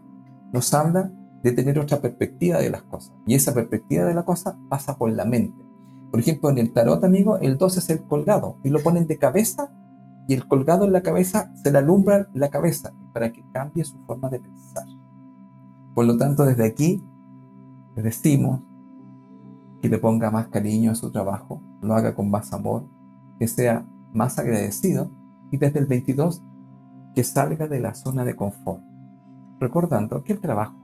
Nos 0.51 0.73
habla 0.73 1.11
de 1.43 1.51
tener 1.51 1.77
otra 1.77 2.01
perspectiva 2.01 2.57
de 2.57 2.69
las 2.69 2.81
cosas. 2.83 3.13
Y 3.27 3.35
esa 3.35 3.53
perspectiva 3.53 4.05
de 4.05 4.15
la 4.15 4.23
cosa 4.23 4.57
pasa 4.69 4.97
por 4.97 5.11
la 5.11 5.25
mente. 5.25 5.63
Por 6.09 6.19
ejemplo, 6.19 6.49
en 6.49 6.57
el 6.57 6.71
tarot, 6.71 7.03
amigo, 7.03 7.37
el 7.37 7.57
12 7.57 7.79
es 7.79 7.89
el 7.89 8.03
colgado 8.03 8.57
y 8.63 8.69
lo 8.69 8.81
ponen 8.81 9.05
de 9.05 9.17
cabeza 9.17 9.69
y 10.27 10.33
el 10.33 10.47
colgado 10.47 10.85
en 10.85 10.93
la 10.93 11.01
cabeza 11.01 11.51
se 11.61 11.71
le 11.71 11.77
alumbra 11.77 12.29
la 12.33 12.49
cabeza 12.49 12.93
para 13.13 13.31
que 13.31 13.43
cambie 13.51 13.83
su 13.83 13.97
forma 14.05 14.29
de 14.29 14.39
pensar. 14.39 14.85
Por 15.93 16.05
lo 16.05 16.17
tanto, 16.17 16.45
desde 16.45 16.65
aquí 16.65 17.03
le 17.95 18.01
decimos 18.01 18.61
que 19.81 19.89
le 19.89 19.97
ponga 19.97 20.31
más 20.31 20.47
cariño 20.47 20.91
a 20.91 20.95
su 20.95 21.11
trabajo, 21.11 21.61
lo 21.81 21.93
haga 21.93 22.15
con 22.15 22.29
más 22.31 22.53
amor, 22.53 22.85
que 23.37 23.47
sea 23.47 23.85
más 24.15 24.39
agradecido 24.39 25.11
y 25.51 25.57
desde 25.57 25.79
el 25.79 25.85
22 25.85 26.41
que 27.13 27.23
salga 27.23 27.67
de 27.67 27.79
la 27.79 27.93
zona 27.93 28.25
de 28.25 28.35
confort, 28.35 28.81
recordando 29.59 30.23
que 30.23 30.33
el 30.33 30.39
trabajo 30.39 30.75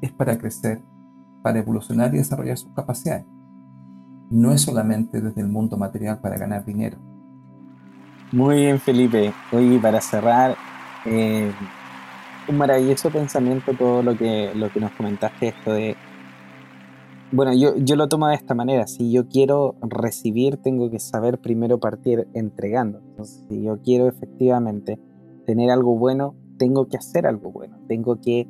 es 0.00 0.12
para 0.12 0.38
crecer, 0.38 0.82
para 1.42 1.58
evolucionar 1.58 2.14
y 2.14 2.18
desarrollar 2.18 2.56
sus 2.56 2.72
capacidades. 2.72 3.26
No 4.30 4.52
es 4.52 4.62
solamente 4.62 5.20
desde 5.20 5.40
el 5.40 5.48
mundo 5.48 5.76
material 5.76 6.20
para 6.20 6.38
ganar 6.38 6.64
dinero. 6.64 6.98
Muy 8.32 8.56
bien, 8.56 8.80
Felipe. 8.80 9.32
Hoy 9.52 9.78
para 9.78 10.00
cerrar, 10.00 10.56
eh, 11.04 11.52
un 12.48 12.58
maravilloso 12.58 13.10
pensamiento 13.10 13.74
todo 13.74 14.02
lo 14.02 14.16
que, 14.16 14.52
lo 14.54 14.70
que 14.70 14.80
nos 14.80 14.92
comentaste, 14.92 15.48
esto 15.48 15.72
de... 15.72 15.96
Bueno, 17.34 17.52
yo, 17.52 17.76
yo 17.78 17.96
lo 17.96 18.08
tomo 18.08 18.28
de 18.28 18.36
esta 18.36 18.54
manera, 18.54 18.86
si 18.86 19.10
yo 19.10 19.26
quiero 19.26 19.74
recibir, 19.80 20.56
tengo 20.58 20.88
que 20.88 21.00
saber 21.00 21.40
primero 21.40 21.80
partir 21.80 22.28
entregando. 22.32 23.00
Si 23.24 23.60
yo 23.60 23.82
quiero 23.82 24.06
efectivamente 24.06 25.00
tener 25.44 25.72
algo 25.72 25.98
bueno, 25.98 26.36
tengo 26.58 26.86
que 26.86 26.96
hacer 26.96 27.26
algo 27.26 27.50
bueno, 27.50 27.76
tengo 27.88 28.20
que 28.20 28.46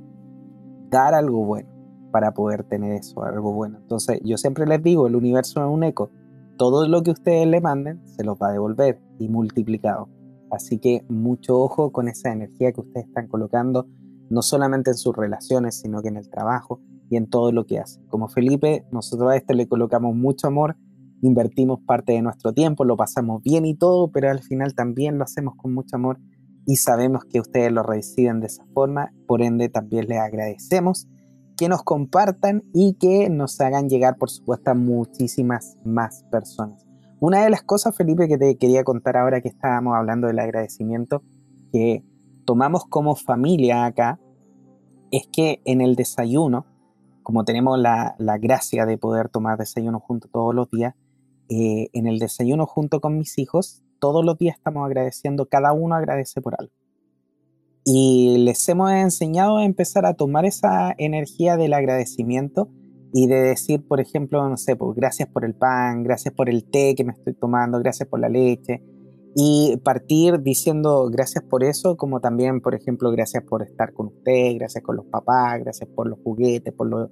dar 0.91 1.15
algo 1.15 1.47
bueno 1.47 1.71
para 2.13 2.35
poder 2.35 2.65
tener 2.65 2.93
eso, 2.93 3.23
algo 3.23 3.55
bueno. 3.55 3.79
Entonces, 3.79 4.21
yo 4.23 4.37
siempre 4.37 4.67
les 4.67 4.83
digo, 4.83 5.07
el 5.07 5.17
universo 5.17 5.65
es 5.65 5.73
un 5.73 5.83
eco. 5.83 6.11
Todo 6.59 6.87
lo 6.87 7.03
que 7.03 7.13
ustedes 7.13 7.47
le 7.47 7.63
manden 7.63 8.07
se 8.07 8.23
los 8.23 8.37
va 8.37 8.49
a 8.49 8.53
devolver 8.53 9.01
y 9.19 9.31
multiplicado. 9.31 10.11
Así 10.51 10.79
que 10.79 11.07
mucho 11.09 11.59
ojo 11.59 11.91
con 11.91 12.07
esa 12.07 12.33
energía 12.33 12.73
que 12.73 12.83
ustedes 12.83 13.07
están 13.07 13.29
colocando, 13.29 13.87
no 14.29 14.43
solamente 14.43 14.91
en 14.91 14.99
sus 14.99 15.17
relaciones, 15.17 15.81
sino 15.81 16.03
que 16.03 16.09
en 16.09 16.19
el 16.19 16.29
trabajo 16.29 16.83
y 17.15 17.17
en 17.17 17.29
todo 17.29 17.53
lo 17.53 17.65
que 17.65 17.79
hacen. 17.79 18.05
Como 18.09 18.29
Felipe, 18.29 18.85
nosotros 18.93 19.31
a 19.31 19.37
este 19.37 19.55
le 19.55 19.69
colocamos 19.69 20.15
mucho 20.15 20.49
amor, 20.49 20.77
invertimos 21.23 21.81
parte 21.87 22.13
de 22.13 22.23
nuestro 22.23 22.53
tiempo, 22.53 22.85
lo 22.85 22.97
pasamos 22.97 23.43
bien 23.43 23.65
y 23.65 23.75
todo, 23.75 24.11
pero 24.11 24.31
al 24.31 24.43
final 24.43 24.75
también 24.75 25.17
lo 25.17 25.25
hacemos 25.25 25.55
con 25.57 25.73
mucho 25.73 25.97
amor 25.97 26.19
y 26.67 26.77
sabemos 26.77 27.25
que 27.25 27.41
ustedes 27.41 27.73
lo 27.73 27.83
reciben 27.83 28.41
de 28.41 28.47
esa 28.47 28.65
forma, 28.75 29.13
por 29.27 29.43
ende 29.43 29.69
también 29.69 30.07
les 30.09 30.19
agradecemos 30.19 31.09
que 31.57 31.69
nos 31.69 31.83
compartan 31.83 32.65
y 32.73 32.95
que 32.95 33.31
nos 33.31 33.61
hagan 33.61 33.89
llegar, 33.89 34.17
por 34.19 34.31
supuesto, 34.31 34.73
a 34.73 34.75
muchísimas 34.75 35.77
más 35.85 36.25
personas. 36.31 36.85
Una 37.21 37.45
de 37.45 37.51
las 37.51 37.63
cosas, 37.63 37.97
Felipe, 37.97 38.29
que 38.29 38.39
te 38.39 38.57
quería 38.57 38.85
contar 38.85 39.17
ahora 39.17 39.41
que 39.41 39.49
estábamos 39.49 39.95
hablando 39.95 40.27
del 40.27 40.39
agradecimiento, 40.41 41.23
que 41.73 42.05
tomamos 42.45 42.85
como 42.87 43.15
familia 43.15 43.85
acá 43.85 44.19
es 45.11 45.29
que 45.33 45.61
en 45.65 45.81
el 45.81 45.95
desayuno, 45.95 46.67
como 47.25 47.45
tenemos 47.45 47.79
la, 47.79 48.15
gracia 48.41 48.87
de 48.87 48.99
poder 48.99 49.29
tomar 49.29 49.59
desayuno 49.59 49.99
juntos 49.99 50.31
todos 50.31 50.55
los 50.55 50.71
días, 50.71 50.95
eh, 51.49 51.89
en 51.93 52.07
el 52.07 52.21
desayuno 52.21 52.67
junto 52.67 53.01
con 53.01 53.19
mis 53.19 53.39
hijos, 53.39 53.83
todos 53.99 54.25
los 54.25 54.39
días 54.39 54.57
estamos 54.57 54.87
agradeciendo, 54.87 55.47
cada 55.47 55.73
uno 55.73 55.97
agradece 55.97 56.41
por 56.41 56.55
algo. 56.57 56.73
Y 57.85 58.39
les 58.39 58.69
hemos 58.69 58.93
enseñado 58.93 59.57
a 59.57 59.65
empezar 59.65 60.07
a 60.07 60.15
tomar 60.15 60.45
esa 60.45 60.95
energía 60.97 61.57
del 61.57 61.73
agradecimiento 61.73 62.69
y 63.13 63.27
de 63.27 63.41
decir, 63.41 63.87
por 63.87 64.01
ejemplo, 64.01 64.47
no 64.49 64.57
sé, 64.57 64.77
pues 64.77 64.95
gracias 64.95 65.29
por 65.29 65.45
el 65.45 65.55
pan, 65.55 66.03
gracias 66.03 66.35
por 66.35 66.49
el 66.49 66.65
té 66.65 66.95
que 66.95 67.05
me 67.05 67.13
estoy 67.13 67.35
tomando, 67.35 67.79
gracias 67.79 68.09
por 68.09 68.21
la 68.21 68.29
leche. 68.29 68.83
Y 69.37 69.77
partir 69.79 70.41
diciendo 70.43 71.09
gracias 71.11 71.43
por 71.45 71.65
eso, 71.65 71.97
como 71.97 72.21
también, 72.21 72.61
por 72.61 72.75
ejemplo, 72.75 73.11
gracias 73.11 73.43
por 73.43 73.63
estar 73.63 73.93
con 73.93 74.07
usted, 74.07 74.55
gracias 74.57 74.85
con 74.85 74.97
los 74.97 75.07
papás, 75.07 75.61
gracias 75.61 75.89
por 75.95 76.09
los 76.09 76.21
juguetes, 76.21 76.73
por 76.73 76.89
lo, 76.89 77.11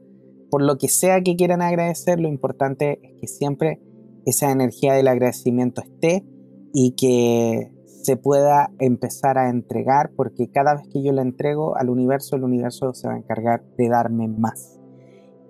por 0.50 0.62
lo 0.62 0.78
que 0.78 0.88
sea 0.88 1.20
que 1.22 1.34
quieran 1.34 1.62
agradecer. 1.62 2.20
Lo 2.20 2.28
importante 2.28 3.00
es 3.02 3.20
que 3.20 3.26
siempre 3.26 3.80
esa 4.24 4.52
energía 4.52 4.94
del 4.94 5.08
agradecimiento 5.08 5.82
esté 5.82 6.24
y 6.72 6.92
que 6.92 7.72
se 8.02 8.16
pueda 8.16 8.70
empezar 8.78 9.38
a 9.38 9.48
entregar, 9.48 10.10
porque 10.16 10.50
cada 10.50 10.74
vez 10.74 10.88
que 10.92 11.02
yo 11.02 11.12
la 11.12 11.22
entrego 11.22 11.76
al 11.76 11.88
universo, 11.88 12.36
el 12.36 12.44
universo 12.44 12.94
se 12.94 13.08
va 13.08 13.14
a 13.14 13.18
encargar 13.18 13.64
de 13.76 13.88
darme 13.88 14.28
más. 14.28 14.78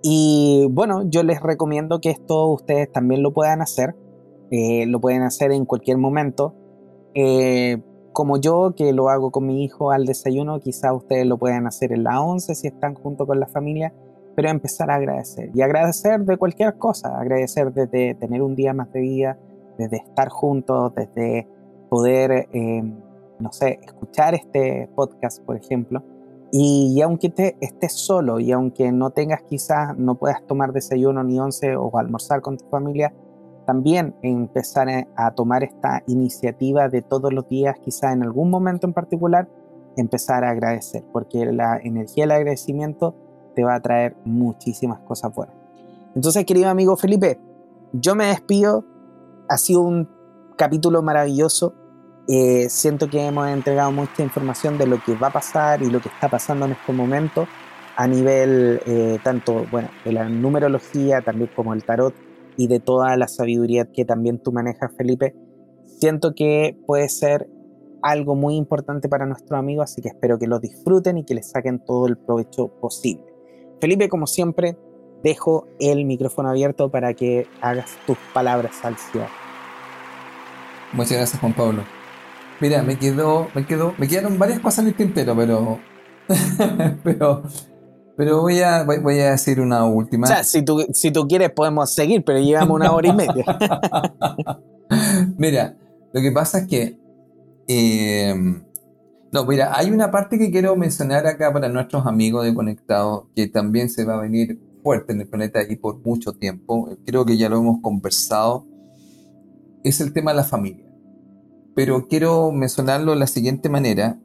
Y 0.03 0.67
bueno, 0.69 1.09
yo 1.09 1.23
les 1.23 1.41
recomiendo 1.41 1.99
que 1.99 2.09
esto 2.09 2.47
ustedes 2.47 2.91
también 2.91 3.23
lo 3.23 3.33
puedan 3.33 3.61
hacer, 3.61 3.95
eh, 4.51 4.85
lo 4.85 4.99
pueden 4.99 5.23
hacer 5.23 5.51
en 5.51 5.65
cualquier 5.65 5.97
momento. 5.97 6.55
Eh, 7.13 7.81
como 8.11 8.37
yo, 8.37 8.73
que 8.75 8.93
lo 8.93 9.09
hago 9.09 9.31
con 9.31 9.47
mi 9.47 9.63
hijo 9.63 9.91
al 9.91 10.05
desayuno, 10.05 10.59
quizá 10.59 10.93
ustedes 10.93 11.25
lo 11.25 11.37
puedan 11.37 11.65
hacer 11.67 11.91
en 11.91 12.03
la 12.03 12.21
11 12.21 12.53
si 12.55 12.67
están 12.67 12.93
junto 12.93 13.25
con 13.25 13.39
la 13.39 13.47
familia, 13.47 13.93
pero 14.35 14.49
empezar 14.49 14.91
a 14.91 14.95
agradecer. 14.95 15.49
Y 15.53 15.61
agradecer 15.61 16.21
de 16.21 16.37
cualquier 16.37 16.77
cosa, 16.77 17.19
agradecer 17.19 17.73
desde 17.73 18.15
tener 18.15 18.41
un 18.41 18.55
día 18.55 18.73
más 18.73 18.91
de 18.93 19.01
vida, 19.01 19.37
desde 19.77 19.97
estar 19.97 20.29
juntos, 20.29 20.93
desde 20.95 21.47
poder, 21.89 22.47
eh, 22.53 22.83
no 23.39 23.51
sé, 23.51 23.79
escuchar 23.83 24.35
este 24.35 24.89
podcast, 24.95 25.43
por 25.43 25.55
ejemplo. 25.55 26.03
Y, 26.51 27.01
aunque 27.01 27.29
te, 27.29 27.57
estés 27.61 27.93
solo 27.93 28.39
y 28.39 28.51
aunque 28.51 28.91
no 28.91 29.09
tengas 29.09 29.41
quizás, 29.41 29.97
no 29.97 30.15
puedas 30.15 30.45
tomar 30.45 30.71
desayuno 30.71 31.23
ni 31.23 31.39
once 31.39 31.75
o 31.75 31.97
almorzar 31.97 32.41
con 32.41 32.57
tu 32.57 32.65
familia, 32.69 33.11
también 33.65 34.15
empezar 34.21 34.87
a 35.15 35.31
tomar 35.31 35.63
esta 35.63 36.03
iniciativa 36.07 36.89
de 36.89 37.01
todos 37.01 37.33
los 37.33 37.47
días, 37.47 37.77
quizás 37.79 38.13
en 38.13 38.23
algún 38.23 38.49
momento 38.49 38.87
en 38.87 38.93
particular, 38.93 39.47
empezar 39.95 40.43
a 40.43 40.49
agradecer, 40.49 41.03
porque 41.11 41.45
la 41.45 41.79
energía 41.83 42.23
del 42.23 42.31
agradecimiento 42.31 43.15
te 43.55 43.63
va 43.63 43.75
a 43.75 43.79
traer 43.79 44.15
muchísimas 44.25 44.99
cosas 44.99 45.33
buenas. 45.33 45.55
Entonces, 46.15 46.45
querido 46.45 46.69
amigo 46.69 46.95
Felipe, 46.95 47.39
yo 47.93 48.15
me 48.15 48.27
despido. 48.27 48.85
Ha 49.49 49.57
sido 49.57 49.81
un 49.81 50.09
capítulo 50.57 51.01
maravilloso. 51.01 51.73
Eh, 52.27 52.67
siento 52.69 53.09
que 53.09 53.25
hemos 53.25 53.47
entregado 53.49 53.91
mucha 53.91 54.23
información 54.23 54.77
de 54.77 54.87
lo 54.87 55.01
que 55.03 55.15
va 55.15 55.27
a 55.27 55.33
pasar 55.33 55.81
y 55.81 55.89
lo 55.89 55.99
que 55.99 56.09
está 56.09 56.29
pasando 56.29 56.65
en 56.65 56.71
este 56.71 56.93
momento 56.93 57.47
a 57.95 58.07
nivel 58.07 58.81
eh, 58.85 59.19
tanto 59.23 59.65
bueno, 59.69 59.89
de 60.03 60.13
la 60.13 60.27
numerología, 60.27 61.21
también 61.21 61.49
como 61.55 61.73
el 61.73 61.83
tarot 61.83 62.13
y 62.57 62.67
de 62.67 62.79
toda 62.79 63.15
la 63.17 63.27
sabiduría 63.27 63.85
que 63.85 64.05
también 64.05 64.39
tú 64.39 64.51
manejas, 64.51 64.91
Felipe. 64.97 65.35
Siento 65.99 66.33
que 66.35 66.77
puede 66.85 67.09
ser 67.09 67.49
algo 68.01 68.35
muy 68.35 68.55
importante 68.55 69.07
para 69.09 69.25
nuestros 69.25 69.57
amigos, 69.57 69.91
así 69.91 70.01
que 70.01 70.09
espero 70.09 70.37
que 70.37 70.47
lo 70.47 70.59
disfruten 70.59 71.17
y 71.17 71.23
que 71.23 71.35
les 71.35 71.49
saquen 71.49 71.79
todo 71.79 72.07
el 72.07 72.17
provecho 72.17 72.67
posible. 72.67 73.25
Felipe, 73.79 74.09
como 74.09 74.27
siempre, 74.27 74.77
dejo 75.23 75.67
el 75.79 76.05
micrófono 76.05 76.49
abierto 76.49 76.91
para 76.91 77.13
que 77.13 77.47
hagas 77.61 77.97
tus 78.05 78.17
palabras 78.33 78.83
al 78.83 78.97
cierre. 78.97 79.29
Muchas 80.91 81.17
gracias, 81.17 81.39
Juan 81.39 81.53
Pablo. 81.53 81.83
Mira, 82.59 82.83
me 82.83 82.97
quedó, 82.99 83.47
me 83.55 83.65
quedó, 83.65 83.93
me 83.97 84.07
quedaron 84.07 84.37
varias 84.37 84.59
cosas 84.59 84.79
en 84.79 84.87
el 84.89 84.95
tintero, 84.95 85.35
pero, 85.35 85.79
pero, 87.03 87.43
pero 88.15 88.41
voy 88.41 88.59
a, 88.59 88.83
voy, 88.83 89.19
a 89.19 89.31
decir 89.31 89.59
una 89.59 89.85
última. 89.85 90.25
O 90.25 90.27
sea, 90.27 90.43
si 90.43 90.63
tú, 90.63 90.85
si 90.93 91.11
tú 91.11 91.27
quieres 91.27 91.51
podemos 91.51 91.93
seguir, 91.93 92.23
pero 92.23 92.39
llevamos 92.39 92.75
una 92.75 92.91
hora 92.91 93.07
y 93.09 93.13
media. 93.13 93.45
mira, 95.37 95.77
lo 96.13 96.21
que 96.21 96.31
pasa 96.31 96.59
es 96.59 96.67
que, 96.67 96.99
eh, 97.67 98.35
no, 99.31 99.45
mira, 99.45 99.75
hay 99.75 99.89
una 99.89 100.11
parte 100.11 100.37
que 100.37 100.51
quiero 100.51 100.75
mencionar 100.75 101.25
acá 101.25 101.51
para 101.51 101.69
nuestros 101.69 102.05
amigos 102.05 102.45
de 102.45 102.53
Conectado, 102.53 103.29
que 103.35 103.47
también 103.47 103.89
se 103.89 104.05
va 104.05 104.15
a 104.15 104.21
venir 104.21 104.59
fuerte 104.83 105.13
en 105.13 105.21
el 105.21 105.27
planeta 105.27 105.61
y 105.67 105.75
por 105.75 106.05
mucho 106.05 106.33
tiempo. 106.33 106.89
Creo 107.05 107.25
que 107.25 107.37
ya 107.37 107.49
lo 107.49 107.57
hemos 107.57 107.81
conversado. 107.81 108.67
Es 109.83 110.01
el 110.01 110.13
tema 110.13 110.31
de 110.31 110.37
la 110.37 110.43
familia 110.43 110.93
pero 111.75 112.07
quiero 112.07 112.51
mencionarlo 112.51 113.11
de 113.11 113.19
la 113.19 113.27
siguiente 113.27 113.69
manera, 113.69 114.19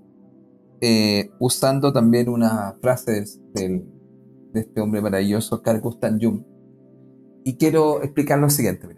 eh, 0.80 1.30
usando 1.38 1.92
también 1.92 2.28
una 2.28 2.76
frase 2.80 3.24
de, 3.54 3.86
este 4.54 4.80
hombre 4.80 5.00
maravilloso, 5.00 5.62
Carl 5.62 5.80
Gustav 5.80 6.18
Jung. 6.20 6.42
Y 7.44 7.56
quiero 7.56 8.02
explicar 8.02 8.38
lo 8.38 8.50
siguiente. 8.50 8.88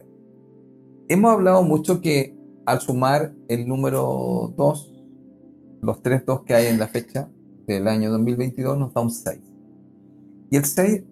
Hemos 1.09 1.33
hablado 1.33 1.63
mucho 1.63 2.01
que 2.01 2.37
al 2.67 2.81
sumar 2.81 3.35
el 3.49 3.67
número 3.67 4.55
2, 4.57 5.05
los 5.83 6.03
tres 6.03 6.25
2 6.25 6.43
que 6.45 6.55
hay 6.55 6.67
en 6.67 6.79
la 6.79 6.89
fecha 6.89 7.31
del 7.67 7.89
año 7.89 8.11
2022, 8.11 8.79
nos 8.79 8.95
da 8.95 9.01
un 9.01 9.11
6. 9.11 9.41
Y 10.51 10.57
el 10.57 10.65
6 10.65 11.03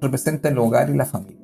representa 0.00 0.48
el 0.48 0.58
hogar 0.58 0.90
y 0.90 0.96
la 0.96 1.06
familia 1.06 1.42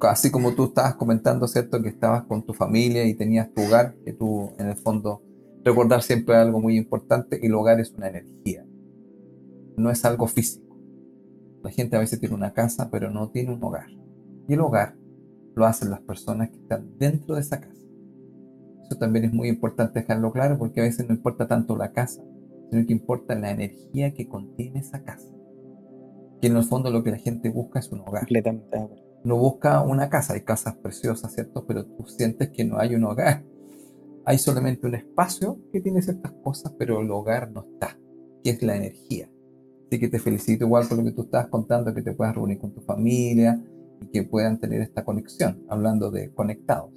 así 0.00 0.30
como 0.30 0.54
tú 0.54 0.64
estabas 0.64 0.96
comentando, 0.96 1.48
¿cierto? 1.48 1.82
Que 1.82 1.88
estabas 1.88 2.24
con 2.24 2.44
tu 2.44 2.52
familia 2.52 3.04
y 3.04 3.14
tenías 3.14 3.52
tu 3.52 3.62
hogar, 3.62 3.94
que 4.04 4.12
tú 4.12 4.50
en 4.58 4.68
el 4.68 4.76
fondo 4.76 5.22
recordar 5.66 6.00
siempre 6.00 6.36
algo 6.36 6.60
muy 6.60 6.76
importante, 6.76 7.44
el 7.44 7.52
hogar 7.52 7.80
es 7.80 7.90
una 7.90 8.08
energía, 8.08 8.64
no 9.76 9.90
es 9.90 10.04
algo 10.04 10.28
físico. 10.28 10.78
La 11.64 11.70
gente 11.72 11.96
a 11.96 11.98
veces 11.98 12.20
tiene 12.20 12.36
una 12.36 12.52
casa, 12.54 12.88
pero 12.88 13.10
no 13.10 13.30
tiene 13.30 13.52
un 13.52 13.64
hogar. 13.64 13.90
Y 14.46 14.54
el 14.54 14.60
hogar 14.60 14.94
lo 15.56 15.66
hacen 15.66 15.90
las 15.90 16.00
personas 16.02 16.50
que 16.50 16.58
están 16.58 16.96
dentro 16.98 17.34
de 17.34 17.40
esa 17.40 17.60
casa. 17.60 17.82
Eso 18.84 18.96
también 18.96 19.24
es 19.24 19.32
muy 19.32 19.48
importante 19.48 19.98
dejarlo 19.98 20.30
claro 20.30 20.56
porque 20.56 20.80
a 20.80 20.84
veces 20.84 21.08
no 21.08 21.14
importa 21.14 21.48
tanto 21.48 21.76
la 21.76 21.90
casa, 21.90 22.22
sino 22.70 22.86
que 22.86 22.92
importa 22.92 23.34
la 23.34 23.50
energía 23.50 24.14
que 24.14 24.28
contiene 24.28 24.78
esa 24.78 25.02
casa. 25.02 25.34
Que 26.40 26.46
en 26.46 26.56
el 26.56 26.62
fondo 26.62 26.92
lo 26.92 27.02
que 27.02 27.10
la 27.10 27.18
gente 27.18 27.50
busca 27.50 27.80
es 27.80 27.90
un 27.90 28.02
hogar. 28.02 28.28
No 29.24 29.36
busca 29.36 29.82
una 29.82 30.08
casa, 30.08 30.34
hay 30.34 30.42
casas 30.42 30.76
preciosas, 30.76 31.34
¿cierto? 31.34 31.66
Pero 31.66 31.86
tú 31.86 32.04
sientes 32.06 32.50
que 32.50 32.64
no 32.64 32.78
hay 32.78 32.94
un 32.94 33.02
hogar. 33.02 33.42
Hay 34.26 34.38
solamente 34.38 34.86
un 34.86 34.96
espacio 34.96 35.60
que 35.72 35.80
tiene 35.80 36.02
ciertas 36.02 36.32
cosas, 36.42 36.74
pero 36.76 37.00
el 37.00 37.10
hogar 37.12 37.52
no 37.52 37.64
está, 37.64 37.96
que 38.42 38.50
es 38.50 38.62
la 38.62 38.76
energía. 38.76 39.30
Así 39.86 40.00
que 40.00 40.08
te 40.08 40.18
felicito 40.18 40.64
igual 40.64 40.88
por 40.88 40.98
lo 40.98 41.04
que 41.04 41.12
tú 41.12 41.22
estás 41.22 41.46
contando, 41.46 41.94
que 41.94 42.02
te 42.02 42.12
puedas 42.12 42.34
reunir 42.34 42.58
con 42.58 42.72
tu 42.72 42.80
familia 42.80 43.64
y 44.02 44.06
que 44.08 44.24
puedan 44.24 44.58
tener 44.58 44.80
esta 44.80 45.04
conexión, 45.04 45.64
hablando 45.68 46.10
de 46.10 46.32
conectados. 46.34 46.90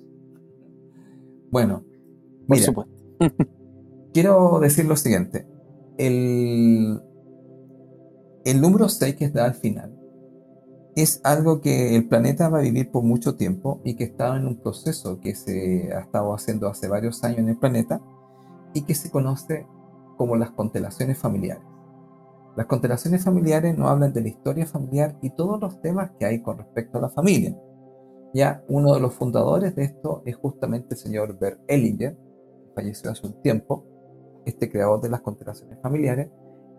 Bueno, 1.52 1.86
por 2.48 2.58
supuesto. 2.58 2.94
quiero 4.14 4.60
decir 4.60 4.86
lo 4.86 4.96
siguiente. 4.96 5.46
El, 6.00 7.00
el 8.44 8.62
número 8.62 8.90
6 8.90 9.16
que 9.16 9.26
está 9.26 9.46
al 9.46 9.54
final 9.54 9.99
es 11.02 11.22
algo 11.24 11.62
que 11.62 11.96
el 11.96 12.08
planeta 12.08 12.50
va 12.50 12.60
a 12.60 12.62
vivir 12.62 12.92
por 12.92 13.04
mucho 13.04 13.36
tiempo 13.36 13.82
y 13.84 13.96
que 13.96 14.06
está 14.06 14.36
en 14.36 14.48
un 14.48 14.58
proceso 14.58 15.20
que 15.20 15.36
se 15.36 15.94
ha 15.94 16.02
estado 16.02 16.34
haciendo 16.34 16.68
hace 16.68 16.88
varios 16.88 17.24
años 17.24 17.40
en 17.40 17.50
el 17.50 17.58
planeta 17.58 18.02
y 18.74 18.84
que 18.84 18.96
se 18.96 19.12
conoce 19.12 19.68
como 20.18 20.36
las 20.36 20.52
constelaciones 20.52 21.18
familiares. 21.18 21.64
Las 22.56 22.66
constelaciones 22.66 23.24
familiares 23.24 23.78
nos 23.78 23.90
hablan 23.90 24.12
de 24.12 24.22
la 24.22 24.28
historia 24.28 24.66
familiar 24.66 25.18
y 25.22 25.30
todos 25.30 25.62
los 25.62 25.82
temas 25.82 26.12
que 26.20 26.26
hay 26.26 26.42
con 26.42 26.58
respecto 26.58 26.98
a 26.98 27.02
la 27.02 27.10
familia. 27.10 27.56
Ya 28.34 28.64
uno 28.68 28.94
de 28.94 29.00
los 29.00 29.14
fundadores 29.14 29.76
de 29.76 29.86
esto 29.86 30.22
es 30.26 30.36
justamente 30.36 30.96
el 30.96 30.98
señor 30.98 31.38
Bert 31.40 31.62
Ellinger, 31.68 32.16
que 32.16 32.74
falleció 32.76 33.12
hace 33.12 33.26
un 33.26 33.42
tiempo, 33.42 33.86
este 34.46 34.70
creador 34.70 35.02
de 35.02 35.10
las 35.10 35.22
constelaciones 35.22 35.80
familiares, 35.82 36.30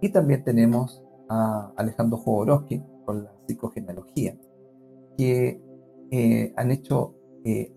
y 0.00 0.10
también 0.10 0.44
tenemos 0.44 1.02
a 1.28 1.72
Alejandro 1.76 2.18
Jodorowsky, 2.18 2.84
la 3.12 3.32
psicogenealogía, 3.46 4.38
que 5.16 5.62
eh, 6.10 6.52
han 6.56 6.70
hecho 6.70 7.14
eh, 7.44 7.72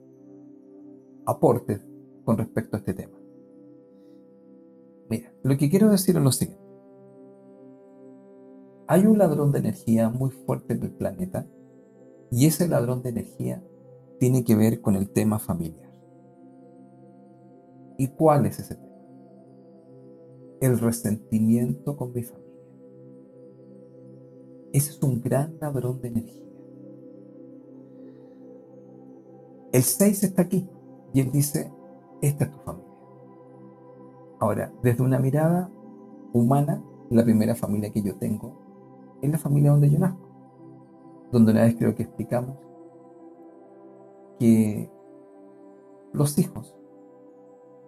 aportes 1.26 1.85
con 2.23 2.38
respecto 2.38 2.76
a 2.76 2.80
este 2.80 2.93
tema. 2.93 3.18
Mira, 5.10 5.34
lo 5.43 5.57
que 5.57 5.69
quiero 5.69 5.89
decir 5.89 6.15
es 6.18 6.23
lo 6.23 6.31
siguiente. 6.31 6.64
Hay 8.88 9.05
un 9.05 9.18
ladrón 9.18 9.51
de 9.51 9.60
energía 9.60 10.10
muy 10.10 10.31
fuerte 10.31 10.73
en 10.73 10.84
el 10.84 10.91
planeta 10.91 11.47
y 12.31 12.47
ese 12.47 12.68
ladrón 12.68 13.01
de 13.01 13.10
energía 13.10 13.64
tiene 14.19 14.43
que 14.43 14.55
ver 14.55 14.81
con 14.81 14.95
el 14.95 15.10
tema 15.10 15.39
familiar. 15.39 15.91
¿Y 17.97 18.07
cuál 18.07 18.45
es 18.45 18.60
ese 18.60 18.76
tema? 18.76 18.93
el 20.65 20.80
resentimiento 20.80 21.97
con 21.97 22.14
mi 22.14 22.23
familia. 22.23 22.43
Ese 24.74 24.90
es 24.90 25.04
un 25.04 25.22
gran 25.22 25.56
ladrón 25.62 26.02
de 26.02 26.08
energía. 26.08 26.44
El 29.72 29.84
6 29.84 30.24
está 30.24 30.41
aquí 30.41 30.68
y 31.14 31.22
él 31.22 31.32
dice, 31.32 31.72
esta 32.22 32.45
es 32.45 32.52
tu 32.52 32.58
familia. 32.58 32.91
Ahora, 34.40 34.74
desde 34.82 35.04
una 35.04 35.20
mirada 35.20 35.70
humana, 36.34 36.84
la 37.12 37.24
primera 37.24 37.54
familia 37.54 37.91
que 37.91 38.02
yo 38.02 38.16
tengo 38.16 38.58
es 39.22 39.32
la 39.32 39.38
familia 39.38 39.72
donde 39.72 39.91
yo 39.91 40.00
nazco. 40.00 40.28
Donde 41.32 41.52
una 41.52 41.62
vez 41.62 41.76
creo 41.76 41.95
que 41.95 42.04
explicamos 42.04 42.58
que 44.40 44.91
los 46.14 46.38
hijos 46.40 46.76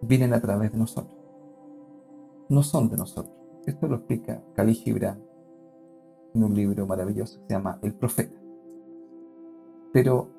vienen 0.02 0.34
a 0.34 0.42
través 0.42 0.72
de 0.72 0.78
nosotros. 0.78 1.18
No 2.48 2.62
son 2.62 2.90
de 2.90 2.98
nosotros. 2.98 3.36
Esto 3.66 3.88
lo 3.88 3.96
explica 3.96 4.44
Khalil 4.54 4.76
Gibran 4.76 5.35
en 6.36 6.44
un 6.44 6.54
libro 6.54 6.86
maravilloso 6.86 7.40
que 7.40 7.48
se 7.48 7.54
llama 7.54 7.80
El 7.82 7.94
Profeta. 7.94 8.40
Pero 9.94 10.30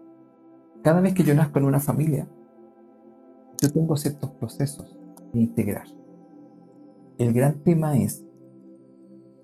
cada 0.83 1.01
vez 1.01 1.15
que 1.15 1.25
yo 1.25 1.35
nazco 1.35 1.59
en 1.59 1.65
una 1.65 1.81
familia, 1.81 2.29
yo 3.61 3.73
tengo 3.73 3.97
ciertos 3.97 4.31
procesos 4.33 4.99
de 5.33 5.41
integrar. 5.41 5.87
El 7.19 7.33
gran 7.33 7.63
tema 7.63 7.97
es 7.97 8.25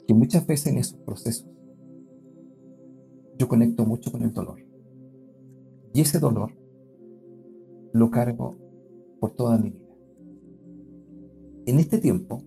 que 0.07 0.15
muchas 0.15 0.47
veces 0.47 0.67
en 0.67 0.79
esos 0.79 0.99
procesos 0.99 1.49
yo 3.39 3.49
conecto 3.49 3.87
mucho 3.87 4.13
con 4.13 4.23
el 4.23 4.33
dolor. 4.33 4.61
Y 5.95 6.03
ese 6.03 6.19
dolor 6.19 6.53
lo 7.93 8.11
cargo 8.11 8.57
por 9.21 9.33
toda 9.33 9.59
mi 9.59 9.71
vida. 9.71 9.95
En 11.67 11.79
este 11.79 11.99
tiempo 11.99 12.43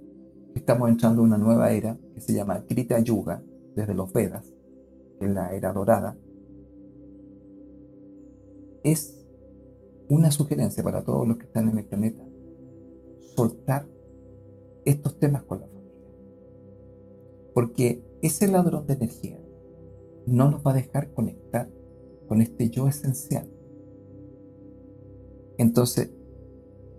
estamos 0.54 0.90
entrando 0.90 1.22
en 1.22 1.28
una 1.28 1.38
nueva 1.38 1.72
era 1.72 1.98
que 2.14 2.22
se 2.22 2.34
llama 2.34 2.64
Krita 2.66 3.00
Yuga, 3.00 3.42
desde 3.76 3.94
los 3.94 4.12
Vedas, 4.14 4.54
es 5.20 5.30
la 5.30 5.54
era 5.54 5.74
dorada. 5.74 6.18
Es 8.84 9.26
una 10.10 10.32
sugerencia 10.32 10.84
para 10.84 11.04
todos 11.04 11.28
los 11.28 11.38
que 11.38 11.46
están 11.46 11.70
en 11.70 11.78
el 11.80 11.86
planeta, 11.86 12.24
soltar 13.36 13.88
estos 14.86 15.18
temas 15.20 15.44
con 15.44 15.62
la 15.62 15.68
familia. 15.68 16.02
Porque 17.54 18.04
ese 18.22 18.48
ladrón 18.48 18.86
de 18.86 18.94
energía 18.94 19.40
no 20.26 20.50
nos 20.52 20.66
va 20.66 20.72
a 20.72 20.76
dejar 20.76 21.12
conectar 21.14 21.70
con 22.28 22.42
este 22.42 22.70
yo 22.70 22.88
esencial. 22.88 23.50
Entonces, 25.58 26.12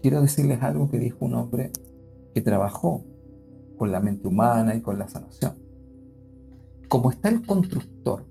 quiero 0.00 0.20
decirles 0.22 0.62
algo 0.62 0.88
que 0.88 0.98
dijo 0.98 1.24
un 1.24 1.34
hombre 1.34 1.70
que 2.34 2.40
trabajó 2.40 3.04
con 3.76 3.92
la 3.92 4.00
mente 4.00 4.28
humana 4.28 4.74
y 4.74 4.80
con 4.80 4.98
la 4.98 5.08
sanación. 5.08 5.65
Como 6.88 7.10
está 7.10 7.28
el 7.28 7.44
constructor, 7.44 8.26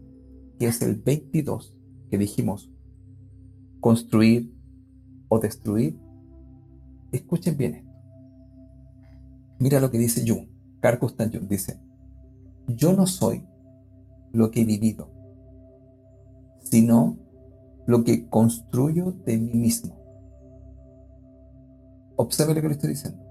que 0.59 0.67
es 0.67 0.81
el 0.81 0.95
22, 0.95 1.77
que 2.09 2.17
dijimos 2.17 2.71
construir 3.81 4.53
o 5.27 5.39
destruir, 5.39 5.99
escuchen 7.11 7.57
bien 7.57 7.75
esto. 7.75 7.91
Mira 9.59 9.79
lo 9.79 9.91
que 9.91 9.97
dice 9.97 10.23
Jung, 10.27 10.47
Carl 10.79 10.99
Gustav 10.99 11.31
Jung, 11.31 11.47
dice, 11.47 11.79
yo 12.67 12.93
no 12.93 13.07
soy 13.07 13.45
lo 14.31 14.51
que 14.51 14.61
he 14.61 14.65
vivido, 14.65 15.11
sino 16.63 17.17
lo 17.85 18.03
que 18.03 18.27
construyo 18.27 19.11
de 19.11 19.37
mí 19.37 19.53
mismo. 19.53 19.95
Observe 22.15 22.53
lo 22.53 22.61
que 22.61 22.67
le 22.67 22.73
estoy 22.73 22.89
diciendo. 22.91 23.21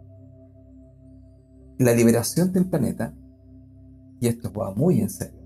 La 1.78 1.92
liberación 1.92 2.52
del 2.52 2.66
planeta, 2.66 3.14
y 4.24 4.28
esto 4.28 4.50
va 4.50 4.72
muy 4.72 5.00
en 5.00 5.10
serio, 5.10 5.38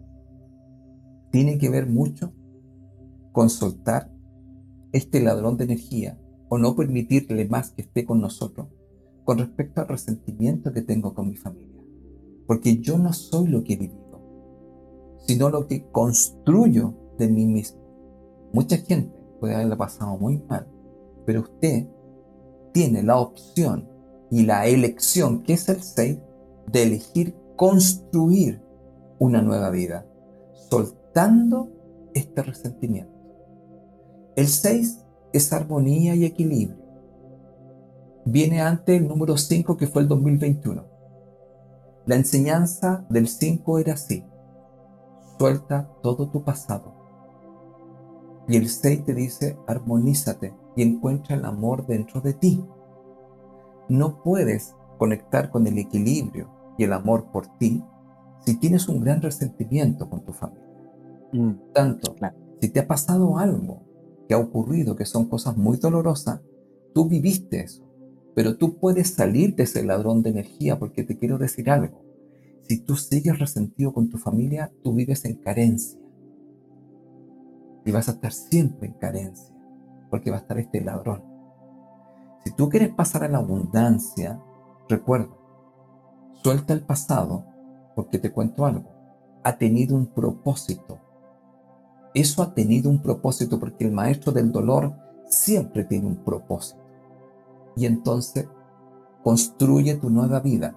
tiene 1.33 1.59
que 1.59 1.69
ver 1.69 1.89
mucho 1.89 2.33
con 3.33 3.51
soltar 3.51 4.09
este 4.93 5.21
ladrón 5.21 5.57
de 5.57 5.65
energía 5.65 6.17
o 6.49 6.59
no 6.59 6.77
permitirle 6.77 7.49
más 7.49 7.73
que 7.73 7.83
esté 7.83 8.05
con 8.05 8.21
nosotros 8.21 8.69
con 9.25 9.39
respecto 9.39 9.81
al 9.81 9.89
resentimiento 9.89 10.73
que 10.73 10.83
tengo 10.83 11.13
con 11.13 11.29
mi 11.29 11.35
familia. 11.35 11.83
Porque 12.47 12.79
yo 12.79 12.99
no 12.99 13.13
soy 13.13 13.49
lo 13.49 13.65
que 13.65 13.73
he 13.73 13.77
vivido, 13.77 14.23
sino 15.27 15.51
lo 15.51 15.67
que 15.67 15.91
construyo 15.91 16.95
de 17.19 17.29
mí 17.29 17.47
mismo. 17.47 17.81
Mucha 18.53 18.77
gente 18.77 19.13
puede 19.41 19.57
haberla 19.57 19.77
pasado 19.77 20.17
muy 20.19 20.39
mal, 20.49 20.69
pero 21.27 21.41
usted 21.41 21.89
tiene 22.73 23.03
la 23.03 23.19
opción 23.19 23.89
y 24.31 24.45
la 24.45 24.69
elección, 24.69 25.43
que 25.43 25.55
es 25.55 25.69
el 25.69 25.83
6, 25.83 26.19
de 26.71 26.83
elegir 26.85 27.35
construir 27.57 28.68
una 29.19 29.43
nueva 29.43 29.71
vida, 29.71 30.07
soltando 30.71 31.71
este 32.15 32.43
resentimiento. 32.43 33.13
El 34.37 34.47
6 34.47 35.05
es 35.33 35.53
armonía 35.53 36.15
y 36.15 36.25
equilibrio. 36.25 36.79
Viene 38.25 38.61
antes 38.61 39.01
el 39.01 39.09
número 39.09 39.37
5 39.37 39.77
que 39.77 39.87
fue 39.87 40.03
el 40.03 40.09
2021. 40.09 40.85
La 42.07 42.15
enseñanza 42.15 43.05
del 43.09 43.29
5 43.29 43.79
era 43.79 43.95
así. 43.95 44.25
Suelta 45.39 45.91
todo 46.03 46.31
tu 46.31 46.45
pasado. 46.45 46.95
Y 48.49 48.57
el 48.57 48.69
6 48.69 49.05
te 49.05 49.15
dice, 49.15 49.59
armonízate 49.67 50.55
y 50.77 50.83
encuentra 50.83 51.37
el 51.37 51.45
amor 51.45 51.87
dentro 51.87 52.21
de 52.21 52.35
ti. 52.35 52.65
No 53.89 54.23
puedes 54.23 54.75
conectar 54.99 55.51
con 55.51 55.67
el 55.67 55.79
equilibrio 55.79 56.49
y 56.77 56.85
el 56.85 56.93
amor 56.93 57.31
por 57.31 57.47
ti 57.59 57.85
si 58.45 58.59
tienes 58.59 58.89
un 58.89 59.01
gran 59.01 59.21
resentimiento 59.23 60.09
con 60.09 60.25
tu 60.25 60.33
familia. 60.33 60.69
Mm, 61.33 61.73
Tanto, 61.73 62.15
si 62.61 62.69
te 62.69 62.81
ha 62.81 62.87
pasado 62.87 63.39
algo 63.39 63.83
que 64.27 64.35
ha 64.35 64.39
ocurrido, 64.39 64.97
que 64.97 65.05
son 65.05 65.29
cosas 65.29 65.57
muy 65.57 65.77
dolorosas, 65.77 66.41
tú 66.95 67.09
viviste 67.09 67.61
eso, 67.61 67.85
pero 68.35 68.57
tú 68.57 68.79
puedes 68.79 69.15
salir 69.15 69.55
de 69.55 69.65
ese 69.65 69.85
ladrón 69.85 70.23
de 70.23 70.31
energía 70.31 70.79
porque 70.79 71.05
te 71.05 71.17
quiero 71.17 71.39
decir 71.39 71.71
algo. 71.71 72.03
Si 72.63 72.79
tú 72.79 72.97
sigues 72.97 73.39
resentido 73.39 73.93
con 73.93 74.11
tu 74.11 74.19
familia, 74.19 74.71
tú 74.83 74.95
vives 74.95 75.25
en 75.25 75.37
carencia. 75.37 75.99
Y 77.85 77.91
vas 77.91 78.09
a 78.09 78.13
estar 78.13 78.33
siempre 78.33 78.89
en 78.89 78.95
carencia 78.95 79.55
porque 80.11 80.31
va 80.31 80.37
a 80.37 80.41
estar 80.41 80.59
este 80.59 80.83
ladrón. 80.83 81.23
Si 82.45 82.55
tú 82.55 82.69
quieres 82.69 82.95
pasar 82.95 83.25
a 83.25 83.29
la 83.29 83.39
abundancia, 83.39 84.41
recuerda, 84.89 85.35
suelta 86.43 86.73
el 86.73 86.83
pasado, 86.83 87.45
porque 87.99 88.21
te 88.21 88.31
cuento 88.31 88.65
algo, 88.65 88.85
ha 89.43 89.59
tenido 89.59 89.97
un 89.97 90.07
propósito. 90.07 91.01
Eso 92.15 92.45
ha 92.45 92.55
tenido 92.55 92.89
un 92.89 93.03
propósito 93.03 93.59
porque 93.59 93.85
el 93.85 93.91
maestro 93.91 94.31
del 94.31 94.53
dolor 94.53 94.95
siempre 95.27 95.83
tiene 95.83 96.07
un 96.07 96.23
propósito. 96.23 96.81
Y 97.75 97.87
entonces 97.87 98.47
construye 99.25 99.97
tu 99.97 100.11
nueva 100.11 100.39
vida. 100.39 100.77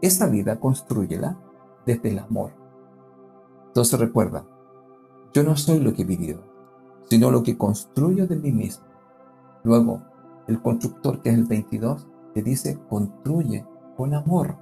Esa 0.00 0.28
vida 0.28 0.60
construyela 0.60 1.36
desde 1.84 2.10
el 2.10 2.20
amor. 2.20 2.52
Entonces 3.66 3.98
recuerda, 3.98 4.46
yo 5.32 5.42
no 5.42 5.56
soy 5.56 5.80
lo 5.80 5.92
que 5.92 6.02
he 6.02 6.04
vivido, 6.04 6.44
sino 7.10 7.32
lo 7.32 7.42
que 7.42 7.58
construyo 7.58 8.28
de 8.28 8.36
mí 8.36 8.52
mismo. 8.52 8.84
Luego, 9.64 10.04
el 10.46 10.62
constructor, 10.62 11.20
que 11.20 11.30
es 11.30 11.34
el 11.34 11.46
22, 11.46 12.06
te 12.32 12.42
dice, 12.42 12.78
construye 12.88 13.66
con 13.96 14.14
amor. 14.14 14.56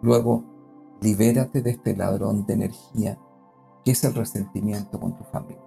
Luego, 0.00 0.49
libérate 1.00 1.62
de 1.62 1.70
este 1.70 1.96
ladrón 1.96 2.44
de 2.46 2.54
energía, 2.54 3.18
que 3.84 3.92
es 3.92 4.04
el 4.04 4.14
resentimiento 4.14 5.00
con 5.00 5.16
tu 5.16 5.24
familia. 5.24 5.62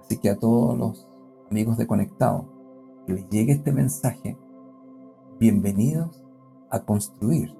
Así 0.00 0.16
que 0.16 0.30
a 0.30 0.38
todos 0.38 0.78
los 0.78 1.08
amigos 1.50 1.76
de 1.76 1.86
Conectado, 1.86 2.48
que 3.06 3.12
les 3.12 3.28
llegue 3.28 3.52
este 3.52 3.72
mensaje, 3.72 4.38
bienvenidos 5.38 6.24
a 6.70 6.80
construir. 6.80 7.54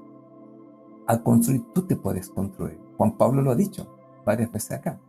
A 1.07 1.23
construir, 1.23 1.65
tú 1.75 1.87
te 1.87 1.97
puedes 1.97 2.31
construir. 2.31 2.81
Juan 2.97 3.17
Pablo 3.17 3.43
lo 3.43 3.51
ha 3.51 3.55
dicho 3.55 3.87
varias 4.25 4.51
veces 4.51 4.73
acá. 4.73 5.01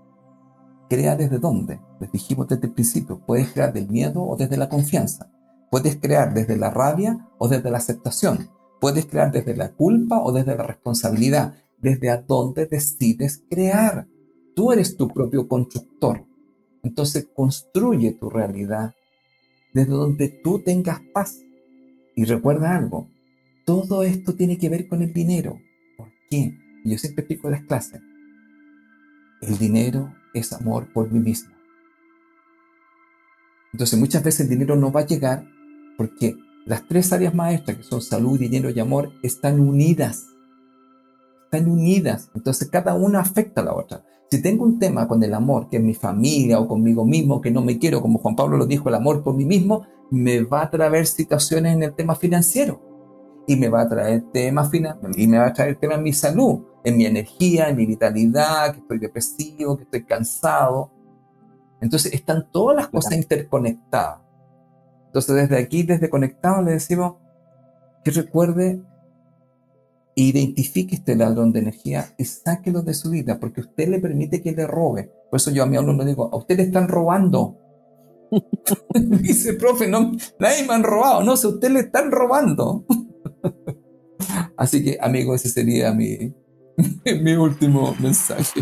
Crea 0.89 1.15
desde 1.15 1.39
dónde. 1.39 1.79
Les 1.99 2.11
dijimos 2.11 2.47
desde 2.47 2.67
el 2.67 2.73
principio, 2.73 3.19
puedes 3.25 3.53
crear 3.53 3.71
del 3.73 3.89
miedo 3.89 4.23
o 4.23 4.35
desde 4.35 4.57
la 4.57 4.69
confianza. 4.69 5.31
Puedes 5.69 5.97
crear 5.97 6.33
desde 6.33 6.57
la 6.57 6.71
rabia 6.71 7.27
o 7.37 7.47
desde 7.47 7.69
la 7.69 7.77
aceptación. 7.77 8.49
Puedes 8.81 9.05
crear 9.05 9.31
desde 9.31 9.55
la 9.55 9.71
culpa 9.73 10.19
o 10.21 10.31
desde 10.31 10.55
la 10.55 10.63
responsabilidad. 10.63 11.53
Desde 11.81 12.09
a 12.09 12.17
dónde 12.17 12.65
decides 12.65 13.43
crear. 13.49 14.07
Tú 14.55 14.71
eres 14.71 14.97
tu 14.97 15.07
propio 15.07 15.47
constructor. 15.47 16.25
Entonces 16.83 17.27
construye 17.33 18.13
tu 18.13 18.29
realidad 18.29 18.93
desde 19.73 19.91
donde 19.91 20.29
tú 20.29 20.59
tengas 20.59 21.01
paz. 21.13 21.39
Y 22.15 22.25
recuerda 22.25 22.75
algo, 22.75 23.09
todo 23.65 24.03
esto 24.03 24.35
tiene 24.35 24.57
que 24.57 24.69
ver 24.69 24.87
con 24.87 25.01
el 25.01 25.13
dinero. 25.13 25.59
¿Por 25.97 26.11
qué? 26.29 26.57
Yo 26.83 26.97
siempre 26.97 27.21
explico 27.21 27.47
en 27.47 27.53
las 27.53 27.63
clases. 27.63 28.01
El 29.41 29.57
dinero 29.57 30.13
es 30.33 30.51
amor 30.53 30.91
por 30.91 31.11
mí 31.11 31.19
mismo. 31.19 31.53
Entonces 33.71 33.99
muchas 33.99 34.23
veces 34.23 34.41
el 34.41 34.49
dinero 34.49 34.75
no 34.75 34.91
va 34.91 35.01
a 35.01 35.05
llegar 35.05 35.47
porque 35.97 36.35
las 36.65 36.87
tres 36.87 37.13
áreas 37.13 37.33
maestras, 37.33 37.77
que 37.77 37.83
son 37.83 38.01
salud, 38.01 38.39
dinero 38.39 38.69
y 38.69 38.79
amor, 38.79 39.11
están 39.23 39.59
unidas. 39.59 40.27
Están 41.51 41.69
unidas. 41.69 42.29
Entonces 42.35 42.69
cada 42.69 42.93
una 42.93 43.21
afecta 43.21 43.61
a 43.61 43.65
la 43.65 43.73
otra. 43.73 44.03
Si 44.29 44.39
tengo 44.39 44.63
un 44.63 44.77
tema 44.77 45.07
con 45.07 45.23
el 45.23 45.33
amor, 45.33 45.67
que 45.67 45.77
es 45.77 45.83
mi 45.83 45.95
familia 45.95 46.59
o 46.59 46.67
conmigo 46.67 47.03
mismo, 47.03 47.41
que 47.41 47.49
no 47.49 47.63
me 47.63 47.79
quiero, 47.79 48.01
como 48.01 48.19
Juan 48.19 48.35
Pablo 48.35 48.57
lo 48.57 48.67
dijo, 48.67 48.87
el 48.89 48.95
amor 48.95 49.23
por 49.23 49.33
mí 49.33 49.45
mismo, 49.45 49.87
me 50.11 50.43
va 50.43 50.61
a 50.61 50.69
traer 50.69 51.07
situaciones 51.07 51.73
en 51.73 51.81
el 51.81 51.95
tema 51.95 52.15
financiero. 52.15 52.79
Y 53.47 53.55
me 53.55 53.67
va 53.67 53.81
a 53.81 53.89
traer 53.89 54.25
temas 54.31 54.69
y 55.15 55.27
me 55.27 55.39
va 55.39 55.47
a 55.47 55.53
traer 55.53 55.77
temas 55.77 55.97
en 55.97 56.03
mi 56.03 56.13
salud, 56.13 56.59
en 56.83 56.97
mi 56.97 57.07
energía, 57.07 57.69
en 57.69 57.77
mi 57.77 57.87
vitalidad, 57.87 58.73
que 58.73 58.81
estoy 58.81 58.99
depresivo, 58.99 59.75
que 59.75 59.83
estoy 59.85 60.05
cansado. 60.05 60.91
Entonces 61.81 62.13
están 62.13 62.47
todas 62.51 62.75
las 62.75 62.87
cosas 62.89 63.13
interconectadas. 63.13 64.19
Entonces 65.07 65.35
desde 65.35 65.57
aquí, 65.57 65.81
desde 65.81 66.11
conectado, 66.11 66.61
le 66.61 66.73
decimos 66.73 67.15
que 68.03 68.11
recuerde 68.11 68.83
identifique 70.27 70.95
este 70.95 71.15
ladrón 71.15 71.51
de 71.51 71.59
energía 71.59 72.13
y 72.17 72.25
sáquelo 72.25 72.81
de 72.81 72.93
su 72.93 73.09
vida, 73.09 73.39
porque 73.39 73.61
usted 73.61 73.87
le 73.87 73.99
permite 73.99 74.41
que 74.41 74.51
le 74.51 74.67
robe. 74.67 75.11
Por 75.29 75.37
eso 75.37 75.51
yo 75.51 75.63
a 75.63 75.65
mi 75.65 75.77
alumno 75.77 76.03
le 76.03 76.09
digo, 76.09 76.29
a 76.31 76.37
usted 76.37 76.57
le 76.57 76.63
están 76.63 76.87
robando. 76.87 77.57
Dice, 78.93 79.53
profe, 79.53 79.87
no, 79.87 80.11
nadie 80.39 80.65
me 80.67 80.73
han 80.73 80.83
robado. 80.83 81.23
No, 81.23 81.37
si 81.37 81.47
a 81.47 81.51
usted 81.51 81.69
le 81.71 81.79
están 81.81 82.11
robando. 82.11 82.85
Así 84.57 84.83
que, 84.83 84.97
amigo, 84.99 85.33
ese 85.35 85.49
sería 85.49 85.93
mi, 85.93 86.33
mi 87.21 87.33
último 87.33 87.95
mensaje. 87.99 88.61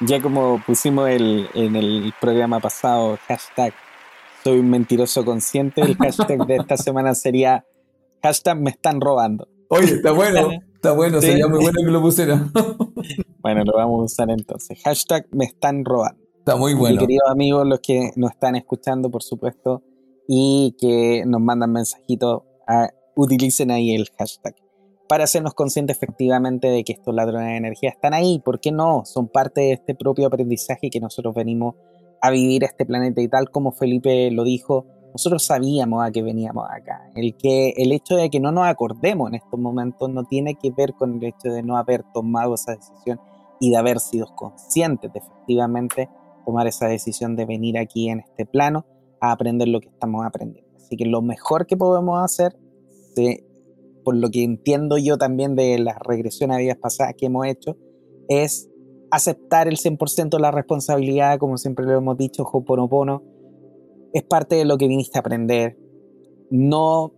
ya 0.00 0.20
como 0.20 0.62
pusimos 0.66 1.08
el, 1.08 1.48
en 1.54 1.76
el 1.76 2.12
programa 2.20 2.60
pasado, 2.60 3.18
hashtag 3.28 3.72
soy 4.42 4.58
un 4.58 4.70
mentiroso 4.70 5.24
consciente, 5.24 5.82
el 5.82 5.96
hashtag 5.96 6.46
de 6.46 6.56
esta 6.56 6.76
semana 6.76 7.14
sería 7.14 7.64
hashtag 8.22 8.60
me 8.60 8.70
están 8.70 9.00
robando. 9.00 9.48
Oye, 9.72 9.94
está 9.94 10.10
bueno, 10.12 10.50
está 10.74 10.92
bueno, 10.92 11.20
sería 11.20 11.46
muy 11.46 11.60
bueno 11.60 11.80
que 11.84 11.90
lo 11.90 12.02
pusiera. 12.02 12.50
bueno, 13.38 13.62
lo 13.64 13.72
vamos 13.76 14.00
a 14.00 14.04
usar 14.04 14.30
entonces. 14.30 14.80
Hashtag 14.82 15.26
me 15.30 15.44
están 15.44 15.84
robando. 15.84 16.20
Está 16.38 16.56
muy 16.56 16.74
bueno. 16.74 16.96
Mi 16.96 17.00
queridos 17.00 17.30
amigos, 17.30 17.66
los 17.66 17.80
que 17.80 18.10
nos 18.16 18.32
están 18.32 18.56
escuchando, 18.56 19.10
por 19.10 19.22
supuesto, 19.22 19.82
y 20.26 20.74
que 20.78 21.22
nos 21.24 21.40
mandan 21.40 21.72
mensajitos, 21.72 22.42
utilicen 23.14 23.70
ahí 23.70 23.94
el 23.94 24.08
hashtag 24.18 24.54
para 25.08 25.24
hacernos 25.24 25.54
conscientes 25.54 25.96
efectivamente 25.96 26.68
de 26.68 26.84
que 26.84 26.92
estos 26.92 27.12
ladrones 27.14 27.48
de 27.48 27.56
energía 27.56 27.90
están 27.90 28.14
ahí. 28.14 28.40
¿Por 28.44 28.60
qué 28.60 28.70
no? 28.70 29.04
Son 29.04 29.28
parte 29.28 29.60
de 29.60 29.72
este 29.72 29.94
propio 29.94 30.26
aprendizaje 30.26 30.88
que 30.88 31.00
nosotros 31.00 31.34
venimos 31.34 31.74
a 32.20 32.30
vivir 32.30 32.64
este 32.64 32.86
planeta 32.86 33.20
y 33.20 33.28
tal 33.28 33.50
como 33.50 33.72
Felipe 33.72 34.30
lo 34.30 34.44
dijo, 34.44 34.86
nosotros 35.12 35.44
sabíamos 35.44 36.04
a 36.04 36.10
qué 36.10 36.22
veníamos 36.22 36.66
acá. 36.70 37.10
El, 37.14 37.36
que, 37.36 37.70
el 37.76 37.92
hecho 37.92 38.16
de 38.16 38.30
que 38.30 38.40
no 38.40 38.52
nos 38.52 38.66
acordemos 38.66 39.28
en 39.28 39.36
estos 39.36 39.58
momentos 39.58 40.10
no 40.10 40.24
tiene 40.24 40.54
que 40.54 40.70
ver 40.70 40.94
con 40.94 41.16
el 41.16 41.24
hecho 41.24 41.48
de 41.48 41.62
no 41.62 41.76
haber 41.76 42.04
tomado 42.12 42.54
esa 42.54 42.76
decisión 42.76 43.20
y 43.60 43.70
de 43.70 43.76
haber 43.76 44.00
sido 44.00 44.26
conscientes 44.34 45.12
de 45.12 45.18
efectivamente 45.18 46.08
tomar 46.46 46.66
esa 46.66 46.86
decisión 46.86 47.36
de 47.36 47.44
venir 47.44 47.78
aquí 47.78 48.08
en 48.08 48.20
este 48.20 48.46
plano 48.46 48.86
a 49.20 49.32
aprender 49.32 49.68
lo 49.68 49.80
que 49.80 49.88
estamos 49.88 50.24
aprendiendo. 50.24 50.70
Así 50.76 50.96
que 50.96 51.04
lo 51.04 51.22
mejor 51.22 51.66
que 51.66 51.76
podemos 51.76 52.22
hacer, 52.22 52.56
por 54.02 54.16
lo 54.16 54.30
que 54.30 54.42
entiendo 54.42 54.96
yo 54.96 55.18
también 55.18 55.54
de 55.54 55.78
las 55.78 55.98
regresiones 55.98 56.56
a 56.56 56.60
vidas 56.60 56.78
pasadas 56.78 57.14
que 57.16 57.26
hemos 57.26 57.46
hecho, 57.46 57.76
es 58.28 58.70
aceptar 59.10 59.68
el 59.68 59.76
100% 59.76 60.30
de 60.30 60.40
la 60.40 60.50
responsabilidad, 60.50 61.38
como 61.38 61.58
siempre 61.58 61.84
lo 61.84 61.98
hemos 61.98 62.16
dicho, 62.16 62.44
Hoponopono, 62.44 63.22
es 64.12 64.22
parte 64.22 64.56
de 64.56 64.64
lo 64.64 64.78
que 64.78 64.88
viniste 64.88 65.18
a 65.18 65.20
aprender. 65.20 65.76
No 66.50 67.12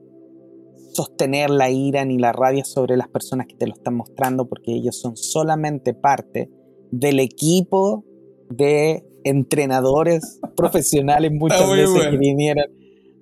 sostener 0.92 1.50
la 1.50 1.70
ira 1.70 2.04
ni 2.04 2.18
la 2.18 2.32
rabia 2.32 2.64
sobre 2.64 2.96
las 2.96 3.08
personas 3.08 3.46
que 3.46 3.56
te 3.56 3.66
lo 3.66 3.74
están 3.74 3.94
mostrando, 3.94 4.48
porque 4.48 4.72
ellos 4.72 4.98
son 5.00 5.16
solamente 5.16 5.94
parte 5.94 6.50
del 6.90 7.20
equipo 7.20 8.04
de 8.50 9.04
entrenadores 9.24 10.40
profesionales 10.56 11.32
muchas 11.32 11.70
veces 11.70 12.08
que 12.08 12.16
vinieron 12.18 12.66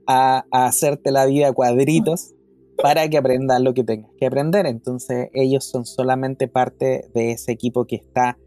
a, 0.07 0.45
a, 0.51 0.67
hacerte 0.67 1.13
la 1.13 1.27
vida 1.27 1.53
cuadritos 1.53 2.35
para 2.83 3.09
que 3.09 3.19
aprendas 3.19 3.61
lo 3.61 3.75
que 3.75 3.85
tengas 3.85 4.11
que 4.19 4.27
aprender. 4.27 4.67
Entonces 4.67 5.29
ellos 5.35 5.65
son 5.65 5.85
solamente 5.85 6.49
parte 6.49 7.09
de 7.15 7.33
ese 7.33 7.53
equipo 7.53 7.85
que 7.85 7.97
está 7.97 8.39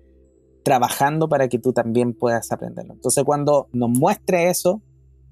trabajando 0.63 1.29
para 1.29 1.47
que 1.47 1.59
tú 1.59 1.73
también 1.73 2.13
puedas 2.13 2.51
aprenderlo. 2.51 2.93
Entonces 2.93 3.23
cuando 3.23 3.67
nos 3.73 3.89
muestre 3.89 4.49
eso, 4.49 4.81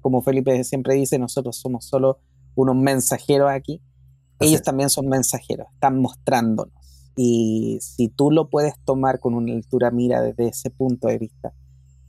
como 0.02 0.20
Felipe 0.22 0.62
siempre 0.64 0.94
dice, 0.94 1.18
nosotros 1.18 1.56
somos 1.56 1.86
solo 1.86 2.18
unos 2.54 2.76
mensajeros 2.76 3.50
aquí, 3.50 3.80
ellos 4.40 4.62
también 4.62 4.90
son 4.90 5.08
mensajeros, 5.08 5.68
están 5.72 6.00
mostrándonos. 6.00 6.74
Y 7.16 7.78
si 7.80 8.08
tú 8.08 8.30
lo 8.30 8.50
puedes 8.50 8.74
tomar 8.84 9.20
con 9.20 9.34
una 9.34 9.52
altura 9.52 9.90
mira 9.90 10.20
desde 10.20 10.48
ese 10.48 10.70
punto 10.70 11.08
de 11.08 11.18
vista, 11.18 11.52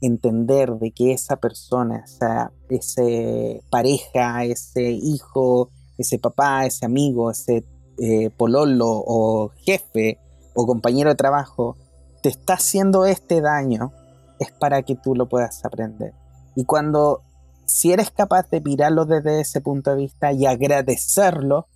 entender 0.00 0.72
de 0.74 0.90
que 0.90 1.12
esa 1.12 1.36
persona, 1.36 2.02
esa 2.04 2.52
ese 2.68 3.62
pareja, 3.70 4.44
ese 4.44 4.90
hijo, 4.90 5.70
ese 5.96 6.18
papá, 6.18 6.66
ese 6.66 6.84
amigo, 6.84 7.30
ese 7.30 7.64
eh, 7.98 8.30
pololo 8.30 8.88
o 8.88 9.50
jefe 9.64 10.18
o 10.54 10.66
compañero 10.66 11.10
de 11.10 11.16
trabajo, 11.16 11.76
te 12.22 12.28
está 12.28 12.54
haciendo 12.54 13.06
este 13.06 13.40
daño, 13.40 13.92
es 14.38 14.50
para 14.52 14.82
que 14.82 14.96
tú 14.96 15.14
lo 15.14 15.28
puedas 15.28 15.64
aprender. 15.64 16.12
Y 16.54 16.64
cuando, 16.64 17.22
si 17.66 17.92
eres 17.92 18.10
capaz 18.10 18.48
de 18.50 18.60
mirarlo 18.60 19.04
desde 19.04 19.40
ese 19.40 19.60
punto 19.60 19.90
de 19.90 19.96
vista 19.96 20.32
y 20.32 20.46
agradecerlo, 20.46 21.68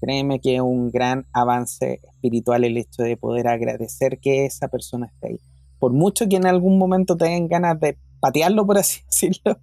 créeme 0.00 0.40
que 0.40 0.56
es 0.56 0.60
un 0.60 0.90
gran 0.90 1.26
avance 1.32 2.00
espiritual 2.12 2.64
el 2.64 2.76
hecho 2.76 3.02
de 3.02 3.16
poder 3.16 3.48
agradecer 3.48 4.18
que 4.18 4.44
esa 4.46 4.68
persona 4.68 5.06
esté 5.06 5.28
ahí. 5.28 5.40
Por 5.78 5.92
mucho 5.92 6.28
que 6.28 6.36
en 6.36 6.46
algún 6.46 6.78
momento 6.78 7.16
tengan 7.16 7.48
ganas 7.48 7.80
de 7.80 7.98
patearlo, 8.20 8.66
por 8.66 8.78
así 8.78 9.00
decirlo, 9.06 9.58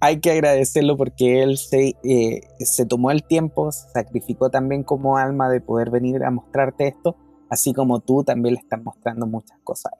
hay 0.00 0.20
que 0.20 0.30
agradecerlo 0.30 0.96
porque 0.96 1.42
él 1.42 1.58
se, 1.58 1.94
eh, 2.04 2.40
se 2.58 2.86
tomó 2.86 3.10
el 3.10 3.22
tiempo, 3.22 3.70
se 3.72 3.88
sacrificó 3.90 4.50
también 4.50 4.82
como 4.82 5.16
alma 5.16 5.48
de 5.50 5.60
poder 5.60 5.90
venir 5.90 6.24
a 6.24 6.30
mostrarte 6.30 6.88
esto 6.88 7.16
así 7.48 7.72
como 7.72 8.00
tú 8.00 8.24
también 8.24 8.54
le 8.54 8.60
estás 8.60 8.82
mostrando 8.82 9.26
muchas 9.26 9.58
cosas. 9.62 9.92